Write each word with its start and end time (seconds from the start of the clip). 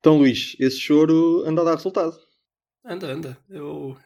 Então, 0.00 0.18
Luís, 0.18 0.56
esse 0.58 0.78
choro 0.78 1.44
anda 1.46 1.60
a 1.60 1.64
dar 1.64 1.74
resultado. 1.76 2.18
Anda, 2.84 3.12
anda. 3.12 3.38
Eu 3.48 3.96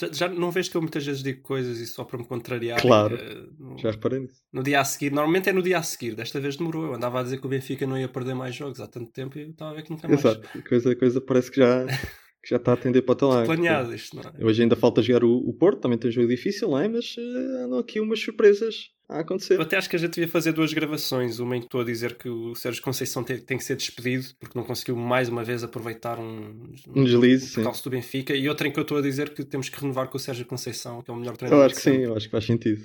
já, 0.00 0.12
já 0.12 0.28
não 0.28 0.50
vejo 0.50 0.70
que 0.70 0.76
eu 0.76 0.80
muitas 0.80 1.04
vezes 1.04 1.22
digo 1.22 1.42
coisas 1.42 1.78
e 1.78 1.86
só 1.86 2.04
para 2.04 2.18
me 2.18 2.24
contrariar. 2.24 2.80
Claro, 2.80 3.16
eh, 3.16 3.46
no, 3.58 3.76
já 3.78 3.90
reparei 3.90 4.20
nisso. 4.20 4.40
no 4.52 4.62
dia 4.62 4.80
a 4.80 4.84
seguir, 4.84 5.10
normalmente 5.10 5.48
é 5.48 5.52
no 5.52 5.62
dia 5.62 5.78
a 5.78 5.82
seguir, 5.82 6.14
desta 6.14 6.38
vez 6.38 6.56
demorou. 6.56 6.84
Eu 6.84 6.94
andava 6.94 7.18
a 7.18 7.22
dizer 7.22 7.40
que 7.40 7.46
o 7.46 7.48
Benfica 7.48 7.86
não 7.86 7.98
ia 7.98 8.08
perder 8.08 8.34
mais 8.34 8.54
jogos 8.54 8.80
há 8.80 8.86
tanto 8.86 9.10
tempo 9.10 9.36
e 9.36 9.42
eu 9.42 9.50
estava 9.50 9.72
a 9.72 9.74
ver 9.74 9.82
que 9.82 9.90
nunca 9.90 10.06
mais. 10.06 10.20
Exato, 10.20 10.48
coisa, 10.68 10.94
coisa 10.94 11.20
parece 11.20 11.50
que 11.50 11.56
já, 11.56 11.84
que 12.48 12.54
já 12.54 12.56
está 12.56 12.70
a 12.70 12.74
atender 12.74 13.02
para 13.02 13.26
lado. 13.26 13.44
Planeado 13.44 13.94
isto, 13.94 14.16
não 14.16 14.22
é? 14.22 14.44
Hoje 14.44 14.62
ainda 14.62 14.74
falta 14.74 15.02
jogar 15.02 15.22
o, 15.22 15.36
o 15.36 15.52
Porto, 15.52 15.80
também 15.82 15.98
tem 15.98 16.08
um 16.08 16.12
jogo 16.12 16.28
difícil, 16.28 16.70
não 16.70 16.78
é? 16.78 16.88
Mas 16.88 17.14
eh, 17.18 17.62
andam 17.64 17.78
aqui 17.78 18.00
umas 18.00 18.18
surpresas 18.20 18.88
a 19.06 19.18
acontecer. 19.20 19.56
Eu 19.56 19.62
até 19.62 19.76
acho 19.76 19.88
que 19.90 19.96
a 19.96 19.98
gente 19.98 20.12
devia 20.14 20.28
fazer 20.28 20.52
duas 20.52 20.72
gravações. 20.72 21.40
Uma 21.40 21.58
em 21.58 21.60
que 21.60 21.66
estou 21.66 21.82
a 21.82 21.84
dizer 21.84 22.16
que 22.16 22.26
o 22.26 22.54
Sérgio 22.54 22.82
Conceição 22.82 23.22
tem, 23.22 23.36
tem 23.38 23.58
que 23.58 23.64
ser 23.64 23.76
despedido 23.76 24.24
porque 24.40 24.58
não 24.58 24.64
conseguiu 24.64 24.96
mais 24.96 25.28
uma 25.28 25.44
vez 25.44 25.62
aproveitar 25.62 26.18
um, 26.18 26.72
Um 26.88 27.04
deslize, 27.04 27.48
sim. 27.48 27.54
percalço 27.56 27.84
do 27.84 27.90
Benfica. 27.90 28.34
E 28.34 28.48
outra 28.48 28.66
em 28.66 28.72
que 28.72 28.78
eu 28.78 28.82
estou 28.82 28.96
a 28.96 29.02
dizer 29.02 29.28
que 29.34 29.44
temos 29.44 29.68
que 29.68 29.78
renovar 29.78 30.08
com 30.08 30.16
o 30.16 30.20
Sérgio 30.20 30.46
Conceição, 30.46 31.02
que 31.02 31.10
é 31.10 31.14
o 31.14 31.18
melhor 31.18 31.32
Eu 31.32 31.36
treinador. 31.36 31.66
acho 31.66 31.74
que 31.74 31.82
sim, 31.82 31.98
eu 31.98 32.16
acho 32.16 32.26
que 32.26 32.32
faz 32.32 32.46
sentido. 32.46 32.82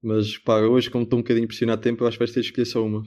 Mas 0.00 0.38
pá, 0.38 0.60
hoje, 0.60 0.88
como 0.90 1.02
estou 1.02 1.18
um 1.18 1.22
bocadinho 1.22 1.48
pressionado 1.48 1.80
de 1.80 1.88
tempo, 1.90 2.04
eu 2.04 2.08
acho 2.08 2.16
que 2.16 2.20
vais 2.24 2.30
ter 2.32 2.40
de 2.40 2.46
escolher 2.46 2.66
só 2.66 2.84
uma. 2.86 3.02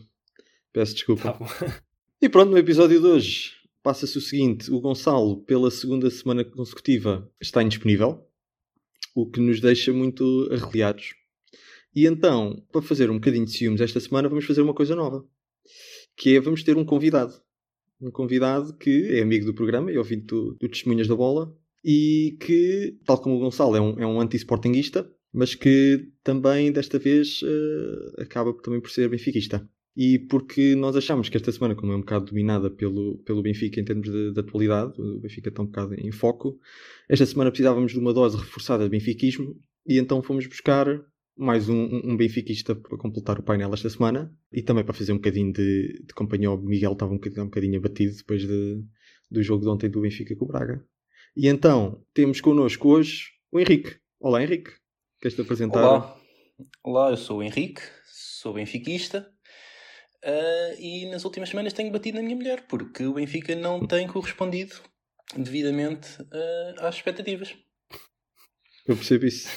Peço 0.74 0.94
desculpa. 0.94 1.32
Tá. 1.32 1.82
E 2.22 2.28
pronto, 2.28 2.52
no 2.52 2.58
episódio 2.58 3.00
de 3.00 3.06
hoje 3.08 3.52
passa-se 3.86 4.18
o 4.18 4.22
seguinte: 4.22 4.72
o 4.72 4.82
Gonçalo, 4.82 5.44
pela 5.44 5.70
segunda 5.70 6.10
semana 6.10 6.44
consecutiva, 6.44 7.32
está 7.40 7.62
indisponível, 7.62 8.28
o 9.16 9.30
que 9.30 9.40
nos 9.40 9.62
deixa 9.62 9.94
muito 9.94 10.50
arreliados. 10.52 11.14
E 11.96 12.08
então, 12.08 12.66
para 12.72 12.82
fazer 12.82 13.12
um 13.12 13.14
bocadinho 13.14 13.46
de 13.46 13.52
ciúmes 13.52 13.80
esta 13.80 14.00
semana, 14.00 14.28
vamos 14.28 14.44
fazer 14.44 14.62
uma 14.62 14.74
coisa 14.74 14.96
nova. 14.96 15.24
Que 16.18 16.36
é, 16.36 16.40
vamos 16.40 16.64
ter 16.64 16.76
um 16.76 16.84
convidado. 16.84 17.34
Um 18.02 18.10
convidado 18.10 18.76
que 18.76 19.08
é 19.12 19.22
amigo 19.22 19.46
do 19.46 19.54
programa 19.54 19.92
e 19.92 19.98
ouvinte 19.98 20.26
do, 20.26 20.56
do 20.56 20.68
Testemunhas 20.68 21.08
da 21.08 21.16
Bola 21.16 21.56
e 21.84 22.38
que, 22.42 22.98
tal 23.06 23.22
como 23.22 23.36
o 23.36 23.40
Gonçalo, 23.40 23.76
é 23.76 23.82
um, 23.82 24.00
é 24.00 24.08
um 24.08 24.20
anti-sportinguista, 24.20 25.10
mas 25.32 25.54
que 25.54 26.12
também, 26.24 26.72
desta 26.72 26.98
vez, 26.98 27.40
eh, 27.44 28.24
acaba 28.24 28.52
também 28.62 28.82
por 28.82 28.90
ser 28.90 29.08
benfiquista. 29.08 29.70
E 29.96 30.20
porque 30.20 30.76
nós 30.76 30.96
achamos 30.96 31.30
que 31.30 31.38
esta 31.38 31.52
semana, 31.52 31.74
como 31.74 31.94
é 31.94 31.96
um 31.96 32.02
bocado 32.02 32.26
dominada 32.26 32.70
pelo, 32.70 33.18
pelo 33.20 33.42
Benfica 33.42 33.80
em 33.80 33.86
termos 33.86 34.12
de, 34.12 34.34
de 34.34 34.40
atualidade, 34.40 35.00
o 35.00 35.20
Benfica 35.22 35.48
está 35.48 35.62
um 35.62 35.68
bocado 35.68 35.94
em 35.96 36.12
foco, 36.12 36.60
esta 37.08 37.26
semana 37.26 37.50
precisávamos 37.50 37.94
de 37.94 38.00
uma 38.00 38.14
dose 38.14 38.36
reforçada 38.36 38.84
de 38.84 38.90
benfiquismo 38.90 39.56
e 39.88 39.98
então 39.98 40.22
fomos 40.22 40.48
buscar 40.48 40.86
mais 41.38 41.70
um, 41.70 42.02
um, 42.04 42.18
benfiquista 42.18 42.76
para 42.76 42.98
completar 42.98 43.40
o 43.40 43.44
painel 43.44 43.74
esta 43.74 43.90
semana 43.90 44.34
e 44.52 44.62
também 44.62 44.84
para 44.84 44.94
fazer 44.94 45.14
um 45.14 45.18
bocadinho 45.18 45.54
de, 45.54 46.04
de 46.06 46.14
companhia 46.14 46.50
ao 46.50 46.62
Miguel, 46.62 46.94
estava 46.94 47.12
um 47.12 47.16
bocadinho, 47.16 47.44
um 47.44 47.48
bocadinho 47.48 47.78
abatido 47.78 48.16
depois 48.18 48.42
de, 48.42 48.84
do 49.32 49.44
jogo 49.44 49.64
de 49.64 49.70
ontem 49.70 49.90
do 49.90 50.02
Benfica 50.02 50.36
com 50.36 50.46
o 50.46 50.48
Braga. 50.48 50.86
E 51.38 51.48
então 51.48 52.04
temos 52.14 52.42
connosco 52.42 52.90
hoje 52.90 53.30
o 53.52 53.60
Henrique. 53.60 53.96
Olá 54.20 54.44
Henrique, 54.44 54.72
queres-te 55.22 55.42
apresentar? 55.42 55.86
Olá. 55.86 56.18
Olá, 56.84 57.10
eu 57.12 57.18
sou 57.18 57.40
o 57.40 57.44
Henrique, 57.44 57.82
sou 58.06 58.54
benfiquista 58.54 59.35
ah, 60.26 60.76
e 60.80 61.06
nas 61.06 61.24
últimas 61.24 61.50
semanas 61.50 61.74
tenho 61.74 61.92
batido 61.92 62.18
na 62.18 62.24
minha 62.24 62.36
mulher 62.36 62.66
porque 62.68 63.06
o 63.06 63.14
Benfica 63.14 63.56
não 63.56 63.86
tem 63.86 64.08
correspondido 64.08 64.76
devidamente 65.38 66.18
ah, 66.32 66.88
às 66.88 66.96
expectativas. 66.96 67.56
Eu 68.88 68.96
percebo 68.96 69.26
isso. 69.26 69.48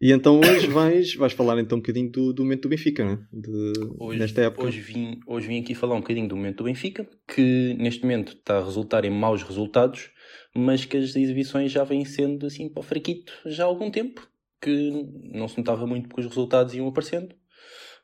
E 0.00 0.12
então 0.12 0.40
hoje 0.40 0.66
vais, 0.70 1.14
vais 1.14 1.32
falar 1.32 1.58
então 1.58 1.78
um 1.78 1.80
bocadinho 1.80 2.10
do, 2.10 2.32
do 2.32 2.42
momento 2.44 2.62
do 2.62 2.68
Benfica, 2.68 3.04
não 3.04 3.12
é? 3.12 3.18
De, 3.32 3.72
Hoje, 3.98 4.18
nesta 4.18 4.42
época. 4.42 4.66
hoje, 4.66 4.80
vim, 4.80 5.18
hoje 5.26 5.48
vim 5.48 5.60
aqui 5.60 5.74
falar 5.74 5.96
um 5.96 6.00
bocadinho 6.00 6.28
do 6.28 6.36
momento 6.36 6.58
do 6.58 6.64
Benfica, 6.64 7.08
que 7.28 7.74
neste 7.78 8.02
momento 8.02 8.32
está 8.32 8.58
a 8.58 8.64
resultar 8.64 9.04
em 9.04 9.10
maus 9.10 9.42
resultados, 9.42 10.10
mas 10.54 10.84
que 10.84 10.96
as 10.96 11.14
exibições 11.14 11.70
já 11.70 11.84
vêm 11.84 12.04
sendo 12.04 12.46
assim 12.46 12.68
para 12.68 12.80
o 12.80 12.84
fraquito 12.84 13.32
já 13.46 13.64
há 13.64 13.66
algum 13.66 13.90
tempo, 13.90 14.26
que 14.60 14.90
não 15.32 15.48
se 15.48 15.58
notava 15.58 15.86
muito 15.86 16.08
porque 16.08 16.22
os 16.22 16.26
resultados 16.28 16.72
iam 16.74 16.88
aparecendo. 16.88 17.34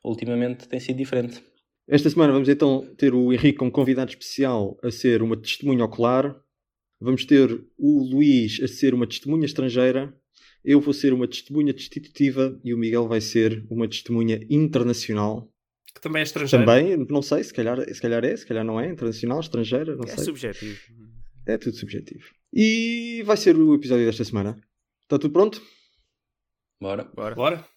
Ultimamente 0.07 0.67
tem 0.67 0.79
sido 0.79 0.97
diferente. 0.97 1.43
Esta 1.87 2.09
semana 2.09 2.33
vamos 2.33 2.49
então 2.49 2.85
ter 2.97 3.13
o 3.13 3.31
Henrique 3.31 3.57
como 3.59 3.71
convidado 3.71 4.09
especial 4.11 4.77
a 4.83 4.91
ser 4.91 5.21
uma 5.21 5.37
testemunha 5.37 5.85
ocular. 5.85 6.35
Vamos 6.99 7.25
ter 7.25 7.51
o 7.77 8.03
Luís 8.03 8.59
a 8.61 8.67
ser 8.67 8.93
uma 8.93 9.07
testemunha 9.07 9.45
estrangeira. 9.45 10.13
Eu 10.63 10.81
vou 10.81 10.93
ser 10.93 11.13
uma 11.13 11.27
testemunha 11.27 11.71
destitutiva 11.73 12.59
e 12.63 12.73
o 12.73 12.77
Miguel 12.77 13.07
vai 13.07 13.21
ser 13.21 13.65
uma 13.69 13.87
testemunha 13.87 14.39
internacional. 14.49 15.49
Que 15.93 16.01
também 16.01 16.19
é 16.19 16.23
estrangeiro. 16.23 16.65
Também, 16.65 16.97
não 17.09 17.21
sei, 17.21 17.43
se 17.43 17.53
calhar, 17.53 17.79
se 17.93 18.01
calhar 18.01 18.23
é, 18.25 18.35
se 18.35 18.45
calhar 18.45 18.65
não 18.65 18.79
é, 18.79 18.89
internacional, 18.89 19.39
estrangeira, 19.39 19.95
não 19.95 20.03
É 20.03 20.15
sei. 20.15 20.25
subjetivo. 20.25 20.79
É 21.45 21.57
tudo 21.57 21.75
subjetivo. 21.77 22.25
E 22.53 23.23
vai 23.25 23.37
ser 23.37 23.55
o 23.55 23.73
episódio 23.75 24.05
desta 24.05 24.25
semana. 24.25 24.59
Está 25.03 25.17
tudo 25.17 25.31
pronto? 25.31 25.61
Bora. 26.81 27.05
Bora. 27.15 27.35
Bora? 27.35 27.76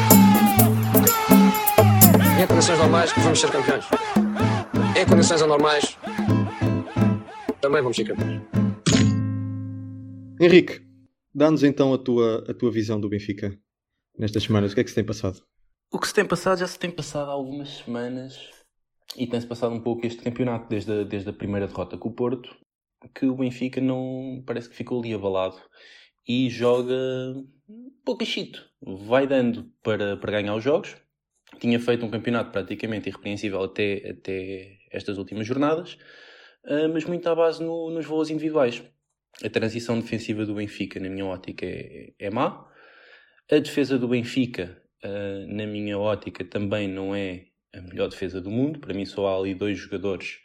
Em 2.41 2.47
condições 2.47 2.79
normais, 2.79 3.11
vamos 3.17 3.39
ser 3.39 3.51
campeões. 3.51 3.85
Em 4.99 5.05
condições 5.07 5.43
anormais, 5.43 5.95
também 7.61 7.83
vamos 7.83 7.95
ser 7.95 8.05
campeões. 8.05 8.41
Henrique, 10.39 10.81
dá-nos 11.35 11.61
então 11.61 11.93
a 11.93 11.99
tua, 11.99 12.43
a 12.49 12.53
tua 12.55 12.71
visão 12.71 12.99
do 12.99 13.07
Benfica 13.07 13.55
nestas 14.17 14.41
semanas. 14.41 14.71
O 14.71 14.73
que 14.73 14.81
é 14.81 14.83
que 14.83 14.89
se 14.89 14.95
tem 14.95 15.05
passado? 15.05 15.39
O 15.91 15.99
que 15.99 16.07
se 16.07 16.15
tem 16.15 16.25
passado 16.25 16.57
já 16.57 16.65
se 16.65 16.79
tem 16.79 16.89
passado 16.89 17.29
há 17.29 17.33
algumas 17.33 17.77
semanas 17.77 18.49
e 19.15 19.27
tem-se 19.27 19.45
passado 19.45 19.75
um 19.75 19.81
pouco 19.83 20.07
este 20.07 20.23
campeonato 20.23 20.67
desde 20.67 20.91
a, 20.91 21.03
desde 21.03 21.29
a 21.29 21.33
primeira 21.33 21.67
derrota 21.67 21.95
com 21.95 22.09
o 22.09 22.15
Porto, 22.15 22.49
que 23.13 23.27
o 23.27 23.35
Benfica 23.35 23.79
não 23.79 24.41
parece 24.47 24.67
que 24.67 24.75
ficou 24.75 24.99
ali 24.99 25.13
abalado 25.13 25.57
e 26.27 26.49
joga 26.49 26.95
pouco 28.03 28.25
chito. 28.25 28.65
Vai 28.81 29.27
dando 29.27 29.71
para, 29.83 30.17
para 30.17 30.31
ganhar 30.31 30.55
os 30.55 30.63
jogos. 30.63 30.95
Tinha 31.61 31.79
feito 31.79 32.05
um 32.05 32.09
campeonato 32.09 32.51
praticamente 32.51 33.07
irrepreensível 33.07 33.63
até, 33.63 34.09
até 34.09 34.79
estas 34.91 35.17
últimas 35.17 35.47
jornadas, 35.47 35.97
ah, 36.65 36.89
mas 36.91 37.05
muito 37.05 37.25
à 37.29 37.35
base 37.35 37.63
no- 37.63 37.89
nos 37.89 38.05
voos 38.05 38.29
individuais. 38.29 38.83
A 39.41 39.49
transição 39.49 39.97
defensiva 39.97 40.45
do 40.45 40.55
Benfica, 40.55 40.99
na 40.99 41.09
minha 41.09 41.25
ótica, 41.25 41.65
é, 41.65 42.11
é 42.19 42.29
má. 42.29 42.67
A 43.49 43.59
defesa 43.59 43.97
do 43.97 44.09
Benfica, 44.09 44.81
Uh, 45.03 45.47
na 45.47 45.65
minha 45.65 45.97
ótica, 45.97 46.45
também 46.45 46.87
não 46.87 47.15
é 47.15 47.47
a 47.73 47.81
melhor 47.81 48.07
defesa 48.07 48.39
do 48.39 48.51
mundo. 48.51 48.79
Para 48.79 48.93
mim, 48.93 49.03
só 49.03 49.27
há 49.27 49.35
ali 49.35 49.55
dois 49.55 49.79
jogadores 49.79 50.37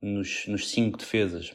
nos, 0.00 0.46
nos 0.48 0.70
cinco 0.70 0.98
defesas. 0.98 1.54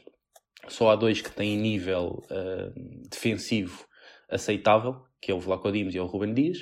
Só 0.70 0.90
há 0.90 0.96
dois 0.96 1.22
que 1.22 1.30
têm 1.30 1.58
nível 1.58 2.24
uh, 2.32 3.10
defensivo 3.10 3.86
aceitável, 4.30 5.04
que 5.22 5.30
é 5.30 5.36
o 5.36 5.40
Vlaco 5.40 5.70
Dimos 5.72 5.94
e 5.94 5.98
é 5.98 6.02
o 6.02 6.06
Ruben 6.06 6.34
Dias. 6.34 6.60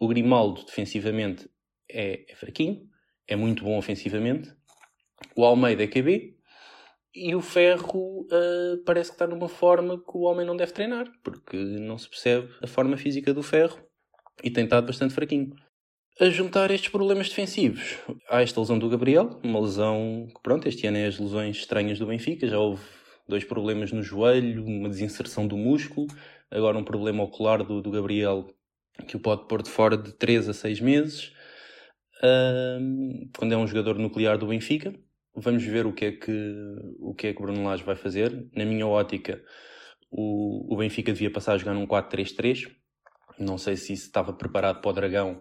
O 0.00 0.08
Grimaldo, 0.08 0.64
defensivamente, 0.64 1.48
é, 1.92 2.24
é 2.28 2.34
fraquinho, 2.34 2.88
é 3.26 3.36
muito 3.36 3.64
bom 3.64 3.78
ofensivamente. 3.78 4.52
O 5.36 5.44
Almeida 5.44 5.84
é 5.84 5.86
QB. 5.86 6.36
E 7.12 7.34
o 7.34 7.40
Ferro 7.40 8.20
uh, 8.22 8.84
parece 8.86 9.10
que 9.10 9.16
está 9.16 9.26
numa 9.26 9.48
forma 9.48 9.98
que 9.98 10.16
o 10.16 10.20
homem 10.20 10.46
não 10.46 10.56
deve 10.56 10.72
treinar, 10.72 11.10
porque 11.24 11.56
não 11.56 11.98
se 11.98 12.08
percebe 12.08 12.48
a 12.62 12.68
forma 12.68 12.96
física 12.96 13.34
do 13.34 13.42
Ferro 13.42 13.80
e 14.44 14.50
tem 14.50 14.64
estado 14.64 14.86
bastante 14.86 15.12
fraquinho. 15.12 15.52
A 16.20 16.28
juntar 16.28 16.70
estes 16.70 16.90
problemas 16.90 17.28
defensivos, 17.28 17.96
há 18.28 18.42
esta 18.42 18.60
lesão 18.60 18.78
do 18.78 18.88
Gabriel, 18.88 19.40
uma 19.42 19.58
lesão 19.60 20.28
que, 20.28 20.40
pronto, 20.40 20.68
este 20.68 20.86
ano 20.86 20.98
é 20.98 21.06
as 21.06 21.18
lesões 21.18 21.56
estranhas 21.56 21.98
do 21.98 22.06
Benfica, 22.06 22.46
já 22.46 22.58
houve 22.58 22.82
dois 23.26 23.42
problemas 23.42 23.90
no 23.90 24.02
joelho, 24.02 24.64
uma 24.64 24.88
desinserção 24.88 25.46
do 25.46 25.56
músculo, 25.56 26.06
agora 26.50 26.78
um 26.78 26.84
problema 26.84 27.22
ocular 27.22 27.64
do, 27.64 27.80
do 27.80 27.90
Gabriel 27.90 28.46
que 29.06 29.16
o 29.16 29.20
pode 29.20 29.46
pôr 29.48 29.62
de 29.62 29.70
fora 29.70 29.96
de 29.96 30.12
3 30.12 30.48
a 30.48 30.52
6 30.52 30.80
meses, 30.80 31.32
Ahm, 32.22 33.30
quando 33.36 33.52
é 33.52 33.56
um 33.56 33.66
jogador 33.66 33.98
nuclear 33.98 34.36
do 34.38 34.46
Benfica. 34.46 34.92
Vamos 35.34 35.64
ver 35.64 35.86
o 35.86 35.92
que 35.92 36.04
é 36.04 36.12
que 36.12 36.76
o 36.98 37.14
que 37.14 37.28
é 37.28 37.32
que 37.32 37.40
Bruno 37.40 37.64
Lage 37.64 37.84
vai 37.84 37.96
fazer. 37.96 38.48
Na 38.54 38.64
minha 38.64 38.86
ótica, 38.86 39.42
o, 40.10 40.74
o 40.74 40.76
Benfica 40.76 41.12
devia 41.12 41.30
passar 41.30 41.54
a 41.54 41.58
jogar 41.58 41.74
num 41.74 41.86
4-3-3, 41.86 42.68
não 43.38 43.56
sei 43.56 43.76
se 43.76 43.92
isso 43.92 44.06
estava 44.06 44.32
preparado 44.32 44.80
para 44.80 44.90
o 44.90 44.92
Dragão, 44.92 45.40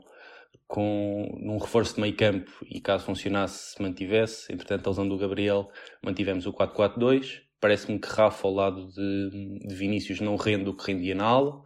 com 0.67 1.37
num 1.41 1.57
reforço 1.57 1.95
de 1.95 2.01
meio 2.01 2.15
campo 2.15 2.51
e 2.69 2.79
caso 2.79 3.05
funcionasse 3.05 3.73
se 3.73 3.81
mantivesse. 3.81 4.53
Entretanto, 4.53 4.87
a 4.87 4.89
lesão 4.91 5.07
do 5.07 5.17
Gabriel, 5.17 5.69
mantivemos 6.03 6.45
o 6.45 6.53
4-4-2. 6.53 7.41
Parece-me 7.59 7.99
que 7.99 8.07
Rafa 8.07 8.47
ao 8.47 8.53
lado 8.53 8.87
de, 8.87 9.59
de 9.67 9.75
Vinícius 9.75 10.21
não 10.21 10.37
rende 10.37 10.69
o 10.69 10.75
que 10.75 10.93
rendia 10.93 11.15
na 11.15 11.25
ala. 11.25 11.61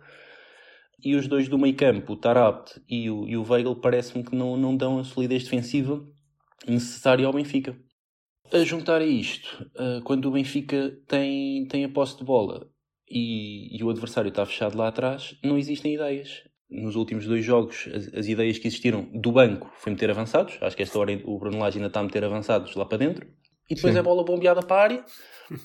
E 1.03 1.15
os 1.15 1.27
dois 1.27 1.49
do 1.49 1.57
meio 1.57 1.75
campo, 1.75 2.13
o 2.13 2.15
Tarabt 2.15 2.81
e 2.87 3.09
o, 3.09 3.27
e 3.27 3.35
o 3.35 3.43
Weigl, 3.43 3.75
parece-me 3.75 4.23
que 4.23 4.35
não, 4.35 4.55
não 4.55 4.75
dão 4.75 4.99
a 4.99 5.03
solidez 5.03 5.43
defensiva 5.43 6.01
necessária 6.67 7.25
ao 7.25 7.33
Benfica. 7.33 7.77
A 8.51 8.59
juntar 8.63 9.01
a 9.01 9.05
isto, 9.05 9.69
uh, 9.75 10.01
quando 10.03 10.27
o 10.27 10.31
Benfica 10.31 10.97
tem, 11.07 11.65
tem 11.67 11.83
a 11.83 11.89
posse 11.89 12.17
de 12.17 12.23
bola 12.23 12.69
e, 13.09 13.75
e 13.77 13.83
o 13.83 13.89
adversário 13.89 14.29
está 14.29 14.45
fechado 14.45 14.77
lá 14.77 14.87
atrás, 14.87 15.35
não 15.43 15.57
existem 15.57 15.95
ideias 15.95 16.43
nos 16.69 16.95
últimos 16.95 17.25
dois 17.25 17.45
jogos, 17.45 17.87
as, 17.93 18.13
as, 18.13 18.27
ideias 18.27 18.57
que 18.57 18.67
existiram 18.67 19.07
do 19.13 19.31
banco 19.31 19.71
foi 19.75 19.91
meter 19.91 20.09
avançados. 20.09 20.57
Acho 20.61 20.75
que 20.75 20.83
esta 20.83 20.97
hora 20.97 21.19
o 21.23 21.37
Bruno 21.37 21.59
Lage 21.59 21.77
ainda 21.77 21.87
está 21.87 21.99
a 21.99 22.03
meter 22.03 22.23
avançados 22.23 22.75
lá 22.75 22.85
para 22.85 22.97
dentro. 22.97 23.27
E 23.69 23.75
depois 23.75 23.93
Sim. 23.93 23.99
é 23.99 24.03
bola 24.03 24.23
bombeada 24.23 24.61
para 24.61 24.75
a 24.75 24.83
área, 24.83 25.05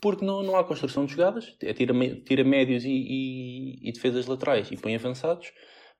porque 0.00 0.24
não, 0.24 0.42
não 0.42 0.56
há 0.56 0.64
construção 0.64 1.04
de 1.04 1.12
jogadas. 1.12 1.56
É 1.62 1.72
tira, 1.72 1.94
tira 2.24 2.44
médios 2.44 2.84
e, 2.84 2.90
e, 2.90 3.88
e 3.88 3.92
defesas 3.92 4.26
laterais 4.26 4.70
e 4.70 4.76
põe 4.76 4.94
avançados. 4.94 5.52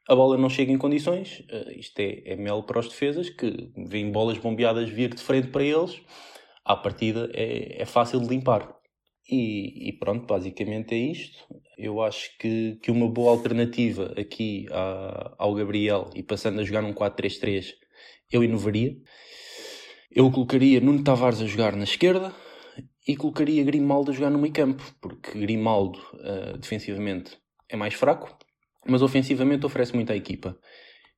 A 0.09 0.15
bola 0.15 0.39
não 0.39 0.49
chega 0.49 0.73
em 0.73 0.79
condições. 0.79 1.41
Uh, 1.41 1.71
isto 1.77 1.99
é, 2.01 2.23
é 2.25 2.37
mel 2.37 2.63
para 2.63 2.79
os 2.79 2.89
defesas 2.89 3.29
que 3.29 3.71
veem 3.77 4.11
bolas 4.11 4.39
bombeadas 4.39 4.89
vir 4.89 5.15
de 5.15 5.23
frente 5.23 5.49
para 5.49 5.63
eles. 5.63 6.01
À 6.65 6.77
partida 6.77 7.31
é, 7.35 7.83
é 7.83 7.85
fácil 7.85 8.21
de 8.21 8.29
limpar. 8.29 8.75
E, 9.31 9.91
e, 9.91 9.93
pronto, 9.93 10.27
basicamente 10.27 10.95
é 10.95 10.99
isto. 10.99 11.39
Eu 11.77 12.01
acho 12.01 12.37
que, 12.39 12.79
que 12.83 12.91
uma 12.91 13.09
boa 13.09 13.31
alternativa 13.33 14.15
aqui 14.17 14.67
a, 14.71 15.35
ao 15.37 15.55
Gabriel 15.55 16.09
e 16.15 16.23
passando 16.23 16.61
a 16.61 16.65
jogar 16.65 16.81
num 16.81 16.95
4-3-3, 16.95 17.75
eu 18.33 18.43
inovaria. 18.43 18.97
Eu 20.11 20.31
colocaria 20.31 20.81
Nuno 20.81 21.05
Tavares 21.05 21.43
a 21.43 21.47
jogar 21.47 21.77
na 21.77 21.85
esquerda 21.85 22.33
e 23.07 23.15
colocaria 23.15 23.63
Grimaldo 23.63 24.11
a 24.11 24.15
jogar 24.15 24.31
no 24.31 24.39
meio 24.39 24.55
campo, 24.55 24.83
porque 25.03 25.39
Grimaldo 25.39 25.99
uh, 26.15 26.57
defensivamente 26.57 27.39
é 27.69 27.77
mais 27.77 27.93
fraco, 27.93 28.35
mas 28.87 29.03
ofensivamente 29.03 29.67
oferece 29.67 29.95
muito 29.95 30.11
à 30.11 30.17
equipa. 30.17 30.59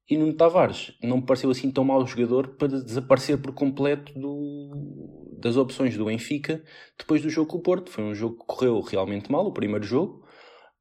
E 0.09 0.17
Nuno 0.17 0.33
Tavares 0.33 0.93
não 1.01 1.19
me 1.19 1.23
pareceu 1.23 1.51
assim 1.51 1.71
tão 1.71 1.85
mau 1.85 2.05
jogador 2.05 2.57
para 2.57 2.67
desaparecer 2.67 3.39
por 3.41 3.53
completo 3.53 4.13
do, 4.19 5.39
das 5.39 5.57
opções 5.57 5.97
do 5.97 6.07
Benfica 6.07 6.61
depois 6.99 7.23
do 7.23 7.31
jogo 7.31 7.49
com 7.49 7.59
o 7.59 7.63
Porto. 7.63 7.91
Foi 7.91 8.03
um 8.03 8.15
jogo 8.15 8.41
que 8.41 8.47
correu 8.47 8.81
realmente 8.81 9.31
mal, 9.31 9.47
o 9.47 9.53
primeiro 9.53 9.85
jogo, 9.85 10.27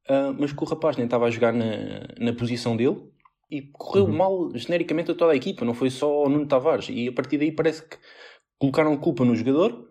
uh, 0.10 0.36
mas 0.40 0.52
que 0.52 0.64
o 0.64 0.68
rapaz 0.68 0.98
nem 0.98 1.06
estava 1.06 1.26
a 1.26 1.30
jogar 1.30 1.54
na, 1.54 2.08
na 2.18 2.34
posição 2.34 2.76
dele 2.76 3.08
e 3.50 3.64
correu 3.74 4.06
uhum. 4.06 4.16
mal 4.16 4.52
genericamente 4.56 5.12
a 5.12 5.16
toda 5.16 5.34
a 5.34 5.36
equipa, 5.36 5.66
não 5.66 5.74
foi 5.74 5.90
só 5.90 6.24
o 6.24 6.30
Nuno 6.30 6.48
Tavares. 6.48 6.90
E 6.90 7.08
a 7.08 7.12
partir 7.12 7.38
daí 7.38 7.52
parece 7.52 7.88
que 7.88 7.98
colocaram 8.58 8.96
culpa 8.98 9.26
no 9.26 9.36
jogador 9.36 9.90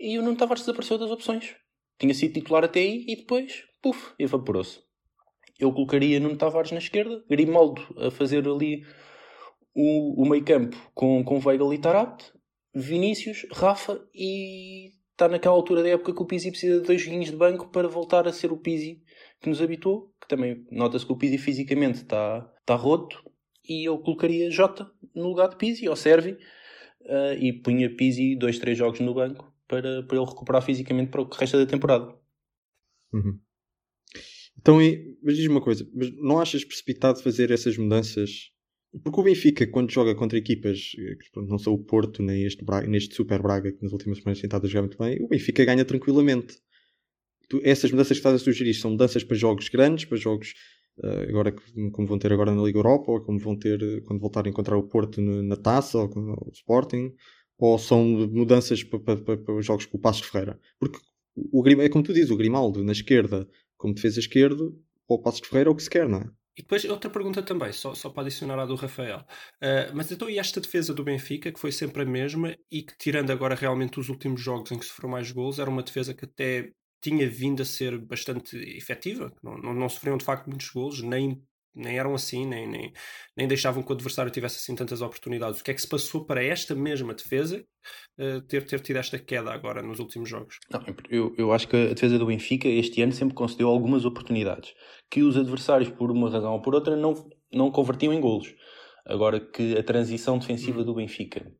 e 0.00 0.18
o 0.18 0.22
Nuno 0.22 0.36
Tavares 0.36 0.62
desapareceu 0.62 0.98
das 0.98 1.10
opções. 1.10 1.54
Tinha 1.98 2.14
sido 2.14 2.34
titular 2.34 2.64
até 2.64 2.80
aí 2.80 3.04
e 3.06 3.16
depois, 3.16 3.64
puf, 3.82 4.14
evaporou-se 4.18 4.84
eu 5.58 5.72
colocaria 5.72 6.20
Nuno 6.20 6.36
Tavares 6.36 6.72
na 6.72 6.78
esquerda, 6.78 7.24
Grimaldo 7.28 7.82
a 7.98 8.10
fazer 8.10 8.46
ali 8.48 8.84
o, 9.74 10.22
o 10.22 10.28
meio 10.28 10.44
campo 10.44 10.76
com, 10.94 11.22
com 11.24 11.40
Weigl 11.44 11.72
e 11.72 11.78
Tarabt, 11.78 12.32
Vinícius, 12.74 13.46
Rafa 13.52 14.00
e 14.14 14.92
está 15.12 15.28
naquela 15.28 15.54
altura 15.54 15.82
da 15.82 15.90
época 15.90 16.12
que 16.12 16.22
o 16.22 16.26
Pizzi 16.26 16.50
precisa 16.50 16.80
de 16.80 16.86
dois 16.86 17.00
joguinhos 17.00 17.30
de 17.30 17.36
banco 17.36 17.70
para 17.70 17.86
voltar 17.86 18.26
a 18.26 18.32
ser 18.32 18.52
o 18.52 18.56
Pizzi 18.56 19.00
que 19.40 19.48
nos 19.48 19.62
habituou, 19.62 20.12
que 20.20 20.26
também 20.26 20.64
nota-se 20.70 21.06
que 21.06 21.12
o 21.12 21.16
Pizzi 21.16 21.38
fisicamente 21.38 21.98
está, 21.98 22.50
está 22.64 22.74
roto 22.74 23.22
e 23.68 23.84
eu 23.86 23.98
colocaria 23.98 24.50
Jota 24.50 24.90
no 25.14 25.28
lugar 25.28 25.48
de 25.48 25.56
Pizzi, 25.56 25.88
ou 25.88 25.94
Servi, 25.94 26.32
uh, 27.02 27.34
e 27.38 27.52
punha 27.52 27.94
Pizzi 27.94 28.34
dois, 28.34 28.58
três 28.58 28.76
jogos 28.76 29.00
no 29.00 29.14
banco 29.14 29.54
para, 29.68 30.02
para 30.02 30.16
ele 30.16 30.26
recuperar 30.26 30.62
fisicamente 30.62 31.10
para 31.10 31.22
o 31.22 31.28
que 31.28 31.38
resta 31.38 31.58
da 31.58 31.70
temporada. 31.70 32.14
Uhum. 33.12 33.38
Então, 34.58 34.78
mas 35.22 35.36
diz-me 35.36 35.54
uma 35.54 35.60
coisa, 35.60 35.88
mas 35.94 36.10
não 36.16 36.38
achas 36.38 36.64
precipitado 36.64 37.22
fazer 37.22 37.50
essas 37.50 37.76
mudanças? 37.76 38.50
Porque 39.02 39.20
o 39.20 39.24
Benfica, 39.24 39.66
quando 39.66 39.90
joga 39.90 40.14
contra 40.14 40.38
equipas, 40.38 40.92
que 40.92 41.40
não 41.48 41.58
são 41.58 41.74
o 41.74 41.84
Porto, 41.84 42.22
nem 42.22 42.44
este, 42.44 42.64
Braga, 42.64 42.86
neste 42.86 43.14
Super 43.14 43.42
Braga, 43.42 43.72
que 43.72 43.82
nas 43.82 43.92
últimas 43.92 44.18
semanas 44.18 44.40
tem 44.40 44.46
estado 44.46 44.66
a 44.66 44.68
jogar 44.68 44.82
muito 44.82 44.98
bem, 44.98 45.20
o 45.20 45.28
Benfica 45.28 45.64
ganha 45.64 45.84
tranquilamente. 45.84 46.56
Tu, 47.48 47.60
essas 47.64 47.90
mudanças 47.90 48.12
que 48.16 48.20
estás 48.20 48.36
a 48.36 48.38
sugerir 48.38 48.72
são 48.74 48.92
mudanças 48.92 49.24
para 49.24 49.36
jogos 49.36 49.68
grandes, 49.68 50.04
para 50.04 50.16
jogos 50.16 50.54
agora 51.28 51.54
como 51.92 52.06
vão 52.06 52.18
ter 52.18 52.32
agora 52.32 52.54
na 52.54 52.62
Liga 52.62 52.78
Europa, 52.78 53.10
ou 53.10 53.20
como 53.20 53.38
vão 53.38 53.56
ter 53.56 54.02
quando 54.04 54.20
voltarem 54.20 54.50
a 54.50 54.52
encontrar 54.52 54.76
o 54.76 54.82
Porto 54.82 55.20
na 55.20 55.56
Taça, 55.56 55.98
ou, 55.98 56.08
o 56.08 56.50
Sporting, 56.52 57.12
ou 57.58 57.78
são 57.78 58.04
mudanças 58.04 58.82
para, 58.84 59.00
para, 59.00 59.16
para, 59.16 59.36
para 59.38 59.60
jogos 59.60 59.86
com 59.86 59.96
o 59.96 60.00
Passos 60.00 60.26
Ferreira? 60.26 60.58
Porque 60.78 60.98
o, 61.36 61.66
é 61.68 61.88
como 61.88 62.04
tu 62.04 62.12
dizes, 62.12 62.30
o 62.30 62.36
Grimaldo 62.36 62.84
na 62.84 62.92
esquerda 62.92 63.48
como 63.76 63.94
defesa 63.94 64.20
esquerdo, 64.20 64.78
ou 65.08 65.18
o 65.18 65.22
Passos 65.22 65.46
Ferreira, 65.46 65.68
ou 65.68 65.74
o 65.74 65.76
que 65.76 65.82
se 65.82 65.90
quer, 65.90 66.08
não 66.08 66.18
é? 66.18 66.30
E 66.56 66.62
depois 66.62 66.84
outra 66.84 67.10
pergunta 67.10 67.42
também, 67.42 67.72
só, 67.72 67.94
só 67.94 68.08
para 68.08 68.22
adicionar 68.22 68.58
à 68.60 68.64
do 68.64 68.76
Rafael. 68.76 69.26
Uh, 69.56 69.90
mas 69.92 70.10
então 70.12 70.30
e 70.30 70.38
esta 70.38 70.60
defesa 70.60 70.94
do 70.94 71.02
Benfica, 71.02 71.50
que 71.50 71.58
foi 71.58 71.72
sempre 71.72 72.02
a 72.02 72.06
mesma 72.06 72.56
e 72.70 72.82
que, 72.82 72.96
tirando 72.96 73.30
agora 73.30 73.56
realmente 73.56 73.98
os 73.98 74.08
últimos 74.08 74.40
jogos 74.40 74.70
em 74.70 74.78
que 74.78 74.84
sofreu 74.84 75.10
mais 75.10 75.32
gols, 75.32 75.58
era 75.58 75.68
uma 75.68 75.82
defesa 75.82 76.14
que 76.14 76.24
até 76.24 76.70
tinha 77.04 77.28
vindo 77.28 77.60
a 77.60 77.66
ser 77.66 77.98
bastante 77.98 78.56
efetiva. 78.56 79.30
Não, 79.42 79.58
não, 79.58 79.74
não 79.74 79.88
sofriam 79.90 80.16
de 80.16 80.24
facto 80.24 80.46
muitos 80.48 80.70
gols, 80.70 81.02
nem, 81.02 81.38
nem 81.74 81.98
eram 81.98 82.14
assim, 82.14 82.46
nem, 82.46 82.66
nem, 82.66 82.92
nem 83.36 83.46
deixavam 83.46 83.82
que 83.82 83.90
o 83.90 83.94
adversário 83.94 84.32
tivesse 84.32 84.56
assim 84.56 84.74
tantas 84.74 85.02
oportunidades. 85.02 85.60
O 85.60 85.64
que 85.64 85.70
é 85.70 85.74
que 85.74 85.82
se 85.82 85.88
passou 85.88 86.24
para 86.24 86.42
esta 86.42 86.74
mesma 86.74 87.12
defesa 87.12 87.62
uh, 88.18 88.40
ter, 88.48 88.64
ter 88.64 88.80
tido 88.80 88.96
esta 88.96 89.18
queda 89.18 89.52
agora 89.52 89.82
nos 89.82 89.98
últimos 89.98 90.30
jogos? 90.30 90.58
Não, 90.70 90.82
eu, 91.10 91.34
eu 91.36 91.52
acho 91.52 91.68
que 91.68 91.76
a 91.76 91.92
defesa 91.92 92.18
do 92.18 92.26
Benfica 92.26 92.68
este 92.68 93.02
ano 93.02 93.12
sempre 93.12 93.34
concedeu 93.34 93.68
algumas 93.68 94.06
oportunidades 94.06 94.72
que 95.10 95.22
os 95.22 95.36
adversários, 95.36 95.90
por 95.90 96.10
uma 96.10 96.30
razão 96.30 96.54
ou 96.54 96.62
por 96.62 96.74
outra, 96.74 96.96
não, 96.96 97.12
não 97.52 97.70
convertiam 97.70 98.14
em 98.14 98.20
golos. 98.20 98.54
Agora 99.04 99.38
que 99.38 99.76
a 99.76 99.82
transição 99.82 100.38
defensiva 100.38 100.82
do 100.82 100.94
Benfica, 100.94 101.52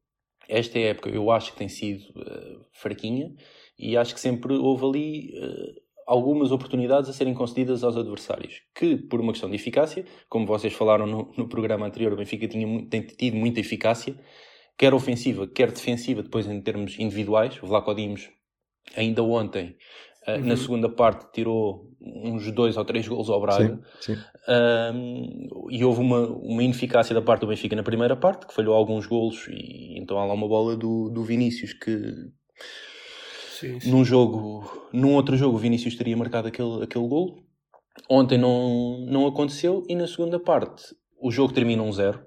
esta 0.49 0.79
época, 0.79 1.11
eu 1.11 1.31
acho 1.31 1.52
que 1.52 1.58
tem 1.58 1.69
sido 1.69 2.02
uh, 2.19 2.64
fraquinha 2.73 3.31
e 3.78 3.96
acho 3.96 4.14
que 4.14 4.20
sempre 4.20 4.54
houve 4.54 4.84
ali. 4.84 5.32
Uh, 5.38 5.84
algumas 6.06 6.52
oportunidades 6.52 7.08
a 7.08 7.12
serem 7.12 7.34
concedidas 7.34 7.82
aos 7.82 7.96
adversários, 7.96 8.62
que 8.74 8.96
por 8.96 9.20
uma 9.20 9.32
questão 9.32 9.48
de 9.48 9.56
eficácia, 9.56 10.04
como 10.28 10.46
vocês 10.46 10.72
falaram 10.72 11.06
no, 11.06 11.32
no 11.36 11.48
programa 11.48 11.86
anterior, 11.86 12.12
o 12.12 12.16
Benfica 12.16 12.46
tinha, 12.46 12.86
tem 12.88 13.02
tido 13.02 13.36
muita 13.36 13.60
eficácia, 13.60 14.14
quer 14.76 14.92
ofensiva, 14.92 15.46
quer 15.46 15.70
defensiva, 15.70 16.22
depois 16.22 16.46
em 16.46 16.60
termos 16.60 16.98
individuais. 16.98 17.60
O 17.62 17.66
Vlaco 17.66 17.94
Dimos, 17.94 18.28
ainda 18.96 19.22
ontem, 19.22 19.76
uh, 20.26 20.32
uhum. 20.32 20.46
na 20.46 20.56
segunda 20.56 20.88
parte, 20.88 21.32
tirou 21.32 21.90
uns 22.00 22.50
dois 22.52 22.76
ou 22.76 22.84
três 22.84 23.08
gols 23.08 23.31
ao 23.31 23.40
Braga. 23.40 23.81
Sim, 24.00 24.14
sim. 24.14 24.22
Um, 24.46 25.69
e 25.70 25.84
houve 25.84 26.00
uma, 26.00 26.26
uma 26.26 26.62
ineficácia 26.62 27.14
da 27.14 27.22
parte 27.22 27.43
do 27.43 27.46
Benfica 27.46 27.74
na 27.74 27.82
primeira 27.82 28.14
parte, 28.14 28.46
que 28.46 28.54
falhou 28.54 28.74
alguns 28.74 29.06
golos, 29.06 29.46
e 29.48 29.98
então 29.98 30.19
há 30.19 30.26
lá 30.26 30.34
uma 30.34 30.48
bola 30.48 30.76
do, 30.76 31.08
do 31.08 31.24
Vinícius 31.24 31.72
que 31.72 31.98
Sim, 33.64 33.80
sim. 33.80 33.90
num 33.90 34.04
jogo, 34.04 34.88
num 34.92 35.14
outro 35.14 35.36
jogo, 35.36 35.56
o 35.56 35.58
Vinícius 35.58 35.96
teria 35.96 36.16
marcado 36.16 36.48
aquele, 36.48 36.82
aquele 36.82 37.08
gol. 37.08 37.38
Ontem 38.10 38.36
não, 38.36 39.06
não 39.08 39.26
aconteceu 39.26 39.84
e 39.88 39.94
na 39.94 40.06
segunda 40.06 40.38
parte 40.38 40.84
o 41.20 41.30
jogo 41.30 41.54
termina 41.54 41.82
1-0. 41.82 41.86
Um 41.86 41.92
zero. 41.92 42.26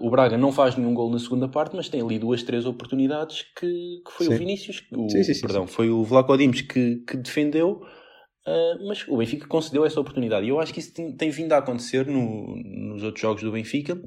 o 0.00 0.10
Braga 0.10 0.38
não 0.38 0.52
faz 0.52 0.76
nenhum 0.76 0.94
gol 0.94 1.10
na 1.10 1.18
segunda 1.18 1.48
parte, 1.48 1.76
mas 1.76 1.88
tem 1.88 2.00
ali 2.00 2.18
duas, 2.18 2.42
três 2.42 2.64
oportunidades 2.64 3.42
que, 3.58 4.00
que 4.04 4.12
foi 4.12 4.26
Sim. 4.26 4.34
o 4.34 4.38
Vinícius, 4.38 4.82
o, 4.92 5.10
Sim, 5.10 5.22
sim, 5.22 5.34
sim, 5.34 5.40
perdão, 5.42 5.66
foi 5.66 5.90
o 5.90 6.02
Vlaco 6.04 6.36
Dimos 6.38 6.62
que, 6.62 6.96
que 7.06 7.16
defendeu, 7.16 7.82
uh, 8.46 8.86
mas 8.86 9.06
o 9.08 9.16
Benfica 9.16 9.46
concedeu 9.46 9.84
essa 9.84 10.00
oportunidade. 10.00 10.46
E 10.46 10.48
eu 10.48 10.58
acho 10.58 10.72
que 10.72 10.80
isso 10.80 10.94
tem, 10.94 11.14
tem 11.14 11.30
vindo 11.30 11.52
a 11.52 11.58
acontecer 11.58 12.06
no, 12.06 12.56
nos 12.56 13.02
outros 13.02 13.20
jogos 13.20 13.42
do 13.42 13.52
Benfica. 13.52 14.00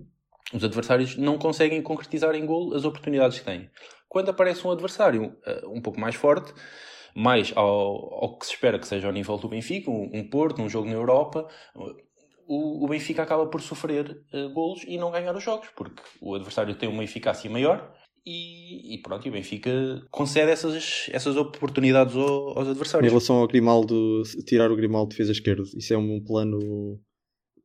Os 0.54 0.64
adversários 0.64 1.18
não 1.18 1.38
conseguem 1.38 1.82
concretizar 1.82 2.34
em 2.36 2.46
gol 2.46 2.74
as 2.74 2.86
oportunidades 2.86 3.40
que 3.40 3.46
têm. 3.46 3.70
Quando 4.14 4.30
aparece 4.30 4.66
um 4.68 4.70
adversário 4.70 5.24
uh, 5.26 5.76
um 5.76 5.82
pouco 5.82 6.00
mais 6.00 6.14
forte, 6.14 6.54
mais 7.16 7.52
ao, 7.56 8.24
ao, 8.24 8.38
que 8.38 8.46
se 8.46 8.54
espera 8.54 8.78
que 8.78 8.88
seja 8.88 9.08
ao 9.08 9.14
nível 9.14 9.36
do 9.38 9.50
Benfica, 9.50 9.90
um, 9.90 10.08
um 10.14 10.30
Porto, 10.30 10.62
um 10.62 10.70
jogo 10.70 10.88
na 10.88 10.94
Europa, 10.94 11.48
o, 12.48 12.86
o 12.86 12.88
Benfica 12.88 13.24
acaba 13.24 13.48
por 13.48 13.60
sofrer 13.60 14.24
uh, 14.32 14.54
golos 14.54 14.84
e 14.88 15.00
não 15.00 15.10
ganhar 15.10 15.36
os 15.36 15.44
jogos, 15.44 15.68
porque 15.76 16.00
o 16.22 16.36
adversário 16.36 16.76
tem 16.76 16.88
uma 16.88 17.04
eficácia 17.04 17.50
maior 17.50 17.92
e, 18.24 18.94
e 18.94 19.02
pronto, 19.02 19.26
e 19.26 19.30
o 19.30 19.34
Benfica 19.34 19.72
concede 20.12 20.52
essas, 20.52 21.10
essas 21.12 21.36
oportunidades 21.36 22.16
ao, 22.16 22.50
aos 22.56 22.68
Em 22.68 22.70
adversários. 22.70 23.10
relação 23.10 23.38
ao 23.38 23.48
Grimaldo, 23.48 24.22
tirar 24.46 24.70
o 24.70 24.76
Grimaldo 24.76 25.10
de 25.10 25.16
defesa 25.16 25.32
esquerda, 25.32 25.64
isso 25.76 25.92
é 25.92 25.98
um 25.98 26.24
plano 26.24 26.60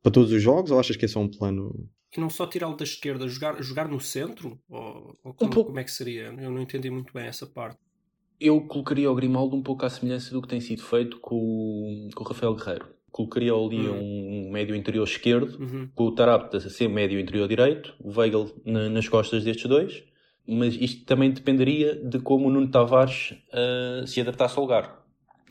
para 0.01 0.11
todos 0.11 0.31
os 0.31 0.41
jogos 0.41 0.71
ou 0.71 0.79
achas 0.79 0.95
que 0.95 1.05
é 1.05 1.07
só 1.07 1.19
um 1.19 1.27
plano? 1.29 1.87
E 2.15 2.19
não 2.19 2.29
só 2.29 2.47
tirá-lo 2.47 2.75
da 2.75 2.83
esquerda, 2.83 3.27
jogar, 3.27 3.61
jogar 3.61 3.87
no 3.87 3.99
centro? 3.99 4.59
Ou, 4.69 5.13
ou 5.23 5.33
como, 5.33 5.51
pouco. 5.51 5.65
como 5.67 5.79
é 5.79 5.83
que 5.83 5.91
seria? 5.91 6.23
Eu 6.39 6.49
não 6.51 6.61
entendi 6.61 6.89
muito 6.89 7.13
bem 7.13 7.25
essa 7.27 7.45
parte. 7.45 7.77
Eu 8.39 8.61
colocaria 8.61 9.11
o 9.11 9.15
Grimaldo 9.15 9.55
um 9.55 9.61
pouco 9.61 9.85
à 9.85 9.89
semelhança 9.89 10.31
do 10.31 10.41
que 10.41 10.47
tem 10.47 10.61
sido 10.61 10.81
feito 10.81 11.19
com, 11.19 11.35
o- 11.35 12.09
com 12.15 12.23
o 12.23 12.27
Rafael 12.27 12.55
Guerreiro. 12.55 12.87
colocaria 13.11 13.51
ali 13.51 13.89
Hum. 13.89 14.47
um 14.47 14.51
médio 14.51 14.75
interior 14.75 15.03
esquerdo, 15.03 15.59
Uhum. 15.59 15.89
com 15.95 16.03
o 16.05 16.11
Tarapte 16.13 16.57
a 16.57 16.59
ser 16.61 16.87
médio 16.87 17.19
interior 17.19 17.47
direito, 17.47 17.93
o 17.99 18.11
Weigl 18.17 18.51
na- 18.63 18.87
nas 18.87 19.09
costas 19.09 19.43
destes 19.43 19.65
dois, 19.67 20.03
mas 20.47 20.75
isto 20.75 21.05
também 21.05 21.31
dependeria 21.31 21.95
de 21.95 22.19
como 22.19 22.47
o 22.47 22.51
Nuno 22.51 22.69
Tavares 22.69 23.33
ah, 23.51 24.05
se 24.05 24.21
adaptasse 24.21 24.55
ao 24.57 24.63
lugar. 24.63 25.03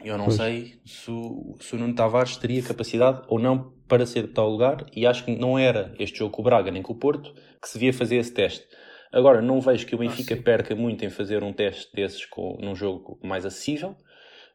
Eu 0.05 0.17
não 0.17 0.27
Pois. 0.27 0.37
sei 0.37 0.77
se 0.85 1.11
o, 1.11 1.57
se 1.61 1.75
o 1.75 1.79
Nuno 1.81 1.95
Tavares 1.97 2.37
teria 2.37 2.63
capacidade 2.63 3.23
ou 3.29 3.41
não 3.41 3.73
para 3.89 4.07
se 4.07 4.19
adaptar 4.19 4.43
ao 4.43 4.51
lugar, 4.51 4.87
e 4.95 5.07
acho 5.07 5.25
que 5.25 5.35
não 5.35 5.59
era 5.59 5.95
este 5.99 6.19
jogo 6.19 6.33
com 6.33 6.43
o 6.43 6.45
Braga 6.45 6.71
nem 6.71 6.83
com 6.83 6.93
o 6.93 6.99
Porto 6.99 7.35
que 7.61 7.69
se 7.69 7.79
devia 7.79 7.93
fazer 7.93 8.17
esse 8.17 8.33
teste. 8.33 8.67
Agora, 9.13 9.41
não 9.41 9.61
vejo 9.61 9.87
que 9.87 9.95
o 9.95 9.99
Benfica 9.99 10.37
sim. 10.37 10.43
perca 10.43 10.75
muito 10.75 11.05
em 11.05 11.11
fazer 11.11 11.43
um 11.43 11.53
teste 11.53 11.91
desses 11.95 12.27
com, 12.27 12.59
num 12.61 12.75
jogo 12.75 13.19
mais 13.23 13.47
acessível, 13.47 13.97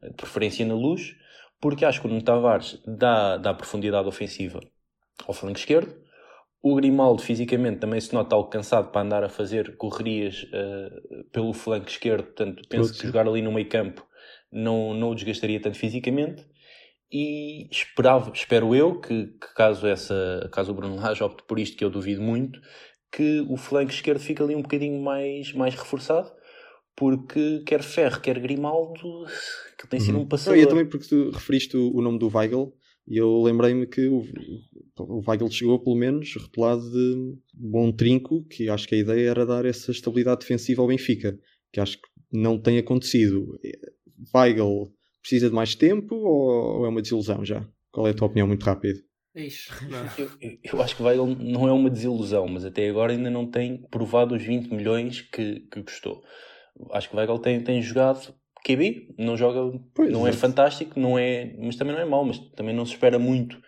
de 0.01 0.13
preferência 0.13 0.65
na 0.65 0.75
luz, 0.75 1.15
porque 1.59 1.85
acho 1.85 2.01
que 2.01 2.07
o 2.07 2.09
Nuno 2.09 2.21
Tavares 2.21 2.79
dá, 2.85 3.37
dá 3.37 3.53
profundidade 3.53 4.07
ofensiva 4.07 4.59
ao 5.25 5.33
flanco 5.33 5.57
esquerdo. 5.57 5.95
O 6.61 6.75
Grimaldo 6.75 7.21
fisicamente 7.21 7.79
também 7.79 7.99
se 7.99 8.13
nota 8.13 8.35
algo 8.35 8.49
cansado 8.49 8.91
para 8.91 9.01
andar 9.01 9.23
a 9.23 9.29
fazer 9.29 9.75
correrias 9.75 10.47
eh, 10.53 10.89
pelo 11.31 11.51
flanco 11.51 11.89
esquerdo, 11.89 12.25
portanto 12.25 12.61
penso 12.69 12.97
que 12.97 13.07
jogar 13.07 13.27
ali 13.27 13.41
no 13.41 13.51
meio 13.51 13.67
campo 13.67 14.05
não, 14.51 14.93
não 14.93 15.09
o 15.09 15.15
desgastaria 15.15 15.59
tanto 15.59 15.77
fisicamente. 15.77 16.45
E 17.15 17.67
esperava, 17.69 18.31
espero 18.33 18.73
eu 18.73 18.99
que, 18.99 19.27
que 19.27 19.53
caso, 19.55 19.85
essa, 19.85 20.49
caso 20.51 20.71
o 20.71 20.73
Bruno 20.73 20.95
Lage 20.95 21.23
opte 21.23 21.43
por 21.47 21.59
isto, 21.59 21.77
que 21.77 21.85
eu 21.85 21.91
duvido 21.91 22.23
muito, 22.23 22.59
que 23.11 23.45
o 23.47 23.55
flanco 23.55 23.91
esquerdo 23.91 24.19
fique 24.19 24.41
ali 24.41 24.55
um 24.55 24.63
bocadinho 24.63 24.99
mais, 24.99 25.53
mais 25.53 25.75
reforçado, 25.75 26.31
porque 26.95 27.59
quer 27.67 27.83
Ferro, 27.83 28.19
quer 28.19 28.39
Grimaldo, 28.39 29.25
que 29.77 29.87
tem 29.87 29.99
sido 29.99 30.15
um 30.15 30.21
Não, 30.21 30.27
passador. 30.27 30.57
e 30.57 30.63
eu 30.63 30.67
também 30.67 30.89
porque 30.89 31.07
tu 31.07 31.29
referiste 31.29 31.77
o, 31.77 31.95
o 31.95 32.01
nome 32.01 32.17
do 32.17 32.35
Weigl 32.35 32.73
e 33.07 33.17
eu 33.17 33.43
lembrei-me 33.43 33.85
que 33.85 34.07
o, 34.07 34.25
o 34.97 35.21
Weigl 35.27 35.51
chegou 35.51 35.79
pelo 35.79 35.95
menos 35.95 36.33
rotulado 36.35 36.81
de 36.89 37.37
bom 37.53 37.91
trinco, 37.91 38.43
que 38.45 38.69
acho 38.69 38.87
que 38.87 38.95
a 38.95 38.99
ideia 38.99 39.29
era 39.29 39.45
dar 39.45 39.65
essa 39.65 39.91
estabilidade 39.91 40.39
defensiva 40.39 40.81
ao 40.81 40.87
Benfica, 40.87 41.37
que 41.71 41.79
acho 41.79 41.97
que 41.97 42.07
não 42.31 42.57
tem 42.57 42.79
acontecido. 42.79 43.59
Weigl 44.33 44.91
precisa 45.23 45.49
de 45.49 45.55
mais 45.55 45.73
tempo 45.75 46.15
ou, 46.15 46.85
é 46.85 46.89
uma 46.89 47.01
desilusão 47.01 47.43
já? 47.43 47.67
Qual 47.91 48.07
é 48.07 48.11
a 48.11 48.13
tua 48.13 48.27
opinião 48.27 48.47
muito 48.47 48.63
rápido? 48.63 48.99
Ixi. 49.35 49.71
Eu, 50.19 50.29
eu- 50.63 50.81
acho 50.83 50.95
que 50.95 51.01
Weigl 51.01 51.25
não 51.25 51.67
é 51.67 51.71
uma 51.71 51.89
desilusão, 51.89 52.47
mas 52.47 52.63
até 52.65 52.87
agora 52.87 53.11
ainda 53.13 53.31
não 53.31 53.49
tem 53.49 53.77
provado 53.89 54.35
os 54.35 54.43
20 54.43 54.69
milhões 54.71 55.21
que, 55.21 55.61
que 55.71 55.81
custou. 55.81 56.23
Acho 56.91 57.09
que 57.09 57.15
Weigl 57.15 57.39
tem, 57.39 57.59
tem 57.63 57.81
jogado 57.81 58.35
QB, 58.63 59.15
não 59.17 59.35
joga, 59.35 59.75
Pois, 59.95 60.11
não 60.11 60.27
é 60.27 60.29
exato. 60.29 60.41
fantástico, 60.41 60.99
não 60.99 61.17
é, 61.17 61.55
mas 61.57 61.75
também 61.75 61.95
não 61.95 62.01
é 62.01 62.05
mau, 62.05 62.23
mas 62.23 62.37
também 62.55 62.75
não 62.75 62.85
se 62.85 62.93
espera 62.93 63.17
muito. 63.17 63.59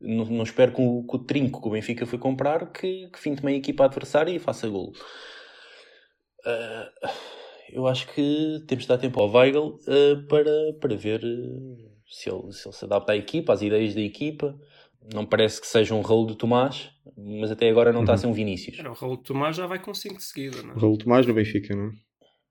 Não, 0.00 0.26
não 0.26 0.42
espero 0.44 0.72
com, 0.72 0.98
o- 0.98 1.04
com 1.06 1.16
o 1.16 1.24
trinco 1.24 1.60
que 1.62 1.68
o 1.68 1.70
Benfica 1.70 2.04
foi 2.06 2.18
comprar 2.18 2.70
que, 2.70 3.08
que 3.10 3.18
fim 3.18 3.34
também 3.34 3.54
a 3.54 3.58
equipa 3.58 3.84
adversária 3.86 4.30
e 4.30 4.38
faça 4.38 4.68
golo. 4.68 4.92
Ah, 6.44 6.90
eu 7.72 7.86
acho 7.86 8.06
que 8.12 8.62
temos 8.66 8.84
de 8.84 8.88
dar 8.88 8.98
tempo 8.98 9.20
ao 9.20 9.30
Weigl 9.30 9.78
ah, 9.86 10.24
para, 10.28 10.72
para 10.80 10.96
ver 10.96 11.20
ah, 11.24 11.90
se, 12.06 12.30
ele, 12.30 12.52
se 12.52 12.68
ele 12.68 12.74
se 12.74 12.84
adapta 12.84 13.12
à 13.12 13.16
equipa, 13.16 13.52
às 13.52 13.62
ideias 13.62 13.94
da 13.94 14.00
equipa. 14.00 14.58
Não 15.12 15.26
parece 15.26 15.60
que 15.60 15.66
seja 15.66 15.94
um 15.94 16.00
rolo 16.00 16.28
de 16.28 16.36
Tomás, 16.36 16.90
mas 17.16 17.50
até 17.50 17.68
agora 17.68 17.92
não 17.92 18.00
está 18.00 18.14
a 18.14 18.16
ser 18.16 18.26
um 18.26 18.32
Vinícius. 18.32 18.78
O 18.78 18.92
Raul 18.92 19.18
Tomás 19.18 19.54
já 19.54 19.66
vai 19.66 19.78
com 19.78 19.92
5 19.92 20.16
de 20.16 20.22
seguida, 20.22 20.62
não 20.62 20.74
é? 20.74 20.78
Raul 20.78 20.96
Tomás 20.96 21.26
no 21.26 21.34
Benfica, 21.34 21.76
não 21.76 21.88
é? 21.88 21.92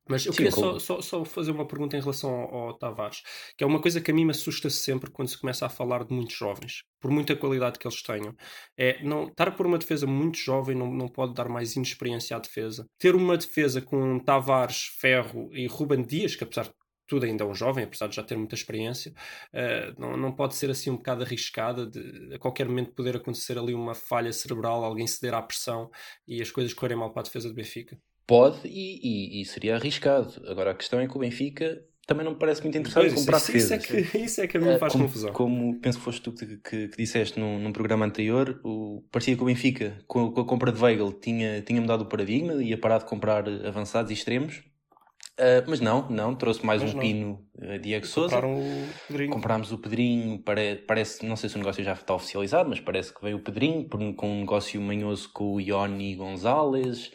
Mas 0.08 0.26
eu 0.26 0.34
Sim, 0.34 0.38
queria 0.38 0.52
só, 0.52 0.78
só, 0.80 1.02
só 1.02 1.24
fazer 1.24 1.52
uma 1.52 1.66
pergunta 1.66 1.96
em 1.96 2.02
relação 2.02 2.30
ao, 2.30 2.56
ao 2.56 2.78
Tavares, 2.78 3.22
que 3.58 3.64
é 3.64 3.68
uma 3.68 3.82
coisa 3.82 4.02
que 4.02 4.12
a 4.12 4.14
mim 4.14 4.26
me 4.26 4.32
assusta 4.32 4.70
sempre 4.70 5.10
quando 5.10 5.30
se 5.30 5.40
começa 5.40 5.66
a 5.66 5.70
falar 5.70 6.04
de 6.04 6.14
muitos 6.14 6.36
jovens, 6.36 6.84
por 7.00 7.10
muita 7.10 7.36
qualidade 7.36 7.80
que 7.80 7.88
eles 7.88 8.02
tenham. 8.02 8.36
É 8.78 9.02
não 9.04 9.28
estar 9.28 9.56
por 9.56 9.66
uma 9.66 9.78
defesa 9.78 10.06
muito 10.06 10.38
jovem 10.38 10.76
não, 10.76 10.92
não 10.94 11.08
pode 11.08 11.34
dar 11.34 11.48
mais 11.48 11.76
inexperiência 11.76 12.36
à 12.36 12.40
defesa. 12.40 12.86
Ter 13.00 13.16
uma 13.16 13.38
defesa 13.38 13.82
com 13.82 14.20
Tavares, 14.20 14.88
Ferro 15.00 15.50
e 15.54 15.68
Ruben 15.68 16.04
Dias, 16.04 16.36
que 16.36 16.44
apesar 16.44 16.64
de 16.64 16.74
tudo 17.08 17.26
ainda 17.26 17.44
é 17.44 17.48
um 17.48 17.54
jovem, 17.54 17.84
apesar 17.84 18.08
de 18.08 18.16
já 18.16 18.24
ter 18.24 18.38
muita 18.38 18.56
experiência, 18.56 19.14
eh, 19.54 19.94
não, 19.98 20.18
não 20.18 20.32
pode 20.32 20.56
ser 20.56 20.70
assim 20.70 20.90
um 20.90 20.98
bocado 20.98 21.24
arriscada 21.24 21.86
de 21.86 22.34
a 22.34 22.40
qualquer 22.40 22.68
momento 22.68 22.94
poder 22.94 23.16
acontecer 23.16 23.58
ali 23.58 23.74
uma 23.74 23.94
falha 23.94 24.32
cerebral, 24.34 24.84
alguém 24.84 25.06
ceder 25.06 25.34
à 25.34 25.42
pressão 25.42 25.90
e 26.28 26.42
as 26.42 26.50
coisas 26.52 26.74
correrem 26.74 26.98
mal 26.98 27.12
para 27.12 27.22
a 27.22 27.24
defesa 27.24 27.50
do 27.50 27.56
Benfica. 27.56 27.98
Pode 28.26 28.60
e, 28.66 29.00
e- 29.38 29.42
e 29.42 29.46
seria 29.46 29.76
arriscado. 29.76 30.42
Agora 30.48 30.72
a 30.72 30.76
questão 30.76 31.00
é 31.00 31.08
que 31.08 31.16
o 31.16 31.20
Benfica 31.20 31.82
também 32.08 32.26
não 32.26 32.34
me 32.34 32.40
parece 32.40 32.62
muito 32.62 32.78
interessado 32.78 33.06
em 33.06 33.10
Pois, 33.10 33.20
comprar 33.22 33.38
isso, 33.38 33.56
isso, 33.58 33.74
é 33.74 33.78
defesas. 33.78 34.12
que, 34.12 34.18
isso 34.24 34.42
é 34.42 34.48
que 34.48 34.58
a 34.58 34.60
mim 34.60 34.68
me 34.68 34.74
Eh, 34.74 34.80
faz 34.80 34.92
como, 34.94 35.06
confusão. 35.06 35.34
como 35.34 35.80
penso 35.80 35.98
que 36.00 36.04
foste 36.06 36.22
tu 36.22 36.32
que, 36.34 36.46
que- 36.58 36.88
que 36.90 36.98
disseste 36.98 37.40
num, 37.40 37.60
num 37.60 37.72
programa 37.72 38.06
anterior, 38.06 38.60
o, 38.64 39.04
parecia 39.12 39.36
que 39.36 39.42
o 39.42 39.46
Benfica, 39.46 39.98
com, 40.08 40.32
com 40.32 40.42
a 40.42 40.46
compra 40.46 40.72
de 40.72 40.82
Weigl, 40.82 41.12
tinha, 41.14 41.62
tinha 41.62 41.80
mudado 41.82 42.02
o 42.02 42.06
paradigma 42.06 42.54
e 42.64 42.70
ia 42.70 42.78
parar 42.78 43.00
de 43.00 43.06
comprar 43.06 43.48
avançados 43.66 44.10
e 44.12 44.14
extremos. 44.14 44.64
Ah, 45.38 45.64
mas 45.68 45.80
não, 45.80 46.08
não, 46.10 46.36
trouxe 46.36 46.64
mais 46.66 46.82
Mas 46.82 46.92
um 46.92 46.96
não. 46.96 47.02
pino 47.02 47.48
a 47.60 47.78
Diego 47.78 48.06
Souza. 48.06 48.40
O. 48.46 49.28
Comprámos 49.32 49.72
o 49.72 49.78
Pedrinho, 49.80 50.38
pare- 50.40 50.76
parece, 50.88 51.26
não 51.26 51.36
sei 51.36 51.50
se 51.50 51.56
o 51.56 51.60
negócio 51.60 51.84
já 51.84 51.94
está 51.94 52.14
oficializado, 52.14 52.70
mas 52.70 52.80
parece 52.80 53.14
que 53.14 53.22
veio 53.24 53.38
o 53.38 53.42
Pedrinho 53.42 53.84
por- 53.88 54.14
com 54.16 54.30
um 54.30 54.40
negócio 54.42 54.80
manhoso 54.82 55.30
com 55.34 55.54
o 55.54 55.60
Ioni 55.62 56.16
Gonzalez, 56.16 57.12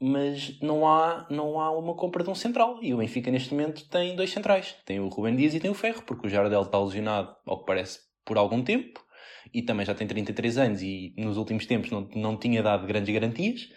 mas 0.00 0.58
não 0.60 0.86
há, 0.86 1.26
não 1.30 1.60
há 1.60 1.70
uma 1.70 1.94
compra 1.94 2.22
de 2.22 2.30
um 2.30 2.34
central. 2.34 2.78
E 2.82 2.92
o 2.92 2.98
Benfica 2.98 3.30
neste 3.30 3.52
momento 3.52 3.88
tem 3.88 4.16
dois 4.16 4.30
centrais, 4.30 4.76
tem 4.84 5.00
o 5.00 5.08
Rubem 5.08 5.36
Dias 5.36 5.54
e 5.54 5.60
tem 5.60 5.70
o 5.70 5.74
Ferro, 5.74 6.02
porque 6.02 6.26
o 6.26 6.30
Jardel 6.30 6.62
está 6.62 6.78
lesionado, 6.78 7.34
ao 7.46 7.60
que 7.60 7.66
parece, 7.66 8.00
por 8.24 8.36
algum 8.36 8.62
tempo, 8.62 9.04
e 9.52 9.62
também 9.62 9.86
já 9.86 9.94
tem 9.94 10.06
33 10.06 10.58
anos 10.58 10.82
e 10.82 11.14
nos 11.16 11.36
últimos 11.36 11.66
tempos 11.66 11.90
não, 11.90 12.08
não 12.14 12.36
tinha 12.36 12.62
dado 12.62 12.86
grandes 12.86 13.12
garantias. 13.12 13.68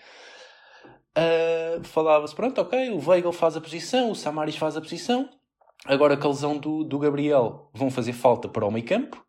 Ah, 1.15 1.79
Falava-se, 1.83 2.35
pronto, 2.35 2.61
ok, 2.61 2.91
o 2.91 3.09
Weigl 3.09 3.31
faz 3.31 3.57
a 3.57 3.61
posição, 3.61 4.11
o 4.11 4.15
Samaris 4.15 4.55
faz 4.55 4.77
a 4.77 4.81
posição, 4.81 5.27
agora 5.85 6.15
com 6.15 6.27
a 6.27 6.31
lesão 6.31 6.57
do, 6.57 6.83
do 6.83 6.99
Gabriel 6.99 7.71
vão 7.73 7.89
fazer 7.89 8.13
falta 8.13 8.47
para 8.47 8.65
o 8.65 8.71
meio 8.71 8.85
campo, 8.85 9.23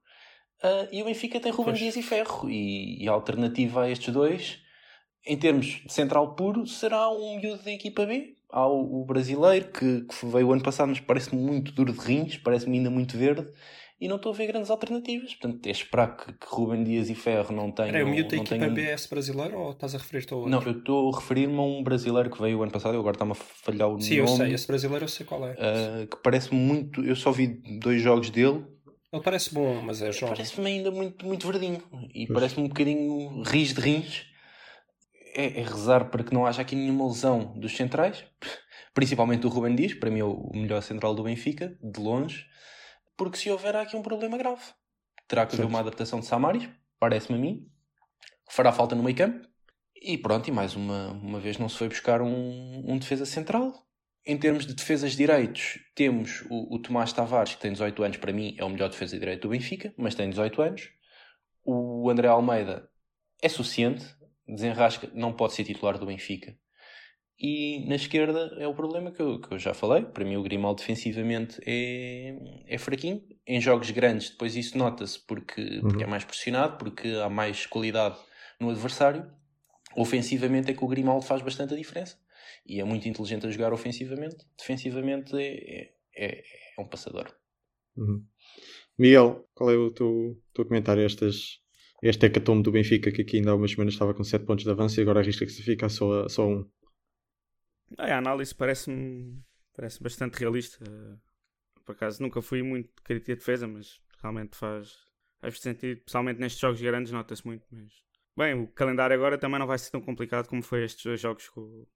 ah, 0.62 0.86
e 0.92 1.00
o 1.02 1.06
Benfica 1.06 1.40
tem 1.40 1.50
Ruben 1.50 1.72
Pois. 1.72 1.78
Dias 1.78 1.96
e 1.96 2.02
Ferro, 2.02 2.48
e, 2.48 3.02
e 3.02 3.08
a 3.08 3.12
alternativa 3.12 3.82
a 3.84 3.90
estes 3.90 4.12
dois, 4.12 4.60
em 5.28 5.36
termos 5.36 5.66
de 5.84 5.92
central 5.92 6.34
puro, 6.34 6.66
será 6.66 7.08
um 7.10 7.36
miúdo 7.40 7.62
da 7.62 7.70
equipa 7.72 8.04
B. 8.06 8.34
Há 8.50 8.66
o, 8.66 9.02
o 9.02 9.04
brasileiro, 9.04 9.66
que, 9.70 10.02
que 10.02 10.26
veio 10.26 10.48
o 10.48 10.52
ano 10.52 10.62
passado, 10.62 10.88
mas 10.88 11.00
parece-me 11.00 11.40
muito 11.40 11.70
duro 11.72 11.92
de 11.92 11.98
rins, 12.00 12.36
parece-me 12.38 12.78
ainda 12.78 12.88
muito 12.88 13.16
verde, 13.18 13.46
e 14.00 14.08
não 14.08 14.16
estou 14.16 14.32
a 14.32 14.34
ver 14.34 14.46
grandes 14.46 14.70
alternativas. 14.70 15.34
Portanto, 15.34 15.66
é 15.66 15.70
esperar 15.70 16.16
que, 16.16 16.32
que 16.32 16.46
Ruben 16.48 16.82
Dias 16.82 17.10
e 17.10 17.14
Ferro 17.14 17.54
não 17.54 17.70
tenham... 17.70 17.94
Era 17.94 18.04
o 18.06 18.08
miúdo 18.08 18.30
da 18.30 18.36
equipa 18.36 18.56
tenham- 18.56 18.72
BS 18.72 19.06
brasileiro 19.10 19.58
ou 19.58 19.72
estás 19.72 19.94
a 19.94 19.98
referir-te 19.98 20.32
ao 20.32 20.38
outro? 20.38 20.50
Não, 20.52 20.62
eu 20.62 20.78
estou 20.78 21.12
a 21.12 21.20
referir-me 21.20 21.58
a 21.58 21.62
um 21.62 21.82
brasileiro 21.82 22.30
que 22.30 22.40
veio 22.40 22.58
o 22.58 22.62
ano 22.62 22.72
passado, 22.72 22.94
eu 22.94 23.00
agora 23.00 23.16
está-me 23.16 23.32
a 23.32 23.34
falhar 23.34 23.88
o 23.90 24.00
Sim, 24.00 24.14
eu 24.14 24.24
nome. 24.24 24.36
sei, 24.38 24.54
esse 24.54 24.66
brasileiro 24.66 25.04
eu 25.04 25.08
sei 25.08 25.26
qual 25.26 25.46
é. 25.46 25.52
ah, 25.58 26.06
que 26.06 26.16
parece 26.22 26.54
muito. 26.54 27.04
Eu 27.04 27.16
só 27.16 27.30
vi 27.30 27.48
dois 27.80 28.00
jogos 28.00 28.30
dele, 28.30 28.64
Ele 29.12 29.22
parece 29.22 29.52
bom, 29.52 29.82
mas 29.82 30.00
é 30.00 30.10
jovem. 30.10 30.36
parece-me 30.36 30.66
ainda 30.68 30.90
muito, 30.90 31.26
muito 31.26 31.46
verdinho. 31.46 31.82
E 32.14 32.26
parece-me 32.28 32.64
um 32.64 32.68
bocadinho 32.68 33.42
ris 33.42 33.74
de 33.74 33.80
rins. 33.80 34.26
É, 35.34 35.60
é 35.60 35.62
rezar 35.62 36.10
para 36.10 36.24
que 36.24 36.32
não 36.32 36.46
haja 36.46 36.62
aqui 36.62 36.74
nenhuma 36.74 37.06
lesão 37.06 37.58
dos 37.58 37.76
centrais, 37.76 38.24
principalmente 38.94 39.42
do 39.42 39.48
Ruben 39.48 39.74
Dias, 39.74 39.94
para 39.94 40.10
mim 40.10 40.20
é 40.20 40.24
o 40.24 40.50
melhor 40.54 40.82
central 40.82 41.14
do 41.14 41.22
Benfica, 41.22 41.76
de 41.82 42.00
longe, 42.00 42.46
porque 43.16 43.36
se 43.36 43.50
houver 43.50 43.76
aqui 43.76 43.96
um 43.96 44.02
problema 44.02 44.36
grave, 44.36 44.62
terá 45.26 45.46
que 45.46 45.54
haver 45.54 45.66
uma 45.66 45.80
adaptação 45.80 46.20
de 46.20 46.26
Samaris, 46.26 46.68
parece-me 46.98 47.38
a 47.38 47.40
mim, 47.40 47.70
fará 48.48 48.72
falta 48.72 48.94
no 48.94 49.02
meio 49.02 49.16
campo, 49.16 49.46
e 50.00 50.16
pronto, 50.16 50.48
e 50.48 50.52
mais 50.52 50.76
uma, 50.76 51.10
uma 51.12 51.40
vez 51.40 51.58
não 51.58 51.68
se 51.68 51.76
foi 51.76 51.88
buscar 51.88 52.22
um, 52.22 52.84
um 52.86 52.98
defesa 52.98 53.26
central. 53.26 53.72
Em 54.24 54.36
termos 54.36 54.66
de 54.66 54.74
defesas 54.74 55.12
de 55.12 55.16
direitos, 55.16 55.78
temos 55.94 56.44
o, 56.50 56.76
o 56.76 56.78
Tomás 56.78 57.12
Tavares, 57.12 57.54
que 57.54 57.60
tem 57.60 57.72
18 57.72 58.02
anos, 58.04 58.16
para 58.18 58.32
mim 58.32 58.54
é 58.58 58.64
o 58.64 58.68
melhor 58.68 58.90
defesa 58.90 59.14
de 59.14 59.20
direito 59.20 59.42
do 59.42 59.48
Benfica, 59.48 59.92
mas 59.96 60.14
tem 60.14 60.28
18 60.28 60.62
anos. 60.62 60.90
O 61.64 62.08
André 62.10 62.28
Almeida 62.28 62.88
é 63.42 63.48
suficiente, 63.48 64.04
desenrasca, 64.48 65.10
não 65.14 65.32
pode 65.32 65.54
ser 65.54 65.64
titular 65.64 65.98
do 65.98 66.06
Benfica. 66.06 66.56
E 67.40 67.86
na 67.86 67.94
esquerda 67.94 68.56
é 68.58 68.66
o 68.66 68.74
problema 68.74 69.12
que 69.12 69.22
eu, 69.22 69.40
que 69.40 69.54
eu 69.54 69.58
já 69.58 69.72
falei. 69.72 70.04
Para 70.04 70.24
mim, 70.24 70.36
o 70.36 70.42
Grimaldo 70.42 70.80
defensivamente 70.80 71.60
é, 71.64 72.36
é 72.66 72.78
fraquinho. 72.78 73.22
Em 73.46 73.60
jogos 73.60 73.90
grandes, 73.92 74.30
depois 74.30 74.56
isso 74.56 74.76
nota-se 74.76 75.24
porque, 75.24 75.78
porque 75.80 76.02
é 76.02 76.06
mais 76.06 76.24
pressionado, 76.24 76.76
porque 76.78 77.08
há 77.08 77.28
mais 77.28 77.64
qualidade 77.64 78.18
no 78.60 78.70
adversário. 78.70 79.30
Ofensivamente 79.96 80.72
é 80.72 80.74
que 80.74 80.84
o 80.84 80.88
Grimaldo 80.88 81.24
faz 81.24 81.40
bastante 81.40 81.74
a 81.74 81.76
diferença. 81.76 82.18
E 82.66 82.80
é 82.80 82.84
muito 82.84 83.08
inteligente 83.08 83.46
a 83.46 83.50
jogar 83.50 83.72
ofensivamente. 83.72 84.36
Defensivamente 84.58 85.36
é, 85.36 85.92
é, 86.16 86.42
é 86.76 86.80
um 86.80 86.88
passador. 86.88 87.32
Uhum. 87.96 88.24
Miguel, 88.98 89.48
qual 89.54 89.70
é 89.70 89.76
o 89.76 89.92
teu, 89.92 90.36
teu 90.52 90.66
comentário 90.66 91.02
a 91.02 91.06
estas, 91.06 91.60
este 92.02 92.26
hecatombe 92.26 92.62
do 92.62 92.72
Benfica 92.72 93.10
que 93.10 93.22
aqui 93.22 93.38
ainda 93.38 93.50
há 93.50 93.54
umas 93.54 93.70
semanas 93.70 93.94
estava 93.94 94.14
com 94.14 94.24
7 94.24 94.44
pontos 94.44 94.64
de 94.64 94.70
avanço 94.70 95.00
e 95.00 95.02
agora 95.02 95.20
arrisca 95.20 95.44
que 95.44 95.52
se 95.52 95.62
fica 95.62 95.88
só 95.88 96.24
a, 96.24 96.28
só 96.28 96.46
um? 96.46 96.68
Ah, 97.96 98.14
a 98.14 98.18
análise 98.18 98.54
parece-me 98.54 99.42
parece 99.74 100.02
bastante 100.02 100.38
realista. 100.38 100.84
Eh, 100.84 101.16
Por 101.84 101.92
acaso 101.92 102.22
nunca 102.22 102.42
fui 102.42 102.62
muito 102.62 102.90
crítico 103.02 103.32
de 103.32 103.36
defesa, 103.36 103.66
mas 103.66 104.00
realmente 104.20 104.56
faz, 104.56 105.08
Faz 105.40 105.60
sentido, 105.60 106.00
pessoalmente 106.00 106.40
nestes 106.40 106.60
jogos 106.60 106.80
grandes 106.80 107.12
nota-se 107.12 107.46
muito, 107.46 107.64
mas... 107.70 107.92
Bem, 108.36 108.54
o 108.54 108.68
calendário 108.68 109.14
agora 109.14 109.38
também 109.38 109.58
não 109.58 109.66
vai 109.66 109.78
ser 109.78 109.90
tão 109.90 110.00
complicado 110.00 110.48
como 110.48 110.62
foi 110.62 110.84
estes 110.84 111.04
dois 111.04 111.20
jogos 111.20 111.48
com, 111.48 111.86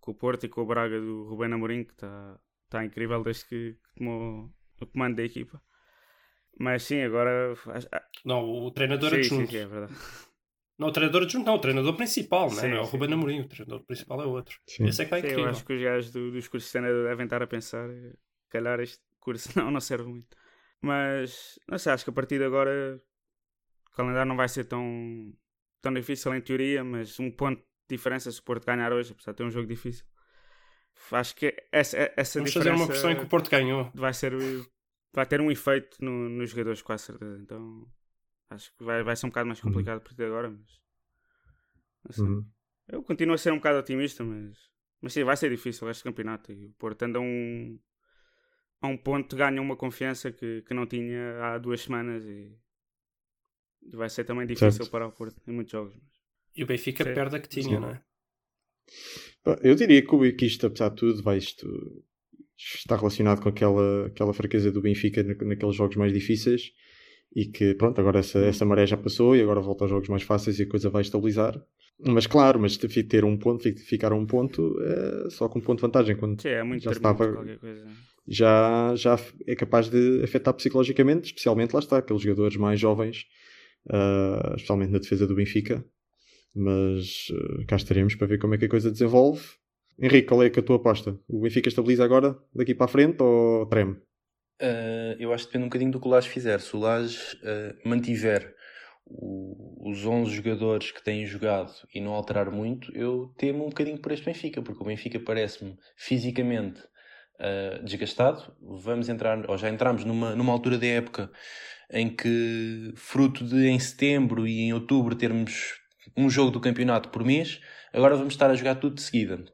com 0.00 0.10
o 0.12 0.14
Porto 0.14 0.44
e 0.44 0.48
com 0.48 0.62
o 0.62 0.66
Braga 0.66 1.00
do 1.00 1.24
Rubén 1.24 1.52
Amorim, 1.52 1.84
que 1.84 1.92
está 1.92 2.38
tá 2.68 2.84
incrível 2.84 3.22
desde 3.22 3.44
que, 3.46 3.72
que 3.74 3.94
tomou 3.96 4.52
o 4.80 4.86
comando 4.86 5.16
da 5.16 5.24
equipa. 5.24 5.60
Mas 6.58 6.82
sim, 6.84 7.00
agora... 7.02 7.54
ah, 7.92 8.02
Não, 8.24 8.44
o 8.44 8.70
treinador 8.70 9.10
sim, 9.10 9.16
adjunto. 9.16 9.46
sim, 9.46 9.46
sim, 9.52 9.56
é 9.58 9.66
verdade. 9.66 9.94
Não, 10.78 10.88
o 10.88 10.92
treinador 10.92 11.22
adjunto 11.22 11.46
não, 11.46 11.54
o 11.54 11.58
treinador 11.60 11.94
principal, 11.96 12.48
né? 12.50 12.60
Sim, 12.62 12.68
não 12.68 12.76
é 12.78 12.80
o. 12.80 12.84
Ruben 12.84 13.12
Amorim, 13.12 13.40
o 13.40 13.48
treinador 13.48 13.84
principal 13.84 14.22
é 14.22 14.26
outro. 14.26 14.58
Sim. 14.66 14.84
Esse 14.86 15.02
é 15.02 15.04
que 15.04 15.14
está 15.14 15.16
Sim, 15.16 15.22
incrível. 15.32 15.44
eu 15.44 15.50
acho 15.50 15.64
que 15.64 15.72
os 15.74 15.82
gajos 15.82 16.10
do, 16.12 16.30
dos 16.32 16.48
cursos 16.48 16.68
de 16.68 16.72
cena 16.72 16.88
devem 17.04 17.24
estar 17.24 17.42
a 17.42 17.46
pensar, 17.46 17.88
eh, 17.90 18.12
calhar 18.48 18.80
este 18.80 19.00
curso 19.20 19.48
não, 19.58 19.70
não 19.70 19.80
serve 19.80 20.08
muito. 20.08 20.36
Mas, 20.80 21.58
não 21.68 21.78
sei, 21.78 21.92
acho 21.92 22.04
que 22.04 22.10
a 22.10 22.12
partir 22.12 22.38
de 22.38 22.44
agora 22.44 23.00
o 23.86 23.96
calendário 23.96 24.28
não 24.28 24.36
vai 24.36 24.48
ser 24.48 24.64
tão, 24.64 25.32
tão 25.80 25.92
difícil 25.94 26.34
em 26.34 26.40
teoria, 26.40 26.82
mas 26.82 27.18
um 27.20 27.30
ponto 27.30 27.60
de 27.60 27.96
diferença 27.96 28.30
se 28.32 28.40
o 28.40 28.42
Porto 28.42 28.66
ganhar 28.66 28.92
hoje, 28.92 29.12
apesar 29.12 29.32
de 29.32 29.36
ter 29.38 29.44
um 29.44 29.50
jogo 29.50 29.66
difícil. 29.68 30.04
Acho 31.12 31.36
que 31.36 31.54
essa, 31.70 32.12
essa 32.16 32.38
Vamos 32.38 32.52
fazer 32.52 32.70
diferença 32.70 32.82
uma 32.82 32.86
versão 32.86 33.10
em 33.10 33.16
que 33.16 33.22
o 33.22 33.28
Porto 33.28 33.50
ganhou. 33.50 33.90
vai 33.94 34.12
ser 34.14 34.32
vai 35.12 35.26
ter 35.26 35.40
um 35.40 35.50
efeito 35.50 35.96
no- 36.04 36.28
nos 36.28 36.50
jogadores, 36.50 36.82
com 36.82 36.96
certeza. 36.98 37.38
Então 37.40 37.86
acho 38.50 38.74
que 38.76 38.84
vai, 38.84 39.02
vai 39.02 39.16
ser 39.16 39.26
um 39.26 39.30
bocado 39.30 39.46
mais 39.46 39.60
complicado 39.60 39.98
a 39.98 40.00
partir 40.00 40.16
de 40.16 40.24
agora, 40.24 40.50
mas 40.50 42.16
sei. 42.16 42.24
Uhum. 42.24 42.44
Eu 42.88 43.02
continuo 43.02 43.34
a 43.34 43.38
ser 43.38 43.52
um 43.52 43.56
bocado 43.56 43.78
otimista, 43.78 44.24
mas, 44.24 44.58
mas 45.00 45.12
sim, 45.12 45.24
vai 45.24 45.36
ser 45.36 45.50
difícil 45.50 45.88
este 45.88 46.02
campeonato. 46.04 46.52
E 46.52 46.66
o 46.66 46.72
Porto 46.72 47.02
anda 47.04 47.18
a 47.18 47.22
um, 47.22 47.78
a 48.80 48.88
um 48.88 48.96
ponto, 48.96 49.36
ganha 49.36 49.62
uma 49.62 49.76
confiança 49.76 50.32
que, 50.32 50.62
que 50.62 50.74
não 50.74 50.86
tinha 50.86 51.42
há 51.44 51.58
duas 51.58 51.80
semanas 51.82 52.24
e, 52.24 52.58
e 53.82 53.96
vai 53.96 54.10
ser 54.10 54.24
também 54.24 54.46
difícil 54.46 54.72
Certo. 54.84 54.90
para 54.90 55.06
o 55.06 55.12
Porto 55.12 55.40
em 55.46 55.52
muitos 55.52 55.72
jogos. 55.72 55.94
E 56.54 56.62
o 56.64 56.66
Benfica 56.66 57.04
Sim. 57.04 57.14
perde 57.14 57.36
a 57.36 57.40
que 57.40 57.48
tinha, 57.48 57.76
Sim. 57.76 57.80
não 57.80 57.90
é? 57.90 58.02
Eu 59.62 59.74
diria 59.74 60.04
que, 60.04 60.14
o- 60.14 60.36
que 60.36 60.46
isto, 60.46 60.66
apesar 60.66 60.90
de 60.90 60.96
tudo, 60.96 61.22
vai 61.22 61.38
isto 61.38 62.04
está 62.76 62.96
relacionado 62.96 63.40
com 63.42 63.48
aquela, 63.48 64.06
aquela 64.06 64.32
fraqueza 64.32 64.70
do 64.70 64.80
Benfica 64.80 65.22
na- 65.22 65.34
naqueles 65.44 65.74
jogos 65.76 65.96
mais 65.96 66.12
difíceis 66.12 66.70
e 67.34 67.46
que, 67.46 67.74
pronto, 67.74 68.00
agora 68.00 68.18
essa, 68.20 68.38
essa 68.40 68.64
maré 68.64 68.86
já 68.86 68.96
passou 68.96 69.34
e 69.34 69.40
agora 69.40 69.60
volta 69.60 69.84
aos 69.84 69.90
jogos 69.90 70.08
mais 70.08 70.22
fáceis 70.22 70.58
e 70.58 70.62
a 70.64 70.68
coisa 70.68 70.90
vai 70.90 71.02
estabilizar. 71.02 71.60
Mas 72.04 72.26
claro, 72.26 72.58
mas 72.60 72.76
te- 72.76 73.02
ter 73.04 73.24
um 73.24 73.36
ponto, 73.36 73.62
fi- 73.62 73.76
ficar 73.76 74.12
a 74.12 74.14
um 74.14 74.26
ponto, 74.26 74.76
é 75.26 75.30
só 75.30 75.48
com 75.48 75.58
um 75.58 75.62
ponto 75.62 75.78
de 75.78 75.82
vantagem. 75.82 76.16
Quando 76.16 76.40
Sim, 76.42 76.48
é 76.48 76.62
muito 76.62 76.82
já 76.82 76.90
estava, 76.90 77.24
já, 78.28 78.94
já 78.96 79.18
é 79.46 79.54
capaz 79.54 79.88
de 79.88 80.22
afetar 80.22 80.52
psicologicamente, 80.54 81.26
especialmente 81.26 81.72
lá 81.72 81.80
está, 81.80 81.98
aqueles 81.98 82.22
jogadores 82.22 82.56
mais 82.56 82.78
jovens, 82.80 83.24
ah, 83.90 84.52
especialmente 84.56 84.90
na 84.90 84.98
defesa 84.98 85.26
do 85.26 85.34
Benfica. 85.34 85.84
Mas 86.54 87.28
ah, 87.32 87.64
cá 87.66 87.76
estaremos 87.76 88.14
para 88.14 88.26
ver 88.26 88.38
como 88.38 88.54
é 88.54 88.58
que 88.58 88.64
a 88.66 88.68
coisa 88.68 88.90
desenvolve. 88.90 89.42
Henrique, 90.02 90.28
qual 90.28 90.42
é 90.42 90.48
é 90.48 90.58
a 90.58 90.62
tua 90.62 90.76
aposta? 90.76 91.18
O 91.28 91.40
Benfica 91.40 91.68
estabiliza 91.68 92.04
agora, 92.04 92.36
daqui 92.54 92.74
para 92.74 92.84
a 92.86 92.88
frente, 92.88 93.22
ou 93.22 93.64
treme? 93.66 93.96
Uh, 94.60 95.16
eu 95.18 95.32
acho 95.32 95.44
que 95.44 95.48
depende 95.50 95.64
um 95.64 95.68
bocadinho 95.68 95.90
do 95.90 96.00
que 96.00 96.06
o 96.06 96.10
Laje 96.10 96.28
fizer. 96.28 96.60
Se 96.60 96.76
o 96.76 96.78
Laje 96.78 97.18
uh, 97.38 97.88
mantiver 97.88 98.54
o- 99.04 99.90
os 99.90 100.04
11 100.06 100.30
jogadores 100.32 100.92
que 100.92 101.02
têm 101.02 101.26
jogado 101.26 101.72
e 101.92 102.00
não 102.00 102.12
alterar 102.12 102.50
muito, 102.50 102.96
eu 102.96 103.34
temo 103.36 103.64
um 103.64 103.68
bocadinho 103.68 103.98
por 103.98 104.12
este 104.12 104.24
Benfica, 104.24 104.62
porque 104.62 104.80
o 104.82 104.86
Benfica 104.86 105.18
parece-me 105.18 105.76
fisicamente 105.96 106.80
uh, 107.40 107.82
desgastado. 107.84 108.54
Vamos 108.60 109.08
entrar, 109.08 109.50
ou 109.50 109.58
já 109.58 109.68
entramos 109.68 110.04
numa, 110.04 110.36
numa 110.36 110.52
altura 110.52 110.78
da 110.78 110.86
época 110.86 111.30
em 111.90 112.08
que, 112.14 112.92
fruto 112.96 113.44
de 113.44 113.66
em 113.66 113.78
setembro 113.80 114.46
e 114.46 114.60
em 114.60 114.72
outubro 114.72 115.16
termos 115.16 115.74
um 116.16 116.30
jogo 116.30 116.50
do 116.52 116.60
campeonato 116.60 117.08
por 117.10 117.24
mês, 117.24 117.60
agora 117.92 118.16
vamos 118.16 118.34
estar 118.34 118.48
a 118.50 118.54
jogar 118.54 118.76
tudo 118.76 118.94
de 118.96 119.02
seguida. 119.02 119.44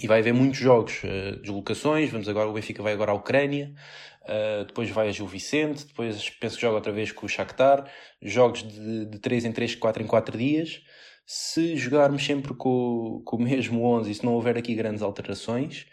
E 0.00 0.06
vai 0.06 0.20
haver 0.20 0.32
muitos 0.32 0.58
jogos, 0.58 1.02
uh, 1.02 1.40
deslocações, 1.40 2.10
vamos 2.10 2.28
agora, 2.28 2.48
o 2.48 2.52
Benfica 2.52 2.82
vai 2.82 2.92
agora 2.92 3.12
à 3.12 3.14
Ucrânia, 3.14 3.74
Uh, 4.28 4.66
depois 4.66 4.90
vai 4.90 5.08
a 5.08 5.10
Gil 5.10 5.26
Vicente, 5.26 5.86
depois 5.86 6.28
penso 6.28 6.56
que 6.56 6.60
joga 6.60 6.74
outra 6.74 6.92
vez 6.92 7.10
com 7.10 7.24
o 7.24 7.28
Shakhtar, 7.28 7.90
jogos 8.20 8.62
de, 8.62 9.06
de 9.06 9.18
3 9.18 9.46
em 9.46 9.52
3, 9.52 9.74
4 9.76 10.02
em 10.02 10.06
4 10.06 10.36
dias. 10.36 10.82
Se 11.24 11.76
jogarmos 11.76 12.22
sempre 12.24 12.52
com, 12.54 13.22
com 13.24 13.36
o 13.36 13.40
mesmo 13.40 13.82
11 13.82 14.10
e 14.10 14.14
se 14.14 14.24
não 14.24 14.34
houver 14.34 14.58
aqui 14.58 14.74
grandes 14.74 15.00
alterações, 15.00 15.86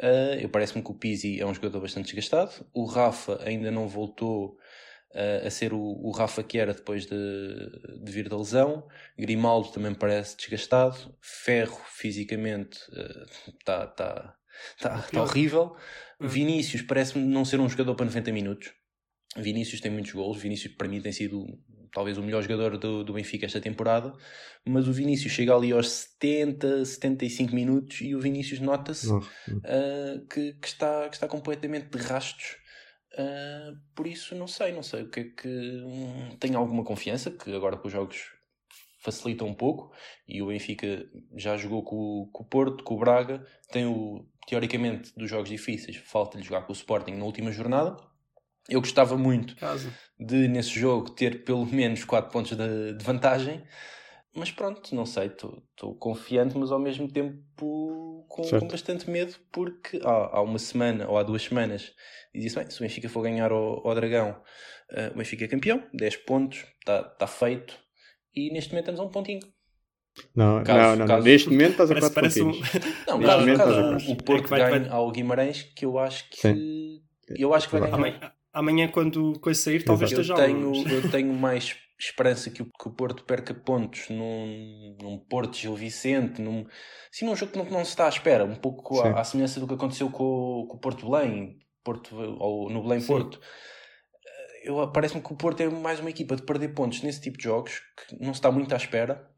uh, 0.00 0.34
eu 0.40 0.48
parece-me 0.48 0.82
que 0.82 0.90
o 0.90 0.94
Pizzi 0.94 1.40
é 1.40 1.46
um 1.46 1.54
jogador 1.54 1.80
bastante 1.80 2.06
desgastado. 2.06 2.66
O 2.74 2.86
Rafa 2.86 3.40
ainda 3.44 3.70
não 3.70 3.86
voltou 3.86 4.56
uh, 5.14 5.46
a 5.46 5.50
ser 5.50 5.72
o, 5.72 5.80
o 5.80 6.10
Rafa 6.10 6.42
que 6.42 6.58
era 6.58 6.74
depois 6.74 7.06
de, 7.06 7.16
de 8.02 8.12
vir 8.12 8.28
da 8.28 8.36
lesão. 8.36 8.86
Grimaldo 9.18 9.70
também 9.70 9.94
parece 9.94 10.36
desgastado. 10.36 11.14
Ferro, 11.20 11.80
fisicamente, 11.86 12.78
está 13.60 13.86
tá, 13.86 14.36
tá, 14.80 15.02
tá 15.02 15.22
horrível. 15.22 15.76
Vinícius 16.20 16.82
parece-me 16.82 17.24
não 17.24 17.44
ser 17.44 17.60
um 17.60 17.68
jogador 17.68 17.94
para 17.94 18.06
90 18.06 18.32
minutos. 18.32 18.72
Vinícius 19.36 19.80
tem 19.80 19.90
muitos 19.90 20.12
gols. 20.12 20.38
Vinícius, 20.38 20.74
para 20.74 20.88
mim, 20.88 21.00
tem 21.00 21.12
sido 21.12 21.46
talvez 21.92 22.18
o 22.18 22.22
melhor 22.22 22.42
jogador 22.42 22.76
do, 22.76 23.02
do 23.04 23.12
Benfica 23.12 23.46
esta 23.46 23.60
temporada. 23.60 24.12
Mas 24.64 24.88
o 24.88 24.92
Vinícius 24.92 25.32
chega 25.32 25.54
ali 25.54 25.72
aos 25.72 25.88
70, 25.88 26.84
75 26.84 27.54
minutos 27.54 28.00
e 28.00 28.14
o 28.14 28.20
Vinícius 28.20 28.60
nota-se 28.60 29.10
uh, 29.10 29.22
que, 30.30 30.52
que, 30.52 30.68
está, 30.68 31.08
que 31.08 31.16
está 31.16 31.26
completamente 31.26 31.88
de 31.88 31.98
rastos. 31.98 32.56
Uh, 33.18 33.76
por 33.94 34.06
isso, 34.06 34.34
não 34.34 34.46
sei, 34.46 34.72
não 34.72 34.82
sei 34.82 35.02
o 35.04 35.08
que 35.10 35.20
é 35.20 35.24
que. 35.24 35.48
hum, 35.48 36.36
tenho 36.38 36.58
alguma 36.58 36.84
confiança 36.84 37.30
que 37.30 37.54
agora 37.54 37.76
com 37.76 37.86
os 37.88 37.92
jogos 37.92 38.26
facilitam 39.00 39.46
um 39.46 39.54
pouco 39.54 39.92
e 40.28 40.42
o 40.42 40.48
Benfica 40.48 41.08
já 41.36 41.56
jogou 41.56 41.82
com, 41.82 41.96
o- 41.96 42.26
com 42.32 42.42
o 42.42 42.46
Porto, 42.46 42.82
com 42.84 42.94
o 42.94 42.98
Braga, 42.98 43.46
tem 43.70 43.86
o, 43.86 44.26
teoricamente, 44.46 45.12
dos 45.16 45.30
jogos 45.30 45.48
difíceis, 45.48 45.96
falta-lhe 45.96 46.42
jogar 46.44 46.62
com 46.62 46.72
o 46.72 46.76
Sporting 46.76 47.12
na 47.12 47.24
última 47.24 47.50
jornada. 47.52 47.96
Eu 48.68 48.80
gostava 48.80 49.16
muito 49.16 49.54
Caso. 49.56 49.92
de, 50.18 50.48
nesse 50.48 50.70
jogo, 50.78 51.10
ter 51.10 51.44
pelo 51.44 51.64
menos 51.64 52.04
4 52.04 52.30
pontos 52.32 52.56
de, 52.56 52.94
de 52.94 53.04
vantagem, 53.04 53.62
mas 54.36 54.50
pronto, 54.50 54.94
não 54.94 55.06
sei, 55.06 55.26
estou 55.26 55.94
confiante, 55.98 56.56
mas 56.56 56.70
ao 56.70 56.78
mesmo 56.78 57.10
tempo 57.10 57.42
com, 58.28 58.42
com 58.60 58.68
bastante 58.68 59.08
medo, 59.10 59.34
porque 59.52 59.98
há, 60.04 60.36
há 60.38 60.42
uma 60.42 60.58
semana 60.58 61.08
ou 61.08 61.16
há 61.18 61.22
duas 61.22 61.42
semanas 61.42 61.92
dizia-se 62.34 62.56
bem: 62.56 62.70
se 62.70 62.78
o 62.78 62.82
Benfica 62.82 63.08
for 63.08 63.22
ganhar 63.22 63.50
ao, 63.50 63.86
ao 63.86 63.94
Dragão, 63.94 64.40
eh, 64.90 65.10
o 65.14 65.18
Benfica 65.18 65.44
é 65.44 65.48
campeão, 65.48 65.82
10 65.94 66.16
pontos, 66.18 66.64
está 66.80 67.02
tá 67.02 67.26
feito, 67.26 67.74
e 68.34 68.52
neste 68.52 68.70
momento 68.72 68.90
estamos 68.90 69.00
a 69.00 69.04
um 69.04 69.10
pontinho. 69.10 69.40
Não, 70.34 70.62
Caso- 70.64 70.78
não, 70.78 70.88
não, 70.90 70.96
não. 70.96 71.06
caso- 71.06 71.24
Neste 71.26 71.50
momento 71.50 71.70
estás 71.72 71.90
a 71.90 71.94
Parece, 71.94 72.12
4 72.14 72.20
parece 72.20 72.42
um... 72.42 72.46
pontinhos. 72.52 72.96
Não, 73.06 73.18
Neste 73.18 73.26
caso, 73.26 73.40
momento 73.40 73.58
caso 73.92 74.08
o, 74.08 74.12
o 74.12 74.16
Porto 74.16 74.44
É 74.46 74.48
vai- 74.48 74.70
ganhe 74.70 74.84
vai- 74.88 74.96
ao 74.98 75.10
Guimarães, 75.10 75.62
que 75.62 75.84
eu 75.84 75.98
acho 75.98 76.28
que. 76.30 76.36
Sim. 76.40 77.02
Eu 77.36 77.52
acho 77.52 77.68
que 77.68 77.76
vai 77.78 77.90
ganhar. 77.90 78.34
Amanhã, 78.58 78.88
quando 78.88 79.38
coisa 79.38 79.60
sair, 79.60 79.84
talvez 79.84 80.10
Exato. 80.10 80.22
esteja 80.22 80.42
Eu 80.42 80.46
tenho, 80.46 80.94
eu 80.94 81.08
tenho 81.12 81.34
mais 81.34 81.76
esperança 81.98 82.50
que 82.50 82.62
o, 82.62 82.64
que 82.64 82.88
o 82.88 82.90
Porto 82.90 83.22
perca 83.24 83.52
pontos 83.52 84.08
num, 84.08 84.96
num 85.00 85.18
Porto 85.18 85.56
Gil 85.56 85.74
Vicente, 85.74 86.40
num, 86.40 86.66
assim, 87.12 87.26
num 87.26 87.36
jogo 87.36 87.52
que 87.52 87.58
não, 87.58 87.66
não 87.66 87.84
se 87.84 87.90
está 87.90 88.06
à 88.06 88.08
espera, 88.08 88.44
um 88.46 88.54
pouco 88.54 88.94
Sim. 88.96 89.08
à, 89.08 89.20
à 89.20 89.24
semelhança 89.24 89.60
do 89.60 89.66
que 89.66 89.74
aconteceu 89.74 90.10
com, 90.10 90.24
o- 90.24 90.66
com 90.68 90.76
o 90.76 90.80
Porto 90.80 91.06
Belém, 91.10 91.58
Porto, 91.84 92.16
ou 92.16 92.70
no 92.70 92.82
Belém 92.82 93.00
Sim. 93.00 93.06
Porto. 93.08 93.40
Eu, 94.64 94.90
parece-me 94.90 95.22
que 95.22 95.32
o 95.32 95.36
Porto 95.36 95.60
é 95.60 95.68
mais 95.68 96.00
uma 96.00 96.10
equipa 96.10 96.34
de 96.34 96.42
perder 96.42 96.68
pontos 96.70 97.02
nesse 97.02 97.20
tipo 97.20 97.36
de 97.36 97.44
jogos, 97.44 97.80
que 98.08 98.16
não 98.16 98.32
se 98.32 98.38
está 98.38 98.50
muito 98.50 98.72
à 98.72 98.76
espera, 98.76 99.30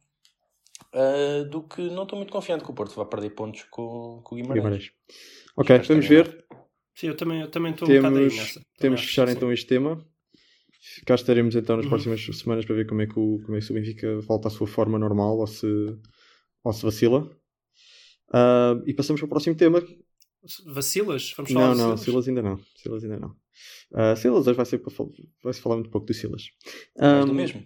ah, 0.94 1.44
do 1.50 1.62
que 1.64 1.82
não 1.82 2.04
estou 2.04 2.16
muito 2.16 2.32
confiante 2.32 2.64
que 2.64 2.70
o 2.70 2.74
Porto 2.74 2.94
vá 2.94 3.04
perder 3.04 3.30
pontos 3.30 3.64
com, 3.64 4.20
com 4.24 4.34
o 4.34 4.38
Guimarães. 4.38 4.62
Guimarães. 4.62 4.92
Ok, 5.56 5.78
vamos 5.88 6.06
ver. 6.06 6.44
Sim, 6.98 7.06
eu 7.08 7.16
também 7.16 7.40
eu 7.40 7.48
também 7.48 7.72
estou 7.72 7.88
um 7.88 7.94
bocado 7.94 8.16
aí 8.18 8.28
Temos, 8.28 8.36
nessa. 8.36 8.60
Temos 8.78 9.00
que 9.00 9.06
fechar 9.06 9.28
sim. 9.28 9.34
então 9.36 9.52
este 9.52 9.66
tema. 9.66 10.04
Cá 11.06 11.14
estaremos 11.14 11.54
então 11.54 11.76
nas 11.76 11.84
Uhum. 11.84 11.90
próximas 11.90 12.24
semanas 12.38 12.64
para 12.64 12.74
ver 12.74 12.86
como 12.88 13.02
é, 13.02 13.06
que 13.06 13.18
o, 13.18 13.40
como 13.44 13.56
é 13.56 13.60
que 13.60 13.70
o 13.70 13.74
Benfica 13.74 14.20
volta 14.20 14.48
à 14.48 14.50
sua 14.50 14.66
forma 14.66 14.98
normal 14.98 15.38
ou 15.38 15.46
se, 15.46 15.66
ou 16.64 16.72
se 16.72 16.82
vacila. 16.82 17.30
Ah, 18.32 18.74
e 18.84 18.92
passamos 18.94 19.20
para 19.20 19.26
o 19.26 19.28
próximo 19.28 19.54
tema. 19.54 19.80
Vacilas? 20.66 21.34
Vamos 21.36 21.52
falar 21.52 21.68
Não, 21.68 21.74
não, 21.74 21.96
Silas? 21.96 22.00
Silas 22.00 22.28
ainda 22.28 22.42
não. 22.42 22.58
Silas 22.76 23.04
ainda 23.04 23.18
não. 23.20 23.36
Ah, 23.94 24.16
Silas 24.16 24.46
hoje 24.46 24.56
vai 24.56 24.66
ser 24.66 24.78
para 24.78 24.92
vai 25.44 25.52
se 25.52 25.60
falar 25.60 25.76
muito 25.76 25.90
pouco 25.90 26.06
do 26.06 26.14
Silas. 26.14 26.42
Do 26.96 27.04
Ah, 27.04 27.26
mesmo. 27.26 27.64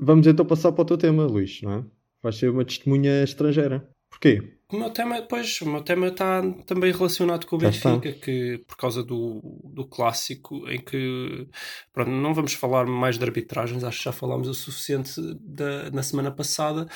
Vamos 0.00 0.26
então 0.26 0.44
passar 0.44 0.72
para 0.72 0.82
o 0.82 0.84
teu 0.84 0.98
tema, 0.98 1.24
Luís, 1.26 1.62
não 1.62 1.72
é? 1.72 1.84
Vais 2.22 2.36
ser 2.36 2.50
uma 2.50 2.64
testemunha 2.64 3.24
estrangeira. 3.24 3.88
Porquê? 4.10 4.58
O 4.70 4.76
meu 4.76 4.90
tema, 4.90 5.22
pois, 5.22 5.62
o 5.62 5.66
meu 5.70 5.80
tema 5.80 6.08
está 6.08 6.42
também 6.66 6.92
relacionado 6.92 7.46
com 7.46 7.56
o 7.56 7.60
Já 7.60 7.70
está. 7.70 7.96
Benfica, 7.96 8.20
que 8.20 8.58
por 8.66 8.76
causa 8.76 9.02
do, 9.02 9.40
do 9.64 9.86
clássico, 9.86 10.68
em 10.68 10.78
que 10.78 11.48
pronto, 11.90 12.10
não 12.10 12.34
vamos 12.34 12.52
falar 12.52 12.84
mais 12.84 13.16
de 13.16 13.24
arbitragens, 13.24 13.82
acho 13.82 13.98
que 13.98 14.04
já 14.04 14.12
falámos 14.12 14.46
o 14.46 14.52
suficiente 14.52 15.14
da, 15.40 15.90
na 15.90 16.02
semana 16.02 16.30
passada. 16.30 16.86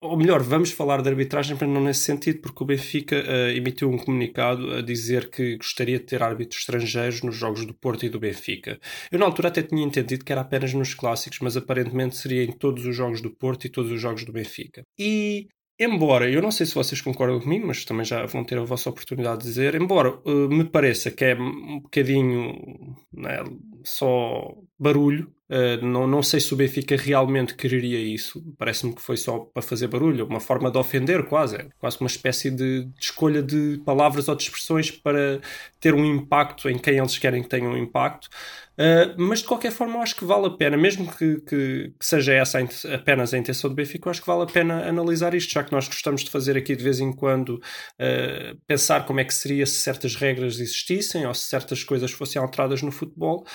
ou 0.00 0.16
melhor, 0.16 0.42
vamos 0.42 0.70
falar 0.70 1.02
de 1.02 1.08
arbitragem, 1.10 1.56
mas 1.60 1.68
não 1.68 1.82
nesse 1.82 2.00
sentido, 2.00 2.40
porque 2.40 2.62
o 2.62 2.66
Benfica 2.66 3.16
uh, 3.16 3.50
emitiu 3.50 3.90
um 3.90 3.98
comunicado 3.98 4.72
a 4.74 4.80
dizer 4.80 5.28
que 5.30 5.58
gostaria 5.58 5.98
de 5.98 6.06
ter 6.06 6.22
árbitros 6.22 6.60
estrangeiros 6.60 7.22
nos 7.22 7.36
jogos 7.36 7.66
do 7.66 7.74
Porto 7.74 8.06
e 8.06 8.08
do 8.08 8.18
Benfica. 8.20 8.78
Eu, 9.10 9.18
na 9.18 9.26
altura, 9.26 9.48
até 9.48 9.62
tinha 9.62 9.82
entendido 9.84 10.24
que 10.24 10.32
era 10.32 10.40
apenas 10.40 10.72
nos 10.72 10.94
clássicos, 10.94 11.38
mas 11.40 11.54
aparentemente 11.54 12.16
seria 12.16 12.44
em 12.44 12.52
todos 12.52 12.86
os 12.86 12.96
jogos 12.96 13.20
do 13.20 13.30
Porto 13.30 13.66
e 13.66 13.70
todos 13.70 13.92
os 13.92 14.00
jogos 14.00 14.24
do 14.24 14.32
Benfica. 14.32 14.82
E 14.98 15.48
Embora, 15.78 16.30
eu 16.30 16.40
não 16.40 16.52
sei 16.52 16.66
se 16.66 16.74
vocês 16.74 17.00
concordam 17.00 17.40
comigo, 17.40 17.66
mas 17.66 17.84
também 17.84 18.04
já 18.04 18.24
vão 18.26 18.44
ter 18.44 18.56
a 18.58 18.64
vossa 18.64 18.90
oportunidade 18.90 19.40
de 19.40 19.48
dizer, 19.48 19.74
embora 19.74 20.10
uh, 20.24 20.48
me 20.48 20.64
pareça 20.64 21.10
que 21.10 21.24
é 21.24 21.34
um 21.34 21.80
bocadinho 21.80 22.96
né, 23.12 23.38
só 23.84 24.54
barulho, 24.78 25.32
uh, 25.50 25.84
não, 25.84 26.06
não 26.06 26.22
sei 26.22 26.40
se 26.40 26.52
o 26.52 26.56
Benfica 26.56 26.96
realmente 26.96 27.54
quereria 27.54 27.98
isso, 27.98 28.42
parece-me 28.58 28.94
que 28.94 29.00
foi 29.00 29.16
só 29.16 29.38
para 29.38 29.62
fazer 29.62 29.86
barulho, 29.88 30.26
uma 30.26 30.40
forma 30.40 30.70
de 30.70 30.78
ofender 30.78 31.24
quase, 31.26 31.56
é 31.56 31.68
quase 31.78 32.00
uma 32.00 32.08
espécie 32.08 32.50
de, 32.50 32.84
de, 32.84 33.00
escolha 33.00 33.42
de 33.42 33.80
palavras 33.84 34.28
ou 34.28 34.34
de 34.34 34.42
expressões 34.42 34.90
para 34.90 35.40
ter 35.80 35.94
um 35.94 36.04
impacto 36.04 36.68
em 36.68 36.78
quem 36.78 36.98
eles 36.98 37.18
querem 37.18 37.42
que 37.42 37.48
tenha 37.48 37.68
um 37.68 37.76
impacto. 37.76 38.28
Uh, 38.74 39.14
mas 39.16 39.38
de 39.38 39.44
qualquer 39.44 39.70
forma, 39.70 39.94
eu 39.94 40.02
acho 40.02 40.16
que 40.16 40.24
vale 40.24 40.46
a 40.46 40.50
pena, 40.50 40.76
mesmo 40.76 41.06
que, 41.12 41.40
que, 41.42 41.92
que, 41.96 42.04
seja 42.04 42.34
essa 42.34 42.58
apenas 42.92 43.32
a 43.32 43.38
intenção 43.38 43.70
do 43.70 43.76
Benfica, 43.76 44.08
eu 44.08 44.10
acho 44.10 44.20
que 44.20 44.26
vale 44.26 44.42
a 44.42 44.46
pena 44.46 44.88
analisar 44.88 45.32
isto, 45.32 45.52
já 45.52 45.62
que 45.62 45.70
nós 45.70 45.86
gostamos 45.86 46.24
de 46.24 46.30
fazer 46.30 46.56
aqui 46.56 46.74
de 46.74 46.82
vez 46.82 46.98
em 46.98 47.12
quando 47.12 47.50
uh, 47.50 48.58
pensar 48.66 49.06
como 49.06 49.20
é 49.20 49.24
que 49.24 49.32
seria 49.32 49.64
se 49.64 49.74
certas 49.74 50.16
regras 50.16 50.58
existissem 50.58 51.24
ou 51.24 51.32
se 51.32 51.48
certas 51.48 51.84
coisas 51.84 52.10
fossem 52.10 52.42
alteradas 52.42 52.82
no 52.82 52.90
futebol. 52.90 53.46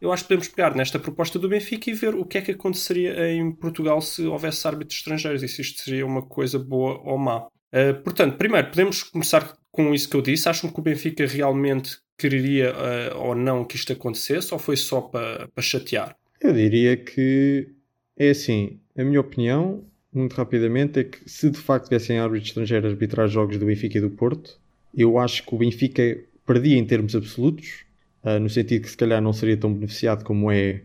Eu 0.00 0.12
acho 0.12 0.22
que 0.22 0.28
podemos 0.28 0.46
pegar 0.46 0.67
nesta 0.76 0.98
proposta 0.98 1.38
do 1.38 1.48
Benfica 1.48 1.90
e 1.90 1.94
ver 1.94 2.14
o 2.14 2.24
que 2.24 2.38
é 2.38 2.40
que 2.40 2.52
aconteceria 2.52 3.30
em 3.30 3.52
Portugal 3.52 4.00
se 4.00 4.22
houvesse 4.22 4.66
árbitros 4.66 4.98
estrangeiros 4.98 5.42
e 5.42 5.48
se 5.48 5.62
isto 5.62 5.80
seria 5.82 6.06
uma 6.06 6.22
coisa 6.22 6.58
boa 6.58 7.00
ou 7.04 7.18
má. 7.18 7.46
Uh, 7.46 8.02
portanto, 8.02 8.36
primeiro, 8.36 8.68
podemos 8.68 9.02
começar 9.02 9.56
com 9.70 9.94
isso 9.94 10.08
que 10.08 10.16
eu 10.16 10.22
disse. 10.22 10.48
Acham 10.48 10.70
que 10.70 10.78
o 10.80 10.82
Benfica 10.82 11.26
realmente 11.26 11.98
quereria 12.18 12.72
uh, 12.72 13.18
ou 13.18 13.34
não 13.34 13.64
que 13.64 13.76
isto 13.76 13.92
acontecesse 13.92 14.52
ou 14.52 14.58
foi 14.58 14.76
só 14.76 15.00
para 15.00 15.48
pa 15.54 15.62
chatear? 15.62 16.16
Eu 16.40 16.52
diria 16.52 16.96
que 16.96 17.68
é 18.16 18.30
assim, 18.30 18.80
a 18.96 19.04
minha 19.04 19.20
opinião, 19.20 19.84
muito 20.12 20.34
rapidamente, 20.34 21.00
é 21.00 21.04
que 21.04 21.18
se 21.28 21.50
de 21.50 21.58
facto 21.58 21.84
tivessem 21.84 22.18
árbitros 22.18 22.48
estrangeiros 22.48 22.90
arbitrar 22.90 23.28
jogos 23.28 23.56
do 23.56 23.66
Benfica 23.66 23.98
e 23.98 24.00
do 24.00 24.10
Porto, 24.10 24.58
eu 24.94 25.18
acho 25.18 25.44
que 25.44 25.54
o 25.54 25.58
Benfica 25.58 26.18
perdia 26.44 26.76
em 26.76 26.84
termos 26.84 27.14
absolutos, 27.14 27.84
uh, 28.24 28.38
no 28.40 28.48
sentido 28.48 28.82
que 28.82 28.90
se 28.90 28.96
calhar 28.96 29.20
não 29.22 29.32
seria 29.32 29.56
tão 29.56 29.72
beneficiado 29.72 30.24
como 30.24 30.50
é 30.50 30.82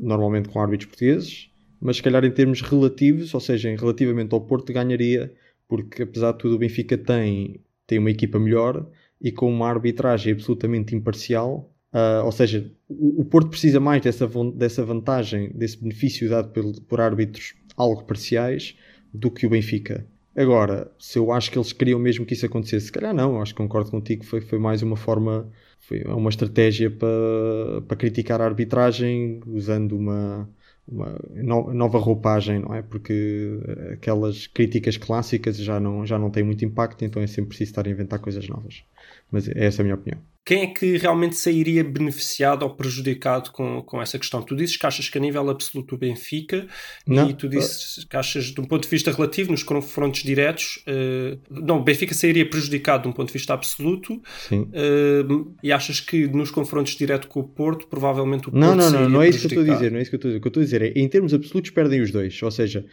normalmente 0.00 0.48
com 0.48 0.60
árbitros 0.60 0.88
portugueses, 0.88 1.50
mas 1.80 1.96
se 1.96 2.02
calhar 2.02 2.24
em 2.24 2.30
termos 2.30 2.60
relativos, 2.60 3.32
ou 3.34 3.40
seja, 3.40 3.74
relativamente 3.74 4.34
ao 4.34 4.40
Porto, 4.40 4.72
ganharia, 4.72 5.32
porque 5.68 6.02
apesar 6.02 6.32
de 6.32 6.38
tudo 6.38 6.56
o 6.56 6.58
Benfica 6.58 6.98
tem, 6.98 7.60
tem 7.86 7.98
uma 7.98 8.10
equipa 8.10 8.38
melhor 8.38 8.86
e 9.20 9.30
com 9.30 9.50
uma 9.50 9.68
arbitragem 9.68 10.32
absolutamente 10.32 10.94
imparcial. 10.94 11.72
Uh, 11.92 12.24
ou 12.24 12.32
seja, 12.32 12.70
o, 12.88 13.22
o, 13.22 13.24
Porto 13.24 13.50
precisa 13.50 13.80
mais 13.80 14.02
dessa, 14.02 14.28
dessa 14.54 14.84
vantagem, 14.84 15.50
desse 15.50 15.78
benefício 15.78 16.28
dado 16.28 16.50
por, 16.50 16.80
por 16.82 17.00
árbitros 17.00 17.54
algo 17.76 18.04
parciais 18.04 18.76
do 19.12 19.30
que 19.30 19.46
o 19.46 19.50
Benfica. 19.50 20.06
Agora, 20.36 20.90
se 20.98 21.18
eu 21.18 21.32
acho 21.32 21.50
que 21.50 21.58
eles 21.58 21.72
queriam 21.72 21.98
mesmo 21.98 22.24
que 22.24 22.34
isso 22.34 22.46
acontecesse, 22.46 22.86
se 22.86 22.92
calhar 22.92 23.12
não, 23.14 23.42
acho 23.42 23.52
que 23.52 23.58
concordo 23.58 23.90
contigo, 23.90 24.24
foi, 24.24 24.40
foi 24.40 24.58
mais 24.58 24.80
uma 24.82 24.96
forma, 24.96 25.50
foi 25.80 26.02
uma 26.04 26.30
estratégia 26.30 26.90
para, 26.90 27.82
para 27.86 27.96
criticar 27.96 28.40
a 28.40 28.44
arbitragem 28.44 29.40
usando 29.46 29.96
uma, 29.96 30.48
uma 30.86 31.18
nova 31.74 31.98
roupagem, 31.98 32.60
não 32.60 32.74
é? 32.74 32.82
Porque 32.82 33.58
aquelas 33.92 34.46
críticas 34.46 34.96
clássicas 34.96 35.56
já 35.56 35.80
não, 35.80 36.06
já 36.06 36.18
não 36.18 36.30
têm 36.30 36.44
muito 36.44 36.64
impacto, 36.64 37.04
então 37.04 37.20
é 37.22 37.26
sempre 37.26 37.48
preciso 37.48 37.70
estar 37.70 37.86
a 37.86 37.90
inventar 37.90 38.20
coisas 38.20 38.48
novas. 38.48 38.84
Mas 39.30 39.48
essa 39.48 39.80
é 39.80 39.82
a 39.82 39.84
minha 39.84 39.94
opinião. 39.94 40.20
Quem 40.44 40.62
é 40.62 40.66
que 40.66 40.96
realmente 40.96 41.36
sairia 41.36 41.84
beneficiado 41.84 42.62
ou 42.62 42.70
prejudicado 42.70 43.52
com, 43.52 43.82
com 43.82 44.00
essa 44.00 44.18
questão? 44.18 44.42
Tu 44.42 44.56
dizes 44.56 44.76
que 44.76 44.86
achas 44.86 45.08
que 45.08 45.18
a 45.18 45.20
nível 45.20 45.48
absoluto 45.50 45.94
o 45.94 45.98
Benfica 45.98 46.66
não. 47.06 47.28
e 47.28 47.34
tu 47.34 47.48
dizes 47.48 48.04
que 48.04 48.16
achas 48.16 48.46
de 48.46 48.60
um 48.60 48.64
ponto 48.64 48.82
de 48.82 48.88
vista 48.88 49.12
relativo 49.12 49.50
nos 49.50 49.62
confrontos 49.62 50.22
diretos 50.22 50.82
uh, 50.88 51.38
não, 51.50 51.78
o 51.78 51.84
Benfica 51.84 52.14
sairia 52.14 52.48
prejudicado 52.48 53.02
de 53.04 53.08
um 53.10 53.12
ponto 53.12 53.28
de 53.28 53.34
vista 53.34 53.52
absoluto 53.52 54.20
Sim. 54.48 54.62
Uh, 54.62 55.54
e 55.62 55.70
achas 55.70 56.00
que 56.00 56.26
nos 56.26 56.50
confrontos 56.50 56.96
diretos 56.96 57.28
com 57.28 57.40
o 57.40 57.44
Porto 57.44 57.86
provavelmente 57.86 58.48
o 58.48 58.50
Porto 58.50 58.58
Não, 58.58 58.74
não, 58.74 58.90
não, 58.90 59.08
não 59.08 59.22
é 59.22 59.28
isso 59.28 59.46
que 59.46 59.54
eu 59.54 59.60
estou 59.60 59.72
a 59.72 59.76
dizer 59.76 59.92
não 59.92 59.98
é 59.98 60.02
isso 60.02 60.10
que 60.10 60.16
eu 60.16 60.18
estou 60.18 60.30
a 60.30 60.32
dizer 60.32 60.38
o 60.38 60.40
que 60.40 60.48
eu 60.48 60.50
estou 60.50 60.60
a 60.62 60.64
dizer 60.64 60.82
é 60.82 60.92
em 60.96 61.08
termos 61.08 61.34
absolutos 61.34 61.70
perdem 61.70 62.00
os 62.00 62.10
dois, 62.10 62.42
ou 62.42 62.50
seja 62.50 62.84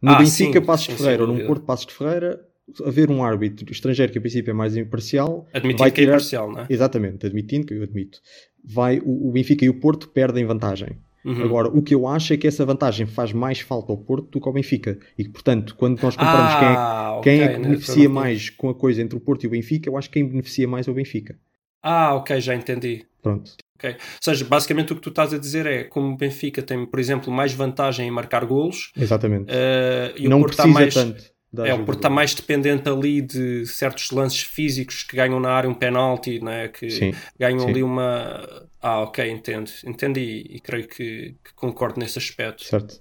no 0.00 0.10
ah, 0.10 0.18
Benfica 0.18 0.58
sim, 0.58 0.66
Passos 0.66 0.88
de 0.88 0.94
Ferreira 0.96 1.22
ou 1.24 1.32
no 1.32 1.46
Porto 1.46 1.64
Passos 1.64 1.86
de 1.86 1.92
Ferreira 1.92 2.40
haver 2.84 3.10
um 3.10 3.22
árbitro 3.22 3.70
estrangeiro 3.70 4.12
que 4.12 4.18
a 4.18 4.20
princípio 4.20 4.50
é 4.50 4.54
mais 4.54 4.76
imparcial. 4.76 5.46
Admitindo 5.52 5.78
vai 5.78 5.90
tirar... 5.90 5.94
que 5.94 6.00
é 6.00 6.04
imparcial, 6.04 6.52
não 6.52 6.60
é? 6.60 6.66
Exatamente, 6.68 7.26
admitindo 7.26 7.66
que 7.66 7.74
eu 7.74 7.82
admito. 7.82 8.20
Vai, 8.64 8.98
o, 9.04 9.28
o 9.28 9.32
Benfica 9.32 9.64
e 9.64 9.68
o 9.68 9.74
Porto 9.74 10.08
perdem 10.08 10.44
vantagem. 10.44 10.98
Uhum. 11.24 11.42
Agora, 11.42 11.68
o 11.68 11.82
que 11.82 11.94
eu 11.94 12.06
acho 12.06 12.34
é 12.34 12.36
que 12.36 12.46
essa 12.46 12.66
vantagem 12.66 13.06
faz 13.06 13.32
mais 13.32 13.60
falta 13.60 13.90
ao 13.90 13.96
Porto 13.96 14.28
do 14.30 14.40
que 14.40 14.46
ao 14.46 14.52
Benfica. 14.52 14.98
E, 15.16 15.26
portanto, 15.26 15.74
quando 15.74 16.00
nós 16.02 16.14
comparamos 16.16 16.52
ah, 16.54 17.20
quem, 17.22 17.32
é, 17.34 17.38
quem 17.38 17.42
okay, 17.42 17.42
é 17.42 17.48
que 17.48 17.58
né? 17.62 17.68
beneficia 17.68 18.08
mais 18.08 18.50
com 18.50 18.68
a 18.68 18.74
coisa 18.74 19.02
entre 19.02 19.16
o 19.16 19.20
Porto 19.20 19.44
e 19.44 19.46
o 19.46 19.50
Benfica, 19.50 19.88
eu 19.88 19.96
acho 19.96 20.10
que 20.10 20.20
quem 20.20 20.28
beneficia 20.28 20.68
mais 20.68 20.86
é 20.86 20.90
o 20.90 20.94
Benfica. 20.94 21.38
Ah, 21.82 22.14
ok, 22.14 22.40
já 22.40 22.54
entendi. 22.54 23.06
Pronto. 23.22 23.52
Okay. 23.76 23.92
Ou 23.92 23.98
seja, 24.22 24.44
basicamente 24.44 24.92
o 24.92 24.96
que 24.96 25.02
tu 25.02 25.08
estás 25.08 25.32
a 25.32 25.38
dizer 25.38 25.66
é 25.66 25.84
como 25.84 26.12
o 26.12 26.16
Benfica 26.16 26.62
tem, 26.62 26.84
por 26.86 27.00
exemplo, 27.00 27.32
mais 27.32 27.52
vantagem 27.52 28.06
em 28.06 28.10
marcar 28.10 28.44
golos. 28.44 28.92
Exatamente. 28.96 29.50
Uh, 29.50 30.16
e 30.16 30.28
Não 30.28 30.38
o 30.38 30.40
Porto 30.40 30.56
precisa 30.56 30.74
mais... 30.74 30.94
tanto 30.94 31.33
é, 31.58 31.74
o 31.74 31.84
Porto 31.84 31.98
está 31.98 32.10
mais 32.10 32.34
dependente 32.34 32.88
ali 32.88 33.20
de 33.20 33.66
certos 33.66 34.10
lances 34.10 34.40
físicos 34.40 35.02
que 35.02 35.16
ganham 35.16 35.38
na 35.38 35.50
área 35.50 35.68
um 35.68 35.74
penalti, 35.74 36.42
né? 36.42 36.68
que 36.68 36.90
sim, 36.90 37.14
ganham 37.38 37.60
sim. 37.60 37.70
ali 37.70 37.82
uma. 37.82 38.66
Ah, 38.80 39.00
ok, 39.00 39.30
entendo. 39.30 39.70
Entendo 39.86 40.18
e, 40.18 40.56
e 40.56 40.60
creio 40.60 40.88
que, 40.88 41.34
que, 41.44 41.54
concordo 41.54 42.00
nesse 42.00 42.18
aspecto. 42.18 42.64
Certo. 42.64 43.00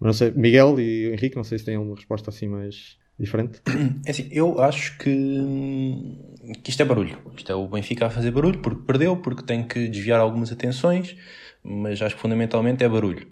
Não 0.00 0.12
sei, 0.12 0.30
Miguel 0.30 0.80
e 0.80 1.12
Henrique, 1.12 1.36
não 1.36 1.44
sei 1.44 1.58
se 1.58 1.64
têm 1.64 1.76
alguma 1.76 1.96
resposta 1.96 2.30
assim 2.30 2.48
mais 2.48 2.96
diferente. 3.18 3.60
É 4.06 4.10
assim, 4.10 4.28
eu 4.30 4.60
acho 4.60 4.96
que, 4.98 6.18
que 6.62 6.70
isto 6.70 6.82
é 6.82 6.84
barulho. 6.84 7.18
Isto 7.36 7.52
é 7.52 7.54
o 7.54 7.68
Benfica 7.68 8.06
a 8.06 8.10
fazer 8.10 8.30
barulho 8.30 8.58
porque 8.60 8.82
perdeu, 8.84 9.16
porque 9.16 9.42
tem 9.42 9.62
que 9.62 9.88
desviar 9.88 10.20
algumas 10.20 10.50
atenções 10.50 11.16
mas 11.62 12.00
acho 12.00 12.14
que 12.14 12.20
fundamentalmente 12.20 12.82
é 12.82 12.88
barulho. 12.88 13.26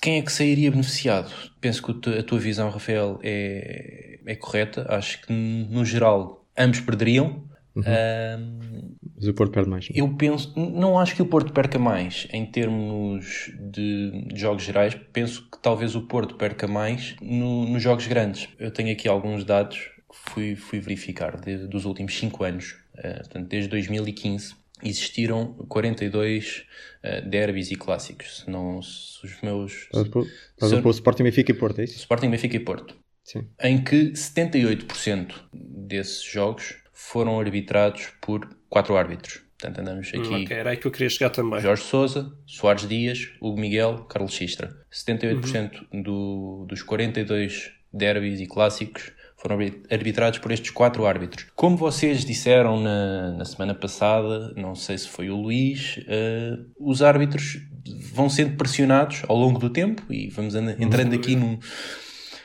Quem 0.00 0.18
é 0.18 0.22
que 0.22 0.32
sairia 0.32 0.70
beneficiado? 0.70 1.32
Penso 1.60 1.82
que 1.82 2.10
a 2.10 2.22
tua 2.22 2.38
visão, 2.38 2.70
Rafael, 2.70 3.18
é, 3.22 4.18
é 4.24 4.34
correta. 4.36 4.86
Acho 4.88 5.20
que, 5.22 5.32
no 5.32 5.84
geral, 5.84 6.46
ambos 6.56 6.80
perderiam. 6.80 7.44
Uhum. 7.74 7.82
Um, 7.82 8.96
mas 9.16 9.28
o 9.28 9.34
Porto 9.34 9.52
perde 9.52 9.68
mais. 9.68 9.88
Eu 9.94 10.08
penso, 10.16 10.52
não 10.56 10.98
acho 10.98 11.14
que 11.14 11.20
o 11.20 11.26
Porto 11.26 11.52
perca 11.52 11.78
mais 11.78 12.26
em 12.32 12.46
termos 12.46 13.52
de, 13.58 14.24
de 14.28 14.40
jogos 14.40 14.62
gerais. 14.62 14.94
Penso 15.12 15.46
que 15.50 15.58
talvez 15.60 15.94
o 15.94 16.02
Porto 16.02 16.36
perca 16.36 16.66
mais 16.66 17.14
no, 17.20 17.66
nos 17.66 17.82
jogos 17.82 18.06
grandes. 18.06 18.48
Eu 18.58 18.70
tenho 18.70 18.90
aqui 18.92 19.06
alguns 19.06 19.44
dados 19.44 19.78
que 19.78 20.30
fui, 20.30 20.56
fui 20.56 20.80
verificar 20.80 21.38
de, 21.38 21.66
dos 21.66 21.84
últimos 21.84 22.16
5 22.18 22.44
anos, 22.44 22.76
uh, 22.98 23.18
portanto, 23.18 23.48
desde 23.48 23.68
2015 23.68 24.54
existiram 24.82 25.54
42 25.68 26.64
uh, 27.02 27.28
derbys 27.28 27.70
e 27.70 27.76
clássicos. 27.76 28.38
Se 28.38 28.50
não 28.50 28.82
se 28.82 29.24
os 29.24 29.40
meus. 29.42 29.88
Estás 29.92 30.72
a 30.72 30.82
pôr 30.82 30.90
Sporting 30.90 31.24
Benfica 31.24 31.52
e 31.52 31.54
Porto, 31.54 31.80
é 31.80 31.84
isso? 31.84 31.96
Sporting 31.96 32.30
Benfica 32.30 32.56
e 32.56 32.60
Porto. 32.60 32.96
Sim. 33.24 33.48
Em 33.60 33.82
que 33.82 34.12
78% 34.12 35.34
desses 35.52 36.22
jogos 36.22 36.76
foram 36.92 37.40
arbitrados 37.40 38.12
por 38.20 38.48
quatro 38.68 38.96
árbitros. 38.96 39.42
Portanto, 39.58 39.80
andamos 39.80 40.08
aqui. 40.08 40.18
Hum, 40.18 40.42
okay, 40.42 40.56
era 40.56 40.70
aí 40.70 40.76
que 40.76 40.86
eu 40.86 40.90
queria 40.90 41.08
chegar 41.08 41.30
também. 41.30 41.60
Jorge 41.60 41.82
Souza, 41.82 42.30
Soares 42.46 42.86
Dias, 42.86 43.30
Hugo 43.40 43.58
Miguel, 43.58 44.04
Carlos 44.04 44.32
Xistra. 44.32 44.70
78% 44.92 45.86
uhum. 45.92 46.02
do, 46.02 46.66
dos 46.68 46.82
42 46.82 47.72
derbys 47.92 48.40
e 48.40 48.46
clássicos 48.46 49.12
foram 49.46 49.58
arbitrados 49.90 50.40
por 50.40 50.50
estes 50.50 50.70
quatro 50.70 51.06
árbitros. 51.06 51.46
Como 51.54 51.76
vocês 51.76 52.24
disseram 52.24 52.80
na, 52.80 53.30
na 53.32 53.44
semana 53.44 53.74
passada, 53.74 54.52
não 54.56 54.74
sei 54.74 54.98
se 54.98 55.08
foi 55.08 55.30
o 55.30 55.36
Luís, 55.36 55.98
uh, 55.98 56.66
os 56.80 57.00
árbitros 57.00 57.60
vão 58.12 58.28
sendo 58.28 58.56
pressionados 58.56 59.22
ao 59.28 59.36
longo 59.36 59.60
do 59.60 59.70
tempo 59.70 60.02
e 60.10 60.28
vamos 60.28 60.56
entrando 60.56 61.14
aqui 61.14 61.36
num, 61.36 61.58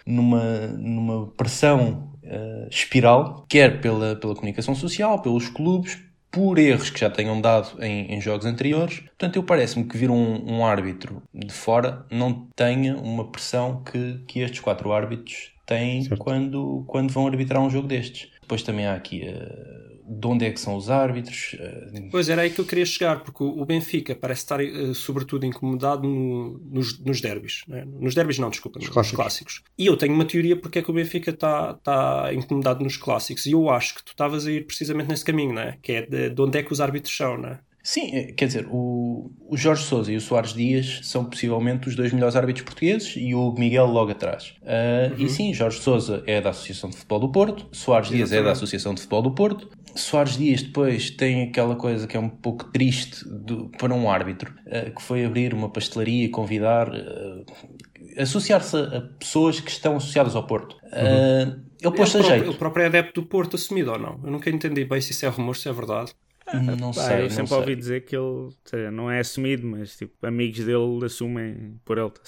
numa, 0.06 0.68
numa 0.78 1.28
pressão 1.32 2.14
uh, 2.24 2.70
espiral, 2.70 3.46
quer 3.50 3.82
pela, 3.82 4.16
pela 4.16 4.36
comunicação 4.36 4.76
social, 4.76 5.20
pelos 5.24 5.50
clubes, 5.50 5.98
por 6.30 6.60
erros 6.60 6.92
que 6.92 7.00
já 7.00 7.10
tenham 7.10 7.42
dado 7.42 7.84
em, 7.84 8.14
em 8.14 8.22
jogos 8.22 8.46
anteriores. 8.46 9.00
Portanto, 9.00 9.36
eu 9.36 9.44
parece-me 9.44 9.86
que 9.86 9.98
vir 9.98 10.10
um, 10.10 10.50
um, 10.50 10.66
árbitro 10.66 11.22
de 11.34 11.52
fora 11.52 12.06
não 12.10 12.48
tenha 12.56 12.96
uma 12.96 13.30
pressão 13.30 13.84
que, 13.84 14.24
que 14.28 14.40
estes 14.40 14.62
quatro 14.62 14.94
árbitros 14.94 15.52
têm 15.78 16.06
quando, 16.18 16.84
quando 16.88 17.12
vão 17.12 17.28
arbitrar 17.28 17.62
um 17.62 17.70
jogo 17.70 17.88
destes. 17.88 18.30
Depois 18.42 18.64
também 18.64 18.86
há 18.86 18.94
aqui 18.96 19.22
uh, 19.28 19.92
de 20.20 20.28
onde 20.28 20.46
é 20.46 20.52
que 20.52 20.60
são 20.60 20.76
os 20.76 20.90
árbitros. 20.90 21.54
Uh, 21.54 22.10
Pois 22.12 22.28
era 22.28 22.42
aí 22.42 22.50
que 22.50 22.60
eu 22.60 22.66
queria 22.66 22.86
chegar, 22.86 23.24
porque 23.24 23.44
o 23.44 23.66
Benfica 23.66 24.14
parece 24.16 24.42
estar 24.42 24.60
eh, 24.62 24.94
sobretudo 24.94 25.46
incomodado 25.46 26.06
no- 26.08 26.60
nos, 26.70 27.00
nos 27.00 27.22
derbys. 27.22 27.62
né? 27.68 27.86
Nos 28.00 28.14
derbys 28.14 28.38
não, 28.38 28.50
desculpa, 28.50 28.80
nos 28.80 28.90
clássicos. 28.90 29.16
clássicos. 29.16 29.64
E 29.78 29.86
eu 29.86 29.96
tenho 29.96 30.14
uma 30.14 30.26
teoria 30.26 30.56
porque 30.58 30.80
é 30.80 30.82
que 30.82 30.92
o 30.92 30.94
Benfica 30.94 31.32
está 31.32 31.76
está 31.78 32.34
incomodado 32.34 32.84
nos 32.84 32.98
clássicos. 32.98 33.46
E 33.46 33.52
eu 33.52 33.70
acho 33.70 33.96
que 33.96 34.04
tu 34.04 34.10
estavas 34.10 34.46
a 34.46 34.52
ir 34.52 34.66
precisamente 34.66 35.08
nesse 35.10 35.24
caminho, 35.24 35.54
né? 35.54 35.78
que 35.82 35.92
é 35.94 36.02
de, 36.06 36.30
de 36.30 36.42
onde 36.42 36.58
é 36.60 36.64
que 36.64 36.74
os 36.74 36.82
árbitros 36.82 37.16
são. 37.16 37.38
Né? 37.38 37.60
Sim, 37.84 38.12
eh, 38.16 38.32
quer 38.34 38.46
dizer, 38.46 38.68
o, 38.70 39.32
o 39.50 39.58
Jorge 39.58 39.84
Sousa 39.84 40.12
e 40.12 40.16
o 40.16 40.22
Soares 40.22 40.54
Dias 40.54 41.00
são 41.04 41.26
possivelmente 41.26 41.88
os 41.90 41.96
dois 41.96 42.14
melhores 42.14 42.36
árbitros 42.36 42.64
portugueses 42.64 43.16
e 43.18 43.34
o 43.34 43.54
Miguel 43.58 43.88
logo 43.88 44.12
atrás. 44.12 44.54
Ah, 44.64 45.12
E 45.18 45.28
sim, 45.28 45.52
Jorge 45.54 45.80
Sousa 45.80 46.24
é 46.28 46.40
da 46.40 46.52
Associação 46.52 46.90
de 46.92 46.96
Futebol 46.98 47.20
do 47.20 47.32
Porto, 47.32 47.68
Soares 47.72 48.10
Dias 48.10 48.30
é 48.32 48.36
da 48.36 48.42
Exatamente. 48.42 48.52
Associação 48.58 48.94
de 48.94 49.02
Futebol 49.02 49.22
do 49.24 49.32
Porto. 49.32 49.70
Soares 49.96 50.38
Dias 50.38 50.62
depois 50.62 51.10
tem 51.10 51.44
aquela 51.44 51.76
coisa 51.76 52.08
que 52.08 52.16
é 52.16 52.20
um 52.20 52.30
pouco 52.30 52.66
triste 52.72 53.26
do- 53.28 53.70
para 53.78 53.94
um 53.94 54.10
árbitro, 54.10 54.54
ah, 54.68 54.90
que 54.92 55.02
foi 55.02 55.26
abrir 55.26 55.54
uma 55.54 55.70
pastelaria 55.70 56.26
e 56.26 56.30
convidar, 56.30 56.88
ah, 56.94 57.44
associar-se 58.18 58.76
a, 58.78 58.98
a 58.98 59.02
pessoas 59.02 59.60
que 59.60 59.72
estão 59.72 59.96
associadas 59.98 60.36
ao 60.36 60.46
Porto. 60.46 60.78
Ah, 60.94 61.58
ele 61.82 61.96
pôs-se 61.96 62.18
a 62.18 62.20
Ele 62.20 62.24
próprio- 62.24 62.24
jeito. 62.26 62.50
Ele 62.52 62.58
próprio 62.58 62.84
é 62.84 62.86
adepto 62.88 63.22
do 63.22 63.28
Porto 63.28 63.56
assumido 63.56 63.92
ou 63.92 64.00
não? 64.00 64.20
Eu 64.24 64.32
nunca 64.32 64.50
entendi 64.50 64.86
bem 64.86 65.02
se 65.02 65.12
isso 65.12 65.26
é 65.26 65.30
rumor, 65.30 65.56
se 65.56 65.68
é 65.68 65.74
verdade. 65.74 66.14
Não 66.80 66.92
Pá, 66.92 67.02
sei, 67.04 67.18
eu 67.18 67.22
não 67.24 67.30
sempre 67.30 67.48
sei. 67.50 67.58
ouvi 67.60 67.76
dizer 67.76 68.02
que 68.06 68.16
ele 68.16 68.50
seja, 68.66 68.92
não 68.92 69.10
é 69.10 69.20
assumido, 69.20 69.66
mas 69.68 69.96
tipo, 69.96 70.14
amigos 70.26 70.60
dele 70.66 71.06
assumem 71.06 71.76
por 71.86 71.98
ele. 71.98 72.10
tá? 72.10 72.22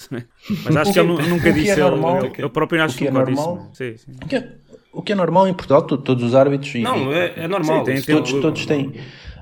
Mas 0.64 0.76
acho 0.76 0.92
que 0.92 0.98
ele 1.00 1.16
que- 1.16 1.22
o 1.22 1.28
nunca 1.28 1.42
que 1.42 1.48
é 1.48 1.52
disse. 1.52 1.70
ele- 1.72 1.80
normal- 1.82 2.24
ele, 2.24 2.32
ele 2.38 2.48
próprio 2.48 2.82
acho 2.82 2.96
que 2.96 3.06
é 3.06 3.10
normal- 3.10 3.66
mas- 3.68 3.76
sim, 3.76 3.96
sim. 3.96 4.12
O 4.22 4.26
que, 4.26 4.36
é, 4.36 4.52
o 4.92 5.02
que 5.02 5.12
é 5.12 5.14
normal 5.14 5.48
em 5.48 5.52
Portugal, 5.52 5.82
to- 5.82 5.98
todos 5.98 6.24
os 6.24 6.34
árbitros. 6.34 6.74
Não, 6.76 7.12
e- 7.12 7.14
é, 7.14 7.34
é 7.44 7.48
normal. 7.48 7.78
Sim, 7.80 7.92
tem- 7.92 8.02
tem- 8.02 8.14
todos, 8.16 8.32
todos 8.40 8.64
têm. 8.66 8.94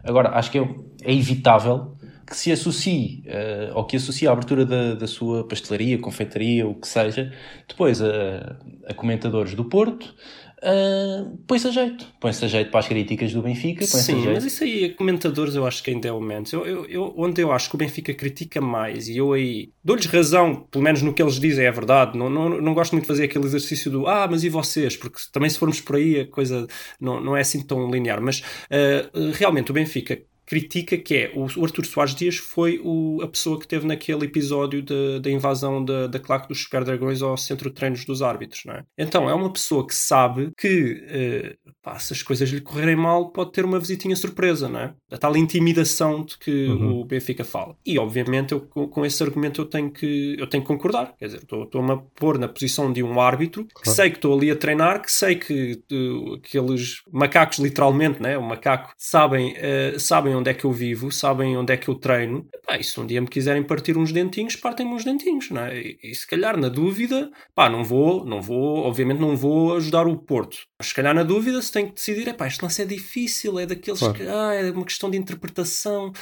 Agora, 0.02 0.30
acho 0.30 0.50
que 0.50 0.58
é, 0.58 0.68
é 1.04 1.14
evitável 1.14 1.96
que 2.26 2.34
se 2.36 2.50
associe, 2.50 3.22
eh, 3.26 3.70
ou 3.74 3.84
que 3.84 3.96
associe 3.96 4.26
a 4.26 4.32
abertura 4.32 4.64
da, 4.64 4.94
da 4.94 5.06
sua 5.06 5.46
pastelaria, 5.46 5.98
confeitaria, 5.98 6.66
o 6.66 6.74
que 6.74 6.88
seja, 6.88 7.30
depois 7.68 8.00
a, 8.02 8.56
a 8.88 8.94
comentadores 8.94 9.54
do 9.54 9.64
Porto, 9.66 10.14
eh, 10.62 11.24
põe-se 11.46 11.66
a 11.68 11.70
jeito. 11.70 12.06
Põe-se 12.20 12.44
a 12.44 12.48
jeito 12.48 12.70
para 12.70 12.80
as 12.80 12.88
críticas 12.88 13.32
do 13.32 13.42
Benfica, 13.42 13.84
Sim, 13.86 14.24
mas 14.34 14.44
isso 14.44 14.62
aí, 14.64 14.90
comentadores, 14.94 15.54
eu 15.54 15.66
acho 15.66 15.82
que 15.82 15.90
ainda 15.90 16.08
é 16.08 16.12
o 16.12 16.20
menos. 16.20 16.52
Eu, 16.52 16.64
eu, 16.66 16.86
eu- 16.86 17.14
onde 17.16 17.42
eu 17.42 17.50
acho 17.52 17.68
que 17.68 17.74
o 17.74 17.78
Benfica 17.78 18.14
critica 18.14 18.60
mais, 18.60 19.08
e 19.08 19.16
eu 19.16 19.32
aí 19.32 19.72
dou-lhes 19.84 20.06
razão, 20.06 20.66
pelo 20.70 20.84
menos 20.84 21.02
no 21.02 21.12
que 21.12 21.22
eles 21.22 21.38
dizem, 21.40 21.66
é 21.66 21.70
verdade. 21.72 22.16
Não, 22.16 22.30
não, 22.30 22.48
não 22.60 22.74
gosto 22.74 22.92
muito 22.92 23.02
de 23.04 23.08
fazer 23.08 23.24
aquele 23.24 23.44
exercício 23.44 23.90
do 23.90 24.06
ah, 24.06 24.26
mas 24.30 24.44
e 24.44 24.48
vocês? 24.48 24.96
Porque 24.96 25.18
também 25.32 25.50
se 25.50 25.58
formos 25.58 25.80
por 25.80 25.96
aí 25.96 26.20
a 26.20 26.26
coisa 26.26 26.66
não, 27.00 27.20
não 27.20 27.36
é 27.36 27.40
assim 27.40 27.62
tão 27.62 27.90
linear. 27.90 28.20
Mas 28.22 28.42
ah, 28.70 29.10
realmente 29.34 29.70
o 29.70 29.74
Benfica 29.74 30.22
critica 30.46 30.96
que 30.96 31.14
é 31.14 31.32
o 31.34 31.46
o 31.60 31.64
Artur 31.64 31.84
Soares 31.86 32.14
Dias 32.14 32.36
foi 32.36 32.80
o- 32.82 33.20
a 33.22 33.28
pessoa 33.28 33.58
que 33.58 33.66
teve 33.68 33.86
naquele 33.86 34.24
episódio 34.26 34.82
da- 34.82 35.30
invasão 35.30 35.84
da, 35.84 36.06
da 36.06 36.18
claque 36.18 36.48
dos 36.48 36.62
Super 36.62 36.84
Dragões 36.84 37.22
ao 37.22 37.36
centro 37.36 37.68
de 37.70 37.74
treinos 37.76 38.04
dos 38.04 38.20
árbitros, 38.22 38.62
não 38.64 38.74
é? 38.74 38.84
Então 38.98 39.28
é 39.30 39.34
uma 39.34 39.52
pessoa 39.52 39.86
que 39.86 39.94
sabe 39.94 40.50
que 40.58 41.04
eh, 41.08 41.56
pá, 41.82 41.98
se 41.98 42.12
as 42.12 42.22
coisas 42.22 42.48
lhe 42.50 42.60
correrem 42.60 42.96
mal 42.96 43.30
pode 43.30 43.52
ter 43.52 43.64
uma 43.64 43.78
visitinha 43.78 44.14
surpresa, 44.16 44.68
não 44.68 44.80
é? 44.80 44.94
A 45.10 45.18
tal 45.18 45.36
intimidação 45.36 46.24
de 46.24 46.36
que 46.38 46.66
Uhum. 46.66 47.00
o 47.00 47.04
Benfica 47.04 47.44
fala. 47.44 47.76
E 47.86 47.98
obviamente 47.98 48.52
eu, 48.52 48.60
com, 48.60 49.04
esse 49.06 49.22
argumento 49.22 49.60
eu 49.62 49.66
tenho 49.66 49.90
que, 49.90 50.36
eu 50.38 50.46
tenho 50.46 50.62
que 50.62 50.68
concordar, 50.68 51.14
quer 51.18 51.26
dizer, 51.26 51.38
estou- 51.38 51.64
estou-me 51.64 51.92
a 51.92 51.96
pôr 51.96 52.38
na 52.38 52.48
posição 52.48 52.92
de 52.92 53.02
um 53.02 53.20
árbitro 53.20 53.64
que 53.64 53.82
Claro. 53.82 53.96
sei 53.96 54.10
que 54.10 54.16
estou 54.16 54.36
ali 54.36 54.50
a 54.50 54.56
treinar, 54.56 55.00
que 55.02 55.10
sei 55.12 55.36
que 55.36 55.80
eh, 55.90 56.34
aqueles 56.36 57.02
macacos 57.12 57.58
literalmente, 57.58 58.20
né? 58.20 58.36
o 58.36 58.42
macaco, 58.42 58.92
sabem, 58.98 59.54
eh, 59.56 59.94
sabem 59.98 60.31
onde 60.34 60.50
é 60.50 60.54
que 60.54 60.64
eu 60.64 60.72
vivo, 60.72 61.10
sabem 61.12 61.56
onde 61.56 61.72
é 61.72 61.76
que 61.76 61.88
eu 61.88 61.94
treino. 61.94 62.46
Pá, 62.66 62.76
e 62.78 62.84
se 62.84 62.98
um 63.00 63.06
dia 63.06 63.20
me 63.20 63.26
quiserem 63.28 63.62
partir 63.62 63.96
uns 63.96 64.12
dentinhos, 64.12 64.56
partem-me 64.56 64.92
uns 64.94 65.04
dentinhos, 65.04 65.50
não 65.50 65.62
é? 65.62 65.78
E, 65.78 65.98
e 66.02 66.14
se 66.14 66.26
calhar 66.26 66.56
na 66.58 66.68
dúvida, 66.68 67.30
pá, 67.54 67.68
não 67.68 67.84
vou, 67.84 68.24
não 68.24 68.40
vou, 68.40 68.78
obviamente 68.78 69.18
não 69.20 69.36
vou 69.36 69.76
ajudar 69.76 70.06
o 70.06 70.16
Porto. 70.16 70.58
Mas 70.78 70.88
se 70.88 70.94
calhar 70.94 71.14
na 71.14 71.22
dúvida 71.22 71.60
se 71.62 71.70
tem 71.72 71.86
que 71.86 71.94
decidir, 71.94 72.28
é 72.28 72.32
pá, 72.32 72.46
este 72.46 72.62
lance 72.62 72.82
é 72.82 72.84
difícil, 72.84 73.58
é 73.58 73.66
daqueles 73.66 74.00
Claro. 74.00 74.14
que, 74.14 74.22
ah, 74.22 74.54
é 74.54 74.70
uma 74.70 74.84
questão 74.84 75.10
de 75.10 75.16
interpretação. 75.18 76.12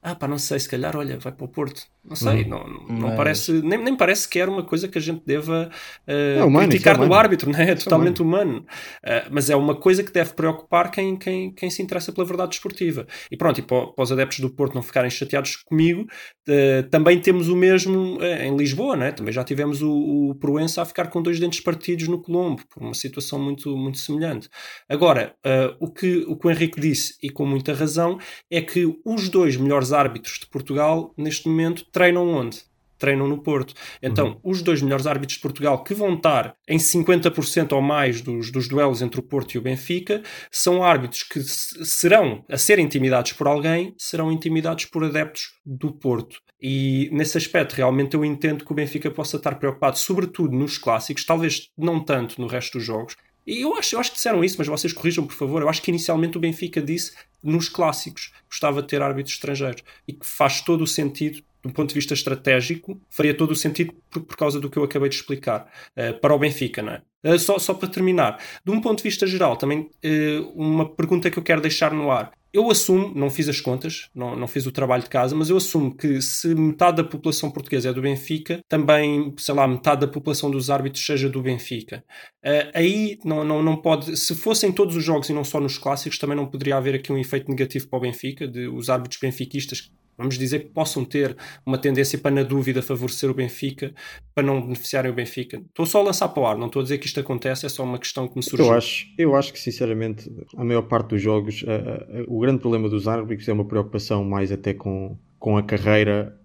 Ah, 0.00 0.14
pá, 0.14 0.28
não 0.28 0.38
sei, 0.38 0.60
se 0.60 0.68
calhar, 0.68 0.96
olha, 0.96 1.18
vai 1.18 1.32
para 1.32 1.44
o 1.44 1.48
Porto. 1.48 1.82
Não 2.04 2.16
sei, 2.16 2.44
Uhum. 2.44 2.48
não, 2.48 2.64
não 2.98 3.08
Mas- 3.08 3.16
parece, 3.16 3.52
nem, 3.62 3.78
nem 3.82 3.94
parece 3.94 4.26
que 4.26 4.38
era 4.38 4.50
uma 4.50 4.62
coisa 4.62 4.88
que 4.88 4.96
a 4.96 5.00
gente 5.00 5.22
deva 5.26 5.68
eh, 6.06 6.36
É 6.38 6.44
humano, 6.44 6.68
criticar 6.68 6.94
isso 6.94 7.02
é 7.02 7.04
do 7.04 7.06
humano. 7.10 7.20
árbitro, 7.20 7.50
né? 7.50 7.68
é 7.68 7.70
é 7.72 7.74
totalmente 7.74 8.22
humano. 8.22 8.64
Eh, 9.04 9.26
mas 9.30 9.50
é 9.50 9.56
uma 9.56 9.74
coisa 9.74 10.02
que 10.02 10.10
deve 10.12 10.32
preocupar 10.32 10.90
quem, 10.90 11.16
quem, 11.18 11.52
quem 11.52 11.68
se 11.68 11.82
interessa 11.82 12.12
pela 12.12 12.26
verdade 12.26 12.50
desportiva. 12.50 13.06
E 13.30 13.36
pronto, 13.36 13.58
e 13.58 13.62
para, 13.62 13.88
para 13.88 14.02
os 14.02 14.10
adeptos 14.12 14.38
do 14.40 14.48
Porto 14.48 14.74
não 14.74 14.82
ficarem 14.82 15.10
chateados 15.10 15.56
comigo, 15.56 16.06
eh, 16.48 16.82
também 16.90 17.20
temos 17.20 17.48
o 17.48 17.56
mesmo 17.56 18.16
eh, 18.22 18.46
em 18.46 18.56
Lisboa, 18.56 18.96
né? 18.96 19.12
também 19.12 19.32
já 19.34 19.44
tivemos 19.44 19.82
o, 19.82 19.90
o 20.30 20.34
Proença 20.36 20.80
a 20.80 20.86
ficar 20.86 21.08
com 21.08 21.20
dois 21.20 21.38
dentes 21.38 21.60
partidos 21.60 22.08
no 22.08 22.22
Colombo, 22.22 22.62
por 22.70 22.82
uma 22.82 22.94
situação 22.94 23.38
muito, 23.38 23.76
muito 23.76 23.98
semelhante. 23.98 24.48
Agora, 24.88 25.34
eh, 25.44 25.74
o, 25.78 25.90
que, 25.90 26.24
o 26.26 26.36
que 26.36 26.46
o 26.46 26.50
Henrique 26.50 26.80
disse, 26.80 27.16
e 27.22 27.28
com 27.28 27.44
muita 27.44 27.74
razão, 27.74 28.16
é 28.50 28.62
que 28.62 28.86
os 29.04 29.28
dois 29.28 29.56
melhores 29.56 29.87
árbitros 29.92 30.38
de 30.38 30.46
Portugal, 30.46 31.12
neste 31.16 31.48
momento, 31.48 31.84
treinam 31.90 32.28
onde? 32.28 32.62
Treinam 32.98 33.28
no 33.28 33.40
Porto. 33.40 33.74
Então, 34.02 34.40
os 34.42 34.60
dois 34.60 34.82
melhores 34.82 35.06
árbitros 35.06 35.36
de 35.36 35.42
Portugal 35.42 35.84
que 35.84 35.94
vão 35.94 36.14
estar 36.14 36.54
em 36.68 36.78
50% 36.78 37.72
ou 37.72 37.80
mais 37.80 38.20
dos, 38.20 38.50
dos 38.50 38.66
duelos 38.66 39.00
entre 39.02 39.20
o 39.20 39.22
Porto 39.22 39.54
e 39.54 39.58
o 39.58 39.62
Benfica 39.62 40.20
são 40.50 40.82
árbitros 40.82 41.22
que 41.22 41.40
se- 41.40 41.84
serão, 41.84 42.44
a 42.50 42.58
ser 42.58 42.80
intimidados 42.80 43.32
por 43.34 43.46
alguém, 43.46 43.94
serão 43.96 44.32
intimidados 44.32 44.84
por 44.86 45.04
adeptos 45.04 45.42
do 45.64 45.92
Porto. 45.92 46.38
E 46.60 47.08
nesse 47.12 47.38
aspecto, 47.38 47.74
realmente, 47.74 48.14
eu 48.14 48.24
entendo 48.24 48.64
que 48.64 48.72
o 48.72 48.74
Benfica 48.74 49.08
possa 49.12 49.36
estar 49.36 49.54
preocupado, 49.60 49.96
sobretudo 49.96 50.56
nos 50.56 50.76
clássicos, 50.76 51.24
talvez 51.24 51.68
não 51.78 52.04
tanto 52.04 52.40
no 52.40 52.48
resto 52.48 52.78
dos 52.78 52.84
jogos. 52.86 53.14
E 53.48 53.62
eu 53.62 53.74
acho, 53.74 53.94
eu 53.94 54.00
acho 54.00 54.10
que 54.10 54.16
disseram 54.16 54.44
isso, 54.44 54.56
mas 54.58 54.66
vocês 54.66 54.92
corrijam, 54.92 55.26
por 55.26 55.34
favor. 55.34 55.62
Eu 55.62 55.70
acho 55.70 55.80
que 55.80 55.90
inicialmente 55.90 56.36
o 56.36 56.40
Benfica 56.40 56.82
disse 56.82 57.12
nos 57.42 57.66
clássicos 57.66 58.30
gostava 58.46 58.82
de 58.82 58.88
ter 58.88 59.00
árbitros 59.00 59.36
estrangeiros 59.36 59.82
e 60.06 60.12
que 60.12 60.26
faz 60.26 60.60
todo 60.60 60.82
o 60.82 60.86
sentido 60.86 61.42
do 61.62 61.72
ponto 61.72 61.88
de 61.88 61.94
vista 61.94 62.14
estratégico, 62.14 63.00
faria 63.10 63.34
todo 63.34 63.50
o 63.52 63.56
sentido 63.56 63.92
por, 64.10 64.22
por 64.22 64.36
causa 64.36 64.60
do 64.60 64.70
que 64.70 64.78
eu 64.78 64.84
acabei 64.84 65.08
de 65.08 65.16
explicar 65.16 65.70
eh, 65.96 66.12
para 66.12 66.34
o 66.34 66.38
Benfica, 66.38 66.82
não 66.82 66.92
é? 66.92 67.02
Eh, 67.22 67.38
só, 67.38 67.58
só 67.58 67.74
para 67.74 67.88
terminar, 67.88 68.40
de 68.64 68.70
um 68.70 68.80
ponto 68.80 68.98
de 68.98 69.04
vista 69.04 69.26
geral, 69.26 69.56
também 69.56 69.90
eh, 70.02 70.40
uma 70.54 70.88
pergunta 70.88 71.30
que 71.30 71.38
eu 71.38 71.42
quero 71.42 71.60
deixar 71.60 71.92
no 71.92 72.10
ar. 72.10 72.30
Eu 72.50 72.70
assumo, 72.70 73.12
não 73.14 73.28
fiz 73.28 73.46
as 73.48 73.60
contas, 73.60 74.08
não, 74.14 74.34
não 74.34 74.48
fiz 74.48 74.64
o 74.66 74.72
trabalho 74.72 75.02
de 75.02 75.10
casa, 75.10 75.36
mas 75.36 75.50
eu 75.50 75.56
assumo 75.58 75.94
que 75.94 76.22
se 76.22 76.54
metade 76.54 76.96
da 76.96 77.04
população 77.04 77.50
portuguesa 77.50 77.90
é 77.90 77.92
do 77.92 78.00
Benfica, 78.00 78.60
também, 78.66 79.34
sei 79.36 79.54
lá, 79.54 79.68
metade 79.68 80.00
da 80.00 80.08
população 80.08 80.50
dos 80.50 80.70
árbitros 80.70 81.04
seja 81.04 81.28
do 81.28 81.42
Benfica. 81.42 82.02
Eh, 82.42 82.70
aí 82.72 83.18
não, 83.24 83.44
não, 83.44 83.62
não 83.62 83.76
pode, 83.76 84.16
se 84.16 84.34
fossem 84.34 84.72
todos 84.72 84.96
os 84.96 85.04
jogos 85.04 85.28
e 85.28 85.34
não 85.34 85.44
só 85.44 85.60
nos 85.60 85.76
clássicos, 85.76 86.18
também 86.18 86.36
não 86.36 86.46
poderia 86.46 86.76
haver 86.76 86.94
aqui 86.94 87.12
um 87.12 87.18
efeito 87.18 87.50
negativo 87.50 87.86
para 87.88 87.98
o 87.98 88.02
Benfica, 88.02 88.48
de 88.48 88.66
os 88.68 88.88
árbitros 88.88 89.20
benfiquistas 89.20 89.90
vamos 90.18 90.36
dizer 90.36 90.58
que 90.60 90.66
possam 90.70 91.04
ter 91.04 91.36
uma 91.64 91.78
tendência 91.78 92.18
para, 92.18 92.34
na 92.34 92.42
dúvida, 92.42 92.82
favorecer 92.82 93.30
o 93.30 93.34
Benfica, 93.34 93.94
para 94.34 94.44
não 94.44 94.60
beneficiarem 94.60 95.10
o 95.10 95.14
Benfica. 95.14 95.58
Estou 95.68 95.86
só 95.86 96.00
a 96.00 96.02
lançar 96.02 96.28
para 96.28 96.42
o 96.42 96.46
ar, 96.46 96.58
não 96.58 96.66
estou 96.66 96.80
a 96.80 96.82
dizer 96.82 96.98
que 96.98 97.06
isto 97.06 97.20
acontece, 97.20 97.64
é 97.64 97.68
só 97.68 97.84
uma 97.84 97.98
questão 97.98 98.26
que 98.28 98.36
me 98.36 98.42
surgiu. 98.42 98.66
Eu 98.66 98.72
acho, 98.74 99.06
eu 99.16 99.34
acho 99.36 99.52
que, 99.52 99.58
sinceramente, 99.60 100.30
a 100.56 100.64
maior 100.64 100.82
parte 100.82 101.10
dos 101.10 101.22
jogos, 101.22 101.64
a- 101.66 101.72
a- 101.72 102.20
a- 102.20 102.24
o 102.26 102.40
grande 102.40 102.58
problema 102.60 102.88
dos 102.88 103.06
árbitros 103.08 103.48
é 103.48 103.52
uma 103.52 103.64
preocupação 103.64 104.24
mais 104.24 104.50
até 104.52 104.74
com, 104.74 105.16
com 105.38 105.56
a 105.56 105.62
carreira. 105.62 106.36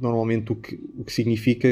Normalmente, 0.00 0.52
o 0.52 0.56
que, 0.56 0.78
o 0.98 1.04
que 1.04 1.12
significa, 1.12 1.68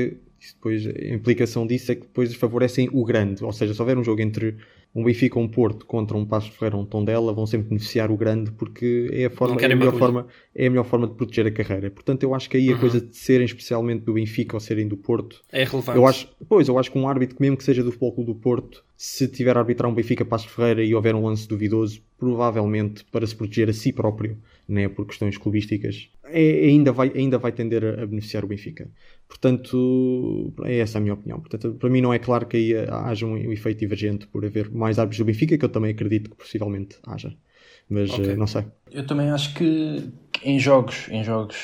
depois, 0.55 0.87
a 0.87 1.15
implicação 1.15 1.67
disso 1.67 1.93
é 1.93 1.95
que 1.95 2.03
depois 2.03 2.35
favorecem 2.35 2.88
o 2.93 3.05
grande. 3.05 3.45
Ou 3.45 3.53
seja, 3.53 3.75
se 3.75 3.81
houver 3.81 3.97
um 3.99 4.05
jogo 4.05 4.21
entre 4.21 4.57
um 4.94 5.02
Benfica 5.02 5.38
ou 5.38 5.44
um 5.44 5.48
Porto 5.48 5.87
contra 5.87 6.16
um 6.16 6.24
Passo 6.26 6.52
Ferreira 6.52 6.76
ou 6.76 6.83
um 6.83 6.85
Tondela, 6.87 7.33
vão 7.33 7.46
sempre 7.46 7.68
beneficiar 7.68 8.11
o 8.11 8.16
grande 8.16 8.50
porque 8.52 9.09
é 9.12 9.24
a, 9.24 9.31
forma, 9.31 9.61
é, 9.61 9.64
a 9.64 9.74
melhor 9.76 9.94
forma, 9.96 10.26
é 10.55 10.66
a 10.66 10.70
melhor 10.70 10.85
forma 10.85 11.07
de 11.07 11.14
proteger 11.14 11.46
a 11.46 11.50
carreira. 11.50 11.90
Portanto, 11.90 12.22
eu 12.24 12.35
acho 12.35 12.50
que 12.50 12.57
aí 12.59 12.68
a 12.68 12.72
Uhum. 12.74 12.78
coisa 12.81 13.00
de 13.00 13.16
serem 13.16 13.46
especialmente 13.46 14.05
do 14.05 14.12
Benfica 14.12 14.55
ou 14.57 14.61
serem 14.61 14.87
do 14.87 14.96
Porto 14.96 15.40
É 15.50 15.64
relevante. 15.64 15.96
eu 15.98 16.07
acho, 16.07 16.28
pois, 16.48 16.68
eu 16.68 16.78
acho 16.78 16.92
que 16.92 16.98
um 16.98 17.09
árbitro, 17.09 17.37
mesmo 17.40 17.57
que 17.57 17.64
seja 17.64 17.83
do 17.83 17.90
Futebol 17.90 18.12
Clube 18.12 18.33
do 18.33 18.38
Porto, 18.38 18.85
se 18.96 19.26
tiver 19.26 19.57
a 19.57 19.61
arbitrar 19.61 19.90
um 19.90 19.94
Benfica 19.94 20.24
Passo 20.24 20.48
Ferreira 20.48 20.85
e 20.85 20.94
houver 20.94 21.14
um 21.14 21.24
lance 21.26 21.48
duvidoso, 21.48 22.00
provavelmente 22.18 23.05
para 23.11 23.26
se 23.26 23.35
proteger 23.35 23.68
a 23.70 23.72
si 23.72 23.92
próprio, 23.92 24.37
né, 24.72 24.88
por 24.88 25.06
questões 25.06 25.37
clubísticas, 25.37 26.11
é- 26.24 26.66
ainda, 26.68 26.92
vai, 26.92 27.12
ainda 27.14 27.38
vai 27.38 27.52
tender 27.52 27.85
a, 27.85 28.02
a 28.02 28.06
beneficiar 28.06 28.44
o 28.44 28.48
Benfica. 28.48 28.90
Portanto, 29.28 30.52
é 30.64 30.78
essa 30.78 30.98
a 30.98 31.00
minha 31.00 31.14
opinião. 31.14 31.40
Portanto, 31.40 31.74
para 31.78 31.90
mim 31.90 32.00
não 32.00 32.12
é 32.12 32.18
claro 32.18 32.46
que 32.46 32.56
aí 32.56 32.74
haja 32.88 33.26
um, 33.26 33.32
um 33.32 33.52
efeito 33.52 33.78
divergente 33.80 34.26
por 34.26 34.44
haver 34.44 34.70
mais 34.70 34.98
árbitros 34.98 35.18
do 35.18 35.24
Benfica, 35.24 35.58
que 35.58 35.64
eu 35.64 35.68
também 35.68 35.90
acredito 35.92 36.30
que 36.30 36.37
possivelmente 36.37 36.96
haja. 37.06 37.35
Mas 37.88 38.11
eh, 38.18 38.37
não 38.37 38.46
sei. 38.46 38.64
Eu 38.90 39.06
também 39.06 39.30
acho 39.30 39.54
que 39.54 40.11
que 40.32 40.48
em 40.48 40.58
jogos, 40.58 41.08
em 41.11 41.22
jogos 41.22 41.56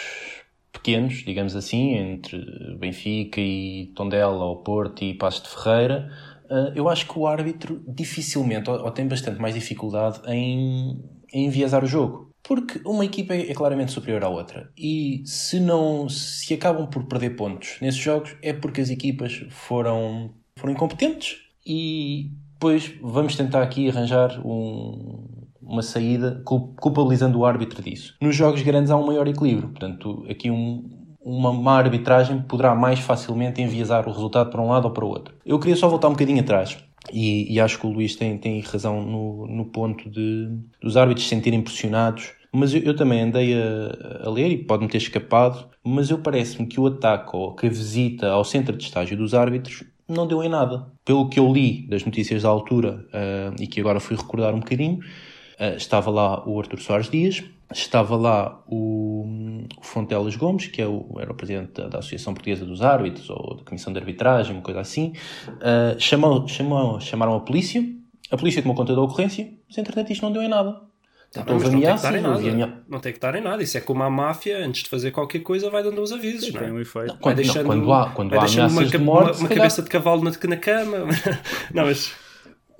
pequenos, 0.72 1.24
digamos 1.24 1.56
assim, 1.56 1.94
entre 1.94 2.38
Benfica 2.78 3.40
e 3.40 3.86
Tondela, 3.94 4.44
ou 4.44 4.56
Porto 4.62 5.02
e 5.02 5.14
Passo 5.14 5.42
de 5.42 5.48
Ferreira, 5.50 6.10
eh, 6.50 6.72
eu 6.76 6.88
acho 6.88 7.06
que 7.08 7.18
o 7.18 7.26
árbitro 7.26 7.82
dificilmente, 7.86 8.70
ou, 8.70 8.90
tem 8.90 9.06
bastante 9.08 9.40
mais 9.40 9.54
dificuldade 9.54 10.20
em, 10.26 11.02
a 11.32 11.38
enviesar 11.38 11.82
o 11.84 11.86
jogo. 11.86 12.27
Porque 12.48 12.80
uma 12.82 13.04
equipa 13.04 13.34
é 13.34 13.52
claramente 13.52 13.92
superior 13.92 14.24
à 14.24 14.28
outra. 14.30 14.70
E 14.74 15.22
se 15.26 15.60
não 15.60 16.08
se 16.08 16.54
acabam 16.54 16.86
por 16.86 17.04
perder 17.04 17.36
pontos 17.36 17.76
nesses 17.82 18.00
jogos, 18.00 18.34
é 18.40 18.54
porque 18.54 18.80
as 18.80 18.88
equipas 18.88 19.44
foram, 19.50 20.30
foram 20.56 20.72
incompetentes. 20.72 21.36
E 21.66 22.30
depois 22.54 22.90
vamos 23.02 23.36
tentar 23.36 23.62
aqui 23.62 23.90
arranjar 23.90 24.40
um, 24.42 25.28
uma 25.60 25.82
saída 25.82 26.42
culpabilizando 26.46 27.38
o 27.38 27.44
árbitro 27.44 27.82
disso. 27.82 28.16
Nos 28.18 28.34
jogos 28.34 28.62
grandes 28.62 28.90
há 28.90 28.96
um 28.96 29.04
maior 29.04 29.28
equilíbrio. 29.28 29.68
Portanto, 29.68 30.24
aqui 30.26 30.50
um, 30.50 30.88
uma 31.20 31.52
má 31.52 31.76
arbitragem 31.76 32.40
poderá 32.40 32.74
mais 32.74 32.98
facilmente 32.98 33.60
enviesar 33.60 34.08
o 34.08 34.10
resultado 34.10 34.48
para 34.48 34.62
um 34.62 34.68
lado 34.68 34.86
ou 34.86 34.90
para 34.90 35.04
o 35.04 35.08
outro. 35.08 35.34
Eu 35.44 35.58
queria 35.58 35.76
só 35.76 35.86
voltar 35.86 36.08
um 36.08 36.12
bocadinho 36.12 36.40
atrás. 36.40 36.78
E, 37.12 37.52
e 37.52 37.60
acho 37.60 37.78
que 37.78 37.86
o 37.86 37.90
Luís 37.90 38.16
tem, 38.16 38.36
tem 38.38 38.60
razão 38.60 39.02
no, 39.02 39.46
no 39.46 39.66
ponto 39.66 40.10
de 40.10 40.48
dos 40.80 40.96
árbitros 40.96 41.24
se 41.24 41.34
sentirem 41.34 41.62
pressionados 41.62 42.37
mas 42.52 42.74
eu, 42.74 42.80
eu 42.82 42.96
também 42.96 43.22
andei 43.22 43.54
a, 43.54 44.26
a, 44.26 44.30
ler 44.30 44.50
e 44.50 44.58
pode-me 44.58 44.88
ter 44.88 44.98
escapado, 44.98 45.68
mas 45.84 46.10
eu 46.10 46.18
parece-me 46.18 46.66
que 46.66 46.80
o 46.80 46.86
ataque 46.86 47.36
ou 47.36 47.54
que 47.54 47.66
a 47.66 47.70
visita 47.70 48.30
ao 48.30 48.44
centro 48.44 48.76
de 48.76 48.84
estágio 48.84 49.16
dos 49.16 49.34
árbitros 49.34 49.84
não 50.08 50.26
deu 50.26 50.42
em 50.42 50.48
nada. 50.48 50.86
Pelo 51.04 51.28
que 51.28 51.38
eu 51.38 51.52
li 51.52 51.86
das 51.86 52.04
notícias 52.04 52.42
da 52.42 52.48
altura 52.48 53.06
uh, 53.08 53.62
e 53.62 53.66
que 53.66 53.80
agora 53.80 54.00
fui 54.00 54.16
recordar 54.16 54.54
um 54.54 54.60
bocadinho, 54.60 54.98
uh, 54.98 55.76
estava 55.76 56.10
lá 56.10 56.48
o 56.48 56.58
Artur 56.58 56.80
Soares 56.80 57.10
Dias, 57.10 57.44
estava 57.72 58.16
lá 58.16 58.62
o, 58.66 59.26
o 59.66 60.38
Gomes, 60.38 60.68
que 60.68 60.80
é 60.80 60.86
o, 60.86 61.16
era 61.18 61.30
o 61.30 61.34
presidente 61.34 61.72
da, 61.72 61.88
da, 61.88 61.98
Associação 61.98 62.32
Portuguesa 62.32 62.64
dos 62.64 62.80
Árbitros 62.80 63.28
ou 63.28 63.56
da 63.56 63.64
Comissão 63.64 63.92
de 63.92 63.98
Arbitragem, 63.98 64.54
uma 64.54 64.62
coisa 64.62 64.80
assim. 64.80 65.12
Uh, 65.48 65.98
chamou, 66.00 66.48
chamou, 66.48 66.98
chamaram 67.00 67.34
a 67.34 67.40
polícia, 67.40 67.84
a 68.30 68.36
polícia 68.36 68.62
tomou 68.62 68.76
conta 68.76 68.94
da 68.94 69.02
ocorrência, 69.02 69.52
mas 69.68 69.76
entretanto 69.76 70.10
isto 70.10 70.22
não 70.22 70.32
deu 70.32 70.42
em 70.42 70.48
nada. 70.48 70.87
Tá 71.32 71.42
bem, 71.42 71.58
não, 71.58 71.66
ameaças, 71.66 72.10
tem 72.10 72.22
nada. 72.22 72.40
Minha... 72.40 72.82
não 72.88 73.00
tem 73.00 73.12
que 73.12 73.18
estar 73.18 73.34
em 73.34 73.42
nada. 73.42 73.62
Isso 73.62 73.76
é 73.76 73.80
como 73.80 74.02
a 74.02 74.08
máfia, 74.08 74.64
antes 74.64 74.82
de 74.82 74.88
fazer 74.88 75.10
qualquer 75.10 75.40
coisa, 75.40 75.68
vai 75.68 75.82
dando 75.82 76.00
uns 76.00 76.10
avisos. 76.10 76.52
não 76.54 76.62
é? 76.62 76.72
um 76.72 76.80
efeito. 76.80 77.08
Não, 77.08 77.16
quando, 77.16 77.24
vai 77.24 77.34
deixando, 77.34 77.62
não, 77.62 77.66
quando 77.66 77.92
há, 77.92 78.10
quando 78.10 78.34
há 78.34 78.44
ameaças 78.44 78.72
uma, 78.72 78.84
de 78.84 78.98
morte, 78.98 79.30
uma, 79.32 79.40
uma 79.40 79.48
cabeça 79.48 79.82
de 79.82 79.88
cavalo 79.90 80.24
na, 80.24 80.30
na 80.30 80.56
cama. 80.56 80.98
não, 81.74 81.84
mas. 81.84 82.12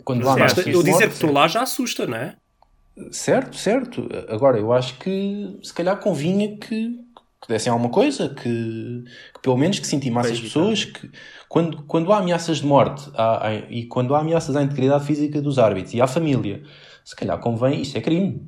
Quando 0.03 0.27
há 0.27 0.33
ameaças 0.33 0.67
eu 0.67 0.83
dizer 0.83 0.93
morte, 0.93 1.07
que 1.09 1.13
estou 1.13 1.33
lá 1.33 1.47
já 1.47 1.63
assusta, 1.63 2.07
não 2.07 2.17
é? 2.17 2.37
Certo, 3.11 3.57
certo. 3.57 4.09
Agora, 4.29 4.59
eu 4.59 4.73
acho 4.73 4.99
que 4.99 5.59
se 5.63 5.73
calhar 5.75 5.99
convinha 5.99 6.57
que, 6.57 6.99
que 7.43 7.49
dessem 7.49 7.71
alguma 7.71 7.91
coisa, 7.91 8.31
que, 8.31 9.05
que 9.35 9.41
pelo 9.43 9.59
menos 9.59 9.79
que 9.79 9.87
se 9.87 9.95
intimasse 9.95 10.33
as 10.33 10.41
pessoas 10.41 10.87
que 10.87 11.11
quando, 11.49 11.83
quando 11.85 12.13
há 12.13 12.19
ameaças 12.19 12.59
de 12.59 12.67
morte 12.67 13.09
há, 13.15 13.47
há, 13.47 13.55
e 13.71 13.87
quando 13.87 14.15
há 14.15 14.21
ameaças 14.21 14.57
à 14.57 14.63
integridade 14.63 15.05
física 15.05 15.41
dos 15.41 15.59
árbitros 15.59 15.95
e 15.95 16.01
à 16.01 16.07
família, 16.07 16.63
se 17.09 17.17
calhar 17.17 17.39
convém, 17.39 17.81
isto 17.81 17.97
é 17.97 18.03
crime 18.03 18.47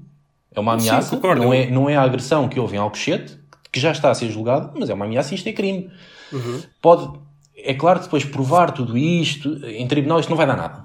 é 0.53 0.61
uma 0.61 0.75
ameaça, 0.75 1.16
Sim, 1.16 1.23
não, 1.23 1.55
é, 1.55 1.70
não 1.70 1.88
é 1.88 1.96
a 1.96 2.03
agressão 2.03 2.46
que 2.46 2.61
houve 2.61 2.77
em 2.77 2.79
Alcochete, 2.79 3.38
que 3.73 3.81
já 3.81 3.90
está 3.90 4.11
a 4.11 4.14
ser 4.14 4.31
julgado, 4.31 4.73
mas 4.79 4.90
é 4.90 4.94
uma 4.94 5.07
ameaça 5.07 5.33
e 5.33 5.37
isto 5.37 5.49
é 5.49 5.53
crime. 5.53 5.90
Uhum. 6.31 6.61
Pode, 6.83 7.18
é 7.57 7.73
claro 7.73 8.01
depois 8.01 8.23
provar 8.23 8.73
tudo 8.73 8.99
isto, 8.99 9.64
em 9.64 9.87
tribunal 9.87 10.20
isto 10.20 10.29
não 10.29 10.37
vai 10.37 10.46
dar 10.46 10.57
nada. 10.57 10.85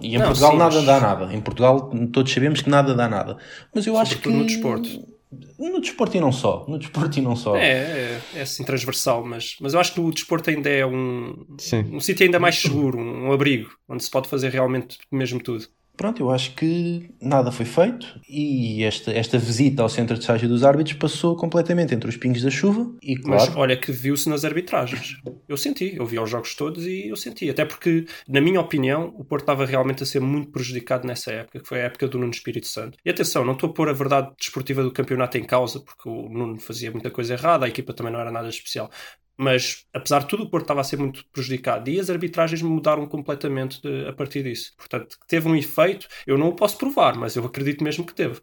E 0.00 0.14
em 0.14 0.18
não, 0.18 0.26
Portugal 0.26 0.52
sim, 0.52 0.58
nada 0.58 0.74
mas... 0.76 0.84
dá 0.84 1.00
nada. 1.00 1.34
Em 1.34 1.40
Portugal 1.40 1.90
todos 2.12 2.32
sabemos 2.32 2.60
que 2.60 2.70
nada 2.70 2.94
dá 2.94 3.08
nada. 3.08 3.38
Mas 3.74 3.86
eu 3.86 3.96
acho 3.98 4.18
que. 4.20 4.28
no 4.28 4.44
desporto. 4.44 5.16
No 5.58 5.80
desporto 5.80 6.16
e 6.16 6.20
não 6.20 6.30
só. 6.30 6.64
No 6.68 6.78
desporto 6.78 7.18
e 7.18 7.22
não 7.22 7.34
só. 7.34 7.56
É, 7.56 7.70
é, 7.70 8.20
é 8.34 8.42
assim 8.42 8.62
transversal, 8.64 9.24
mas, 9.24 9.56
mas 9.60 9.74
eu 9.74 9.80
acho 9.80 9.94
que 9.94 10.00
o 10.00 10.10
desporto 10.12 10.50
ainda 10.50 10.68
é 10.68 10.84
um, 10.84 11.46
um 11.90 12.00
sítio 12.00 12.24
ainda 12.24 12.38
mais 12.38 12.56
seguro, 12.56 12.98
um, 12.98 13.28
um 13.28 13.32
abrigo, 13.32 13.70
onde 13.88 14.04
se 14.04 14.10
pode 14.10 14.28
fazer 14.28 14.50
realmente 14.50 14.98
mesmo 15.10 15.40
tudo. 15.40 15.66
Pronto, 15.96 16.22
eu 16.22 16.30
acho 16.30 16.54
que 16.54 17.10
nada 17.20 17.50
foi 17.50 17.64
feito 17.64 18.20
e 18.28 18.84
esta, 18.84 19.10
esta 19.12 19.38
visita 19.38 19.82
ao 19.82 19.88
centro 19.88 20.14
de 20.14 20.20
estágio 20.20 20.48
dos 20.48 20.62
árbitros 20.62 20.96
passou 20.96 21.34
completamente 21.36 21.94
entre 21.94 22.08
os 22.08 22.16
pingos 22.16 22.42
da 22.42 22.50
chuva 22.50 22.94
e 23.02 23.16
claro... 23.16 23.46
Mas 23.46 23.56
olha 23.56 23.76
que 23.76 23.90
viu-se 23.90 24.28
nas 24.28 24.44
arbitragens. 24.44 25.16
Eu 25.48 25.56
senti, 25.56 25.96
eu 25.96 26.04
vi 26.04 26.18
os 26.18 26.28
jogos 26.28 26.54
todos 26.54 26.86
e 26.86 27.08
eu 27.08 27.16
senti. 27.16 27.48
Até 27.48 27.64
porque, 27.64 28.06
na 28.28 28.40
minha 28.40 28.60
opinião, 28.60 29.14
o 29.16 29.24
Porto 29.24 29.42
estava 29.44 29.64
realmente 29.64 30.02
a 30.02 30.06
ser 30.06 30.20
muito 30.20 30.50
prejudicado 30.50 31.06
nessa 31.06 31.32
época, 31.32 31.60
que 31.60 31.66
foi 31.66 31.80
a 31.80 31.84
época 31.84 32.08
do 32.08 32.18
Nuno 32.18 32.32
Espírito 32.32 32.66
Santo. 32.66 32.98
E 33.04 33.10
atenção, 33.10 33.44
não 33.44 33.54
estou 33.54 33.70
a 33.70 33.72
pôr 33.72 33.88
a 33.88 33.92
verdade 33.92 34.32
desportiva 34.38 34.82
do 34.82 34.92
campeonato 34.92 35.38
em 35.38 35.44
causa, 35.44 35.80
porque 35.80 36.08
o 36.08 36.28
Nuno 36.28 36.60
fazia 36.60 36.90
muita 36.90 37.10
coisa 37.10 37.34
errada, 37.34 37.64
a 37.64 37.68
equipa 37.68 37.94
também 37.94 38.12
não 38.12 38.20
era 38.20 38.30
nada 38.30 38.48
especial. 38.48 38.90
Mas, 39.36 39.84
apesar 39.92 40.20
de 40.20 40.28
tudo, 40.28 40.44
o 40.44 40.50
Porto 40.50 40.64
estava 40.64 40.80
a 40.80 40.84
ser 40.84 40.98
muito 40.98 41.24
prejudicado 41.32 41.90
e 41.90 42.00
as 42.00 42.08
arbitragens 42.08 42.62
mudaram 42.62 43.06
completamente 43.06 43.80
de, 43.82 44.08
a 44.08 44.12
partir 44.12 44.42
disso. 44.42 44.72
Portanto, 44.76 45.16
teve 45.28 45.48
um 45.48 45.54
efeito, 45.54 46.08
eu 46.26 46.38
não 46.38 46.48
o 46.48 46.54
posso 46.54 46.78
provar, 46.78 47.16
mas 47.16 47.36
eu 47.36 47.44
acredito 47.44 47.84
mesmo 47.84 48.04
que 48.04 48.14
teve. 48.14 48.40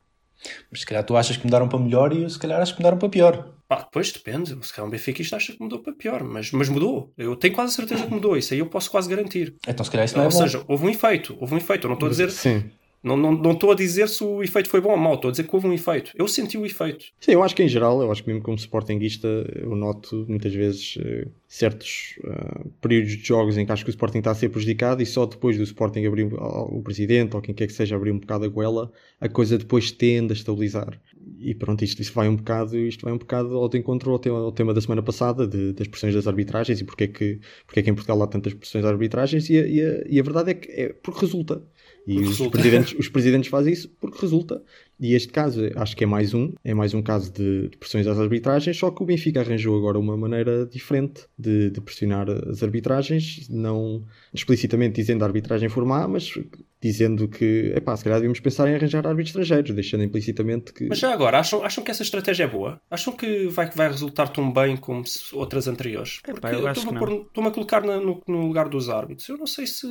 Mas 0.70 0.82
se 0.82 0.86
calhar 0.86 1.04
tu 1.04 1.16
achas 1.16 1.38
que 1.38 1.46
mudaram 1.46 1.68
para 1.68 1.80
melhor 1.80 2.14
e 2.14 2.24
eu 2.24 2.30
se 2.30 2.38
calhar 2.38 2.62
acho 2.62 2.74
que 2.74 2.80
mudaram 2.82 2.98
para 2.98 3.10
pior. 3.10 3.54
Pá, 3.68 3.78
depois 3.78 4.12
depende. 4.12 4.58
Se 4.62 4.74
calhar 4.74 4.88
um 4.88 4.92
Benfica 4.92 5.24
acha 5.36 5.54
que 5.54 5.62
mudou 5.62 5.80
para 5.80 5.94
pior, 5.94 6.24
mas, 6.24 6.52
mas 6.52 6.70
mudou. 6.70 7.14
Eu 7.18 7.36
tenho 7.36 7.54
quase 7.54 7.74
certeza 7.74 8.06
que 8.06 8.12
mudou. 8.14 8.38
Isso 8.38 8.54
aí 8.54 8.60
eu 8.60 8.68
posso 8.68 8.92
quase 8.92 9.10
garantir. 9.10 9.56
Então 9.68 9.84
se 9.86 9.92
calhar 9.92 10.06
isso 10.06 10.16
não 10.18 10.24
é 10.24 10.28
Ou 10.28 10.32
bom. 10.32 10.38
seja, 10.38 10.64
houve 10.68 10.86
um 10.86 10.90
efeito. 10.90 11.36
Houve 11.40 11.56
um 11.56 11.58
efeito. 11.58 11.86
Eu 11.86 11.90
não 11.90 11.96
estou 11.96 12.08
a 12.08 12.10
dizer. 12.10 12.30
Sim. 12.30 12.70
Não, 13.04 13.18
não, 13.18 13.34
não 13.34 13.52
estou 13.52 13.72
a 13.72 13.76
dizer 13.76 14.08
se 14.08 14.24
o 14.24 14.42
efeito 14.42 14.70
foi 14.70 14.80
bom 14.80 14.92
ou 14.92 14.98
mau, 14.98 15.16
estou 15.16 15.28
a 15.28 15.32
dizer 15.32 15.44
que 15.44 15.54
houve 15.54 15.68
um 15.68 15.74
efeito. 15.74 16.12
Eu 16.16 16.26
senti 16.26 16.58
o 16.58 16.66
efeito. 16.66 17.06
Sim, 17.20 17.34
eu 17.34 17.44
acho 17.44 17.54
que 17.54 17.62
em 17.62 17.68
geral, 17.68 18.02
eu 18.02 18.10
acho 18.10 18.24
que 18.24 18.30
mesmo 18.30 18.42
como 18.42 18.58
Sportingista, 18.58 19.28
eu 19.56 19.76
noto 19.76 20.26
muitas 20.30 20.54
vezes 20.54 20.96
uh, 20.96 21.30
certos 21.46 22.16
uh, 22.24 22.70
períodos 22.82 23.18
de 23.18 23.24
jogos 23.24 23.58
em 23.58 23.66
que 23.66 23.72
acho 23.74 23.84
que 23.84 23.90
o 23.90 23.92
Sporting 23.92 24.20
está 24.20 24.32
a 24.32 24.36
ser 24.36 24.48
prejudicado 24.50 25.04
e 25.04 25.06
só 25.06 25.26
depois 25.26 25.58
do 25.58 25.64
Sporting 25.64 26.06
abrir 26.06 26.24
o 26.34 26.82
presidente 26.82 27.36
ou 27.36 27.42
quem 27.42 27.54
quer 27.54 27.68
que 27.68 27.74
seja 27.74 27.96
abrir 27.96 28.12
um 28.12 28.20
bocado 28.20 28.46
a 28.46 28.48
goela, 28.48 28.90
a 29.20 29.28
coisa 29.28 29.58
depois 29.58 29.92
tende 29.92 30.32
a 30.32 30.36
estabilizar. 30.36 30.98
E 31.40 31.54
pronto, 31.54 31.84
isto, 31.84 32.02
isto 32.02 32.14
vai 32.14 32.28
um 32.30 32.36
bocado, 32.36 32.78
isto 32.78 33.04
vai 33.04 33.14
um 33.14 33.18
bocado 33.18 33.56
ao 33.58 33.70
encontro 33.76 34.12
ao 34.12 34.20
tema, 34.20 34.40
ao 34.40 34.52
tema 34.52 34.74
da 34.74 34.80
semana 34.80 35.04
passada, 35.04 35.46
de, 35.46 35.74
das 35.74 35.88
pressões 35.88 36.14
das 36.14 36.28
arbitragens 36.28 36.80
e 36.80 36.84
porque 36.84 37.04
é, 37.04 37.08
que, 37.08 37.40
porque 37.66 37.80
é 37.82 37.84
que 37.84 37.90
em 37.90 37.94
Portugal 37.94 38.22
há 38.24 38.28
tantas 38.28 38.54
pressões 38.54 38.84
das 38.84 38.92
arbitragens 38.92 39.50
e 39.50 39.58
a, 39.58 39.68
e 39.68 39.82
a, 39.82 40.04
e 40.08 40.20
a 40.20 40.24
verdade 40.24 40.52
é 40.52 40.54
que 40.54 40.72
é 40.72 40.90
porque 40.94 41.22
resulta. 41.22 41.62
E 42.06 42.20
os 42.20 42.38
presidentes, 42.48 42.96
os 43.00 43.08
presidentes 43.08 43.50
fazem 43.50 43.72
isso 43.72 43.90
porque 44.00 44.20
resulta. 44.20 44.62
E 45.00 45.16
este 45.16 45.32
caso, 45.32 45.62
acho 45.76 45.96
que 45.96 46.04
é 46.04 46.08
mais 46.08 46.34
um, 46.34 46.54
é 46.64 46.74
mais 46.74 46.94
um 46.94 47.02
caso 47.02 47.32
de, 47.32 47.70
de 47.70 47.78
pressões 47.78 48.06
às 48.08 48.20
arbitragens, 48.20 48.78
só 48.78 48.92
que 48.92 49.02
o 49.02 49.06
Benfica 49.06 49.42
arranjou 49.42 49.78
agora 49.78 49.98
uma 49.98 50.16
maneira 50.16 50.66
diferente 50.66 51.26
de, 51.38 51.70
de 51.70 51.82
pressionar 51.82 52.30
as 52.30 52.62
arbitragens, 52.62 53.48
não 53.50 54.04
explicitamente 54.34 54.96
dizendo 54.96 55.24
a 55.24 55.28
arbitragem 55.28 55.70
formar, 55.70 56.08
mas 56.08 56.34
dizendo 56.82 57.28
que, 57.28 57.74
epá, 57.76 57.96
se 57.96 58.04
calhar 58.04 58.20
devíamos 58.20 58.42
pensar 58.42 58.68
em 58.68 58.76
arranjar 58.76 59.08
árbitros 59.08 59.30
estrangeiros, 59.30 59.74
deixando 59.74 60.04
implicitamente 60.04 60.74
que... 60.74 60.88
Mas 60.88 61.00
já 61.00 61.14
agora, 61.14 61.40
acham, 61.40 61.64
acham 61.64 61.84
que 61.84 61.92
essa 61.92 62.04
estratégia 62.04 62.44
é 62.44 62.48
boa? 62.48 62.82
Acham 62.92 63.14
que 63.14 63.48
vai, 63.48 63.70
vai 63.70 63.88
resultar 63.88 64.28
tão 64.28 64.52
bem 64.52 64.76
como 64.76 65.04
outras 65.32 65.68
anteriores? 65.68 66.20
Porque 66.22 66.40
Epá, 66.40 66.52
eu 66.52 66.70
estou-me 66.70 67.48
a 67.48 67.52
colocar 67.52 67.82
no, 67.82 68.22
no 68.28 68.48
lugar 68.48 68.68
dos 68.68 68.90
árbitros. 68.90 69.30
Eu 69.30 69.38
não 69.38 69.48
sei 69.48 69.66
se 69.66 69.88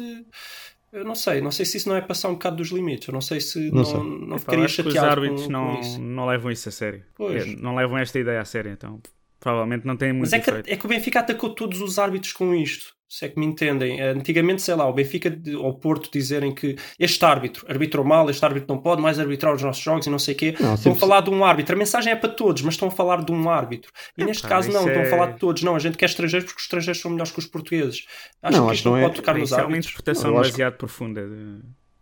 eu 0.92 1.04
não 1.04 1.14
sei, 1.14 1.40
não 1.40 1.50
sei 1.50 1.64
se 1.64 1.78
isso 1.78 1.88
não 1.88 1.96
é 1.96 2.00
passar 2.02 2.28
um 2.28 2.34
bocado 2.34 2.56
dos 2.56 2.68
limites. 2.68 3.08
Eu 3.08 3.14
não 3.14 3.20
sei 3.20 3.40
se 3.40 3.70
não, 3.70 3.76
não, 3.76 3.84
sei. 3.84 4.00
não 4.00 4.38
ficaria 4.38 4.68
chateado. 4.68 4.98
Os 4.98 5.04
árbitros 5.04 5.46
com, 5.46 5.52
não, 5.52 5.80
com 5.80 5.98
não 5.98 6.26
levam 6.26 6.50
isso 6.50 6.68
a 6.68 6.72
sério. 6.72 7.02
Pois. 7.14 7.46
É, 7.46 7.56
não 7.56 7.74
levam 7.74 7.96
esta 7.96 8.18
ideia 8.18 8.40
a 8.40 8.44
sério, 8.44 8.70
então 8.70 9.00
provavelmente 9.40 9.86
não 9.86 9.96
tem 9.96 10.12
muito 10.12 10.30
Mas 10.30 10.32
é 10.34 10.38
que, 10.38 10.70
é 10.70 10.76
que 10.76 10.86
o 10.86 10.88
Benfica 10.88 11.20
atacou 11.20 11.54
todos 11.54 11.80
os 11.80 11.98
árbitros 11.98 12.32
com 12.32 12.54
isto 12.54 12.94
se 13.12 13.26
é 13.26 13.28
que 13.28 13.38
me 13.38 13.44
entendem. 13.44 14.00
Antigamente, 14.00 14.62
sei 14.62 14.74
lá, 14.74 14.88
o 14.88 14.92
Benfica 14.94 15.38
ou 15.58 15.68
o 15.68 15.74
Porto 15.74 16.08
dizerem 16.10 16.54
que 16.54 16.76
este 16.98 17.22
árbitro 17.22 17.66
arbitrou 17.68 18.02
mal, 18.02 18.30
este 18.30 18.42
árbitro 18.42 18.74
não 18.74 18.80
pode 18.80 19.02
mais 19.02 19.18
arbitrar 19.18 19.54
os 19.54 19.62
nossos 19.62 19.84
jogos 19.84 20.06
e 20.06 20.10
não 20.10 20.18
sei 20.18 20.32
o 20.32 20.36
quê. 20.38 20.54
Não, 20.58 20.72
estão 20.72 20.92
a 20.92 20.94
falar 20.94 21.20
de 21.20 21.28
um 21.28 21.44
árbitro. 21.44 21.76
A 21.76 21.78
mensagem 21.78 22.10
é 22.10 22.16
para 22.16 22.30
todos, 22.30 22.62
mas 22.62 22.72
estão 22.72 22.88
a 22.88 22.90
falar 22.90 23.22
de 23.22 23.30
um 23.30 23.50
árbitro. 23.50 23.92
E 24.16 24.22
é, 24.22 24.24
neste 24.24 24.44
pá, 24.44 24.48
caso 24.48 24.72
não, 24.72 24.88
é... 24.88 24.92
estão 24.92 25.02
a 25.02 25.04
falar 25.04 25.32
de 25.32 25.38
todos. 25.38 25.62
Não, 25.62 25.76
a 25.76 25.78
gente 25.78 25.98
quer 25.98 26.06
estrangeiros 26.06 26.46
porque 26.46 26.60
os 26.60 26.64
estrangeiros 26.64 27.02
são 27.02 27.10
melhores 27.10 27.30
que 27.30 27.38
os 27.38 27.44
portugueses. 27.46 28.06
Acho 28.42 28.56
não, 28.56 28.68
que 28.68 28.74
isto 28.76 28.88
não, 28.88 28.96
é... 28.96 29.02
pode 29.02 29.14
tocar 29.16 29.36
nos 29.36 29.52
árbitros. 29.52 29.58
É 29.58 29.68
uma 29.68 29.78
interpretação 29.78 30.30
não, 30.30 30.40
demasiado 30.40 30.72
que... 30.72 30.78
profunda 30.78 31.26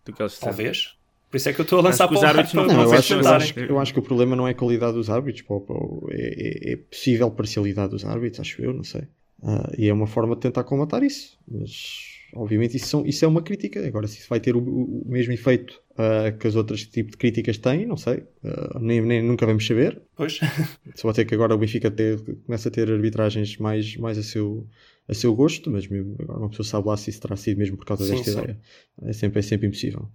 do 0.05 0.13
que 0.13 0.21
eles 0.21 0.31
estão 0.31 0.47
Talvez. 0.47 0.95
Por 1.29 1.35
isso 1.35 1.49
é 1.49 1.53
que 1.53 1.59
eu 1.59 1.63
estou 1.63 1.79
a 1.79 1.81
lançar 1.81 2.07
para 2.07 2.15
os 2.15 2.23
árbitros 2.23 2.53
não, 2.53 2.67
não 2.67 2.83
eu, 2.83 2.93
acho, 2.93 3.13
eu, 3.13 3.27
acho, 3.27 3.59
eu 3.59 3.79
acho 3.79 3.93
que 3.93 3.99
o 3.99 4.01
problema 4.01 4.33
não 4.33 4.47
é 4.47 4.51
a 4.51 4.55
qualidade 4.55 4.93
dos 4.93 5.09
árbitros, 5.09 5.43
é, 6.11 6.69
é, 6.69 6.73
é 6.73 6.75
possível 6.77 7.29
parcialidade 7.31 7.91
dos 7.91 8.05
árbitros, 8.05 8.39
acho 8.39 8.61
eu, 8.61 8.73
não 8.73 8.83
sei. 8.85 9.03
Uh, 9.41 9.73
e 9.77 9.87
é 9.87 9.93
uma 9.93 10.07
forma 10.07 10.35
de 10.35 10.41
tentar 10.41 10.63
combatar 10.63 11.03
isso. 11.03 11.37
Mas 11.49 12.19
obviamente 12.33 12.77
isso, 12.77 12.87
são, 12.87 13.05
isso 13.05 13.25
é 13.25 13.27
uma 13.27 13.41
crítica. 13.41 13.85
Agora, 13.85 14.07
se 14.07 14.19
isso 14.19 14.29
vai 14.29 14.39
ter 14.39 14.55
o, 14.55 14.59
o 14.59 15.03
mesmo 15.05 15.33
efeito 15.33 15.81
uh, 15.91 16.37
que 16.37 16.47
as 16.47 16.55
outras 16.55 16.85
tipos 16.85 17.11
de 17.11 17.17
críticas 17.17 17.57
têm, 17.57 17.85
não 17.85 17.97
sei. 17.97 18.23
Uh, 18.43 18.79
nem, 18.79 19.01
nem, 19.01 19.21
nunca 19.21 19.45
vamos 19.45 19.65
saber. 19.65 20.01
Pois. 20.15 20.39
Só 20.95 21.11
ter 21.11 21.25
que 21.25 21.33
agora 21.33 21.55
o 21.55 21.57
Benfica 21.57 21.89
ter, 21.89 22.19
começa 22.45 22.69
a 22.69 22.71
ter 22.71 22.89
arbitragens 22.91 23.57
mais, 23.57 23.97
mais 23.97 24.17
a 24.17 24.23
seu 24.23 24.67
a 25.07 25.13
seu 25.13 25.35
gosto, 25.35 25.69
mas 25.69 25.87
mesmo, 25.87 26.15
agora 26.19 26.39
uma 26.39 26.49
pessoa 26.49 26.65
sabe 26.65 26.87
lá 26.87 26.95
se 26.95 27.09
isso 27.09 27.19
terá 27.19 27.35
sido 27.35 27.57
mesmo 27.57 27.75
por 27.75 27.85
causa 27.85 28.05
sim, 28.05 28.11
desta 28.11 28.31
sim. 28.31 28.37
ideia. 28.37 28.59
É 29.01 29.11
sempre, 29.11 29.39
é 29.39 29.41
sempre 29.41 29.67
impossível 29.67 30.07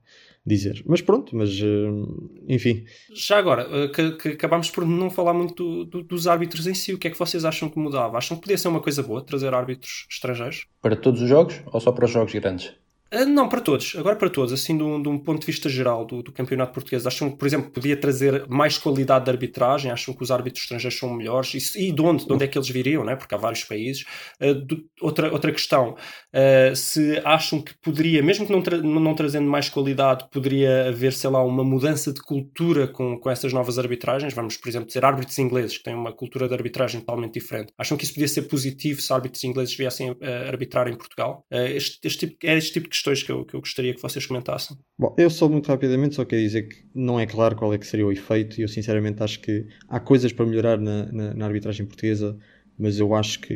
dizer. 0.47 0.83
Mas 0.87 1.01
pronto, 1.01 1.35
mas 1.35 1.51
uh, 1.61 2.31
enfim. 2.49 2.85
Já 3.15 3.39
agora, 3.39 3.67
uh, 3.69 3.91
que, 3.91 4.13
que, 4.13 4.29
acabámos 4.29 4.71
por 4.71 4.87
não 4.87 5.11
falar 5.11 5.35
muito 5.35 5.55
do, 5.55 5.85
do, 5.85 6.03
dos 6.03 6.27
árbitros 6.27 6.67
em 6.67 6.75
si. 6.75 6.95
O 6.95 6.99
que 6.99 7.09
é 7.09 7.11
que 7.11 7.19
vocês 7.19 7.45
acham 7.45 7.69
que 7.69 7.79
mudava? 7.79 8.17
Acham 8.17 8.37
que 8.37 8.43
podia 8.45 8.57
ser 8.57 8.69
uma 8.69 8.81
coisa 8.81 9.03
boa 9.03 9.25
trazer 9.25 9.53
árbitros 9.53 10.07
estrangeiros? 10.11 10.67
Para 10.81 10.95
todos 10.95 11.21
os 11.21 11.29
jogos 11.29 11.61
ou 11.67 11.81
só 11.81 11.91
para 11.91 12.05
os 12.05 12.11
jogos 12.11 12.33
grandes? 12.33 12.73
Ah, 13.13 13.25
Não, 13.25 13.49
para 13.49 13.61
todos. 13.61 13.95
Agora 13.97 14.17
para 14.17 14.29
todos, 14.29 14.53
assim, 14.53 14.77
de 14.77 14.83
um, 14.83 15.01
de 15.01 15.09
um 15.09 15.17
ponto 15.17 15.41
de 15.41 15.47
vista 15.47 15.69
geral 15.69 16.05
do, 16.05 16.25
do 16.25 16.33
campeonato 16.33 16.73
português. 16.73 17.07
Acham 17.07 17.31
que, 17.31 17.37
por 17.39 17.47
exemplo, 17.47 17.71
podia 17.71 17.97
trazer 17.97 18.47
mais 18.49 18.79
qualidade 18.79 19.27
de 19.27 19.31
arbitragem? 19.31 19.93
Acham 19.93 20.13
que 20.13 20.25
os 20.25 20.31
árbitros 20.33 20.65
estrangeiros 20.65 20.99
são 20.99 21.15
melhores? 21.15 21.55
E, 21.77 21.93
de 21.93 22.03
onde? 22.03 22.27
De 22.27 22.33
onde 22.33 22.45
é 22.45 22.49
que 22.49 22.59
eles 22.59 22.69
viriam, 22.69 23.05
né? 23.05 23.15
Porque 23.15 23.33
há 23.33 23.39
vários 23.39 23.63
países. 23.63 24.05
Ah, 24.41 24.53
do- 24.53 24.85
outra, 25.01 25.33
outra 25.33 25.53
questão, 25.53 25.97
ah, 26.33 26.75
se 26.75 27.21
acham 27.25 27.63
que 27.63 27.75
poderia, 27.81 28.21
mesmo 28.25 28.45
que 28.45 28.53
não, 28.53 28.61
tra- 28.61 28.79
não 28.79 29.15
trazendo 29.15 29.49
mais 29.49 29.69
qualidade, 29.69 30.27
poderia 30.33 30.89
haver, 30.89 31.13
sei 31.13 31.31
lá, 31.31 31.45
uma 31.45 31.63
mudança 31.63 32.13
de 32.13 32.21
cultura 32.21 32.89
com, 32.89 33.19
com 33.21 33.31
essas 33.31 33.53
novas 33.53 33.79
arbitragens? 33.79 34.35
Vamos, 34.35 34.57
por 34.57 34.69
exemplo, 34.69 34.89
dizer 34.89 35.05
árbitros 35.05 35.39
ingleses, 35.39 35.79
que 35.79 35.85
têm 35.85 35.95
uma 35.95 36.13
cultura 36.13 36.49
de 36.49 36.55
arbitragem 36.55 36.99
totalmente 37.01 37.35
diferente. 37.35 37.73
Acham 37.79 37.97
que 37.97 38.03
isso 38.05 38.15
podia 38.15 38.27
ser 38.29 38.43
positivo 38.43 39.01
se 39.01 39.13
árbitros 39.13 39.45
ingleses 39.45 39.77
viessem 39.77 40.11
a 40.21 40.49
arbitrar 40.49 40.89
em 40.89 40.97
Portugal? 40.97 41.45
Ah, 41.53 41.63
este, 41.71 41.99
este 42.03 42.27
tipo, 42.27 42.37
é 42.45 42.57
este 42.59 42.73
tipo 42.73 42.89
de 42.89 42.96
questões 42.97 43.23
que 43.23 43.31
eu, 43.33 43.45
que 43.45 43.55
eu 43.55 43.61
gostaria 43.61 43.95
que 43.95 44.03
vocês 44.03 44.27
comentassem. 44.27 44.77
Bom, 44.99 45.15
eu 45.19 45.31
só 45.31 45.49
muito 45.49 45.69
rapidamente 45.69 46.15
só 46.15 46.25
quero 46.25 46.43
dizer 46.43 46.63
que 46.69 46.77
não 46.95 47.19
é 47.21 47.27
claro 47.27 47.55
qual 47.57 47.73
é 47.73 47.79
que 47.79 47.87
seria 47.87 48.07
o 48.07 48.13
efeito 48.13 48.59
e 48.59 48.63
eu 48.63 48.69
sinceramente 48.69 49.23
acho 49.23 49.41
que 49.41 49.67
há 49.89 50.01
coisas 50.01 50.33
para 50.33 50.45
melhorar 50.47 50.79
na, 50.79 51.11
na, 51.13 51.35
na 51.35 51.47
arbitragem 51.47 51.87
portuguesa, 51.87 52.37
mas 52.79 52.99
eu 52.99 53.15
acho 53.15 53.41
que 53.41 53.55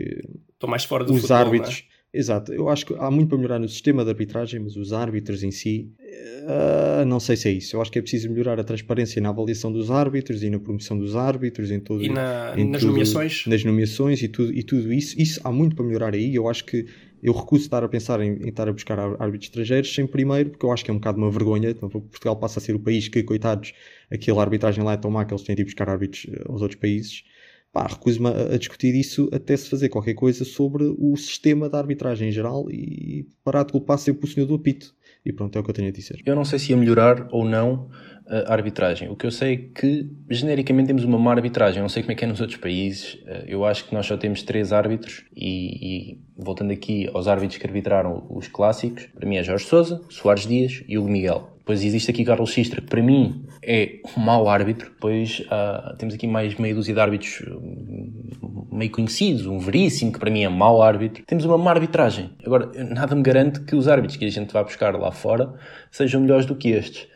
Estou 0.54 0.68
mais 0.70 0.84
fora 0.84 1.04
do 1.04 1.12
os 1.12 1.20
futebol, 1.22 1.38
árbitros. 1.38 1.84
Exato, 2.12 2.52
eu 2.52 2.68
acho 2.68 2.86
que 2.86 2.94
há 2.98 3.08
muito 3.10 3.28
para 3.28 3.38
melhorar 3.38 3.58
no 3.60 3.68
sistema 3.68 4.02
de 4.04 4.10
arbitragem, 4.10 4.58
mas 4.60 4.74
os 4.76 4.92
árbitros 4.92 5.44
em 5.44 5.52
si, 5.52 5.92
eh, 6.00 7.04
não 7.06 7.20
sei 7.20 7.36
se 7.36 7.48
é 7.48 7.52
isso. 7.52 7.76
Eu 7.76 7.80
acho 7.80 7.90
que 7.90 7.98
é 8.00 8.02
preciso 8.02 8.28
melhorar 8.28 8.58
a 8.58 8.64
transparência 8.64 9.22
na 9.22 9.28
avaliação 9.28 9.70
dos 9.72 9.90
árbitros 9.92 10.42
e 10.42 10.50
na 10.50 10.58
promoção 10.58 10.98
dos 10.98 11.14
árbitros, 11.14 11.70
em 11.70 11.78
todo, 11.78 12.02
é? 12.02 12.06
E 12.06 12.08
na- 12.08 12.54
em 12.56 12.68
nas 12.68 12.80
tudo- 12.80 12.90
nomeações? 12.90 13.44
nas 13.46 13.62
nomeações 13.64 14.22
e 14.22 14.28
tudo, 14.28 14.52
e 14.52 14.62
tudo 14.64 14.92
isso. 14.92 15.20
Isso 15.20 15.40
há 15.44 15.52
muito 15.52 15.76
para 15.76 15.84
melhorar 15.84 16.14
aí. 16.14 16.34
Eu 16.34 16.48
acho 16.48 16.64
que 16.64 16.84
eu 17.22 17.32
recuso 17.32 17.64
estar 17.64 17.82
a 17.84 17.88
pensar 17.88 18.20
em, 18.20 18.32
em 18.42 18.48
estar 18.48 18.68
a 18.68 18.72
buscar 18.72 18.98
árbitros 18.98 19.44
estrangeiros 19.44 19.94
sem 19.94 20.06
primeiro, 20.06 20.50
porque 20.50 20.64
eu 20.64 20.72
acho 20.72 20.84
que 20.84 20.90
é 20.90 20.94
um 20.94 20.98
bocado 20.98 21.18
uma 21.18 21.30
vergonha. 21.30 21.70
Então, 21.70 21.88
Portugal 21.88 22.36
passa 22.36 22.58
a 22.58 22.62
ser 22.62 22.74
o 22.74 22.80
país 22.80 23.08
que, 23.08 23.22
coitados, 23.22 23.72
aquela 24.10 24.42
arbitragem 24.42 24.82
lá 24.84 24.92
é 24.94 24.96
tão 24.96 25.10
má 25.10 25.24
que 25.24 25.32
eles 25.34 25.44
têm 25.44 25.54
de 25.56 25.62
ir 25.62 25.64
buscar 25.64 25.88
árbitros 25.88 26.26
eh, 26.30 26.44
aos 26.48 26.62
outros 26.62 26.80
países. 26.80 27.24
Pá, 27.72 27.86
recuso-me 27.86 28.28
a, 28.28 28.54
a 28.54 28.58
discutir 28.58 28.94
isso 28.94 29.28
até 29.32 29.56
se 29.56 29.68
fazer 29.68 29.88
qualquer 29.88 30.14
coisa 30.14 30.44
sobre 30.44 30.84
o 30.98 31.16
sistema 31.16 31.68
da 31.68 31.78
arbitragem 31.78 32.28
em 32.28 32.32
geral 32.32 32.70
e 32.70 33.28
parar 33.44 33.64
de 33.64 33.72
culpar 33.72 33.98
sempre 33.98 34.24
o 34.26 34.28
senhor 34.28 34.46
do 34.46 34.54
apito. 34.54 34.94
E 35.24 35.32
pronto, 35.32 35.56
é 35.56 35.60
o 35.60 35.64
que 35.64 35.70
eu 35.70 35.74
tenho 35.74 35.88
a 35.88 35.92
dizer. 35.92 36.20
Eu 36.24 36.34
não 36.34 36.44
sei 36.44 36.58
se 36.58 36.70
ia 36.70 36.76
melhorar 36.76 37.28
ou 37.30 37.44
não 37.44 37.90
a 38.26 38.52
arbitragem. 38.52 39.08
O 39.10 39.16
que 39.16 39.26
eu 39.26 39.30
sei 39.30 39.54
é 39.54 39.56
que, 39.56 40.08
genericamente, 40.30 40.86
temos 40.86 41.04
uma 41.04 41.18
má 41.18 41.32
arbitragem. 41.32 41.78
Eu 41.78 41.82
não 41.82 41.88
sei 41.88 42.02
como 42.02 42.12
é 42.12 42.14
que 42.14 42.24
é 42.24 42.28
nos 42.28 42.40
outros 42.40 42.58
países. 42.58 43.18
Eh, 43.26 43.46
Eu 43.48 43.64
acho 43.64 43.86
que 43.86 43.92
nós 43.94 44.06
só 44.06 44.16
temos 44.16 44.42
três 44.42 44.72
árbitros 44.72 45.24
e, 45.36 46.12
e 46.12 46.20
voltando 46.36 46.72
aqui 46.72 47.10
aos 47.12 47.26
árbitros 47.26 47.58
que 47.58 47.66
arbitraram 47.66 48.24
os 48.30 48.46
clássicos, 48.46 49.06
para 49.06 49.28
mim 49.28 49.36
é 49.36 49.42
Jorge 49.42 49.64
Sousa, 49.64 50.00
Soares 50.08 50.46
Dias 50.46 50.82
e 50.86 50.96
Hugo 50.96 51.08
Miguel. 51.10 51.56
Depois 51.70 51.84
existe 51.84 52.10
aqui 52.10 52.24
Carlos 52.24 52.52
Sistra, 52.52 52.80
que 52.80 52.88
para 52.88 53.00
mim 53.00 53.44
é 53.62 54.00
um 54.16 54.20
mau 54.20 54.48
árbitro. 54.48 54.90
Depois 54.90 55.40
ah, 55.52 55.94
temos 55.96 56.16
aqui 56.16 56.26
mais 56.26 56.56
meia 56.56 56.74
dúzia 56.74 56.92
de 56.92 56.98
árbitros 56.98 57.44
hum, 57.46 58.66
meio 58.72 58.90
conhecidos. 58.90 59.46
Um 59.46 59.60
Veríssimo, 59.60 60.10
que 60.10 60.18
para 60.18 60.32
mim 60.32 60.42
é 60.42 60.48
mau 60.48 60.82
árbitro. 60.82 61.22
Temos 61.24 61.44
uma 61.44 61.56
má 61.56 61.70
arbitragem. 61.70 62.30
Agora, 62.44 62.72
nada 62.74 63.14
me 63.14 63.22
garante 63.22 63.60
que 63.60 63.76
os 63.76 63.86
árbitros 63.86 64.16
que 64.16 64.24
a 64.24 64.30
gente 64.30 64.52
vai 64.52 64.64
buscar 64.64 64.96
lá 64.96 65.12
fora 65.12 65.54
sejam 65.92 66.20
melhores 66.20 66.44
do 66.44 66.56
que 66.56 66.70
estes. 66.70 67.06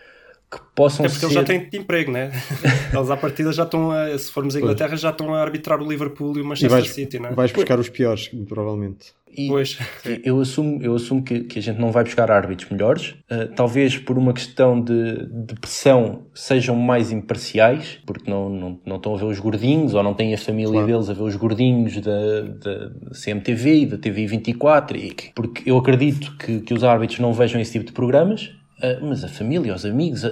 Que 0.55 0.61
possam 0.75 1.05
É 1.05 1.09
porque 1.09 1.21
ser... 1.21 1.27
eles 1.27 1.35
já 1.35 1.43
têm 1.45 1.69
emprego, 1.81 2.13
né? 2.13 2.31
Eles 2.95 3.11
à 3.11 3.17
partida 3.17 3.53
já 3.53 3.65
estão, 3.65 3.91
a, 3.91 4.17
se 4.17 4.31
formos 4.31 4.55
a 4.55 4.61
Inglaterra, 4.61 4.97
já 4.97 5.11
estão 5.11 5.35
a 5.35 5.41
arbitrar 5.41 5.81
o 5.83 5.89
Liverpool 5.89 6.37
e 6.37 6.41
o 6.41 6.45
E 6.45 6.47
Manchester 6.47 6.71
vais, 6.71 6.89
City, 6.91 7.19
né? 7.19 7.31
vais 7.33 7.51
buscar 7.53 7.79
os 7.79 7.89
piores, 7.89 8.31
provavelmente. 8.49 9.13
E 9.37 9.49
Pois. 9.49 9.77
eu 10.23 10.41
assumo, 10.41 10.81
eu 10.81 10.95
assumo 10.95 11.21
que, 11.25 11.41
que 11.41 11.59
a 11.59 11.63
gente 11.63 11.81
não 11.81 11.91
vai 11.91 12.05
buscar 12.05 12.31
árbitros 12.31 12.71
melhores, 12.71 13.17
uh, 13.29 13.53
talvez 13.57 13.99
por 13.99 14.17
uma 14.17 14.33
questão 14.33 14.81
de, 14.81 15.27
de 15.29 15.55
pressão 15.61 16.27
sejam 16.33 16.77
mais 16.77 17.11
imparciais, 17.11 17.99
porque 18.07 18.31
não, 18.31 18.49
não, 18.49 18.81
não 18.87 18.97
estão 18.97 19.13
a 19.13 19.19
ver 19.19 19.25
os 19.25 19.41
gordinhos 19.41 19.93
ou 19.93 20.05
não 20.05 20.15
têm 20.15 20.33
a 20.33 20.39
família 20.39 20.71
Claro. 20.71 20.87
deles 20.87 21.11
a 21.11 21.15
ver 21.15 21.23
os 21.25 21.35
gordinhos 21.35 22.01
da, 22.01 22.43
da 22.43 22.91
CMTV 23.25 23.75
e 23.81 23.87
da 23.87 23.99
TV24, 23.99 24.97
e 24.97 25.11
que- 25.11 25.33
porque 25.35 25.69
eu 25.69 25.77
acredito 25.79 26.37
que, 26.37 26.61
que 26.61 26.73
os 26.73 26.85
árbitros 26.85 27.19
não 27.19 27.33
vejam 27.33 27.61
esse 27.61 27.73
tipo 27.73 27.87
de 27.87 27.93
programas. 27.93 28.51
Uh, 28.79 29.07
mas 29.07 29.25
a 29.25 29.29
família, 29.29 29.75
os 29.75 29.85
amigos, 29.85 30.23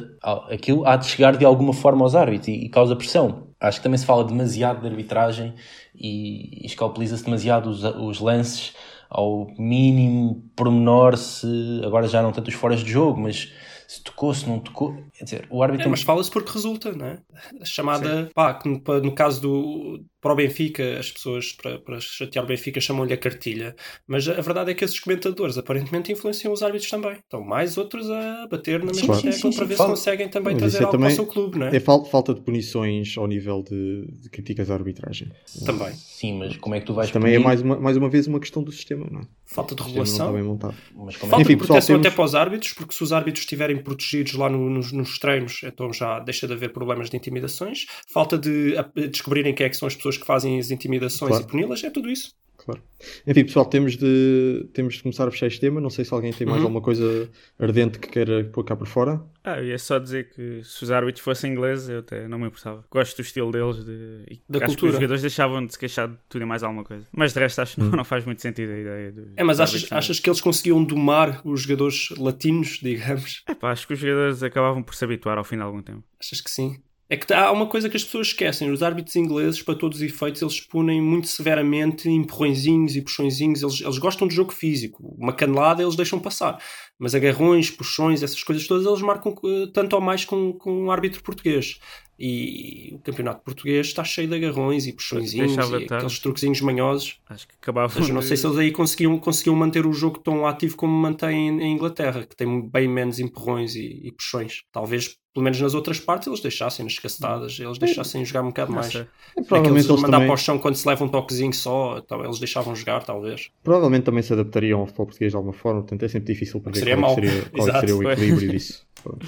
aquilo 0.51 0.87
há 0.87 0.97
de 0.97 1.07
chegar 1.07 1.37
de 1.37 1.45
alguma 1.45 1.73
forma 1.73 2.03
aos 2.03 2.15
árbitros 2.15 2.49
e, 2.49 2.65
e 2.65 2.69
causa 2.69 2.97
pressão. 2.97 3.49
Acho 3.61 3.79
que 3.79 3.85
também 3.85 3.99
se 3.99 4.07
fala 4.07 4.25
demasiado 4.25 4.81
de 4.81 4.89
arbitragem 4.89 5.55
e, 5.95 6.65
e 6.65 6.67
escalpeliza-se 6.67 7.25
demasiado 7.25 7.71
os, 7.71 7.85
os 7.85 8.21
lances 8.21 8.75
ao 9.09 9.47
mínimo 9.59 10.43
pormenor 10.57 11.19
se 11.19 11.83
agora 11.85 12.09
já 12.09 12.23
não 12.23 12.33
tanto 12.33 12.49
os 12.49 12.55
foras 12.55 12.81
de 12.81 12.91
jogo, 12.91 13.21
mas 13.21 13.53
se 13.87 14.03
tocou, 14.03 14.33
se 14.33 14.49
não 14.49 14.59
tocou. 14.59 14.97
Quer 15.13 15.25
dizer, 15.25 15.47
o 15.51 15.63
árbitro 15.63 15.87
É, 15.87 15.91
mas 15.91 16.03
fala-se 16.03 16.31
porque 16.31 16.51
resulta, 16.51 16.93
não 16.93 17.07
é? 17.07 17.19
A 17.61 17.65
chamada, 17.65 18.31
pá, 18.35 18.59
no, 18.65 18.83
no 19.01 19.15
caso 19.15 19.43
do. 19.43 20.05
Para 20.23 20.33
o 20.35 20.37
Benfica, 20.37 21.01
as 21.01 21.11
pessoas, 21.11 21.51
para, 21.53 21.81
para 21.81 21.99
chatear 22.01 22.45
o 22.45 22.49
Benfica, 22.49 22.81
chamam-lhe 22.81 23.13
a 23.13 23.17
cartilha. 23.17 23.75
Mas 24.07 24.29
a 24.29 24.41
verdade 24.41 24.71
é 24.71 24.75
que 24.75 24.85
esses 24.85 25.01
comentadores 25.01 25.59
aparentemente 25.59 26.13
influenciam 26.13 26.53
os 26.53 26.63
árbitros 26.63 26.89
também. 26.89 27.17
Então, 27.27 27.43
mais 27.43 27.77
outros 27.77 28.09
a 28.09 28.47
bater 28.49 28.79
na 28.79 28.87
mesma 28.93 29.07
Claro. 29.07 29.21
tecla 29.23 29.51
para 29.53 29.65
ver 29.65 29.75
Fala- 29.77 29.89
se 29.89 29.95
conseguem 29.97 30.29
também 30.29 30.53
Mas 30.55 30.61
trazer 30.63 30.79
é 30.79 30.81
algo 30.85 30.93
também- 30.93 31.09
para 31.09 31.13
o 31.13 31.17
seu 31.17 31.27
clube, 31.27 31.59
não 31.59 31.67
é? 31.67 31.77
É 31.77 31.81
fal- 31.81 32.05
falta 32.05 32.33
de 32.33 32.41
punições 32.41 33.19
ao 33.19 33.27
nível 33.27 33.65
de, 33.69 34.07
de 34.13 34.31
críticas 34.31 34.71
à 34.71 34.75
arbitragem. 34.75 35.29
Também. 35.67 35.93
Sim, 35.95 36.39
mas 36.39 36.57
como 36.57 36.77
é 36.77 36.81
que 36.81 36.87
tu 36.87 36.95
vais 36.95 37.11
também 37.11 37.33
é 37.33 37.35
punir? 37.35 37.45
mais 37.45 37.61
uma, 37.61 37.81
mais 37.81 37.97
uma 37.97 38.09
vez 38.09 38.29
uma 38.29 38.39
questão 38.39 38.63
do 38.63 38.71
sistema, 38.71 39.05
não 39.11 39.23
é? 39.23 39.25
Falta 39.45 39.75
de 39.75 39.83
regulação. 39.83 40.33
bem 40.33 40.43
montado. 40.45 40.75
Mas 40.95 41.17
como 41.17 41.31
é 41.31 41.31
Falta 41.31 41.43
Enfim, 41.43 41.53
de 41.55 41.59
pessoal, 41.59 41.67
proteção 41.79 41.95
temos- 41.97 42.07
até 42.07 42.15
para 42.17 42.25
os 42.25 42.35
árbitros, 42.37 42.73
porque 42.75 42.95
se 42.95 43.03
os 43.03 43.13
árbitros 43.13 43.43
estiverem 43.43 43.77
protegidos 43.77 44.35
lá 44.35 44.49
no- 44.49 44.71
nos, 44.71 44.93
nos 44.93 45.19
treinos, 45.19 45.61
então 45.65 45.93
já 45.93 46.21
deixa 46.21 46.47
de 46.47 46.53
haver 46.53 46.73
problemas 46.73 47.11
de 47.11 47.17
intimidações. 47.17 47.87
Falta 48.07 48.39
de 48.39 48.77
a- 48.79 48.89
descobrirem 49.09 49.53
quem 49.53 49.67
é 49.67 49.69
que 49.69 49.77
são 49.77 49.89
as 49.89 49.97
pessoas 49.97 50.12
que 50.17 50.27
fazem 50.27 50.59
as 50.59 50.71
intimidações 50.71 51.31
Claro. 51.31 51.45
e 51.45 51.47
puni-las, 51.49 51.85
é 51.85 51.91
tudo 51.91 52.11
isso. 52.11 52.33
Claro. 52.65 52.81
Enfim, 53.27 53.45
pessoal, 53.45 53.65
temos 53.67 53.97
de, 53.97 54.69
temos 54.73 54.95
de 54.95 55.03
começar 55.03 55.27
a 55.27 55.31
fechar 55.33 55.49
este 55.49 55.59
tema. 55.59 55.81
Não 55.81 55.91
sei 55.91 56.05
se 56.05 56.15
alguém 56.15 56.33
tem 56.33 56.47
mais 56.47 56.61
Uhum. 56.61 56.67
alguma 56.67 56.81
coisa 56.81 57.29
ardente 57.59 57.99
que 57.99 58.07
queira 58.07 58.45
pôr 58.45 58.63
cá 58.63 58.77
por 58.77 58.87
fora. 58.87 59.21
Ah, 59.43 59.59
eu 59.59 59.67
ia 59.67 59.79
só 59.81 59.99
dizer 59.99 60.31
que 60.33 60.63
se 60.63 60.85
os 60.85 60.91
árbitros 60.93 61.25
fossem 61.25 61.51
ingleses, 61.51 61.89
eu 61.89 61.99
até 61.99 62.29
não 62.29 62.39
me 62.39 62.47
importava. 62.47 62.85
Gosto 62.89 63.17
do 63.17 63.23
estilo 63.23 63.51
deles 63.51 63.85
de... 63.85 64.23
e 64.31 64.41
Da 64.49 64.59
acho 64.59 64.67
cultura. 64.67 64.77
que 64.77 64.87
os 64.87 64.93
jogadores 64.95 65.23
deixavam 65.23 65.67
de 65.67 65.73
se 65.73 65.79
queixar 65.81 66.07
de 66.07 66.15
tudo 66.29 66.43
e 66.43 66.45
mais 66.45 66.63
alguma 66.63 66.85
coisa. 66.85 67.05
Mas 67.11 67.33
de 67.33 67.41
resto 67.41 67.63
acho 67.63 67.75
que 67.75 67.81
não, 67.81 67.91
não 67.91 68.05
faz 68.05 68.25
muito 68.25 68.41
sentido 68.41 68.71
a 68.71 68.79
ideia 68.79 69.11
do. 69.11 69.33
É, 69.37 69.43
mas 69.43 69.59
achas, 69.59 69.91
achas 69.91 70.21
que 70.21 70.31
eles 70.31 70.41
conseguiam 70.41 70.85
domar 70.85 71.41
os 71.45 71.63
jogadores 71.63 72.11
latinos, 72.17 72.79
digamos? 72.81 73.43
É 73.49 73.55
pá, 73.57 73.73
acho 73.73 73.89
que 73.89 73.95
os 73.95 73.99
jogadores 73.99 74.41
acabavam 74.41 74.85
por 74.85 74.95
se 74.95 75.05
habituar 75.05 75.37
ao 75.37 75.43
fim 75.43 75.57
de 75.57 75.63
algum 75.63 75.83
tempo. 75.83 76.05
Achas 76.21 76.41
que 76.41 76.49
sim? 76.51 76.77
É 77.13 77.17
que 77.19 77.31
há 77.31 77.53
uma 77.53 77.67
coisa 77.67 77.91
que 77.91 77.97
as 77.99 78.03
pessoas 78.03 78.29
esquecem: 78.29 78.71
os 78.71 78.83
árbitros 78.83 79.17
ingleses, 79.17 79.61
para 79.61 79.75
todos 79.75 79.99
os 79.99 80.03
efeitos, 80.03 80.41
eles 80.41 80.59
punem 80.63 80.99
muito 81.03 81.29
severamente 81.29 82.09
empurrõezinhos 82.09 82.97
e 82.97 83.03
puxõezinhos. 83.03 83.63
Eles, 83.63 83.83
eles 83.83 83.99
gostam 83.99 84.27
de 84.27 84.35
jogo 84.35 84.51
físico. 84.51 85.15
Uma 85.19 85.35
canelada 85.35 85.83
eles 85.83 85.95
deixam 85.95 86.19
passar. 86.19 86.59
Mas 86.99 87.15
agarrões, 87.15 87.71
puxões, 87.71 88.23
essas 88.23 88.43
coisas 88.43 88.67
todas, 88.67 88.87
eles 88.87 89.03
marcam 89.03 89.35
eh, 89.45 89.67
tanto 89.75 89.95
ou 89.95 90.01
mais 90.01 90.25
com, 90.25 90.55
com 90.55 90.85
um 90.85 90.91
árbitro 90.91 91.23
português. 91.23 91.79
E 92.19 92.95
o 92.95 92.99
campeonato 93.01 93.45
português 93.45 93.89
está 93.89 94.03
cheio 94.05 94.29
de 94.29 94.35
agarrões 94.37 94.87
e 94.87 94.93
puxõezinhos 94.95 95.53
e 95.55 95.83
estar. 95.83 95.97
aqueles 95.97 96.19
truquezinhos 96.19 96.63
manhosos. 96.63 97.21
Acho 97.29 97.47
que 97.47 97.55
acabavam. 97.61 97.95
Mas 98.01 98.09
não 98.09 98.23
sei 98.23 98.39
se 98.39 98.47
eles 98.47 98.57
aí 98.57 98.73
conseguiam, 98.73 99.19
conseguiam 99.19 99.55
manter 99.55 99.85
o 99.85 99.93
jogo 99.93 100.19
tão 100.19 100.47
ativo 100.47 100.77
como 100.77 100.95
mantém 100.95 101.49
em 101.61 101.75
Inglaterra, 101.75 102.25
que 102.25 102.35
tem 102.35 102.67
bem 102.71 102.89
menos 102.89 103.19
empurrões 103.19 103.75
e, 103.75 104.01
e 104.03 104.13
puxões. 104.13 104.63
Talvez, 104.73 105.19
pelo 105.33 105.45
menos 105.45 105.61
nas 105.61 105.75
outras 105.75 105.99
partes, 105.99 106.29
eles 106.29 106.41
deixassem, 106.41 106.85
nas 106.85 106.99
cacetadas, 106.99 107.59
eles 107.59 107.79
deixassem 107.79 108.25
jogar 108.25 108.43
um 108.43 108.49
bocado 108.49 108.71
Não 108.71 108.79
mais. 108.81 108.95
É, 108.95 109.01
Aqueles 109.31 109.49
provavelmente, 109.49 109.89
eles 109.89 110.03
mandar 110.03 110.17
também, 110.19 110.27
para 110.29 110.35
o 110.35 110.37
chão 110.37 110.59
quando 110.59 110.75
se 110.75 110.87
leva 110.87 111.05
um 111.05 111.09
toquezinho 111.09 111.53
só, 111.55 111.99
então, 111.99 112.23
eles 112.25 112.39
deixavam 112.39 112.75
jogar, 112.77 113.03
talvez. 113.05 113.51
provavelmente 113.63 114.05
também 114.05 114.23
se 114.23 114.33
adaptariam 114.33 114.81
ao 114.81 114.87
futebol 114.87 115.07
portuguêês 115.07 115.33
de 115.33 115.37
alguma 115.37 115.55
forma. 115.55 115.81
Portanto, 115.81 116.03
é 116.03 116.09
sempre 116.09 116.33
difícil 116.33 116.61
para 116.61 116.73
ver 116.73 116.79
Seria 116.81 116.97
qual, 116.99 117.13
é 117.13 117.15
seria, 117.15 117.43
qual 117.51 117.69
é 117.69 117.71
que 117.71 117.77
Exato. 117.79 117.81
seria 117.81 117.97
o 117.97 118.13
equilíbrio 118.13 118.51
disso. 118.51 118.87
Pronto. 119.03 119.27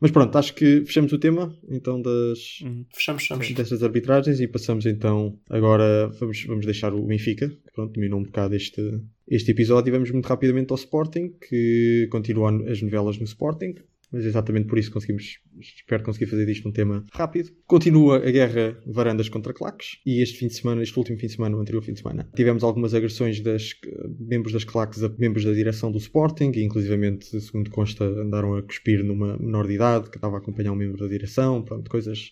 Mas 0.00 0.10
pronto, 0.10 0.36
acho 0.36 0.52
que 0.54 0.84
fechamos 0.84 1.12
o 1.12 1.18
tema 1.18 1.54
então 1.68 2.02
das, 2.02 2.60
Uhum. 2.60 2.84
Fechamos, 2.92 3.22
fechamos. 3.22 3.52
destas 3.52 3.82
arbitragens 3.84 4.40
e 4.40 4.48
passamos 4.48 4.84
então 4.84 5.38
agora 5.48 6.08
vamos, 6.18 6.42
vamos 6.44 6.66
deixar 6.66 6.92
o 6.92 7.02
Benfica 7.06 7.48
que, 7.48 7.72
pronto, 7.72 7.92
dominou 7.92 8.18
um 8.18 8.24
bocado 8.24 8.56
este, 8.56 8.80
este 9.28 9.52
episódio 9.52 9.90
e 9.90 9.92
vamos 9.92 10.10
muito 10.10 10.26
rapidamente 10.26 10.72
ao 10.72 10.76
Sporting 10.76 11.32
que 11.48 12.08
continua 12.10 12.50
as 12.68 12.82
novelas 12.82 13.16
no 13.18 13.24
Sporting 13.24 13.74
mas 14.12 14.24
exatamente 14.24 14.66
por 14.66 14.78
isso 14.78 14.90
conseguimos, 14.90 15.38
espero 15.60 16.02
conseguir 16.02 16.26
fazer 16.26 16.46
disto 16.46 16.68
um 16.68 16.72
tema 16.72 17.04
rápido. 17.12 17.50
Continua 17.66 18.16
a 18.16 18.30
guerra 18.30 18.78
varandas 18.86 19.28
contra 19.28 19.52
claques 19.52 19.98
e 20.04 20.22
este 20.22 20.38
fim 20.38 20.46
de 20.48 20.54
semana, 20.54 20.82
este 20.82 20.98
último 20.98 21.18
fim 21.18 21.26
de 21.26 21.32
semana, 21.34 21.56
o 21.56 21.60
anterior 21.60 21.82
fim 21.82 21.92
de 21.92 22.00
semana, 22.00 22.28
tivemos 22.34 22.62
algumas 22.62 22.94
agressões 22.94 23.40
das 23.40 23.72
membros 24.18 24.52
das 24.52 24.64
claques 24.64 25.02
a 25.02 25.08
membros 25.08 25.44
da 25.44 25.52
direção 25.52 25.90
do 25.90 25.98
Sporting 25.98 26.52
e 26.54 26.62
inclusivamente, 26.62 27.40
segundo 27.40 27.70
consta, 27.70 28.04
andaram 28.04 28.54
a 28.56 28.62
cuspir 28.62 29.04
numa 29.04 29.36
menor 29.38 29.66
de 29.66 29.74
idade 29.74 30.10
que 30.10 30.16
estava 30.16 30.36
a 30.36 30.38
acompanhar 30.38 30.72
um 30.72 30.76
membro 30.76 30.98
da 30.98 31.06
direção, 31.06 31.62
pronto, 31.62 31.90
coisas... 31.90 32.30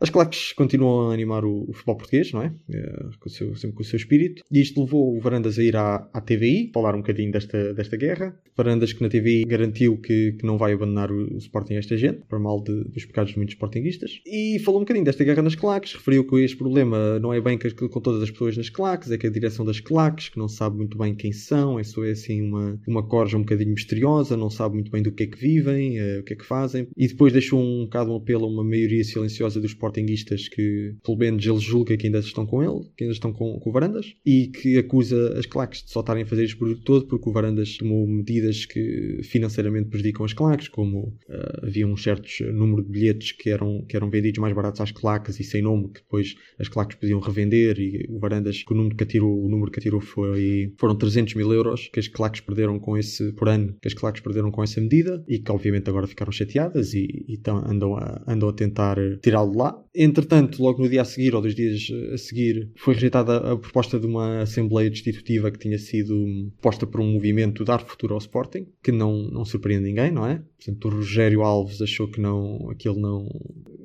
As 0.00 0.10
claques 0.10 0.52
continuam 0.52 1.10
a 1.10 1.14
animar 1.14 1.44
o, 1.44 1.68
o 1.68 1.72
futebol 1.72 1.96
português, 1.96 2.32
não 2.32 2.42
é? 2.42 2.52
é 2.70 2.84
com 3.18 3.28
o 3.28 3.30
seu, 3.30 3.54
sempre 3.54 3.76
com 3.76 3.82
o 3.82 3.84
seu 3.84 3.96
espírito 3.96 4.42
e 4.50 4.60
isto 4.60 4.80
levou 4.80 5.16
o 5.16 5.20
Varandas 5.20 5.58
a 5.58 5.62
ir 5.62 5.76
à, 5.76 6.08
à 6.12 6.20
TVI, 6.20 6.70
falar 6.72 6.94
um 6.94 6.98
bocadinho 6.98 7.30
desta, 7.30 7.74
desta 7.74 7.96
guerra. 7.96 8.38
Varandas 8.56 8.92
que 8.92 9.02
na 9.02 9.08
TVI 9.08 9.44
garantiu 9.44 9.98
que, 9.98 10.32
que 10.32 10.46
não 10.46 10.56
vai 10.56 10.72
abandonar 10.72 11.03
o, 11.10 11.36
Sporting 11.38 11.74
a 11.74 11.78
esta 11.78 11.96
gente, 11.96 12.20
para 12.28 12.38
mal 12.38 12.62
de, 12.62 12.84
dos 12.84 13.04
pecados 13.04 13.32
de 13.32 13.38
muitos 13.38 13.54
Sportingistas. 13.54 14.20
E 14.26 14.58
falou 14.64 14.80
um 14.80 14.84
bocadinho 14.84 15.04
desta 15.04 15.24
guerra 15.24 15.42
nas 15.42 15.54
claques, 15.54 15.94
referiu 15.94 16.26
que 16.26 16.36
este 16.36 16.56
problema 16.56 17.18
não 17.18 17.32
é 17.32 17.40
bem 17.40 17.58
com, 17.58 18.00
todas 18.00 18.22
as 18.22 18.30
pessoas 18.30 18.56
nas 18.56 18.68
claques, 18.68 19.10
é 19.10 19.18
que 19.18 19.26
a 19.26 19.30
direção 19.30 19.64
das 19.64 19.80
claques, 19.80 20.28
que 20.28 20.38
não 20.38 20.48
sabe 20.48 20.76
muito 20.76 20.96
bem 20.96 21.14
quem 21.14 21.32
são, 21.32 21.78
isso 21.78 22.02
é 22.04 22.10
assim 22.10 22.42
uma, 22.42 22.80
uma 22.86 23.02
corja 23.02 23.36
um 23.36 23.40
bocadinho 23.40 23.70
misteriosa, 23.70 24.36
não 24.36 24.50
sabe 24.50 24.74
muito 24.74 24.90
bem 24.90 25.02
do 25.02 25.12
que 25.12 25.24
é 25.24 25.26
que 25.26 25.38
vivem, 25.38 26.00
uh, 26.00 26.20
o 26.20 26.22
que 26.22 26.34
é 26.34 26.36
que 26.36 26.44
fazem. 26.44 26.88
E 26.96 27.06
depois 27.08 27.32
deixou 27.32 27.60
um 27.60 27.84
bocado 27.84 28.12
um 28.12 28.16
apelo 28.16 28.44
a 28.44 28.48
uma 28.48 28.64
maioria 28.64 29.02
silenciosa 29.04 29.60
dos 29.60 29.70
Sportingistas 29.70 30.48
que, 30.48 30.94
pelo 31.04 31.18
menos, 31.18 31.44
ele 31.44 31.58
julga 31.58 31.96
que 31.96 32.06
ainda 32.06 32.18
estão 32.18 32.46
com 32.46 32.62
ele, 32.62 32.88
que 32.96 33.04
ainda 33.04 33.14
estão 33.14 33.32
com, 33.32 33.58
com 33.58 33.70
o 33.70 33.72
Varandas, 33.72 34.14
e 34.24 34.48
que 34.48 34.78
acusa 34.78 35.38
as 35.38 35.46
claques 35.46 35.82
de 35.82 35.90
só 35.90 36.00
estarem 36.00 36.22
a 36.22 36.26
fazer 36.26 36.44
isto 36.44 36.58
por 36.58 36.74
todo 36.78 37.06
porque 37.06 37.28
o 37.28 37.32
Varandas 37.32 37.76
tomou 37.76 38.06
medidas 38.06 38.64
que 38.64 39.20
financeiramente 39.22 39.88
prejudicam 39.88 40.24
as 40.24 40.32
claques, 40.32 40.68
como 40.68 40.93
uh, 41.00 41.66
havia 41.66 41.86
um 41.86 41.96
certo 41.96 42.28
número 42.52 42.82
de 42.82 42.90
bilhetes 42.90 43.32
que 43.32 43.50
eram, 43.50 43.84
que 43.88 43.96
eram 43.96 44.10
vendidos 44.10 44.38
mais 44.40 44.54
baratos 44.54 44.80
às 44.80 44.92
claques 44.92 45.38
e 45.40 45.44
sem 45.44 45.62
nome, 45.62 45.88
que 45.88 46.00
depois 46.00 46.34
as 46.58 46.68
claques 46.68 46.96
podiam 46.96 47.20
revender 47.20 47.78
e 47.78 48.06
o 48.08 48.18
Varandas, 48.18 48.62
que 48.62 48.72
o 48.72 48.76
número 48.76 48.96
que 48.96 49.04
atirou, 49.04 49.44
o 49.44 49.48
número 49.48 49.70
que 49.70 49.78
atirou 49.78 50.00
foi, 50.00 50.72
foram 50.78 50.96
300 50.96 51.34
mil 51.34 51.52
euros 51.52 51.88
que 51.92 52.00
as 52.00 52.08
claques 52.08 52.40
perderam 52.40 52.78
com 52.78 52.96
esse, 52.96 53.32
por 53.32 53.48
ano, 53.48 53.76
que 53.80 53.88
as 53.88 53.94
claques 53.94 54.22
perderam 54.22 54.50
com 54.50 54.62
essa 54.62 54.80
medida 54.80 55.24
e 55.28 55.38
que 55.38 55.52
obviamente 55.52 55.88
agora 55.88 56.06
ficaram 56.06 56.32
chateadas 56.32 56.94
e, 56.94 57.24
e 57.28 57.36
tão, 57.38 57.58
andam, 57.58 57.96
a, 57.96 58.22
andam 58.26 58.48
a 58.48 58.52
tentar 58.52 58.96
tirá-lo 59.20 59.56
lá. 59.56 59.83
Entretanto, 59.94 60.60
logo 60.60 60.82
no 60.82 60.88
dia 60.88 61.02
a 61.02 61.04
seguir 61.04 61.34
ou 61.34 61.40
dois 61.40 61.54
dias 61.54 61.86
a 62.12 62.18
seguir, 62.18 62.68
foi 62.76 62.94
rejeitada 62.94 63.36
a 63.36 63.56
proposta 63.56 63.98
de 63.98 64.06
uma 64.06 64.42
Assembleia 64.42 64.90
Destitutiva 64.90 65.52
que 65.52 65.58
tinha 65.58 65.78
sido 65.78 66.50
posta 66.60 66.84
por 66.84 67.00
um 67.00 67.12
movimento 67.12 67.64
dar 67.64 67.80
futuro 67.80 68.14
ao 68.14 68.18
Sporting, 68.18 68.66
que 68.82 68.90
não, 68.90 69.28
não 69.28 69.44
surpreende 69.44 69.84
ninguém, 69.84 70.10
não 70.10 70.26
é? 70.26 70.42
Portanto, 70.64 70.84
o 70.86 70.90
Rogério 70.96 71.42
Alves 71.42 71.80
achou 71.80 72.08
que 72.08 72.20
não, 72.20 72.70
aquilo 72.70 72.98
não, 72.98 73.28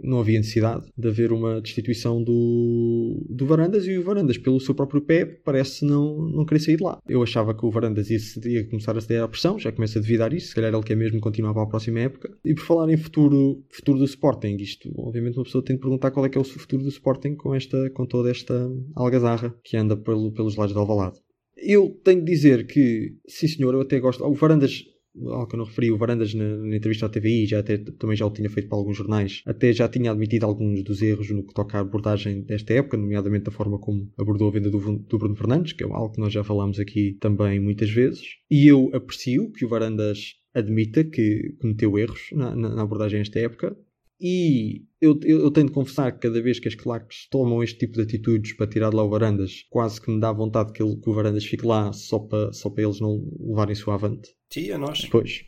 não 0.01 0.19
havia 0.19 0.39
necessidade 0.39 0.85
de 0.97 1.07
haver 1.07 1.31
uma 1.31 1.61
destituição 1.61 2.23
do, 2.23 3.21
do 3.29 3.45
Varandas 3.45 3.85
e 3.85 3.97
o 3.97 4.03
Varandas, 4.03 4.37
pelo 4.37 4.59
seu 4.59 4.73
próprio 4.73 5.01
pé, 5.01 5.25
parece 5.25 5.85
não, 5.85 6.17
não 6.17 6.45
querer 6.45 6.61
sair 6.61 6.77
de 6.77 6.83
lá. 6.83 6.97
Eu 7.07 7.21
achava 7.21 7.53
que 7.53 7.65
o 7.65 7.69
Varandas 7.69 8.09
ia, 8.09 8.17
ia 8.45 8.63
começar 8.63 8.97
a 8.97 9.01
ceder 9.01 9.21
à 9.21 9.27
pressão, 9.27 9.59
já 9.59 9.71
começa 9.71 9.99
a 9.99 10.01
devidar 10.01 10.33
isso, 10.33 10.47
se 10.47 10.55
calhar 10.55 10.73
ele 10.73 10.83
quer 10.83 10.95
mesmo 10.95 11.19
continuar 11.19 11.53
para 11.53 11.63
a 11.63 11.67
próxima 11.67 11.99
época. 11.99 12.33
E 12.45 12.53
por 12.55 12.63
falar 12.63 12.89
em 12.89 12.97
futuro, 12.97 13.61
futuro 13.69 13.99
do 13.99 14.05
Sporting, 14.05 14.55
isto, 14.59 14.89
obviamente, 14.97 15.37
uma 15.37 15.43
pessoa 15.43 15.63
tem 15.63 15.75
de 15.75 15.81
perguntar 15.81 15.98
qual 15.99 16.25
é 16.25 16.29
que 16.29 16.37
é 16.37 16.41
o 16.41 16.43
futuro 16.43 16.83
do 16.83 16.89
Sporting 16.89 17.35
com, 17.35 17.53
esta, 17.53 17.89
com 17.91 18.05
toda 18.05 18.31
esta 18.31 18.69
algazarra 18.95 19.53
que 19.63 19.77
anda 19.77 19.97
pelo, 19.97 20.31
pelos 20.31 20.55
lados 20.55 20.73
de 20.73 20.79
Alvalade. 20.79 21.19
Eu 21.57 21.89
tenho 22.03 22.23
de 22.23 22.31
dizer 22.31 22.67
que, 22.67 23.17
sim 23.27 23.47
senhor, 23.47 23.73
eu 23.73 23.81
até 23.81 23.99
gosto. 23.99 24.23
O 24.23 24.33
Varandas 24.33 24.83
algo 25.27 25.47
que 25.47 25.55
eu 25.55 25.57
não 25.57 25.65
referi, 25.65 25.91
o 25.91 25.97
Varandas 25.97 26.33
na, 26.33 26.57
na, 26.57 26.75
entrevista 26.75 27.05
à 27.05 27.09
TVI 27.09 27.45
já 27.45 27.59
até, 27.59 27.77
também 27.77 28.15
já 28.15 28.25
o 28.25 28.31
tinha 28.31 28.49
feito 28.49 28.69
para 28.69 28.77
alguns 28.77 28.97
jornais, 28.97 29.41
até 29.45 29.73
já 29.73 29.87
tinha 29.87 30.11
admitido 30.11 30.45
alguns 30.45 30.83
dos 30.83 31.01
erros 31.01 31.29
no 31.31 31.45
que 31.45 31.53
toca 31.53 31.77
à 31.77 31.81
abordagem 31.81 32.41
desta 32.43 32.73
época, 32.73 32.97
nomeadamente 32.97 33.45
da 33.45 33.51
forma 33.51 33.79
como 33.79 34.11
abordou 34.17 34.47
a 34.47 34.51
venda 34.51 34.69
do, 34.69 34.79
do 34.79 35.17
Bruno 35.17 35.35
Fernandes, 35.35 35.73
que 35.73 35.83
é 35.83 35.87
algo 35.87 36.13
que 36.13 36.21
nós 36.21 36.31
já 36.31 36.43
falámos 36.43 36.79
aqui 36.79 37.17
também 37.19 37.59
muitas 37.59 37.89
vezes. 37.89 38.21
E 38.49 38.67
eu 38.67 38.89
aprecio 38.93 39.51
que 39.51 39.65
o 39.65 39.69
Varandas 39.69 40.35
admita 40.53 41.03
que 41.03 41.55
cometeu 41.59 41.97
erros 41.97 42.29
na, 42.31 42.55
na, 42.55 42.75
na 42.75 42.81
abordagem 42.81 43.19
desta 43.19 43.39
época, 43.39 43.77
e 44.19 44.83
eu, 45.01 45.17
eu, 45.23 45.41
eu, 45.41 45.51
tenho 45.51 45.67
de 45.67 45.73
confessar 45.73 46.11
que 46.11 46.27
cada 46.27 46.41
vez 46.41 46.59
que 46.59 46.67
as 46.67 46.75
claques 46.75 47.27
tomam 47.29 47.63
este 47.63 47.79
tipo 47.79 47.93
de 47.93 48.01
atitudes 48.01 48.53
para 48.53 48.67
tirar 48.67 48.89
de 48.89 48.95
lá 48.95 49.03
o 49.03 49.09
Varandas, 49.09 49.65
quase 49.69 50.01
que 50.01 50.11
me 50.11 50.19
dá 50.19 50.31
vontade 50.31 50.73
que, 50.73 50.83
ele, 50.83 50.97
que 50.97 51.09
o 51.09 51.13
Varandas 51.13 51.45
fique 51.45 51.65
lá 51.65 51.93
só 51.93 52.19
para, 52.19 52.51
só 52.51 52.69
para 52.69 52.83
eles 52.83 52.99
não 52.99 53.25
levarem-se 53.39 53.89
avante. 53.89 54.29
Sim, 54.49 54.71
a 54.71 54.77
nós. 54.77 55.05
Pois. 55.05 55.45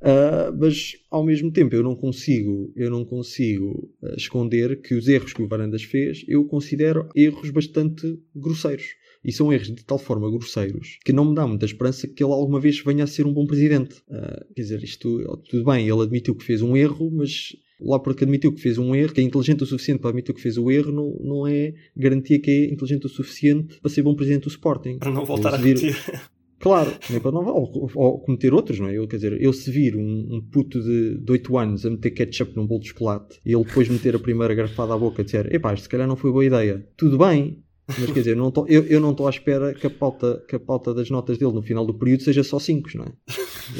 Uh, 0.00 0.56
mas 0.58 0.92
ao 1.10 1.24
mesmo 1.24 1.50
tempo 1.50 1.74
eu 1.74 1.82
não 1.82 1.96
consigo, 1.96 2.72
eu 2.76 2.90
não 2.90 3.04
consigo 3.04 3.90
uh, 4.02 4.14
esconder 4.16 4.80
que 4.80 4.94
os 4.94 5.08
erros 5.08 5.32
que 5.32 5.42
o 5.42 5.48
Varandas 5.48 5.82
fez 5.82 6.24
eu 6.28 6.44
considero 6.44 7.08
erros 7.14 7.50
bastante 7.50 8.18
grosseiros. 8.34 8.86
E 9.24 9.32
são 9.32 9.50
erros 9.50 9.68
de 9.68 9.82
tal 9.82 9.98
forma 9.98 10.30
grosseiros 10.30 10.98
que 11.04 11.12
não 11.12 11.24
me 11.24 11.34
dá 11.34 11.46
muita 11.46 11.64
esperança 11.64 12.06
que 12.06 12.22
ele 12.22 12.32
alguma 12.32 12.60
vez 12.60 12.80
venha 12.80 13.04
a 13.04 13.06
ser 13.06 13.26
um 13.26 13.32
bom 13.32 13.46
presidente. 13.46 13.96
Uh, 14.08 14.54
quer 14.54 14.62
dizer, 14.62 14.82
isto 14.82 15.42
tudo 15.48 15.64
bem, 15.64 15.88
ele 15.88 16.02
admitiu 16.02 16.34
que 16.34 16.44
fez 16.44 16.60
um 16.60 16.76
erro, 16.76 17.10
mas 17.10 17.56
lá 17.80 17.98
porque 17.98 18.24
admitiu 18.24 18.52
que 18.52 18.60
fez 18.60 18.78
um 18.78 18.94
erro, 18.94 19.12
que 19.12 19.20
é 19.20 19.24
inteligente 19.24 19.62
o 19.62 19.66
suficiente 19.66 20.00
para 20.00 20.10
admitir 20.10 20.34
que 20.34 20.40
fez 20.40 20.56
o 20.56 20.70
erro, 20.70 20.92
não, 20.92 21.16
não 21.20 21.46
é 21.46 21.74
garantia 21.96 22.38
que 22.38 22.50
é 22.50 22.72
inteligente 22.72 23.06
o 23.06 23.08
suficiente 23.08 23.80
para 23.80 23.90
ser 23.90 24.02
bom 24.02 24.14
presidente 24.14 24.44
do 24.44 24.48
Sporting. 24.48 24.98
Para 24.98 25.10
não 25.10 25.24
voltar 25.24 25.54
a 25.54 25.56
repetir. 25.56 25.96
Claro, 26.64 26.90
nem 27.10 27.20
para 27.20 27.30
não 27.30 27.44
ou, 27.46 27.90
ou, 27.94 28.18
cometer 28.20 28.54
outros, 28.54 28.80
não 28.80 28.88
é? 28.88 28.96
Eu, 28.96 29.06
quer 29.06 29.16
dizer, 29.16 29.38
eu 29.38 29.52
se 29.52 29.70
vir 29.70 29.94
um, 29.96 30.36
um 30.36 30.40
puto 30.40 30.80
de, 30.80 31.18
de 31.18 31.32
8 31.32 31.58
anos 31.58 31.84
a 31.84 31.90
meter 31.90 32.10
ketchup 32.12 32.56
num 32.56 32.66
bolo 32.66 32.80
de 32.80 32.88
chocolate 32.88 33.38
e 33.44 33.52
ele 33.52 33.64
depois 33.64 33.86
meter 33.86 34.16
a 34.16 34.18
primeira 34.18 34.54
garfada 34.54 34.94
à 34.94 34.96
boca 34.96 35.20
e 35.20 35.24
dizer, 35.26 35.52
epá, 35.54 35.76
se 35.76 35.86
calhar 35.86 36.08
não 36.08 36.16
foi 36.16 36.32
boa 36.32 36.42
ideia. 36.42 36.86
Tudo 36.96 37.18
bem, 37.18 37.62
mas 37.86 38.06
quer 38.06 38.20
dizer, 38.20 38.36
eu 38.36 39.00
não 39.00 39.10
estou 39.10 39.26
à 39.26 39.30
espera 39.30 39.74
que 39.74 39.86
a, 39.86 39.90
pauta, 39.90 40.42
que 40.48 40.56
a 40.56 40.60
pauta 40.60 40.94
das 40.94 41.10
notas 41.10 41.38
dele 41.38 41.52
no 41.52 41.62
final 41.62 41.84
do 41.84 41.94
período 41.94 42.22
seja 42.22 42.42
só 42.42 42.58
5, 42.58 42.90
não 42.96 43.04
é? 43.04 43.12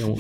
é 0.01 0.05
um... 0.05 0.15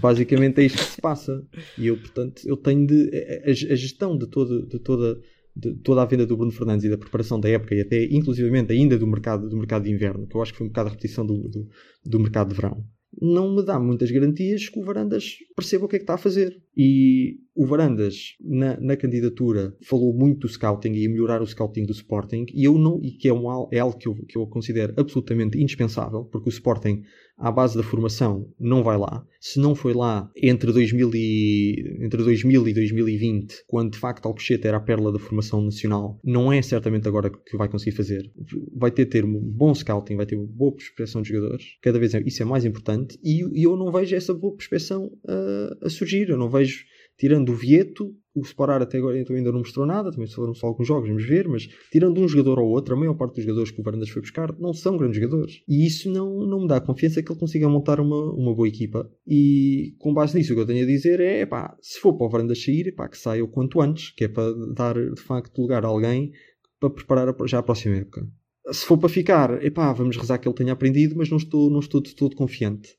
Basicamente 0.00 0.60
é 0.60 0.64
isto 0.64 0.78
que 0.78 0.84
se 0.84 1.00
passa. 1.00 1.42
E 1.78 1.86
eu, 1.86 1.96
portanto, 1.96 2.42
eu 2.44 2.56
tenho 2.56 2.86
de. 2.86 3.10
A, 3.46 3.50
a 3.50 3.52
gestão 3.52 4.16
de, 4.16 4.26
todo, 4.26 4.66
de 4.66 4.78
toda 4.78 5.18
de 5.54 5.74
toda 5.74 6.02
a 6.02 6.06
venda 6.06 6.26
do 6.26 6.36
Bruno 6.36 6.50
Fernandes 6.50 6.84
e 6.84 6.88
da 6.88 6.96
preparação 6.96 7.38
da 7.38 7.48
época 7.48 7.74
e 7.74 7.82
até 7.82 8.04
inclusivamente 8.04 8.72
ainda 8.72 8.98
do 8.98 9.06
mercado, 9.06 9.48
do 9.48 9.56
mercado 9.56 9.84
de 9.84 9.90
inverno, 9.90 10.26
que 10.26 10.34
eu 10.34 10.40
acho 10.40 10.52
que 10.52 10.58
foi 10.58 10.66
um 10.66 10.70
bocado 10.70 10.88
a 10.88 10.92
repetição 10.92 11.26
do, 11.26 11.46
do, 11.48 11.68
do 12.04 12.20
mercado 12.20 12.48
de 12.48 12.54
verão, 12.54 12.82
não 13.20 13.54
me 13.54 13.62
dá 13.62 13.78
muitas 13.78 14.10
garantias 14.10 14.68
que 14.68 14.78
o 14.78 14.82
Varandas 14.82 15.36
perceba 15.54 15.84
o 15.84 15.88
que 15.88 15.96
é 15.96 15.98
que 15.98 16.04
está 16.04 16.14
a 16.14 16.18
fazer. 16.18 16.58
E 16.76 17.40
o 17.54 17.66
Varandas, 17.66 18.34
na, 18.40 18.78
na 18.80 18.96
candidatura, 18.96 19.76
falou 19.82 20.14
muito 20.14 20.40
do 20.40 20.48
scouting 20.48 20.92
e 20.92 21.08
melhorar 21.08 21.42
o 21.42 21.46
scouting 21.46 21.84
do 21.84 21.92
Sporting, 21.92 22.46
e 22.54 22.64
eu 22.64 22.78
não, 22.78 22.98
e 23.02 23.10
que 23.10 23.28
é, 23.28 23.32
um, 23.32 23.68
é 23.70 23.78
algo 23.78 23.96
que 23.96 24.08
eu, 24.08 24.14
que 24.14 24.38
eu 24.38 24.46
considero 24.46 24.94
absolutamente 24.96 25.60
indispensável, 25.60 26.24
porque 26.24 26.48
o 26.48 26.52
Sporting 26.52 27.02
à 27.36 27.50
base 27.50 27.76
da 27.76 27.82
formação 27.82 28.48
não 28.58 28.82
vai 28.82 28.96
lá. 28.96 29.26
Se 29.40 29.58
não 29.58 29.74
foi 29.74 29.92
lá 29.92 30.30
entre 30.36 30.72
2000 30.72 31.10
e, 31.14 31.96
entre 32.00 32.22
2000 32.22 32.68
e 32.68 32.72
2020, 32.72 33.64
quando 33.66 33.92
de 33.92 33.98
facto 33.98 34.26
Alcochete 34.26 34.66
era 34.66 34.76
a 34.76 34.80
perla 34.80 35.10
da 35.10 35.18
formação 35.18 35.60
nacional, 35.60 36.20
não 36.22 36.52
é 36.52 36.62
certamente 36.62 37.08
agora 37.08 37.30
que 37.30 37.56
vai 37.56 37.68
conseguir 37.68 37.96
fazer. 37.96 38.30
Vai 38.76 38.90
ter 38.90 39.06
ter 39.06 39.24
um 39.24 39.40
bom 39.40 39.74
scouting, 39.74 40.16
vai 40.16 40.26
ter 40.26 40.36
uma 40.36 40.46
boa 40.46 40.72
prospecção 40.72 41.20
de 41.20 41.30
jogadores. 41.30 41.64
Cada 41.82 41.98
vez 41.98 42.14
é, 42.14 42.22
isso 42.24 42.42
é 42.42 42.46
mais 42.46 42.64
importante 42.64 43.18
e, 43.22 43.42
e 43.60 43.64
eu 43.64 43.76
não 43.76 43.90
vejo 43.90 44.14
essa 44.14 44.32
boa 44.32 44.54
prospecção 44.54 45.10
a, 45.26 45.86
a 45.86 45.90
surgir. 45.90 46.28
Eu 46.28 46.38
não 46.38 46.48
vejo 46.48 46.84
tirando 47.22 47.50
o 47.50 47.54
Vieto, 47.54 48.12
o 48.34 48.44
Separar 48.44 48.82
até 48.82 48.98
agora 48.98 49.16
então 49.16 49.36
ainda 49.36 49.52
não 49.52 49.60
mostrou 49.60 49.86
nada, 49.86 50.10
também 50.10 50.26
foram 50.26 50.52
só 50.54 50.66
alguns 50.66 50.88
jogos, 50.88 51.08
vamos 51.08 51.24
ver, 51.24 51.46
mas 51.46 51.68
tirando 51.92 52.20
um 52.20 52.26
jogador 52.26 52.58
ou 52.58 52.68
outro, 52.68 52.96
a 52.96 52.98
maior 52.98 53.14
parte 53.14 53.36
dos 53.36 53.44
jogadores 53.44 53.70
que 53.70 53.80
o 53.80 53.84
Varandas 53.84 54.08
foi 54.08 54.22
buscar 54.22 54.52
não 54.58 54.74
são 54.74 54.96
grandes 54.96 55.20
jogadores. 55.20 55.62
E 55.68 55.86
isso 55.86 56.10
não, 56.10 56.44
não 56.44 56.62
me 56.62 56.66
dá 56.66 56.80
confiança 56.80 57.22
que 57.22 57.30
ele 57.30 57.38
consiga 57.38 57.68
montar 57.68 58.00
uma, 58.00 58.32
uma 58.32 58.52
boa 58.52 58.66
equipa. 58.66 59.08
E 59.24 59.94
com 60.00 60.12
base 60.12 60.36
nisso, 60.36 60.52
o 60.52 60.56
que 60.56 60.62
eu 60.62 60.66
tenho 60.66 60.82
a 60.82 60.86
dizer 60.86 61.20
é, 61.20 61.46
pá, 61.46 61.76
se 61.80 62.00
for 62.00 62.12
para 62.14 62.26
o 62.26 62.28
Varandas 62.28 62.60
sair, 62.60 62.92
pá, 62.92 63.08
que 63.08 63.16
saia 63.16 63.44
o 63.44 63.48
quanto 63.48 63.80
antes, 63.80 64.10
que 64.10 64.24
é 64.24 64.28
para 64.28 64.52
dar 64.74 64.94
de 64.94 65.22
facto 65.22 65.62
lugar 65.62 65.84
a 65.84 65.88
alguém 65.88 66.32
para 66.80 66.90
preparar 66.90 67.32
já 67.46 67.60
a 67.60 67.62
próxima 67.62 67.98
época. 67.98 68.26
Se 68.72 68.84
for 68.84 68.98
para 68.98 69.08
ficar, 69.08 69.64
epá, 69.64 69.92
vamos 69.92 70.16
rezar 70.16 70.38
que 70.38 70.48
ele 70.48 70.56
tenha 70.56 70.72
aprendido, 70.72 71.14
mas 71.16 71.30
não 71.30 71.36
estou, 71.36 71.70
não 71.70 71.78
estou 71.78 72.02
de 72.02 72.16
todo 72.16 72.34
confiante. 72.34 72.96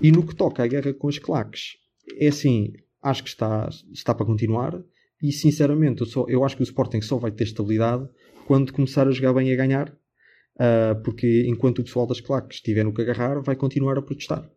E 0.00 0.12
no 0.12 0.24
que 0.24 0.36
toca 0.36 0.62
à 0.62 0.66
guerra 0.68 0.94
com 0.94 1.08
as 1.08 1.18
claques, 1.18 1.72
é 2.20 2.28
assim, 2.28 2.72
acho 3.04 3.22
que 3.22 3.28
está, 3.28 3.68
está 3.92 4.14
para 4.14 4.26
continuar 4.26 4.82
e 5.22 5.30
sinceramente 5.30 6.00
eu, 6.00 6.06
só, 6.06 6.26
eu 6.28 6.42
acho 6.44 6.56
que 6.56 6.62
o 6.62 6.64
Sporting 6.64 7.00
só 7.02 7.18
vai 7.18 7.30
ter 7.30 7.44
estabilidade 7.44 8.08
quando 8.46 8.72
começar 8.72 9.06
a 9.06 9.12
jogar 9.12 9.34
bem 9.34 9.48
e 9.48 9.52
a 9.52 9.56
ganhar 9.56 9.90
uh, 9.90 11.02
porque 11.04 11.44
enquanto 11.46 11.80
o 11.80 11.84
pessoal 11.84 12.06
das 12.06 12.20
claques 12.20 12.56
estiver 12.56 12.84
no 12.84 12.92
que 12.92 13.02
agarrar 13.02 13.40
vai 13.42 13.54
continuar 13.54 13.98
a 13.98 14.02
protestar 14.02 14.50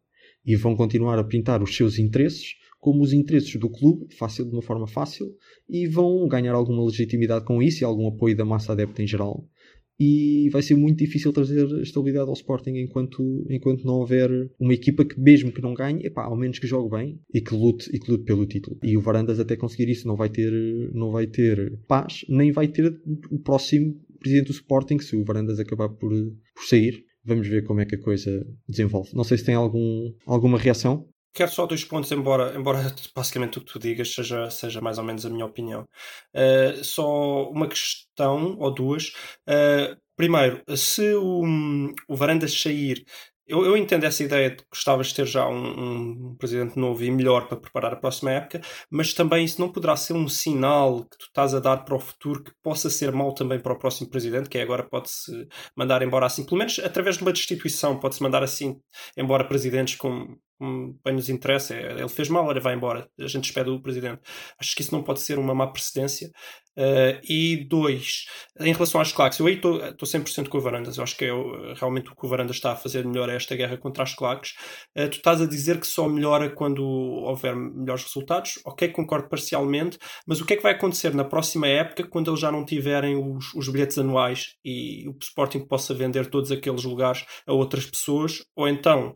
e 0.45 0.55
vão 0.55 0.75
continuar 0.75 1.19
a 1.19 1.23
pintar 1.23 1.61
os 1.61 1.75
seus 1.75 1.99
interesses 1.99 2.55
como 2.79 3.03
os 3.03 3.11
interesses 3.11 3.55
do 3.59 3.69
clube, 3.69 4.13
fácil, 4.15 4.45
de 4.45 4.51
uma 4.51 4.61
forma 4.61 4.87
fácil, 4.87 5.35
e 5.67 5.87
vão 5.87 6.27
ganhar 6.27 6.53
alguma 6.53 6.85
legitimidade 6.85 7.43
com 7.43 7.61
isso 7.61 7.83
e 7.83 7.85
algum 7.85 8.07
apoio 8.07 8.35
da 8.35 8.45
massa 8.45 8.71
adepta 8.71 9.01
em 9.01 9.07
geral. 9.07 9.45
E 9.99 10.49
vai 10.51 10.61
ser 10.61 10.75
muito 10.75 10.99
difícil 10.99 11.33
trazer 11.33 11.67
estabilidade 11.81 12.27
ao 12.27 12.33
Sporting 12.33 12.75
enquanto, 12.77 13.45
enquanto 13.49 13.85
não 13.85 13.95
houver 13.95 14.29
uma 14.59 14.73
equipa 14.73 15.03
que, 15.03 15.19
mesmo 15.19 15.51
que 15.51 15.61
não 15.61 15.73
ganhe, 15.73 16.05
epá, 16.05 16.25
ao 16.25 16.37
menos 16.37 16.59
que 16.59 16.67
jogue 16.67 16.89
bem 16.89 17.19
e 17.33 17.41
que 17.41 17.55
lute, 17.55 17.89
e 17.93 17.99
que 17.99 18.11
lute 18.11 18.23
pelo 18.23 18.45
título. 18.45 18.77
E 18.83 18.95
o 18.95 19.01
Varandas 19.01 19.39
até 19.39 19.55
conseguir 19.55 19.89
isso 19.89 20.07
não 20.07 20.15
vai 20.15 20.29
ter, 20.29 20.51
não 20.93 21.11
vai 21.11 21.25
ter 21.27 21.77
paz, 21.87 22.25
nem 22.29 22.51
vai 22.51 22.67
ter 22.67 22.99
o 23.31 23.39
próximo 23.39 23.95
presidente 24.19 24.47
do 24.47 24.53
Sporting, 24.53 24.99
se 24.99 25.15
o 25.15 25.23
Varandas 25.23 25.59
acabar 25.59 25.89
por, 25.89 26.11
por 26.11 26.63
sair. 26.67 27.03
Vamos 27.23 27.47
ver 27.47 27.63
como 27.65 27.81
é 27.81 27.85
que 27.85 27.95
a 27.95 28.01
coisa 28.01 28.45
desenvolve. 28.67 29.09
Não 29.13 29.23
sei 29.23 29.37
se 29.37 29.43
tem 29.43 29.55
algum, 29.55 30.13
alguma 30.25 30.57
reação. 30.57 31.07
Quero 31.33 31.51
só 31.51 31.65
dois 31.65 31.83
pontos, 31.83 32.11
embora, 32.11 32.55
embora 32.57 32.79
basicamente 33.15 33.57
o 33.57 33.61
que 33.61 33.71
tu 33.73 33.79
digas 33.79 34.13
seja, 34.13 34.49
seja 34.49 34.81
mais 34.81 34.97
ou 34.97 35.03
menos 35.03 35.25
a 35.25 35.29
minha 35.29 35.45
opinião. 35.45 35.87
Uh, 36.35 36.83
só 36.83 37.49
uma 37.49 37.67
questão, 37.67 38.57
ou 38.59 38.73
duas. 38.73 39.09
Uh, 39.47 39.95
primeiro, 40.15 40.63
se 40.75 41.13
o, 41.15 41.43
o 42.07 42.15
Varandas 42.15 42.59
sair 42.59 43.05
eu, 43.47 43.65
eu, 43.65 43.77
entendo 43.77 44.03
essa 44.03 44.23
ideia 44.23 44.49
de 44.49 44.57
que 44.57 44.65
gostavas 44.69 45.07
de 45.07 45.15
ter 45.15 45.25
já 45.25 45.47
um, 45.47 46.31
um, 46.31 46.35
presidente 46.35 46.77
novo 46.77 47.01
e 47.03 47.09
melhor 47.09 47.47
para 47.47 47.57
preparar 47.57 47.93
a 47.93 47.95
próxima 47.95 48.31
época, 48.31 48.59
mas 48.91 49.13
também 49.13 49.45
isso 49.45 49.61
não 49.61 49.71
poderá 49.71 49.95
ser 49.95 50.13
um 50.13 50.27
sinal 50.27 51.05
que 51.05 51.17
tu 51.17 51.25
estás 51.27 51.53
a 51.55 51.59
dar 51.59 51.77
para 51.85 51.95
o 51.95 51.99
futuro 51.99 52.43
que 52.43 52.51
possa 52.61 52.89
ser 52.89 53.11
mau 53.13 53.33
também 53.33 53.59
para 53.59 53.71
o 53.73 53.79
próximo 53.79 54.09
presidente, 54.09 54.49
que 54.49 54.57
é 54.57 54.61
agora 54.61 54.83
pode-se 54.83 55.47
mandar 55.75 56.01
embora 56.01 56.25
assim, 56.25 56.43
pelo 56.43 56.57
menos 56.57 56.77
através 56.79 57.15
de 57.17 57.23
uma 57.23 57.31
destituição, 57.31 57.97
pode-se 57.97 58.21
mandar 58.21 58.43
assim 58.43 58.81
embora 59.15 59.45
presidentes 59.45 59.95
com 59.95 60.37
bem 60.59 61.13
nos 61.13 61.29
interessa, 61.29 61.75
é, 61.75 61.91
ele 61.91 62.09
fez 62.09 62.29
mal, 62.29 62.45
olha, 62.45 62.59
vai 62.59 62.73
embora, 62.73 63.07
a 63.19 63.27
gente 63.27 63.43
despede 63.43 63.69
o 63.69 63.81
presidente. 63.81 64.21
Acho 64.59 64.75
que 64.75 64.81
isso 64.81 64.93
não 64.93 65.03
pode 65.03 65.19
ser 65.21 65.37
uma 65.37 65.53
má 65.53 65.67
precedência. 65.67 66.31
Uh, 66.77 67.17
e 67.27 67.65
dois, 67.67 68.25
em 68.59 68.71
relação 68.71 69.01
às 69.01 69.11
claques, 69.11 69.39
eu 69.39 69.47
aí 69.47 69.55
estou 69.55 69.79
100% 69.79 70.47
com 70.47 70.59
o 70.59 70.61
Varandas, 70.61 70.97
eu 70.97 71.03
acho 71.03 71.17
que 71.17 71.25
é 71.25 71.31
realmente 71.75 72.11
o 72.11 72.15
que 72.15 72.23
o 72.23 72.29
Varandas 72.29 72.57
está 72.57 72.73
a 72.73 72.75
fazer 72.75 73.03
melhor 73.03 73.29
é 73.29 73.35
esta 73.35 73.55
guerra 73.55 73.77
contra 73.77 74.03
as 74.03 74.13
claques. 74.13 74.51
Uh, 74.95 75.09
tu 75.09 75.17
estás 75.17 75.41
a 75.41 75.47
dizer 75.47 75.79
que 75.79 75.87
só 75.87 76.07
melhora 76.07 76.51
quando 76.51 76.85
houver 76.85 77.55
melhores 77.55 78.03
resultados, 78.03 78.59
ok, 78.63 78.89
concordo 78.89 79.27
parcialmente, 79.27 79.97
mas 80.27 80.39
o 80.39 80.45
que 80.45 80.53
é 80.53 80.57
que 80.57 80.61
vai 80.61 80.73
acontecer 80.73 81.15
na 81.15 81.23
próxima 81.23 81.67
época 81.67 82.07
quando 82.07 82.29
eles 82.29 82.39
já 82.39 82.51
não 82.51 82.63
tiverem 82.63 83.15
os, 83.15 83.55
os 83.55 83.69
bilhetes 83.69 83.97
anuais 83.97 84.55
e 84.63 85.07
o 85.09 85.17
Sporting 85.19 85.65
possa 85.65 85.95
vender 85.95 86.27
todos 86.27 86.51
aqueles 86.51 86.83
lugares 86.83 87.25
a 87.47 87.53
outras 87.53 87.87
pessoas, 87.87 88.43
ou 88.55 88.67
então 88.67 89.15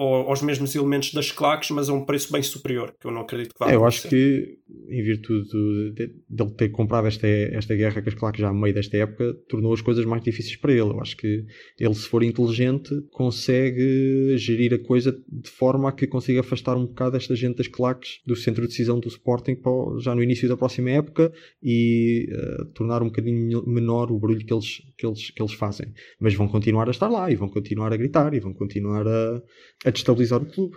aos 0.00 0.42
mesmos 0.42 0.74
elementos 0.74 1.12
das 1.12 1.30
claques, 1.30 1.70
mas 1.70 1.88
a 1.88 1.92
um 1.92 2.04
preço 2.04 2.32
bem 2.32 2.42
superior, 2.42 2.94
que 3.00 3.06
eu 3.06 3.10
não 3.10 3.22
acredito 3.22 3.52
que 3.52 3.58
vá 3.58 3.70
é, 3.70 3.74
Eu 3.74 3.84
acho 3.84 4.08
que, 4.08 4.58
em 4.88 5.02
virtude 5.02 5.48
de, 5.94 6.06
de 6.28 6.42
ele 6.42 6.50
ter 6.52 6.68
comprado 6.68 7.08
esta, 7.08 7.26
esta 7.26 7.74
guerra 7.74 8.00
com 8.00 8.08
as 8.08 8.14
claques 8.14 8.40
já 8.40 8.52
no 8.52 8.60
meio 8.60 8.74
desta 8.74 8.96
época, 8.96 9.34
tornou 9.48 9.72
as 9.72 9.80
coisas 9.80 10.04
mais 10.04 10.22
difíceis 10.22 10.56
para 10.56 10.72
ele. 10.72 10.82
Eu 10.82 11.00
acho 11.00 11.16
que 11.16 11.44
ele, 11.78 11.94
se 11.94 12.08
for 12.08 12.22
inteligente, 12.22 12.90
consegue 13.10 14.36
gerir 14.36 14.74
a 14.74 14.78
coisa 14.78 15.12
de 15.28 15.50
forma 15.50 15.88
a 15.88 15.92
que 15.92 16.06
consiga 16.06 16.40
afastar 16.40 16.76
um 16.76 16.86
bocado 16.86 17.16
esta 17.16 17.34
gente 17.34 17.56
das 17.56 17.68
claques 17.68 18.20
do 18.26 18.36
centro 18.36 18.62
de 18.62 18.68
decisão 18.68 19.00
do 19.00 19.08
Sporting 19.08 19.56
para, 19.56 19.72
já 20.00 20.14
no 20.14 20.22
início 20.22 20.48
da 20.48 20.56
próxima 20.56 20.90
época 20.90 21.32
e 21.62 22.28
uh, 22.30 22.64
tornar 22.66 23.02
um 23.02 23.06
bocadinho 23.06 23.66
menor 23.66 24.10
o 24.10 24.18
barulho 24.18 24.44
que 24.44 24.52
eles, 24.52 24.82
que, 24.98 25.06
eles, 25.06 25.30
que 25.30 25.40
eles 25.40 25.54
fazem. 25.54 25.94
Mas 26.20 26.34
vão 26.34 26.48
continuar 26.48 26.88
a 26.88 26.90
estar 26.90 27.08
lá 27.08 27.30
e 27.30 27.36
vão 27.36 27.48
continuar 27.48 27.92
a 27.92 27.96
gritar 27.96 28.34
e 28.34 28.40
vão 28.40 28.52
continuar 28.52 29.06
a 29.06 29.40
a 29.84 29.90
destabilizar 29.90 30.42
o 30.42 30.46
clube. 30.46 30.76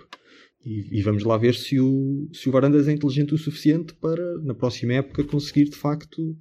E, 0.63 0.99
e, 0.99 1.01
vamos 1.01 1.23
lá 1.23 1.37
ver 1.37 1.55
se 1.55 1.79
o, 1.79 2.29
se 2.31 2.47
o 2.47 2.51
Varandas 2.51 2.87
é 2.87 2.91
inteligente 2.91 3.33
o 3.33 3.37
suficiente 3.37 3.95
para, 3.95 4.37
na 4.43 4.53
próxima 4.53 4.93
época, 4.93 5.23
conseguir 5.23 5.65
de 5.65 5.75
facto 5.75 6.37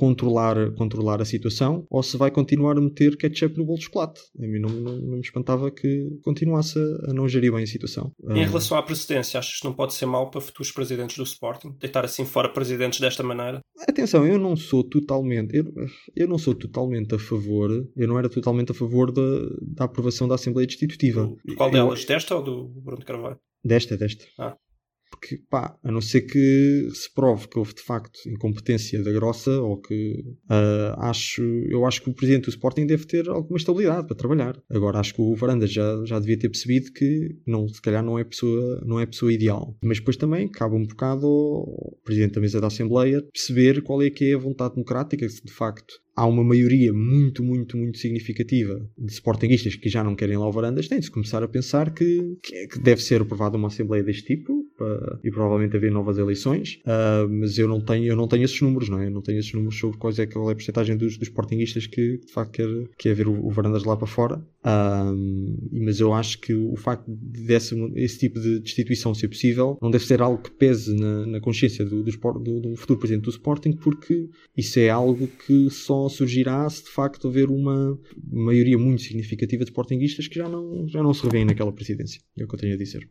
controlar, 0.00 0.72
controlar 0.76 1.20
a 1.20 1.26
situação 1.26 1.86
ou 1.90 2.02
se 2.02 2.16
vai 2.16 2.30
continuar 2.30 2.78
a 2.78 2.80
meter 2.80 3.18
ketchup 3.18 3.58
no 3.58 3.66
bolo 3.66 3.78
de 3.78 3.84
chocolate. 3.84 4.18
A 4.42 4.46
mim 4.46 4.58
não, 4.58 4.70
não, 4.70 4.96
não 4.96 5.16
me 5.16 5.20
espantava 5.20 5.70
que 5.70 6.08
continuasse 6.24 6.78
a, 6.78 7.10
a, 7.10 7.12
não 7.12 7.28
gerir 7.28 7.52
bem 7.52 7.64
a 7.64 7.66
situação. 7.66 8.10
Em 8.30 8.46
relação 8.46 8.78
à 8.78 8.82
presidência, 8.82 9.38
achas 9.38 9.58
que 9.58 9.64
não 9.66 9.74
pode 9.74 9.92
ser 9.92 10.06
mau 10.06 10.30
para 10.30 10.40
futuros 10.40 10.72
presidentes 10.72 11.18
do 11.18 11.22
Sporting? 11.22 11.76
Deitar 11.78 12.02
assim 12.02 12.24
fora 12.24 12.48
presidentes 12.48 12.98
desta 12.98 13.22
maneira? 13.22 13.60
Atenção, 13.86 14.26
eu 14.26 14.38
não 14.38 14.56
sou 14.56 14.82
totalmente 14.82 15.56
eu, 15.56 15.64
eu 16.16 16.26
não 16.26 16.38
sou 16.38 16.54
totalmente 16.54 17.14
a 17.14 17.18
favor, 17.18 17.70
eu 17.94 18.08
não 18.08 18.18
era 18.18 18.28
totalmente 18.30 18.72
a 18.72 18.74
favor 18.74 19.12
da, 19.12 19.22
da 19.60 19.84
aprovação 19.84 20.26
da 20.26 20.36
Assembleia 20.36 20.66
Destitutiva. 20.66 21.30
De 21.44 21.54
qual 21.54 21.70
delas? 21.70 22.00
Eu, 22.00 22.06
desta 22.06 22.36
ou 22.36 22.42
do 22.42 22.68
Bruno 22.68 23.04
Carvalho? 23.04 23.38
Desta, 23.62 23.98
desta. 23.98 24.24
Ah 24.38 24.56
porque, 25.10 25.38
pá, 25.50 25.76
a 25.82 25.90
não 25.90 26.00
ser 26.00 26.22
que 26.22 26.88
se 26.94 27.12
prove 27.12 27.48
que 27.48 27.58
houve 27.58 27.74
de 27.74 27.82
facto 27.82 28.18
incompetência 28.28 29.02
da 29.02 29.10
grossa 29.10 29.50
ou 29.60 29.80
que 29.80 30.24
uh, 30.48 30.98
acho, 30.98 31.42
eu 31.68 31.84
acho 31.84 32.02
que 32.02 32.10
o 32.10 32.14
presidente 32.14 32.44
do 32.44 32.50
Sporting 32.50 32.86
deve 32.86 33.04
ter 33.06 33.28
alguma 33.28 33.58
estabilidade 33.58 34.06
para 34.06 34.16
trabalhar. 34.16 34.62
Agora 34.70 35.00
acho 35.00 35.14
que 35.14 35.20
o 35.20 35.34
Varanda 35.34 35.66
já, 35.66 36.04
já 36.04 36.18
devia 36.18 36.38
ter 36.38 36.48
percebido 36.48 36.92
que 36.92 37.36
não, 37.46 37.68
se 37.68 37.82
calhar 37.82 38.04
não 38.04 38.18
é 38.18 38.24
pessoa, 38.24 38.82
não 38.86 39.00
é 39.00 39.06
pessoa 39.06 39.32
ideal. 39.32 39.76
Mas 39.82 39.98
depois 39.98 40.16
também 40.16 40.48
cabe 40.48 40.76
um 40.76 40.86
bocado 40.86 41.26
ao 41.26 41.98
presidente 42.04 42.34
da 42.34 42.40
mesa 42.40 42.60
da 42.60 42.68
Assembleia 42.68 43.22
perceber 43.32 43.82
qual 43.82 44.02
é 44.02 44.10
que 44.10 44.30
é 44.30 44.34
a 44.34 44.38
vontade 44.38 44.74
democrática, 44.74 45.28
se 45.28 45.44
de 45.44 45.52
facto 45.52 45.94
há 46.14 46.26
uma 46.26 46.44
maioria 46.44 46.92
muito, 46.92 47.42
muito, 47.42 47.76
muito 47.76 47.98
significativa 47.98 48.80
de 48.98 49.12
sportinguistas 49.12 49.74
que 49.74 49.88
já 49.88 50.04
não 50.04 50.14
querem 50.14 50.36
lá 50.36 50.48
o 50.48 50.52
Varandas, 50.52 50.88
tem 50.88 50.98
de 50.98 51.06
se 51.06 51.10
começar 51.10 51.42
a 51.42 51.48
pensar 51.48 51.92
que, 51.92 52.36
que 52.42 52.78
deve 52.78 53.02
ser 53.02 53.22
aprovada 53.22 53.56
uma 53.56 53.68
Assembleia 53.68 54.02
deste 54.02 54.24
tipo 54.24 54.52
uh, 54.80 55.18
e 55.22 55.30
provavelmente 55.30 55.76
haver 55.76 55.90
novas 55.90 56.18
eleições, 56.18 56.80
uh, 56.84 57.28
mas 57.28 57.58
eu 57.58 57.68
não 57.68 57.80
tenho, 57.80 58.06
eu 58.06 58.16
não 58.16 58.28
tenho 58.28 58.44
esses 58.44 58.60
números, 58.60 58.88
não 58.88 59.00
é? 59.00 59.06
Eu 59.06 59.10
não 59.10 59.22
tenho 59.22 59.38
esses 59.38 59.52
números 59.52 59.78
sobre 59.78 59.96
quais 59.98 60.18
é, 60.18 60.26
qual 60.26 60.48
é 60.48 60.52
a 60.52 60.56
porcentagem 60.56 60.96
dos, 60.96 61.16
dos 61.16 61.28
sportinguistas 61.28 61.86
que 61.86 62.18
de 62.18 62.32
facto 62.32 62.52
quer, 62.52 62.68
quer 62.98 63.14
ver 63.14 63.28
o, 63.28 63.46
o 63.46 63.50
Varandas 63.50 63.84
lá 63.84 63.96
para 63.96 64.06
fora. 64.06 64.44
Um, 64.64 65.56
mas 65.72 66.00
eu 66.00 66.12
acho 66.12 66.38
que 66.38 66.52
o 66.52 66.76
facto 66.76 67.04
desse 67.08 67.74
esse 67.94 68.18
tipo 68.18 68.38
de 68.38 68.60
destituição 68.60 69.14
ser 69.14 69.28
possível 69.28 69.78
não 69.80 69.90
deve 69.90 70.04
ser 70.04 70.20
algo 70.20 70.42
que 70.42 70.50
pese 70.50 70.94
na, 70.94 71.26
na 71.26 71.40
consciência 71.40 71.84
do, 71.84 72.02
do, 72.02 72.10
do, 72.12 72.60
do, 72.60 72.76
futuro 72.76 72.98
presidente 72.98 73.24
do 73.24 73.30
Sporting, 73.30 73.72
porque 73.72 74.28
isso 74.56 74.78
é 74.78 74.90
algo 74.90 75.28
que 75.46 75.70
só 75.70 75.99
surgirá 76.08 76.68
se 76.68 76.84
de 76.84 76.90
facto 76.90 77.26
houver 77.26 77.48
uma 77.50 77.98
maioria 78.30 78.78
muito 78.78 79.02
significativa 79.02 79.64
de 79.64 79.70
Sportingistas 79.70 80.28
que 80.28 80.36
já 80.36 80.48
não, 80.48 80.88
já 80.88 81.02
não 81.02 81.12
se 81.12 81.22
revêem 81.24 81.44
naquela 81.44 81.72
presidência. 81.72 82.20
É 82.38 82.44
o 82.44 82.48
que 82.48 82.54
eu 82.54 82.58
tenho 82.58 82.74
a 82.74 82.78
dizer. 82.78 83.08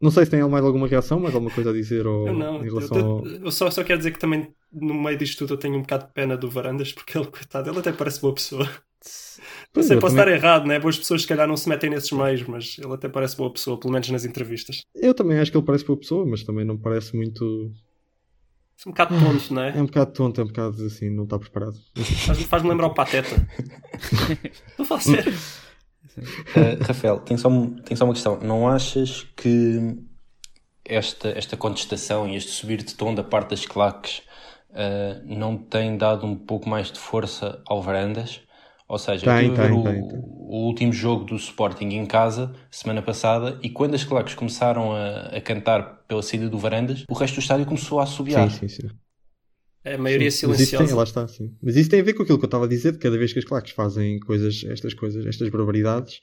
Não 0.00 0.10
sei 0.10 0.24
se 0.24 0.30
tem 0.30 0.48
mais 0.48 0.64
alguma 0.64 0.88
reação, 0.88 1.20
mais 1.20 1.34
alguma 1.34 1.52
coisa 1.52 1.70
a 1.70 1.72
dizer 1.74 2.06
ou, 2.06 2.32
não, 2.32 2.64
em 2.64 2.68
relação 2.68 2.98
eu, 2.98 3.06
ao... 3.06 3.26
eu 3.26 3.50
só, 3.50 3.70
só 3.70 3.84
quero 3.84 3.98
dizer 3.98 4.12
que 4.12 4.18
também 4.18 4.48
no 4.72 4.94
meio 4.94 5.18
disto 5.18 5.38
tudo 5.38 5.54
eu 5.54 5.58
tenho 5.58 5.76
um 5.76 5.82
bocado 5.82 6.06
de 6.06 6.12
pena 6.12 6.36
do 6.36 6.48
Varandas 6.48 6.92
porque 6.92 7.18
ele, 7.18 7.26
coitado, 7.26 7.68
ele 7.68 7.78
até 7.78 7.92
parece 7.92 8.20
boa 8.20 8.34
pessoa. 8.34 8.68
Não 9.74 9.82
sei, 9.82 9.98
posso 9.98 10.14
também... 10.14 10.34
estar 10.34 10.46
errado, 10.46 10.66
né? 10.66 10.78
Boas 10.78 10.98
pessoas 10.98 11.22
se 11.22 11.28
calhar 11.28 11.46
não 11.46 11.56
se 11.56 11.68
metem 11.68 11.90
nesses 11.90 12.10
meios, 12.12 12.42
mas 12.42 12.76
ele 12.78 12.92
até 12.92 13.08
parece 13.08 13.36
boa 13.36 13.52
pessoa, 13.52 13.78
pelo 13.78 13.92
menos 13.92 14.10
nas 14.10 14.24
entrevistas. 14.24 14.82
Eu 14.94 15.14
também 15.14 15.38
acho 15.38 15.50
que 15.50 15.56
ele 15.56 15.64
parece 15.64 15.84
boa 15.84 15.98
pessoa, 15.98 16.26
mas 16.26 16.42
também 16.42 16.64
não 16.64 16.76
parece 16.76 17.16
muito. 17.16 17.72
É 18.84 18.88
um 18.88 18.92
bocado 18.92 19.18
tonto, 19.18 19.54
não 19.54 19.62
é? 19.62 19.76
É 19.76 19.82
um 19.82 19.86
bocado 19.86 20.12
tonto, 20.12 20.40
é 20.40 20.44
um 20.44 20.46
bocado 20.46 20.86
assim, 20.86 21.10
não 21.10 21.24
está 21.24 21.38
preparado. 21.38 21.76
Faz-me 22.26 22.44
faz 22.44 22.62
lembrar 22.62 22.86
o 22.86 22.94
Pateta. 22.94 23.46
não 24.78 24.86
faz 24.86 25.04
sério. 25.04 25.34
Uh, 26.16 26.82
Rafael, 26.82 27.20
tem 27.20 27.36
só, 27.36 27.48
tem 27.84 27.96
só 27.96 28.04
uma 28.04 28.14
questão. 28.14 28.40
Não 28.40 28.66
achas 28.66 29.26
que 29.36 29.98
esta, 30.84 31.28
esta 31.28 31.56
contestação 31.56 32.26
e 32.26 32.36
este 32.36 32.52
subir 32.52 32.82
de 32.82 32.94
tom 32.94 33.14
da 33.14 33.22
parte 33.22 33.50
das 33.50 33.66
claques 33.66 34.22
uh, 34.70 35.22
não 35.24 35.58
tem 35.58 35.96
dado 35.98 36.26
um 36.26 36.34
pouco 36.34 36.68
mais 36.68 36.90
de 36.90 36.98
força 36.98 37.62
ao 37.66 37.82
Varandas? 37.82 38.40
Ou 38.90 38.98
seja, 38.98 39.24
tem, 39.24 39.54
tem, 39.54 39.70
o, 39.70 39.84
tem, 39.84 40.02
o, 40.02 40.66
último 40.66 40.92
jogo 40.92 41.24
do 41.24 41.36
Sporting 41.36 41.90
em 41.90 42.04
casa, 42.04 42.52
semana 42.72 43.00
passada, 43.00 43.56
e 43.62 43.70
quando 43.70 43.94
as 43.94 44.02
claques 44.02 44.34
começaram 44.34 44.90
a, 44.90 45.26
a, 45.26 45.40
cantar 45.40 46.02
pela 46.08 46.20
saída 46.20 46.48
do 46.48 46.58
Varandas, 46.58 47.04
o 47.08 47.14
resto 47.14 47.36
do 47.36 47.40
estádio 47.40 47.66
começou 47.66 48.00
a 48.00 48.02
assobiar. 48.02 48.50
Sim, 48.50 48.66
sim, 48.66 48.82
sim. 48.82 48.94
É 49.84 49.94
a 49.94 49.98
maioria 49.98 50.28
sim, 50.28 50.38
silenciosa. 50.38 50.82
Mas 50.82 50.88
isso, 50.88 50.88
tem, 50.88 50.96
lá 50.96 51.04
está, 51.04 51.28
sim. 51.28 51.56
mas 51.62 51.76
isso 51.76 51.88
tem 51.88 52.00
a 52.00 52.02
ver 52.02 52.14
com 52.14 52.24
aquilo 52.24 52.36
que 52.36 52.44
eu 52.44 52.48
estava 52.48 52.64
a 52.64 52.68
dizer, 52.68 52.90
de 52.90 52.98
cada 52.98 53.16
vez 53.16 53.32
que 53.32 53.38
as 53.38 53.44
claques 53.44 53.72
fazem 53.74 54.18
coisas, 54.18 54.64
estas 54.68 54.92
coisas, 54.92 55.24
estas 55.24 55.48
barbaridades, 55.50 56.20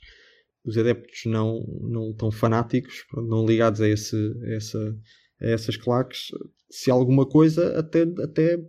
os 0.66 0.78
adeptos 0.78 1.22
não, 1.26 1.64
não 1.84 2.14
tão 2.14 2.30
fanáticos, 2.30 3.06
não 3.14 3.46
ligados 3.46 3.80
a, 3.80 3.88
esse, 3.88 4.14
a, 4.44 4.56
essa, 4.56 4.96
a 5.42 5.48
essas 5.48 5.78
claques, 5.78 6.32
se 6.70 6.92
alguma 6.92 7.26
coisa 7.26 7.80
até, 7.80 8.02
até 8.22 8.60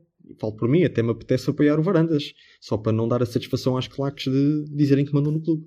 falo 0.40 0.56
por 0.56 0.68
mim, 0.68 0.84
até 0.84 1.02
me 1.02 1.10
apetece 1.10 1.50
apoiar 1.50 1.78
o 1.78 1.82
Varandas, 1.82 2.32
só 2.60 2.76
para 2.76 2.92
não 2.92 3.08
dar 3.08 3.22
a 3.22 3.26
satisfação 3.26 3.76
às 3.76 3.88
claques 3.88 4.32
de 4.32 4.64
dizerem 4.74 5.04
que 5.04 5.14
mandam 5.14 5.32
no 5.32 5.42
clube. 5.42 5.64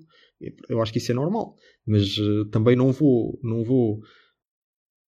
Eu 0.68 0.80
acho 0.82 0.92
que 0.92 0.98
isso 0.98 1.12
é 1.12 1.14
normal, 1.14 1.54
mas 1.86 2.18
uh, 2.18 2.44
também 2.46 2.74
não 2.74 2.92
vou, 2.92 3.38
não 3.42 3.62
vou. 3.62 4.00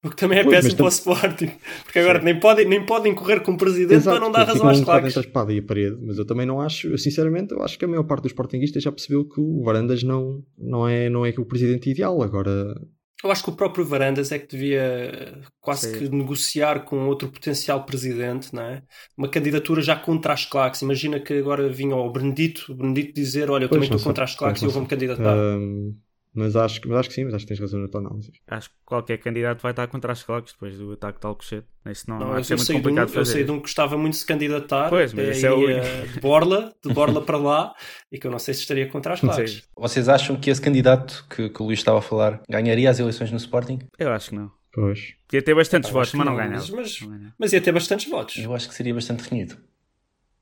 O 0.04 0.10
que 0.10 0.16
também 0.16 0.38
é 0.38 0.44
pois, 0.44 0.56
péssimo 0.56 0.76
para 0.76 0.84
o 0.84 0.88
Sporting, 0.88 1.50
porque 1.82 1.98
agora 1.98 2.20
nem 2.22 2.38
podem, 2.38 2.68
nem 2.68 2.84
podem 2.84 3.14
correr 3.14 3.40
com 3.40 3.52
o 3.52 3.56
presidente 3.56 3.94
Exato, 3.94 4.18
para 4.18 4.26
não 4.26 4.30
dar 4.30 4.44
razão 4.44 4.68
às 4.68 4.78
um 4.78 4.84
claques. 4.84 5.16
a 5.16 5.20
espada 5.20 5.52
e 5.52 5.58
a 5.58 5.62
parede, 5.62 5.96
mas 6.02 6.18
eu 6.18 6.26
também 6.26 6.46
não 6.46 6.60
acho, 6.60 6.88
eu, 6.88 6.98
sinceramente, 6.98 7.52
eu 7.52 7.62
acho 7.62 7.78
que 7.78 7.84
a 7.84 7.88
maior 7.88 8.04
parte 8.04 8.22
dos 8.24 8.32
Sportingistas 8.32 8.82
já 8.82 8.92
percebeu 8.92 9.24
que 9.24 9.40
o 9.40 9.62
Varandas 9.64 10.02
não, 10.02 10.44
não, 10.58 10.86
é, 10.86 11.08
não 11.08 11.24
é 11.24 11.30
o 11.38 11.46
presidente 11.46 11.90
ideal. 11.90 12.22
Agora, 12.22 12.74
Eu 13.22 13.30
acho 13.30 13.42
que 13.42 13.50
o 13.50 13.56
próprio 13.56 13.86
Varandas 13.86 14.32
é 14.32 14.38
que 14.38 14.46
devia 14.48 15.40
quase 15.60 15.90
Sim. 15.90 15.98
que 15.98 16.08
negociar 16.10 16.84
com 16.84 17.06
outro 17.06 17.30
potencial 17.30 17.84
presidente, 17.84 18.54
não 18.54 18.62
é? 18.62 18.82
Uma 19.16 19.28
candidatura 19.28 19.80
já 19.80 19.96
contra 19.96 20.34
as 20.34 20.44
claques. 20.44 20.82
Imagina 20.82 21.18
que 21.18 21.32
agora 21.32 21.70
vinha 21.70 21.96
o 21.96 22.10
Benedito, 22.10 22.72
o 22.72 22.74
Benedito 22.74 23.14
dizer: 23.14 23.50
Olha, 23.50 23.64
eu 23.64 23.68
Pois, 23.68 23.78
também 23.78 23.96
estou 23.96 24.00
contra 24.00 24.24
as 24.24 24.34
claques 24.34 24.62
e 24.62 24.66
eu 24.66 24.70
vou-me 24.70 24.88
candidatar. 24.88 25.34
Ahm, 25.34 25.94
mas, 26.34 26.56
acho, 26.56 26.80
que- 26.80 26.88
mas 26.88 26.98
acho 26.98 27.08
que 27.08 27.14
sim, 27.14 27.24
mas 27.24 27.34
acho 27.34 27.44
que 27.44 27.48
tens 27.48 27.60
razão 27.60 27.80
na 27.80 27.88
tua 27.88 28.00
análise. 28.00 28.32
Acho 28.48 28.68
que 28.70 28.74
qualquer 28.84 29.18
candidato 29.18 29.60
vai 29.62 29.72
estar 29.72 29.86
contra 29.86 30.12
as 30.12 30.22
claques 30.22 30.52
depois 30.52 30.76
do 30.76 30.92
ataque 30.92 31.20
de 31.20 31.26
Alcochete. 31.26 31.66
Isso 31.86 32.08
não, 32.10 32.18
Não, 32.18 32.28
vai 32.30 32.42
ser 32.42 32.54
eu 32.54 32.56
muito 32.56 32.66
sei 32.66 32.74
de 32.74 32.80
um, 32.80 32.82
complicado 32.82 33.06
de 33.08 33.12
eu 33.16 33.20
fazer. 33.20 33.32
sei 33.32 33.44
de 33.44 33.50
um 33.50 33.56
que 33.56 33.62
gostava 33.62 33.96
muito 33.98 34.12
de 34.14 34.18
se 34.18 34.26
candidatar, 34.26 34.88
Pois, 34.88 35.12
mas 35.12 35.24
até 35.24 35.32
esse 35.36 35.46
é 35.46 35.52
o 35.52 35.62
iria 35.62 35.82
de 35.82 36.20
Borla, 36.20 36.74
de 36.84 36.92
Borla 36.92 37.20
para 37.22 37.36
lá, 37.38 37.74
e 38.10 38.18
que 38.18 38.26
eu 38.26 38.30
não 38.30 38.38
sei 38.38 38.54
se 38.54 38.60
estaria 38.60 38.88
contra 38.88 39.12
as 39.14 39.20
claques. 39.20 39.62
Vocês 39.76 40.08
acham 40.08 40.36
que 40.36 40.50
esse 40.50 40.60
candidato 40.60 41.26
que, 41.30 41.48
que 41.50 41.62
o 41.62 41.66
Luís 41.66 41.78
estava 41.78 41.98
a 41.98 42.02
falar 42.02 42.40
ganharia 42.48 42.90
as 42.90 42.98
eleições 42.98 43.30
no 43.30 43.36
Sporting? 43.36 43.78
Eu 43.98 44.10
acho 44.12 44.30
que 44.30 44.36
não. 44.36 44.50
Pois. 44.72 45.14
Ia 45.32 45.40
ter 45.42 45.54
bastantes 45.54 45.88
Eu 45.88 45.94
votos, 45.94 46.14
mas 46.14 46.26
não 46.26 46.32
não, 46.32 46.38
ganhava. 46.38 46.56
mas- 46.74 47.00
mas-. 47.00 47.32
Mas 47.38 47.52
ia 47.52 47.60
ter 47.60 47.70
bastantes 47.70 48.10
votos. 48.10 48.36
Eu 48.38 48.52
acho 48.54 48.68
que 48.68 48.74
seria 48.74 48.92
bastante 48.92 49.20
renhido. 49.30 49.56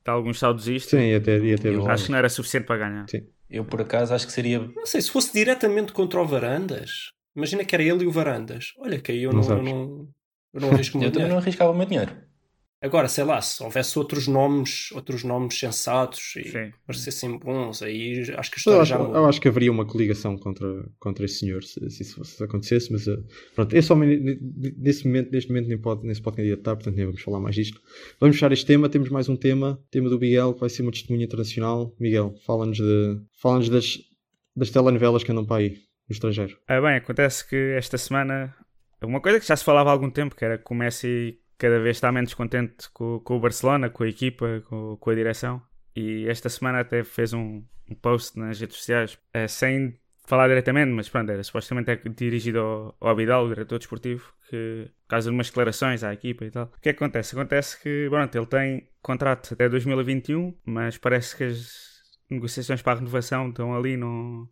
Há 0.07 0.11
alguns 0.13 0.39
saudosistas. 0.39 0.99
Sim, 0.99 1.07
ia 1.07 1.21
ter, 1.21 1.45
ia 1.45 1.57
ter 1.59 1.75
Eu 1.75 1.87
Acho 1.89 2.07
que 2.07 2.11
não 2.11 2.19
era 2.19 2.29
suficiente 2.29 2.65
para 2.67 2.77
ganhar. 2.89 3.07
Sim. 3.09 3.27
Eu, 3.53 3.67
por 3.67 3.83
acaso, 3.83 4.15
acho 4.15 4.27
que 4.27 4.33
seria. 4.33 4.59
Não 4.59 4.87
sei, 4.87 5.03
se 5.03 5.11
fosse 5.11 5.33
diretamente 5.33 5.93
contra 5.93 6.21
o 6.21 6.27
Varandas, 6.27 7.13
imagina 7.37 7.65
que 7.65 7.75
era 7.75 7.85
ele 7.85 8.05
e 8.05 8.07
o 8.07 8.11
Varandas. 8.11 8.73
Olha, 8.79 8.99
que 8.99 9.13
aí 9.13 9.23
eu 9.23 9.33
não, 9.33 9.43
Não 9.43 9.57
eu 9.59 9.63
não, 9.63 10.09
eu 10.55 10.61
não 10.63 10.71
arrisco 10.71 10.97
o 10.97 11.01
meu 11.01 11.09
Eu 11.09 11.13
também 11.13 11.29
não 11.29 11.37
arriscava 11.37 11.71
o 11.71 11.75
meu 11.75 11.87
dinheiro. 11.87 12.17
Agora, 12.83 13.07
sei 13.07 13.23
lá, 13.23 13.41
se 13.41 13.63
houvesse 13.63 13.97
outros 13.97 14.27
nomes, 14.27 14.91
outros 14.93 15.23
nomes 15.23 15.57
sensatos 15.59 16.35
e 16.37 16.45
Sim. 16.51 16.73
parecessem 16.85 17.39
bons, 17.39 17.81
aí 17.81 18.21
acho 18.37 18.51
que 18.51 18.57
a 18.57 18.59
Eu 18.59 18.59
história 18.59 18.83
acho, 18.83 18.91
já 18.91 18.99
eu 18.99 19.25
acho 19.27 19.41
que 19.41 19.47
haveria 19.47 19.71
uma 19.71 19.87
coligação 19.87 20.37
contra, 20.37 20.67
contra 20.99 21.25
esse 21.25 21.37
senhor 21.39 21.63
se, 21.63 21.79
se 21.91 22.03
isso 22.03 22.43
acontecesse, 22.43 22.91
mas 22.91 23.07
eh, 23.07 23.17
pronto, 23.55 23.73
esse 23.77 23.93
homem 23.93 24.19
ne- 24.19 24.35
ne- 24.41 24.75
nesse 24.77 25.07
momento, 25.07 25.31
neste 25.31 25.49
momento 25.51 25.69
nem 25.69 25.79
pode, 25.79 26.05
nem 26.05 26.13
se 26.15 26.21
pode 26.21 26.37
candidatar, 26.39 26.75
portanto 26.75 26.97
nem 26.97 27.07
vamos 27.07 27.23
falar 27.23 27.39
mais 27.39 27.55
disto. 27.55 27.81
Vamos 28.21 28.35
fechar 28.35 28.51
este 28.51 28.67
tema, 28.67 28.89
temos 28.89 29.09
mais 29.11 29.29
um 29.29 29.37
tema, 29.37 29.81
tema 29.91 30.09
do 30.11 30.19
Miguel, 30.19 30.53
que 30.53 30.61
vai 30.61 30.69
ser 30.69 30.83
uma 30.83 30.91
testemunha 30.91 31.25
internacional. 31.25 31.95
Miguel, 32.01 32.35
fala-nos 32.45 32.79
de, 32.79 33.21
fala 33.41 33.61
das, 33.69 33.99
das 34.57 34.71
telenovelas 34.71 35.23
que 35.23 35.31
andam 35.31 35.47
para 35.47 35.59
aí, 35.63 35.71
no 36.09 36.13
estrangeiro. 36.13 36.59
Ah, 36.67 36.81
bem, 36.81 36.97
acontece 36.97 37.49
que 37.49 37.75
esta 37.79 37.97
semana 37.97 38.53
uma 39.05 39.21
coisa 39.21 39.39
que 39.41 39.47
já 39.47 39.57
se 39.57 39.65
falava 39.65 39.91
há 39.91 39.93
algum 39.93 40.11
tempo, 40.11 40.35
que 40.35 40.45
era 40.45 40.59
que 40.59 40.73
o 40.73 40.75
Messi 40.75 41.39
cada 41.63 41.79
vez 41.79 41.97
está 41.97 42.11
menos 42.11 42.35
contente 42.35 42.91
com, 42.91 43.21
com 43.21 43.37
o 43.37 43.41
Barcelona, 43.41 43.89
com 43.89 44.03
a 44.03 44.09
equipa, 44.09 44.61
com, 44.69 44.97
com 44.97 45.11
a 45.11 45.15
direção. 45.15 45.63
E 45.95 46.27
esta 46.29 46.49
semana 46.49 46.81
até 46.81 47.05
fez 47.05 47.33
um, 47.33 47.63
um 47.89 47.95
post 47.95 48.37
nas 48.37 48.61
redes 48.61 48.77
sociais, 48.79 49.17
eh, 49.33 49.47
sem 49.47 49.97
falar 50.25 50.49
diretamente, 50.49 50.91
mas 50.91 51.09
pronto, 51.09 51.31
era 51.31 51.41
supostamente 51.45 51.89
é 51.89 51.97
dirigido 51.97 52.59
ao, 52.59 52.97
ao 52.99 53.11
Abidal, 53.11 53.45
o 53.45 53.49
diretor 53.49 53.79
desportivo, 53.79 54.35
que 54.51 54.91
por 55.05 55.09
causa 55.09 55.31
de 55.31 55.37
umas 55.37 55.47
declarações 55.47 56.03
à 56.03 56.13
equipa 56.13 56.45
e 56.45 56.51
tal. 56.51 56.65
O 56.65 56.81
que 56.81 56.89
é 56.89 56.93
que 56.93 56.97
acontece? 57.05 57.37
Acontece 57.37 57.81
que, 57.81 58.09
pronto, 58.11 58.35
ele 58.37 58.47
tem 58.47 58.89
contrato 59.01 59.55
até 59.55 59.69
2021, 59.69 60.59
mas 60.65 60.99
parece 60.99 61.37
que 61.37 61.45
as 61.45 61.71
negociações 62.29 62.83
para 62.83 62.95
a 62.95 62.97
renovação 62.97 63.51
estão 63.51 63.73
ali, 63.73 63.97
não, 63.97 64.49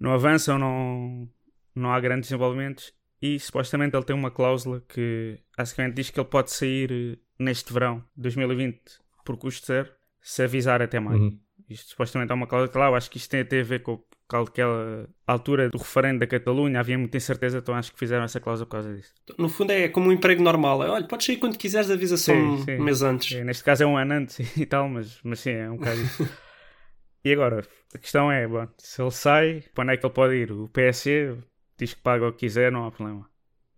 não 0.00 0.12
avançam, 0.12 0.58
não, 0.58 1.28
não 1.74 1.92
há 1.92 2.00
grandes 2.00 2.30
desenvolvimentos 2.30 2.94
e 3.34 3.40
supostamente 3.40 3.96
ele 3.96 4.04
tem 4.04 4.14
uma 4.14 4.30
cláusula 4.30 4.82
que 4.88 5.38
basicamente 5.56 5.94
diz 5.94 6.10
que 6.10 6.20
ele 6.20 6.28
pode 6.28 6.52
sair 6.52 6.92
eh, 6.92 7.18
neste 7.38 7.72
verão 7.72 7.98
de 8.16 8.22
2020 8.22 8.80
por 9.24 9.36
custo 9.36 9.66
zero 9.66 9.90
se 10.20 10.42
avisar 10.42 10.80
até 10.80 11.00
maio. 11.00 11.20
Uhum. 11.20 11.38
Isto 11.68 11.90
supostamente 11.90 12.30
é 12.30 12.34
uma 12.34 12.46
cláusula 12.46 12.70
que 12.70 12.78
lá, 12.78 12.86
eu 12.86 12.94
acho 12.94 13.10
que 13.10 13.16
isto 13.16 13.30
tem 13.30 13.40
a 13.40 13.44
ter 13.44 13.60
a 13.60 13.64
ver 13.64 13.82
com 13.82 14.00
aquela 14.28 15.08
altura 15.26 15.68
do 15.68 15.78
referendo 15.78 16.20
da 16.20 16.26
Catalunha, 16.26 16.78
havia 16.78 16.96
muita 16.96 17.16
incerteza, 17.16 17.58
então 17.58 17.74
acho 17.74 17.92
que 17.92 17.98
fizeram 17.98 18.24
essa 18.24 18.38
cláusula 18.38 18.66
por 18.66 18.72
causa 18.72 18.94
disso. 18.94 19.12
No 19.36 19.48
fundo 19.48 19.72
é 19.72 19.88
como 19.88 20.08
um 20.08 20.12
emprego 20.12 20.42
normal. 20.42 20.84
É, 20.84 20.90
olha, 20.90 21.06
podes 21.06 21.26
sair 21.26 21.36
quando 21.38 21.58
quiseres, 21.58 21.90
avisa 21.90 22.16
só 22.16 22.32
um 22.32 22.58
sim. 22.58 22.78
mês 22.78 23.02
antes. 23.02 23.36
É, 23.36 23.42
neste 23.42 23.64
caso 23.64 23.82
é 23.82 23.86
um 23.86 23.96
ano 23.96 24.14
antes 24.14 24.38
e 24.56 24.66
tal, 24.66 24.88
mas, 24.88 25.18
mas 25.24 25.40
sim, 25.40 25.50
é 25.50 25.70
um 25.70 25.76
bocado 25.76 26.00
isso. 26.00 26.28
e 27.24 27.32
agora, 27.32 27.66
a 27.94 27.98
questão 27.98 28.30
é, 28.30 28.46
bom, 28.46 28.68
se 28.78 29.02
ele 29.02 29.10
sai, 29.10 29.64
para 29.74 29.82
onde 29.82 29.94
é 29.94 29.96
que 29.96 30.06
ele 30.06 30.14
pode 30.14 30.34
ir? 30.34 30.52
O 30.52 30.68
PSG 30.68 31.36
diz 31.78 31.94
que 31.94 32.02
paga 32.02 32.26
o 32.26 32.32
que 32.32 32.40
quiser, 32.40 32.70
não 32.72 32.86
há 32.86 32.90
problema. 32.90 33.28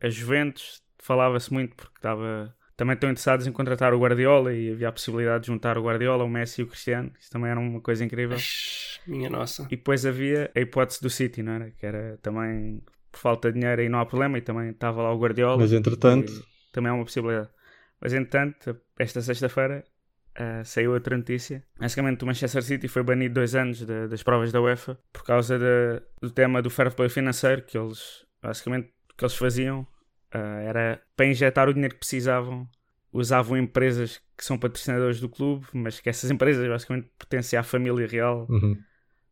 A 0.01 0.09
Juventus, 0.09 0.83
falava-se 0.99 1.53
muito 1.53 1.77
porque 1.77 1.97
estava... 1.97 2.55
Também 2.77 2.95
estão 2.95 3.11
interessados 3.11 3.45
em 3.47 3.51
contratar 3.51 3.93
o 3.93 3.99
Guardiola 3.99 4.55
e 4.55 4.71
havia 4.71 4.89
a 4.89 4.93
possibilidade 4.93 5.43
de 5.43 5.47
juntar 5.49 5.77
o 5.77 5.83
Guardiola, 5.83 6.23
o 6.23 6.29
Messi 6.29 6.61
e 6.61 6.65
o 6.65 6.69
Cristiano. 6.69 7.11
Isso 7.19 7.29
também 7.29 7.51
era 7.51 7.59
uma 7.59 7.81
coisa 7.81 8.05
incrível. 8.05 8.37
Ixi, 8.37 9.01
Minha 9.05 9.29
nossa. 9.29 9.65
E 9.65 9.77
depois 9.77 10.07
havia 10.07 10.49
a 10.55 10.61
hipótese 10.61 11.03
do 11.03 11.11
City, 11.11 11.43
não 11.43 11.55
era? 11.55 11.73
Que 11.73 11.85
era 11.85 12.19
também 12.23 12.81
por 13.11 13.19
falta 13.19 13.51
de 13.51 13.59
dinheiro 13.59 13.81
aí 13.81 13.89
não 13.89 13.99
há 13.99 14.07
problema 14.07 14.39
e 14.39 14.43
também 14.43 14.71
estava 14.71 15.03
lá 15.03 15.13
o 15.13 15.19
Guardiola. 15.19 15.59
Mas 15.59 15.73
entretanto, 15.73 16.33
também 16.73 16.91
é 16.91 16.93
uma 16.93 17.05
possibilidade. 17.05 17.49
Mas 18.01 18.13
entretanto, 18.13 18.81
esta 18.97 19.21
sexta-feira 19.21 19.85
ah, 20.39 20.63
saiu 20.65 20.93
outra 20.93 21.17
notícia. 21.17 21.63
Basicamente, 21.79 22.23
o 22.23 22.27
Manchester 22.27 22.63
City 22.63 22.87
foi 22.89 23.03
banido 23.03 23.35
dois 23.35 23.55
anos 23.55 23.85
da- 23.85 24.07
das 24.07 24.23
provas 24.23 24.53
da 24.53 24.61
UEFA 24.61 24.99
por 25.13 25.25
causa 25.25 25.59
da- 25.59 26.01
do 26.23 26.31
tema 26.31 26.63
do 26.63 26.71
fair 26.71 26.95
play 26.95 27.09
financeiro 27.09 27.63
que 27.63 27.77
eles, 27.77 28.25
basicamente, 28.43 28.89
o 29.13 29.17
que 29.17 29.25
eles 29.25 29.35
faziam 29.35 29.87
ah, 30.33 30.61
era 30.63 31.03
para 31.17 31.27
injetar 31.27 31.69
o 31.69 31.73
dinheiro 31.75 31.95
que 31.95 32.01
precisavam. 32.01 32.69
Usavam 33.11 33.57
empresas 33.57 34.21
que 34.37 34.45
são 34.45 34.59
patrocinadores 34.59 35.19
do 35.19 35.31
clube, 35.31 35.65
mas 35.73 35.99
que 35.99 36.11
essas 36.11 36.31
empresas 36.31 36.69
basicamente 36.69 37.09
pertencem 37.19 37.59
à 37.59 37.63
família 37.63 38.07
real 38.07 38.47
uhum. 38.51 38.77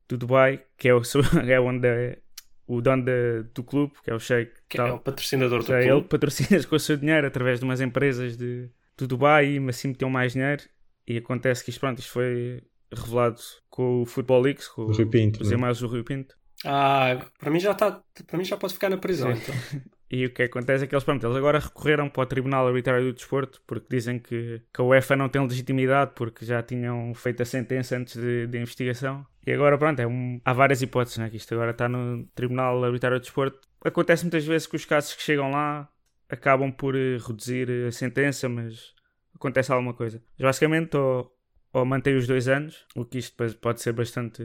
do 0.08 0.16
Dubai, 0.16 0.64
que 0.78 0.88
é, 0.88 0.94
o, 0.94 1.02
é 1.46 1.60
onde 1.60 1.86
é 1.86 2.18
o 2.66 2.80
dono 2.80 3.04
da- 3.04 3.42
do 3.54 3.62
clube, 3.62 3.92
que 4.02 4.10
é 4.10 4.14
o 4.14 4.18
Sheikh. 4.18 4.50
Que 4.66 4.78
tal. 4.78 4.86
é 4.88 4.92
o 4.92 4.98
patrocinador 4.98 5.62
do 5.62 5.74
ele 5.74 5.88
clube. 5.90 6.08
patrocina 6.08 6.60
com 6.64 6.74
o 6.76 6.80
seu 6.80 6.96
dinheiro 6.96 7.26
através 7.26 7.58
de 7.60 7.66
umas 7.66 7.82
empresas 7.82 8.34
de, 8.38 8.70
do 8.96 9.06
Dubai, 9.06 9.58
mas 9.60 9.76
assim 9.76 9.88
metiam 9.88 10.08
mais 10.08 10.32
dinheiro. 10.32 10.62
E 11.06 11.18
acontece 11.18 11.64
que 11.64 11.70
isto, 11.70 11.80
pronto, 11.80 11.98
isto 11.98 12.10
foi 12.12 12.62
revelado 12.92 13.40
com 13.68 14.02
o 14.02 14.06
Football 14.06 14.42
Leaks, 14.42 14.68
com 14.68 14.82
O 14.82 14.92
Rui 14.92 15.06
Pinto, 15.06 15.42
os 15.42 15.50
né? 15.50 15.56
e-mails 15.56 15.80
do 15.80 15.86
Rui 15.88 16.02
Pinto. 16.02 16.36
Ah, 16.64 17.18
para 17.38 17.50
mim 17.50 17.60
já 17.60 17.72
está. 17.72 18.02
Para 18.26 18.38
mim 18.38 18.44
já 18.44 18.56
pode 18.56 18.74
ficar 18.74 18.88
na 18.88 18.96
prisão. 18.98 19.30
Então. 19.30 19.54
E 20.08 20.24
o 20.24 20.32
que 20.32 20.44
acontece 20.44 20.84
é 20.84 20.86
que 20.86 20.94
eles, 20.94 21.02
pronto, 21.02 21.26
eles 21.26 21.36
agora 21.36 21.58
recorreram 21.58 22.08
para 22.08 22.22
o 22.22 22.26
Tribunal 22.26 22.68
Arbitrário 22.68 23.06
do 23.06 23.12
Desporto 23.12 23.60
porque 23.66 23.88
dizem 23.90 24.20
que, 24.20 24.62
que 24.72 24.80
a 24.80 24.84
UEFA 24.84 25.16
não 25.16 25.28
tem 25.28 25.42
legitimidade 25.42 26.12
porque 26.14 26.44
já 26.44 26.62
tinham 26.62 27.12
feito 27.12 27.42
a 27.42 27.44
sentença 27.44 27.96
antes 27.96 28.14
de, 28.14 28.46
de 28.46 28.56
investigação. 28.56 29.26
E 29.44 29.50
agora, 29.52 29.76
pronto, 29.76 29.98
é 29.98 30.06
um- 30.06 30.40
há 30.44 30.52
várias 30.52 30.80
hipóteses, 30.80 31.18
né? 31.18 31.28
Que 31.28 31.36
isto 31.38 31.52
agora 31.54 31.72
está 31.72 31.88
no 31.88 32.24
Tribunal 32.36 32.84
Arbitrário 32.84 33.18
do 33.18 33.22
Desporto. 33.22 33.58
Acontece 33.84 34.22
muitas 34.22 34.44
vezes 34.46 34.68
que 34.68 34.76
os 34.76 34.84
casos 34.84 35.12
que 35.12 35.22
chegam 35.24 35.50
lá 35.50 35.88
acabam 36.28 36.70
por 36.70 36.94
eh, 36.94 37.18
reduzir 37.18 37.68
a 37.88 37.90
sentença, 37.90 38.48
mas 38.48 38.94
acontece 39.36 39.72
alguma 39.72 39.94
coisa. 39.94 40.22
Mas 40.38 40.44
basicamente, 40.46 40.96
ou, 40.96 41.32
ou 41.72 41.84
mantém 41.84 42.16
os 42.16 42.26
dois 42.26 42.48
anos, 42.48 42.86
o 42.96 43.04
que 43.04 43.18
isto 43.18 43.36
pode 43.60 43.80
ser 43.80 43.92
bastante. 43.92 44.42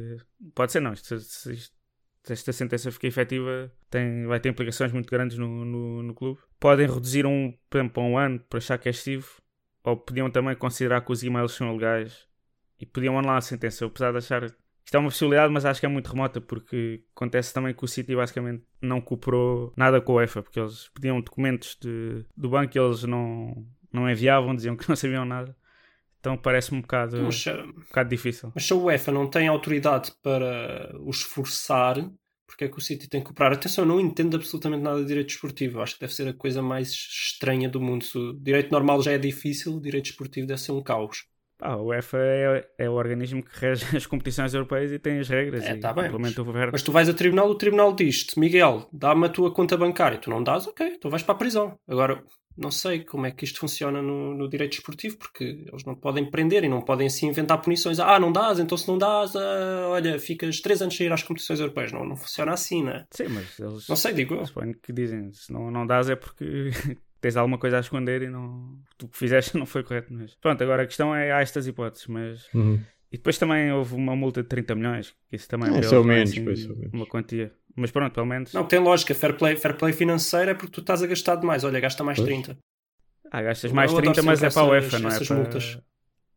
Pode 0.53 0.71
ser, 0.71 0.79
não. 0.79 0.93
Isto, 0.93 1.19
se 1.19 1.53
isto- 1.53 1.75
esta 2.29 2.53
sentença 2.53 2.91
fica 2.91 3.07
efetiva, 3.07 3.71
tem, 3.89 4.25
vai 4.27 4.39
ter 4.39 4.49
implicações 4.49 4.91
muito 4.91 5.09
grandes 5.09 5.37
no, 5.39 5.65
no, 5.65 6.03
no 6.03 6.13
clube. 6.13 6.39
Podem 6.59 6.87
reduzir 6.87 7.25
um, 7.25 7.51
por 7.67 7.77
exemplo, 7.79 7.93
para 7.95 8.03
um 8.03 8.17
ano, 8.17 8.39
por 8.47 8.57
achar 8.57 8.77
que 8.77 8.87
é 8.87 8.91
excessivo, 8.91 9.27
ou 9.83 9.97
podiam 9.97 10.29
também 10.29 10.55
considerar 10.55 11.01
que 11.01 11.11
os 11.11 11.23
e-mails 11.23 11.53
são 11.53 11.71
legais 11.73 12.27
e 12.79 12.85
podiam 12.85 13.17
anular 13.17 13.37
a 13.37 13.41
sentença. 13.41 13.85
Apesar 13.85 14.11
de 14.11 14.19
achar 14.19 14.43
isto 14.43 14.95
é 14.95 14.99
uma 14.99 15.09
possibilidade, 15.09 15.53
mas 15.53 15.63
acho 15.65 15.79
que 15.79 15.85
é 15.85 15.89
muito 15.89 16.11
remota, 16.11 16.41
porque 16.41 17.03
acontece 17.15 17.53
também 17.53 17.73
que 17.73 17.83
o 17.83 17.87
City 17.87 18.15
basicamente 18.15 18.63
não 18.81 18.99
cooperou 18.99 19.73
nada 19.77 20.01
com 20.01 20.11
a 20.13 20.15
UEFA, 20.15 20.43
porque 20.43 20.59
eles 20.59 20.89
pediam 20.89 21.21
documentos 21.21 21.77
de, 21.79 22.25
do 22.35 22.49
banco 22.49 22.77
e 22.77 22.79
eles 22.79 23.03
não, 23.03 23.65
não 23.91 24.09
enviavam, 24.09 24.55
diziam 24.55 24.75
que 24.75 24.87
não 24.89 24.95
sabiam 24.95 25.25
nada. 25.25 25.55
Então 26.19 26.37
parece-me 26.37 26.77
um 26.77 26.81
bocado, 26.81 27.17
um 27.17 27.25
Mas, 27.25 27.35
se- 27.41 27.51
bocado 27.51 28.09
difícil. 28.09 28.51
mas 28.53 28.63
se 28.65 28.73
a 28.73 28.75
UEFA 28.75 29.11
não 29.11 29.27
tem 29.29 29.47
autoridade 29.47 30.11
para 30.21 30.95
os 31.03 31.21
forçar, 31.23 31.95
porque 32.45 32.65
é 32.65 32.69
que 32.69 32.77
o 32.77 32.81
City 32.81 33.07
tem 33.09 33.21
que 33.21 33.27
cooperar? 33.27 33.53
Atenção, 33.53 33.83
eu 33.85 33.87
não 33.87 33.99
entendo 33.99 34.35
absolutamente 34.35 34.83
nada 34.83 34.99
de 35.01 35.07
direito 35.07 35.29
esportivo. 35.29 35.81
Acho 35.81 35.95
que 35.95 36.01
deve 36.01 36.13
ser 36.13 36.27
a 36.27 36.33
coisa 36.33 36.61
mais 36.61 36.89
estranha 36.91 37.67
do 37.69 37.81
mundo. 37.81 38.03
Se 38.03 38.17
o 38.17 38.33
direito 38.33 38.71
normal 38.71 39.01
já 39.01 39.13
é 39.13 39.17
difícil, 39.17 39.75
o 39.75 39.81
direito 39.81 40.07
esportivo 40.07 40.45
deve 40.45 40.61
ser 40.61 40.73
um 40.73 40.83
caos. 40.83 41.25
Ah, 41.59 41.73
a 41.73 41.81
UEFA 41.81 42.17
é, 42.17 42.67
é 42.79 42.89
o 42.89 42.93
organismo 42.93 43.41
que 43.43 43.51
rege 43.59 43.85
as 43.95 44.05
competições 44.05 44.53
europeias 44.53 44.91
e 44.91 44.99
tem 44.99 45.19
as 45.19 45.29
regras 45.29 45.63
É, 45.63 45.73
e 45.75 45.79
tá 45.79 45.93
bem, 45.93 46.09
verbo. 46.09 46.71
Mas 46.71 46.81
tu 46.83 46.91
vais 46.91 47.07
a 47.07 47.13
tribunal, 47.13 47.49
o 47.49 47.55
tribunal 47.55 47.93
diz-te, 47.93 48.39
Miguel, 48.39 48.87
dá-me 48.91 49.27
a 49.27 49.29
tua 49.29 49.51
conta 49.53 49.77
bancária. 49.77 50.17
Tu 50.17 50.29
não 50.29 50.43
dás, 50.43 50.67
ok, 50.67 50.97
tu 50.99 51.09
vais 51.09 51.23
para 51.23 51.35
a 51.35 51.37
prisão. 51.37 51.79
Agora, 51.87 52.23
não 52.57 52.69
sei 52.71 53.03
como 53.03 53.25
é 53.25 53.31
que 53.31 53.43
isto 53.45 53.59
funciona 53.59 54.01
no, 54.01 54.33
no 54.35 54.47
direito 54.49 54.73
esportivo, 54.73 55.17
porque 55.17 55.65
eles 55.71 55.83
não 55.85 55.95
podem 55.95 56.29
prender 56.29 56.63
e 56.63 56.69
não 56.69 56.81
podem 56.81 57.07
assim 57.07 57.27
inventar 57.27 57.61
punições. 57.61 57.99
Ah, 57.99 58.19
não 58.19 58.31
dás, 58.31 58.59
então 58.59 58.77
se 58.77 58.87
não 58.87 58.97
dás, 58.97 59.35
ah, 59.35 59.87
olha, 59.89 60.19
ficas 60.19 60.59
três 60.59 60.81
anos 60.81 60.95
sem 60.95 61.07
ir 61.07 61.11
às 61.13 61.23
competições 61.23 61.59
europeias. 61.59 61.91
Não, 61.91 62.05
não 62.05 62.15
funciona 62.15 62.51
assim, 62.53 62.83
né? 62.83 63.05
Sim, 63.11 63.27
mas 63.29 63.59
eles 63.59 63.87
Não 63.87 63.95
sei, 63.95 64.13
digo 64.13 64.35
eu. 64.35 64.45
suponho 64.45 64.75
que 64.75 64.91
dizem, 64.93 65.31
se 65.33 65.51
não, 65.51 65.71
não 65.71 65.85
dás 65.87 66.09
é 66.09 66.15
porque 66.15 66.71
tens 67.21 67.37
alguma 67.37 67.57
coisa 67.57 67.77
a 67.77 67.79
esconder 67.81 68.21
e 68.23 68.29
não, 68.29 68.77
tu 68.97 69.07
que 69.07 69.17
fizeste 69.17 69.57
não 69.57 69.65
foi 69.65 69.83
correto. 69.83 70.13
Mas 70.13 70.35
pronto, 70.35 70.61
agora 70.63 70.83
a 70.83 70.87
questão 70.87 71.15
é, 71.15 71.31
há 71.31 71.41
estas 71.41 71.67
hipóteses, 71.67 72.07
mas 72.07 72.47
Uhum. 72.53 72.79
E 73.13 73.17
depois 73.17 73.37
também 73.37 73.69
houve 73.73 73.93
uma 73.93 74.15
multa 74.15 74.41
de 74.41 74.47
30 74.47 74.73
milhões, 74.73 75.13
que 75.29 75.35
isso 75.35 75.45
também 75.49 75.67
É, 75.67 75.79
é 75.79 75.81
não 75.81 76.01
menos, 76.01 76.29
assim 76.29 76.39
é 76.39 76.43
menos. 76.43 76.65
uma 76.93 77.05
quantia. 77.05 77.51
Mas 77.76 77.91
pronto, 77.91 78.13
pelo 78.13 78.26
menos. 78.26 78.53
Não, 78.53 78.65
tem 78.65 78.80
lógica. 78.80 79.13
Fair 79.15 79.36
play, 79.38 79.55
fair 79.55 79.76
play 79.76 79.93
financeiro 79.93 80.51
é 80.51 80.53
porque 80.53 80.72
tu 80.72 80.82
estás 80.82 81.01
a 81.01 81.07
gastar 81.07 81.36
demais. 81.36 81.63
Olha, 81.63 81.80
gasta 81.80 82.03
mais 82.03 82.17
Pois. 82.17 82.28
30. 82.28 82.57
Ah, 83.32 83.41
gastas 83.41 83.72
mais 83.72 83.91
adoro 83.91 84.11
30, 84.11 84.24
mas 84.24 84.43
é 84.43 84.49
para 84.49 84.61
a 84.61 84.65
UEFA, 84.65 84.99
não 84.99 85.09
é 85.09 85.19
para. 85.26 85.36
multas. 85.36 85.80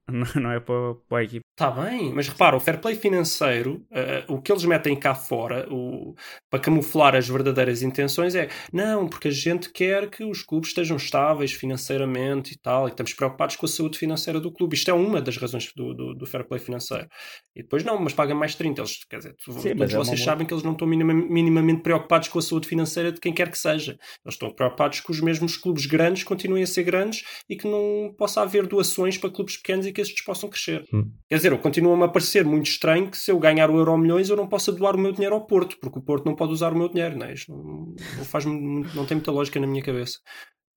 Não, 0.06 0.26
não 0.42 0.52
é 0.52 0.60
para, 0.60 0.94
para 1.08 1.18
a 1.18 1.24
equipe. 1.24 1.43
Está 1.56 1.70
bem, 1.70 2.12
mas 2.12 2.26
repara, 2.26 2.56
o 2.56 2.60
fair 2.60 2.80
play 2.80 2.96
financeiro, 2.96 3.86
eh, 3.92 4.24
o 4.26 4.42
que 4.42 4.50
eles 4.50 4.64
metem 4.64 4.98
cá 4.98 5.14
fora, 5.14 5.68
o- 5.72 6.12
para 6.50 6.58
camuflar 6.58 7.14
as 7.14 7.28
verdadeiras 7.28 7.80
intenções, 7.80 8.34
é 8.34 8.48
não, 8.72 9.06
porque 9.08 9.28
a 9.28 9.30
gente 9.30 9.70
quer 9.72 10.10
que 10.10 10.24
os 10.24 10.42
clubes 10.42 10.70
estejam 10.70 10.96
estáveis 10.96 11.52
financeiramente 11.52 12.54
e 12.54 12.58
tal, 12.58 12.88
e 12.88 12.90
estamos 12.90 13.12
preocupados 13.12 13.54
com 13.54 13.66
a 13.66 13.68
saúde 13.68 13.96
financeira 13.98 14.40
do 14.40 14.50
clube. 14.52 14.74
Isto 14.74 14.90
é 14.90 14.94
uma 14.94 15.20
das 15.22 15.36
razões 15.36 15.70
do, 15.76 15.94
do, 15.94 16.14
do 16.14 16.26
fair 16.26 16.44
play 16.44 16.58
financeiro. 16.58 17.06
E 17.54 17.62
depois 17.62 17.84
não, 17.84 18.00
mas 18.00 18.12
pagam 18.12 18.36
mais 18.36 18.56
30. 18.56 18.80
Eles, 18.80 19.04
quer 19.08 19.18
dizer, 19.18 19.36
Sim, 19.38 19.52
todos 19.52 19.74
mas 19.78 19.94
é 19.94 19.96
vocês 19.96 20.18
boa- 20.20 20.24
sabem 20.24 20.44
que 20.48 20.52
eles 20.52 20.64
não 20.64 20.72
estão 20.72 20.88
minima- 20.88 21.14
minimamente 21.14 21.82
preocupados 21.82 22.26
com 22.26 22.40
a 22.40 22.42
saúde 22.42 22.66
financeira 22.66 23.12
de 23.12 23.20
quem 23.20 23.32
quer 23.32 23.48
que 23.48 23.58
seja. 23.58 23.92
Eles 24.24 24.34
estão 24.34 24.50
preocupados 24.52 24.98
que 24.98 25.10
os 25.12 25.20
mesmos 25.20 25.56
clubes 25.56 25.86
grandes 25.86 26.24
continuem 26.24 26.64
a 26.64 26.66
ser 26.66 26.82
grandes 26.82 27.22
e 27.48 27.54
que 27.56 27.68
não 27.68 28.12
possa 28.18 28.42
haver 28.42 28.66
doações 28.66 29.16
para 29.16 29.30
clubes 29.30 29.56
pequenos 29.56 29.86
e 29.86 29.92
que 29.92 30.00
estes 30.00 30.24
possam 30.24 30.50
crescer. 30.50 30.82
Hum. 30.92 31.12
Quer 31.28 31.36
dizer, 31.36 31.43
continua-me 31.58 32.04
a 32.04 32.08
parecer 32.08 32.44
muito 32.44 32.66
estranho 32.66 33.10
que 33.10 33.16
se 33.16 33.30
eu 33.30 33.38
ganhar 33.38 33.70
o 33.70 33.76
Euro 33.76 33.96
Milhões 33.96 34.28
eu 34.28 34.36
não 34.36 34.46
possa 34.46 34.72
doar 34.72 34.96
o 34.96 34.98
meu 34.98 35.12
dinheiro 35.12 35.34
ao 35.34 35.46
Porto, 35.46 35.76
porque 35.80 35.98
o 35.98 36.02
Porto 36.02 36.26
não 36.26 36.34
pode 36.34 36.52
usar 36.52 36.72
o 36.72 36.76
meu 36.76 36.88
dinheiro, 36.88 37.16
não 37.16 37.26
é? 37.26 37.34
Isto 37.34 37.52
não, 37.52 37.94
não 38.16 38.24
faz 38.24 38.44
não 38.44 39.06
tem 39.06 39.16
muita 39.16 39.30
lógica 39.32 39.60
na 39.60 39.66
minha 39.66 39.82
cabeça. 39.82 40.18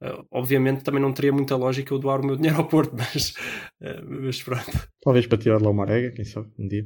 Uh, 0.02 0.24
obviamente 0.32 0.84
também 0.84 1.02
não 1.02 1.12
teria 1.12 1.34
muita 1.34 1.56
lógica 1.56 1.92
eu 1.92 1.98
doar 1.98 2.22
o 2.22 2.26
meu 2.26 2.36
dinheiro 2.36 2.58
ao 2.58 2.68
Porto, 2.68 2.94
mas, 2.98 3.32
uh, 3.82 4.22
mas 4.22 4.42
pronto. 4.44 4.90
Talvez 5.02 5.26
para 5.26 5.38
tirar 5.38 5.58
de 5.58 5.64
lá 5.64 5.72
uma 5.72 5.84
arega, 5.84 6.12
quem 6.12 6.26
sabe, 6.26 6.50
um 6.58 6.68
dia. 6.68 6.86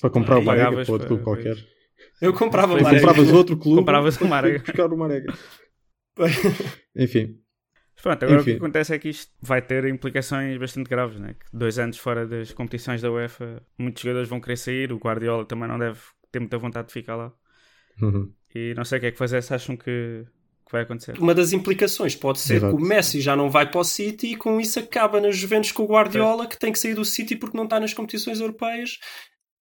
Para 0.00 0.10
comprar 0.10 0.38
uma 0.38 0.52
arega 0.52 0.84
para 0.84 0.92
outro 0.92 1.08
clube 1.08 1.22
qualquer. 1.22 1.56
Eu 2.20 2.32
comprava 2.32 2.72
Foi- 2.72 2.82
Marega. 2.82 3.06
Compravas 3.06 3.32
outro 3.32 3.56
clube. 3.56 3.78
Compravas 3.78 4.16
para 4.16 4.26
uma 4.26 4.36
arega. 4.38 4.58
Buscar 4.60 4.92
uma 4.92 5.06
arega. 5.06 5.34
Enfim, 6.96 7.38
Mas 7.96 8.02
pronto, 8.02 8.24
agora 8.24 8.40
Enfim. 8.40 8.50
o 8.50 8.54
que 8.54 8.58
acontece 8.58 8.94
é 8.94 8.98
que 8.98 9.08
isto 9.08 9.32
vai 9.40 9.62
ter 9.62 9.86
implicações 9.86 10.58
bastante 10.58 10.88
graves, 10.88 11.18
né? 11.18 11.34
Que 11.34 11.46
dois 11.52 11.78
anos 11.78 11.96
fora 11.96 12.26
das 12.26 12.52
competições 12.52 13.00
da 13.00 13.10
UEFA, 13.10 13.62
muitos 13.78 14.02
jogadores 14.02 14.28
vão 14.28 14.40
querer 14.40 14.56
sair, 14.56 14.92
o 14.92 14.98
Guardiola 14.98 15.46
também 15.46 15.66
não 15.66 15.78
deve 15.78 15.98
ter 16.30 16.38
muita 16.38 16.58
vontade 16.58 16.88
de 16.88 16.92
ficar 16.92 17.16
lá. 17.16 17.32
Uhum. 18.00 18.30
E 18.54 18.74
não 18.74 18.84
sei 18.84 18.98
o 18.98 19.00
que 19.00 19.06
é 19.06 19.10
que 19.12 19.18
vocês 19.18 19.50
acham 19.50 19.76
que, 19.76 20.24
que 20.66 20.72
vai 20.72 20.82
acontecer. 20.82 21.18
Uma 21.18 21.34
das 21.34 21.52
implicações 21.52 22.14
pode 22.14 22.38
ser 22.38 22.56
Exato. 22.56 22.76
que 22.76 22.82
o 22.82 22.86
Messi 22.86 23.20
já 23.20 23.34
não 23.34 23.50
vai 23.50 23.70
para 23.70 23.80
o 23.80 23.84
City 23.84 24.32
e 24.32 24.36
com 24.36 24.60
isso 24.60 24.78
acaba 24.78 25.20
nas 25.20 25.36
Juventus 25.36 25.72
com 25.72 25.84
o 25.84 25.88
Guardiola, 25.88 26.46
que 26.46 26.58
tem 26.58 26.72
que 26.72 26.78
sair 26.78 26.94
do 26.94 27.04
City 27.04 27.34
porque 27.34 27.56
não 27.56 27.64
está 27.64 27.80
nas 27.80 27.94
competições 27.94 28.40
europeias. 28.40 28.98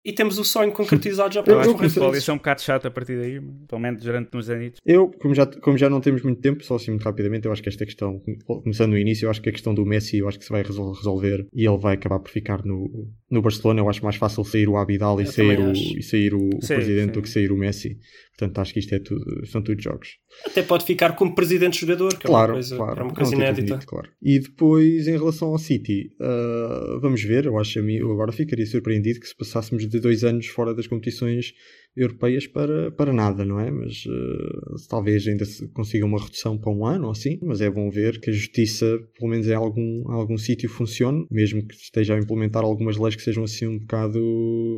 E 0.04 0.12
temos 0.12 0.38
o 0.38 0.44
sonho 0.44 0.70
concretizado 0.70 1.32
já 1.32 1.42
para 1.42 1.54
Eu 1.54 1.56
os 1.56 1.60
acho 1.62 1.68
que 1.70 1.74
o 1.74 1.78
próximos 1.78 1.92
futebol 1.94 2.08
ia 2.08 2.12
meses. 2.12 2.24
ser 2.26 2.32
um 2.32 2.36
bocado 2.36 2.60
chato 2.60 2.86
a 2.86 2.90
partir 2.90 3.16
daí, 3.16 3.40
pelo 3.66 3.80
menos 3.80 4.02
durante 4.02 4.36
uns 4.36 4.50
anos. 4.50 4.72
Eu, 4.84 5.08
como 5.08 5.34
já, 5.34 5.46
como 5.46 5.78
já 5.78 5.88
não 5.88 5.98
temos 6.00 6.20
muito 6.22 6.42
tempo, 6.42 6.62
só 6.62 6.74
assim 6.76 6.90
muito 6.90 7.02
rapidamente, 7.04 7.46
eu 7.46 7.52
acho 7.52 7.62
que 7.62 7.70
esta 7.70 7.86
questão, 7.86 8.20
começando 8.46 8.90
no 8.90 8.98
início, 8.98 9.24
eu 9.24 9.30
acho 9.30 9.40
que 9.40 9.48
a 9.48 9.52
questão 9.52 9.74
do 9.74 9.86
Messi, 9.86 10.18
eu 10.18 10.28
acho 10.28 10.38
que 10.38 10.44
se 10.44 10.50
vai 10.50 10.62
resol- 10.62 10.92
resolver 10.92 11.46
e 11.54 11.66
ele 11.66 11.78
vai 11.78 11.94
acabar 11.94 12.18
por 12.20 12.30
ficar 12.30 12.62
no, 12.66 13.08
no 13.30 13.40
Barcelona. 13.40 13.80
Eu 13.80 13.88
acho 13.88 14.04
mais 14.04 14.16
fácil 14.16 14.44
sair 14.44 14.68
o 14.68 14.76
Abidal 14.76 15.18
e 15.20 15.24
Eu 15.24 15.32
sair 15.32 15.58
o, 15.58 15.72
e 15.72 16.02
sair 16.02 16.34
o, 16.34 16.48
o 16.54 16.60
Sim, 16.60 16.74
presidente 16.74 17.06
sim. 17.06 17.12
do 17.12 17.22
que 17.22 17.28
sair 17.30 17.50
o 17.50 17.56
Messi. 17.56 17.98
Portanto, 18.36 18.58
acho 18.58 18.72
que 18.72 18.80
isto 18.80 18.92
é 18.94 18.98
tudo, 18.98 19.46
são 19.46 19.62
tudo 19.62 19.80
jogos. 19.80 20.08
Até 20.44 20.62
pode 20.62 20.84
ficar 20.84 21.14
como 21.14 21.34
presidente 21.36 21.80
jogador, 21.80 22.08
que 22.18 22.26
é 22.26 22.28
Claro, 22.28 22.52
uma 22.52 22.54
coisa, 22.54 22.76
claro. 22.76 22.90
é 22.98 23.02
uma 23.02 23.08
É 23.08 23.12
um 23.12 23.14
coisa 23.14 23.30
título 23.30 23.42
inédita. 23.48 23.68
bonito, 23.74 23.86
claro. 23.86 24.08
E 24.20 24.40
depois, 24.40 25.06
em 25.06 25.12
relação 25.12 25.48
ao 25.48 25.58
City, 25.58 26.10
ah, 26.20 26.98
vamos 27.00 27.22
ver. 27.22 27.46
Eu 27.46 27.56
acho 27.58 27.78
eu 27.78 28.10
agora 28.12 28.32
ficaria 28.32 28.66
surpreendido 28.66 29.20
que 29.20 29.28
se 29.28 29.36
passássemos 29.36 29.88
de 29.88 30.00
dois 30.00 30.24
anos 30.24 30.46
fora 30.48 30.74
das 30.74 30.86
competições 30.88 31.52
europeias 31.96 32.46
para, 32.46 32.90
para 32.92 33.12
nada, 33.12 33.44
não 33.44 33.60
é? 33.60 33.70
Mas 33.70 34.04
ah, 34.08 34.74
talvez 34.88 35.26
ainda 35.28 35.44
se 35.44 35.66
consiga 35.68 36.04
uma 36.04 36.20
redução 36.20 36.58
para 36.58 36.72
um 36.72 36.84
ano 36.86 37.06
ou 37.06 37.10
assim. 37.12 37.38
Mas 37.42 37.60
é 37.60 37.70
bom 37.70 37.88
ver 37.90 38.20
que 38.20 38.30
a 38.30 38.32
justiça, 38.32 38.98
pelo 39.18 39.30
menos 39.30 39.46
em 39.46 39.54
algum, 39.54 40.10
algum 40.10 40.36
sítio, 40.36 40.68
funcione, 40.68 41.26
mesmo 41.30 41.66
que 41.66 41.74
esteja 41.74 42.14
a 42.14 42.18
implementar 42.18 42.64
algumas 42.64 42.96
leis 42.96 43.14
que 43.14 43.22
sejam 43.22 43.44
assim 43.44 43.66
um 43.66 43.78
bocado 43.78 44.20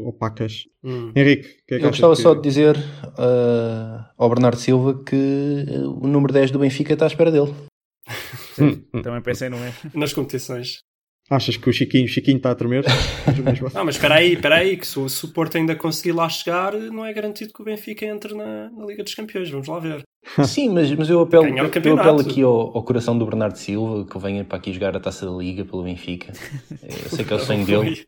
opacas. 0.06 0.64
Hum. 0.84 1.10
Henrique, 1.16 1.48
o 1.48 1.66
que 1.66 1.74
é 1.74 1.78
que 1.78 1.84
Eu 1.84 1.88
gostava 1.90 2.14
que- 2.14 2.22
só 2.22 2.34
de 2.34 2.42
dizer 2.42 2.76
ah, 3.18 4.10
ao 4.16 4.28
Bernardo 4.28 4.58
Silva 4.58 5.02
que 5.04 5.64
ah, 5.68 5.88
o 5.88 6.06
número 6.06 6.32
10 6.32 6.50
do 6.50 6.58
Benfica 6.58 6.92
está 6.92 7.06
à 7.06 7.08
espera 7.08 7.30
dele. 7.30 7.52
Hum, 8.58 8.82
hum. 8.94 9.02
Também 9.02 9.20
pensei 9.20 9.48
no 9.48 9.58
mesmo. 9.58 9.90
Nas 9.94 10.12
competições. 10.12 10.78
Achas 11.28 11.56
que 11.56 11.68
o 11.68 11.72
Chiquinho, 11.72 12.04
o 12.04 12.08
Chiquinho 12.08 12.36
está 12.36 12.52
a 12.52 12.54
tremer? 12.54 12.84
Não, 13.74 13.84
mas 13.84 13.96
espera 13.96 14.16
aí, 14.16 14.34
espera 14.34 14.56
aí, 14.56 14.76
que 14.76 14.86
se 14.86 14.98
o, 14.98 15.08
se 15.08 15.24
o 15.24 15.28
Porto 15.28 15.56
ainda 15.56 15.74
conseguir 15.74 16.12
lá 16.12 16.28
chegar, 16.28 16.72
não 16.74 17.04
é 17.04 17.12
garantido 17.12 17.52
que 17.52 17.60
o 17.60 17.64
Benfica 17.64 18.06
entre 18.06 18.32
na, 18.32 18.70
na 18.70 18.86
Liga 18.86 19.02
dos 19.02 19.14
Campeões. 19.14 19.50
Vamos 19.50 19.66
lá 19.66 19.80
ver. 19.80 20.02
Sim, 20.46 20.70
mas, 20.70 20.90
mas 20.92 21.10
eu, 21.10 21.20
apelo, 21.20 21.46
eu 21.46 21.98
apelo 21.98 22.20
aqui 22.20 22.42
ao, 22.42 22.76
ao 22.76 22.82
coração 22.84 23.18
do 23.18 23.24
Bernardo 23.24 23.56
Silva 23.56 24.06
que 24.06 24.18
venha 24.18 24.44
para 24.44 24.58
aqui 24.58 24.72
jogar 24.72 24.96
a 24.96 25.00
taça 25.00 25.26
da 25.26 25.32
Liga 25.32 25.64
pelo 25.64 25.82
Benfica. 25.82 26.32
Eu 26.82 27.10
sei 27.10 27.24
que 27.24 27.32
é 27.32 27.36
o 27.36 27.40
sonho 27.40 27.64
dele. 27.64 28.06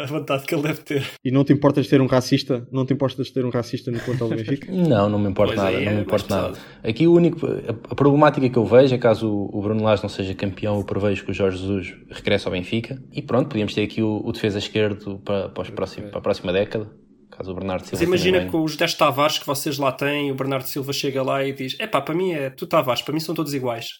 A 0.00 0.06
vontade 0.06 0.44
que 0.44 0.54
ele 0.54 0.62
deve 0.62 0.80
ter. 0.82 1.04
E 1.24 1.30
não 1.32 1.42
te 1.42 1.52
importas 1.52 1.84
de 1.84 1.90
ter 1.90 2.00
um 2.00 2.06
racista? 2.06 2.66
Não 2.70 2.86
te 2.86 2.92
importas 2.94 3.26
de 3.26 3.32
ter 3.32 3.44
um 3.44 3.50
racista 3.50 3.90
no 3.90 3.98
plantel 3.98 4.28
do 4.28 4.36
Benfica? 4.36 4.70
Não, 4.70 5.08
não 5.08 5.18
me 5.18 5.28
importa 5.28 5.54
Pois 5.54 5.64
nada, 5.64 5.76
aí 5.76 5.84
não 5.84 5.92
é 5.92 5.94
me 5.96 6.00
importa 6.02 6.26
mais 6.28 6.42
nada. 6.42 6.54
pesado. 6.54 6.88
Aqui 6.88 7.06
o 7.08 7.12
único, 7.12 7.44
a, 7.44 7.70
a 7.90 7.94
problemática 7.96 8.48
que 8.48 8.56
eu 8.56 8.64
vejo 8.64 8.94
é 8.94 8.98
caso 8.98 9.28
o, 9.28 9.58
o 9.58 9.60
Bruno 9.60 9.82
Lage 9.82 10.02
não 10.02 10.08
seja 10.08 10.32
campeão, 10.34 10.78
eu 10.78 10.84
prevejo 10.84 11.24
que 11.24 11.32
o 11.32 11.34
Jorge 11.34 11.58
Jesus 11.58 11.96
regresse 12.10 12.46
ao 12.46 12.52
Benfica 12.52 13.02
e 13.12 13.20
pronto, 13.20 13.48
podíamos 13.48 13.74
ter 13.74 13.82
aqui 13.82 14.00
o, 14.00 14.22
o 14.24 14.30
defesa 14.30 14.58
esquerdo 14.58 15.18
para, 15.24 15.48
para, 15.48 15.62
os 15.62 15.70
próximos, 15.70 16.10
para 16.10 16.18
a 16.18 16.22
próxima 16.22 16.52
década, 16.52 16.88
caso 17.30 17.50
o 17.50 17.54
Bernardo 17.54 17.82
Silva 17.84 17.96
Mas 17.96 18.02
imagina 18.02 18.48
que 18.48 18.56
os 18.56 18.76
10 18.76 18.94
Tavares 18.94 19.38
que 19.38 19.46
vocês 19.46 19.78
lá 19.78 19.90
têm, 19.90 20.30
o 20.30 20.34
Bernardo 20.36 20.66
Silva 20.68 20.92
chega 20.92 21.22
lá 21.24 21.44
e 21.44 21.52
diz: 21.52 21.76
Epá, 21.80 22.00
para 22.00 22.14
mim 22.14 22.32
é 22.32 22.50
tu 22.50 22.66
Tavares, 22.68 23.02
para 23.02 23.12
mim 23.12 23.20
são 23.20 23.34
todos 23.34 23.52
iguais. 23.52 23.98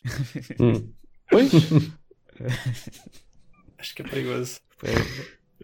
Hum. 0.60 0.88
Pois, 1.30 1.52
Acho 3.78 3.94
que 3.94 4.00
é 4.00 4.04
perigoso. 4.08 4.56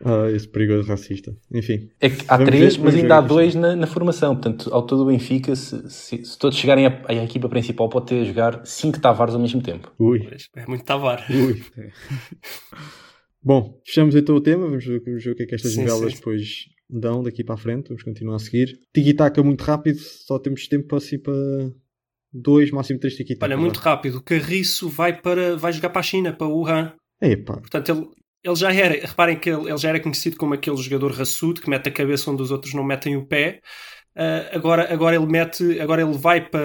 Ah, 0.05 0.29
esse 0.31 0.49
perigoso 0.49 0.89
racista. 0.89 1.37
Enfim. 1.53 1.89
é 2.01 2.11
que 2.11 2.25
há 2.27 2.39
três, 2.45 2.77
mas 2.77 2.95
ainda 2.95 3.19
há 3.19 3.21
dois 3.21 3.55
na, 3.55 3.77
na 3.77 3.87
formação. 3.87 4.35
Portanto, 4.35 4.69
ao 4.73 4.83
todo 4.85 5.03
o 5.03 5.07
Benfica, 5.07 5.55
se, 5.55 5.89
se- 5.89 6.25
se 6.25 6.39
todos 6.39 6.59
chegarem 6.59 6.87
à, 6.87 7.03
à 7.09 7.15
equipa 7.15 7.49
principal, 7.49 7.89
pode 7.89 8.07
ter 8.07 8.21
a 8.23 8.25
jogar 8.25 8.67
cinco 8.67 8.99
Tavares 9.01 9.35
ao 9.35 9.41
mesmo 9.41 9.63
tempo. 9.63 9.93
Ui, 9.99 10.29
É 10.57 10.67
muito 10.67 10.85
Tavar. 10.85 11.25
ui. 11.31 11.63
Bom, 13.43 13.81
fechamos 13.85 14.15
então 14.15 14.35
o 14.35 14.41
tema. 14.41 14.67
Vamos 14.67 14.85
ver, 14.85 15.01
vamos 15.05 15.23
ver 15.25 15.31
o 15.31 15.35
que 15.37 15.43
é 15.43 15.47
que 15.47 15.55
estas 15.55 15.73
Sim, 15.73 15.81
novelas 15.85 16.13
sim. 16.13 16.19
depois 16.19 16.49
dão 16.89 17.23
daqui 17.23 17.45
para 17.45 17.55
a 17.55 17.59
frente. 17.59 17.89
Vamos 17.89 18.03
continuar 18.03 18.37
a 18.37 18.39
seguir. 18.39 18.81
Tiki-taka 18.95 19.43
muito 19.43 19.63
rápido. 19.63 19.99
Só 19.99 20.39
temos 20.39 20.67
tempo 20.67 20.97
assim 20.97 21.19
para 21.19 21.35
dois, 22.33 22.71
máximo 22.71 22.99
três 22.99 23.15
tiki-taka. 23.17 23.45
Olha, 23.47 23.57
muito 23.61 23.79
rápido. 23.79 24.19
O 24.19 24.23
Carriço 24.23 24.89
vai, 24.89 25.21
para, 25.21 25.57
vai 25.57 25.73
jogar 25.73 25.91
para 25.91 26.01
a 26.01 26.05
China, 26.05 26.33
para 26.33 26.47
Wuhan. 26.49 26.95
Epá, 27.21 27.59
Portanto, 27.59 27.89
ele, 27.91 28.09
ele 28.45 28.55
já 28.57 28.73
era, 28.73 28.95
reparem 29.07 29.39
que 29.39 29.51
ele, 29.51 29.69
ele 29.71 29.79
já 29.79 29.89
era 29.89 30.01
conhecido 30.01 30.37
como 30.37 30.55
aquele 30.55 30.77
jogador 30.77 31.11
raçudo 31.13 31.61
que 31.61 31.71
mete 31.71 31.89
a 31.89 31.93
cabeça 31.93 32.31
onde 32.31 32.43
os 32.43 32.51
outros 32.51 32.75
não 32.75 32.85
metem 32.85 33.17
o 33.17 33.27
pé. 33.27 33.61
Ah, 34.17 34.51
agora, 34.53 34.93
agora 34.93 35.17
ele 35.17 35.27
mete, 35.27 35.81
agora 35.81 36.03
ele 36.03 36.17
vai 36.17 36.49
para 36.49 36.61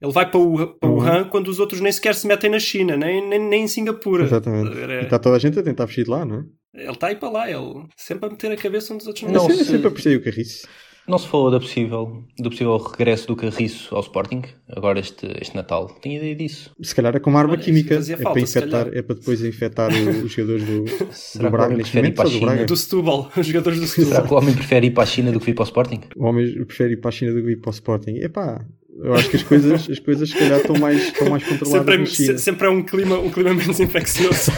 ele 0.00 0.12
vai 0.12 0.30
para, 0.30 0.40
o, 0.40 0.66
para 0.78 0.88
Uhum. 0.88 0.96
Wuhan 0.96 1.24
quando 1.28 1.48
os 1.48 1.58
outros 1.60 1.80
nem 1.80 1.92
sequer 1.92 2.14
se 2.14 2.26
metem 2.26 2.50
na 2.50 2.58
China, 2.58 2.96
nem, 2.96 3.26
nem, 3.28 3.38
nem 3.38 3.64
em 3.64 3.68
Singapura. 3.68 4.24
exatamente. 4.24 4.70
A? 4.82 5.00
E 5.02 5.04
está 5.04 5.18
toda 5.18 5.36
a 5.36 5.38
gente 5.38 5.58
a 5.58 5.62
tentar 5.62 5.86
fugir 5.86 6.04
de 6.04 6.10
lá, 6.10 6.24
não 6.24 6.36
é? 6.36 6.44
Ele 6.82 6.90
está 6.92 7.08
aí 7.08 7.16
para 7.16 7.28
lá, 7.30 7.50
ele 7.50 7.84
sempre 7.96 8.26
a 8.26 8.30
meter 8.30 8.52
a 8.52 8.56
cabeça 8.56 8.94
onde 8.94 9.02
os 9.02 9.06
outros 9.08 9.30
não, 9.30 9.48
Não, 9.48 9.50
eu 9.50 9.64
sempre 9.64 9.88
apreciei 9.88 10.16
o 10.16 10.22
carriço. 10.24 10.66
Não 11.10 11.18
se 11.18 11.26
falou 11.26 11.50
da 11.50 11.58
possível, 11.58 12.22
do 12.38 12.50
possível 12.50 12.76
regresso 12.76 13.26
do 13.26 13.34
Carriço 13.34 13.92
ao 13.94 14.00
Sporting, 14.00 14.42
agora 14.68 15.00
este, 15.00 15.26
este 15.40 15.56
Natal. 15.56 15.88
Tenho 16.00 16.18
ideia 16.18 16.36
disso. 16.36 16.70
Se 16.80 16.94
calhar 16.94 17.16
é 17.16 17.18
como 17.18 17.36
arma 17.36 17.54
Olha, 17.54 17.62
química. 17.62 17.96
fazia 17.96 18.14
É 18.14 18.18
falta, 18.18 18.32
para 18.38 18.42
infectar, 18.42 18.84
calhar. 18.84 18.98
é 18.98 19.02
para 19.02 19.14
depois 19.16 19.44
infectar 19.44 19.90
o- 19.92 20.24
os 20.24 20.32
jogadores 20.32 20.64
do, 20.64 20.84
Será 21.12 21.48
do 21.48 21.50
Braga 21.50 21.76
neste 21.76 21.96
momento. 21.96 22.14
para 22.14 22.24
a 22.24 22.28
do 22.28 22.32
China? 22.32 22.46
Braga. 22.46 22.64
Do 22.66 22.76
Setúbal, 22.76 23.30
os 23.36 23.46
jogadores 23.46 23.80
do 23.80 23.86
Será 23.86 24.06
Setúbal. 24.06 24.28
que 24.28 24.34
o 24.34 24.36
homem 24.38 24.54
prefere 24.54 24.86
ir 24.86 24.90
para 24.92 25.02
a 25.02 25.06
China 25.06 25.32
do 25.32 25.40
que 25.40 25.46
vir 25.46 25.54
para 25.54 25.62
o 25.62 25.66
Sporting? 25.66 26.00
O 26.16 26.24
homem 26.26 26.64
prefere 26.64 26.92
ir 26.92 26.96
para 26.98 27.08
a 27.08 27.12
China 27.12 27.32
do 27.32 27.42
que 27.42 27.50
ir 27.50 27.56
para 27.56 27.70
o 27.70 27.72
Sporting. 27.72 28.16
Epá, 28.18 28.64
eu 29.02 29.14
acho 29.14 29.30
que 29.30 29.36
as 29.36 29.42
coisas, 29.42 29.90
as 29.90 29.98
coisas 29.98 30.30
se 30.30 30.38
calhar 30.38 30.60
estão 30.60 30.76
mais, 30.78 31.02
estão 31.08 31.28
mais 31.28 31.42
controladas 31.42 31.80
Sempre, 31.80 31.96
na 31.96 32.02
é, 32.02 32.06
China. 32.06 32.38
se- 32.38 32.44
sempre 32.44 32.66
é 32.68 32.70
um 32.70 32.82
clima, 32.84 33.18
um 33.18 33.30
clima 33.30 33.52
menos 33.52 33.80
infeccioso. 33.80 34.52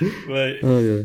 Bem. 0.00 0.60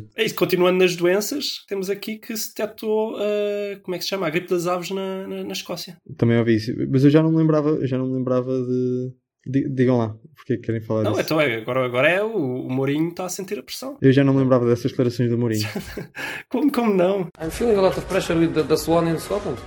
É 0.15 0.23
isso, 0.25 0.35
continuando 0.35 0.77
nas 0.79 0.95
doenças, 0.95 1.63
temos 1.67 1.89
aqui 1.89 2.17
que 2.17 2.35
se 2.35 2.49
detectou, 2.49 3.15
ah, 3.17 3.79
como 3.83 3.95
é 3.95 3.97
que 3.97 4.03
se 4.03 4.09
chama? 4.09 4.27
A 4.27 4.29
gripe 4.29 4.49
das 4.49 4.67
aves 4.67 4.91
na, 4.91 5.27
na, 5.27 5.43
na 5.43 5.51
Escócia. 5.53 5.97
Também 6.17 6.37
ouvi 6.37 6.55
isso. 6.55 6.71
Mas 6.89 7.03
eu 7.03 7.09
já 7.09 7.21
não 7.23 7.31
me 7.31 7.37
lembrava, 7.37 7.69
eu 7.69 7.87
já 7.87 7.97
não 7.97 8.07
me 8.07 8.13
lembrava 8.17 8.51
de. 8.51 9.11
di- 9.47 9.69
Digam 9.69 9.97
lá, 9.97 10.15
porque 10.35 10.53
é 10.53 10.55
que 10.57 10.63
querem 10.63 10.81
falar 10.81 11.03
Não, 11.03 11.11
disso? 11.11 11.23
então 11.23 11.39
é, 11.41 11.55
agora, 11.55 11.85
agora 11.85 12.09
é 12.09 12.23
o, 12.23 12.29
o 12.35 12.69
Mourinho 12.71 13.09
está 13.09 13.25
a 13.25 13.29
sentir 13.29 13.57
a 13.59 13.63
pressão. 13.63 13.97
Eu 14.01 14.11
já 14.11 14.23
não 14.23 14.33
me 14.33 14.39
lembrava 14.39 14.65
dessas 14.67 14.91
declarações 14.91 15.29
do 15.29 15.37
Mourinho. 15.37 15.67
Como, 16.49 16.71
como 16.71 16.93
não? 16.93 17.27
I'm 17.41 17.49
feeling 17.51 17.75
a 17.77 17.81
lot 17.81 17.97
of 17.97 18.05
pressure 18.07 18.37
with 18.39 18.53
the, 18.53 18.63
the 18.63 18.75
swan 18.77 19.07
in 19.07 19.17
Scotland. 19.19 19.57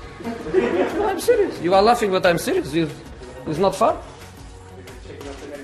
No, 0.99 1.09
I'm 1.09 1.19
serious. 1.21 1.55
You 1.63 1.75
are 1.75 1.83
laughing, 1.85 2.11
but 2.11 2.25
I'm 2.27 2.39
serious. 2.39 2.73
You- 2.75 2.89
It's 3.47 3.59
not 3.59 3.75
fun. 3.77 3.97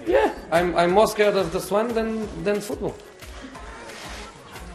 Yeah, 0.06 0.32
I'm, 0.50 0.74
I'm 0.76 0.90
more 0.92 1.06
scared 1.06 1.36
of 1.36 1.52
the 1.52 1.60
swan 1.60 1.88
than, 1.94 2.26
than 2.42 2.60
football. 2.60 2.94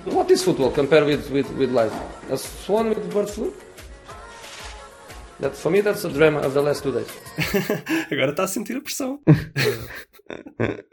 What 0.05 0.29
is 0.31 0.43
football 0.43 0.69
compared 0.69 1.05
with, 1.05 1.29
with, 1.31 1.49
with 1.51 1.71
life? 1.71 1.93
A 2.29 2.37
swan 2.37 2.89
with 2.89 3.09
bird 3.13 3.29
flu? 3.29 3.53
That, 5.39 5.55
for 5.55 5.71
me, 5.71 5.81
that's 5.81 6.01
the 6.01 6.09
drama 6.09 6.39
of 6.39 6.53
the 6.53 6.61
last 6.61 6.83
two 6.83 6.91
days. 6.91 7.07
Agora 8.11 8.31
está 8.31 8.43
a 8.43 8.47
sentir 8.47 8.75
a 8.75 8.81
pressão. 8.81 9.21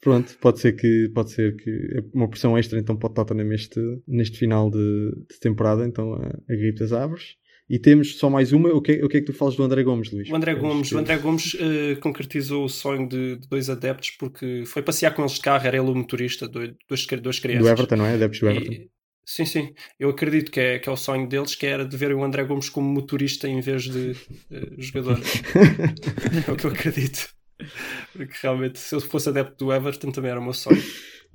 Pronto, 0.00 0.38
pode 0.38 0.60
ser 0.60 0.72
que 0.76 1.10
pode 1.14 1.32
ser 1.32 1.56
que 1.56 1.70
é 1.70 2.00
uma 2.14 2.28
pressão 2.28 2.56
extra 2.56 2.78
então 2.78 2.96
para 2.96 3.10
o 3.10 3.14
Tottenham 3.14 3.48
neste, 3.48 3.80
neste 4.06 4.38
final 4.38 4.70
de, 4.70 5.10
de 5.28 5.40
temporada, 5.40 5.84
então 5.84 6.14
a, 6.14 6.26
a 6.26 6.56
gripe 6.56 6.78
das 6.78 6.92
aves. 6.92 7.36
E 7.68 7.78
temos 7.78 8.16
só 8.18 8.28
mais 8.28 8.52
uma. 8.52 8.68
O 8.70 8.82
que, 8.82 8.92
é- 8.92 9.04
o 9.04 9.08
que 9.08 9.16
é 9.16 9.20
que 9.20 9.26
tu 9.26 9.32
falas 9.32 9.56
do 9.56 9.62
André 9.62 9.82
Gomes, 9.82 10.10
Luís? 10.12 10.28
O 10.28 10.36
André 10.36 10.54
Gomes, 10.54 10.92
o 10.92 10.98
André 10.98 11.16
Gomes 11.16 11.56
eh, 11.58 11.94
concretizou 11.96 12.64
o 12.64 12.68
sonho 12.68 13.08
de, 13.08 13.36
de 13.36 13.48
dois 13.48 13.70
adeptos 13.70 14.10
porque 14.12 14.64
foi 14.66 14.82
passear 14.82 15.14
com 15.14 15.22
eles 15.22 15.32
de 15.34 15.40
carro, 15.40 15.66
era 15.66 15.76
ele 15.78 15.88
o 15.90 15.94
motorista, 15.94 16.46
dois, 16.46 16.72
duas, 16.88 17.06
duas 17.22 17.38
crianças. 17.38 17.64
do 17.64 17.68
Everton, 17.72 17.96
não 17.96 18.06
é? 18.06 18.14
Adeptos 18.14 18.40
do 18.40 18.48
Everton. 18.50 18.72
E- 18.72 18.90
sim, 19.24 19.46
sim. 19.46 19.72
Eu 19.98 20.10
acredito 20.10 20.50
que 20.50 20.60
é, 20.60 20.78
que 20.78 20.88
é 20.88 20.92
o 20.92 20.96
sonho 20.96 21.26
deles, 21.26 21.54
que 21.54 21.64
era 21.64 21.86
de 21.86 21.96
verem 21.96 22.16
o 22.16 22.22
André 22.22 22.44
Gomes 22.44 22.68
como 22.68 22.86
motorista 22.86 23.48
em 23.48 23.60
vez 23.60 23.84
de 23.84 24.12
eh, 24.50 24.70
jogador. 24.78 25.18
é 26.46 26.50
o 26.52 26.56
que 26.56 26.66
eu 26.66 26.70
acredito. 26.70 27.28
Porque 28.12 28.34
realmente, 28.42 28.78
se 28.78 28.94
eu 28.94 29.00
fosse 29.00 29.28
adepto 29.30 29.64
do 29.64 29.72
Everton, 29.72 30.10
também 30.10 30.30
era 30.30 30.40
o 30.40 30.42
meu 30.44 30.52
sonho. 30.52 30.82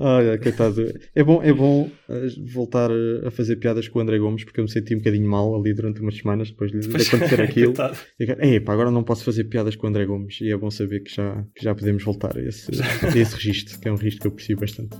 Olha, 0.02 0.38
coitado. 0.39 0.82
É 1.14 1.22
bom, 1.24 1.43
é 1.43 1.52
bom 1.52 1.89
eh, 2.08 2.28
voltar 2.54 2.89
eh, 2.89 3.28
a 3.28 3.32
fazer 3.32 3.58
piadas 3.58 3.88
com 3.89 4.00
o 4.00 4.02
André 4.02 4.18
Gomes 4.18 4.45
porque 4.45 4.62
eu 4.62 4.64
me 4.64 4.72
senti 4.72 4.95
um 4.95 5.00
bocadinho 5.00 5.30
mal 5.30 5.54
ali 5.60 5.74
durante 5.74 6.00
umas 6.00 6.16
semanas 6.16 6.50
depois 6.50 6.72
de, 6.72 6.80
de 6.80 6.88
Depois- 6.88 7.14
acontecer 7.14 7.41
aquilo. 7.43 7.74
E, 8.18 8.56
Epá, 8.56 8.72
agora 8.74 8.89
não 8.91 9.04
posso 9.04 9.26
fazer 9.26 9.43
piadas 9.43 9.76
com 9.76 9.88
o 9.88 9.89
André 9.89 10.06
Gomes 10.06 10.39
e 10.39 10.52
é 10.52 10.58
bom 10.58 10.72
saber 10.72 11.02
que 11.02 11.14
já, 11.14 11.43
que 11.54 11.64
já 11.64 11.76
podemos 11.76 12.02
voltar 12.04 12.38
a 12.38 12.41
esse, 12.41 12.72
a 13.06 13.18
esse 13.18 13.36
registro, 13.36 13.78
que 13.80 13.88
é 13.89 13.91
um 13.91 13.95
registro 13.95 14.22
que 14.22 14.28
eu 14.28 14.32
aprecio 14.32 14.58
bastante. 14.58 14.95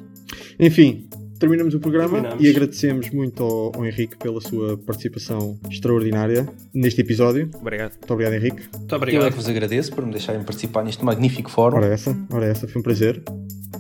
Enfim, 0.60 1.08
terminamos 1.40 1.74
o 1.74 1.80
programa 1.80 2.10
Terminamos. 2.10 2.44
e 2.44 2.50
agradecemos 2.50 3.10
muito 3.12 3.44
ao, 3.44 3.72
ao 3.76 3.86
Henrique 3.86 4.18
pela 4.18 4.42
sua 4.42 4.78
participação 4.78 5.58
extraordinária 5.70 6.48
neste 6.74 7.02
episódio. 7.02 7.50
Obrigado. 7.60 7.92
Muito 7.94 8.14
obrigado, 8.14 8.34
Henrique. 8.34 8.62
Muito 8.74 8.92
Eu 8.92 8.96
é 8.96 8.98
obrigado. 8.98 9.30
que 9.32 9.36
vos 9.38 9.50
agradeço 9.50 9.94
por 9.94 10.06
me 10.06 10.12
deixarem 10.12 10.44
participar 10.44 10.84
neste 10.84 11.04
magnífico 11.04 11.50
fórum. 11.50 11.78
Ora 11.78 11.88
essa, 11.88 12.16
ora 12.32 12.46
essa, 12.46 12.68
foi 12.68 12.80
um 12.80 12.84
prazer. 12.84 13.24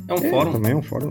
É 0.07 0.13
um 0.13 0.29
fórum. 0.29 0.51
Também 0.53 0.71
é 0.71 0.75
um 0.75 0.81
fórum. 0.81 1.09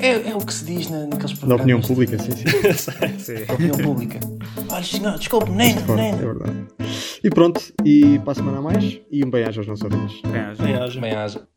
É, 0.00 0.30
é 0.30 0.34
o 0.34 0.38
que 0.44 0.52
se 0.52 0.64
diz 0.64 0.90
na, 0.90 1.06
naqueles 1.06 1.32
Da 1.32 1.38
programas. 1.38 1.60
opinião 1.60 1.80
de- 1.80 1.86
pública, 1.86 2.18
sim, 2.18 2.30
sim. 2.32 2.44
Sim. 3.18 3.44
Da 3.46 3.54
opinião 3.54 3.76
pública. 3.78 4.20
Olha, 4.70 4.82
senhor, 4.84 5.18
desculpe, 5.18 5.50
menino, 5.50 5.80
Fórum, 5.82 6.00
é 6.02 6.16
verdade. 6.16 6.66
E 7.22 7.30
pronto, 7.30 7.60
e 7.84 8.18
para 8.20 8.32
a 8.32 8.34
semana 8.34 8.58
a 8.58 8.62
mais, 8.62 9.00
e 9.10 9.24
um 9.24 9.30
bem-aja 9.30 9.60
aos 9.60 9.66
nossos 9.68 9.84
ouvintes. 9.84 10.20
Bem, 10.22 10.66
Bem, 10.66 10.74
haja. 10.76 11.00
Bem 11.00 11.12
haja. 11.14 11.48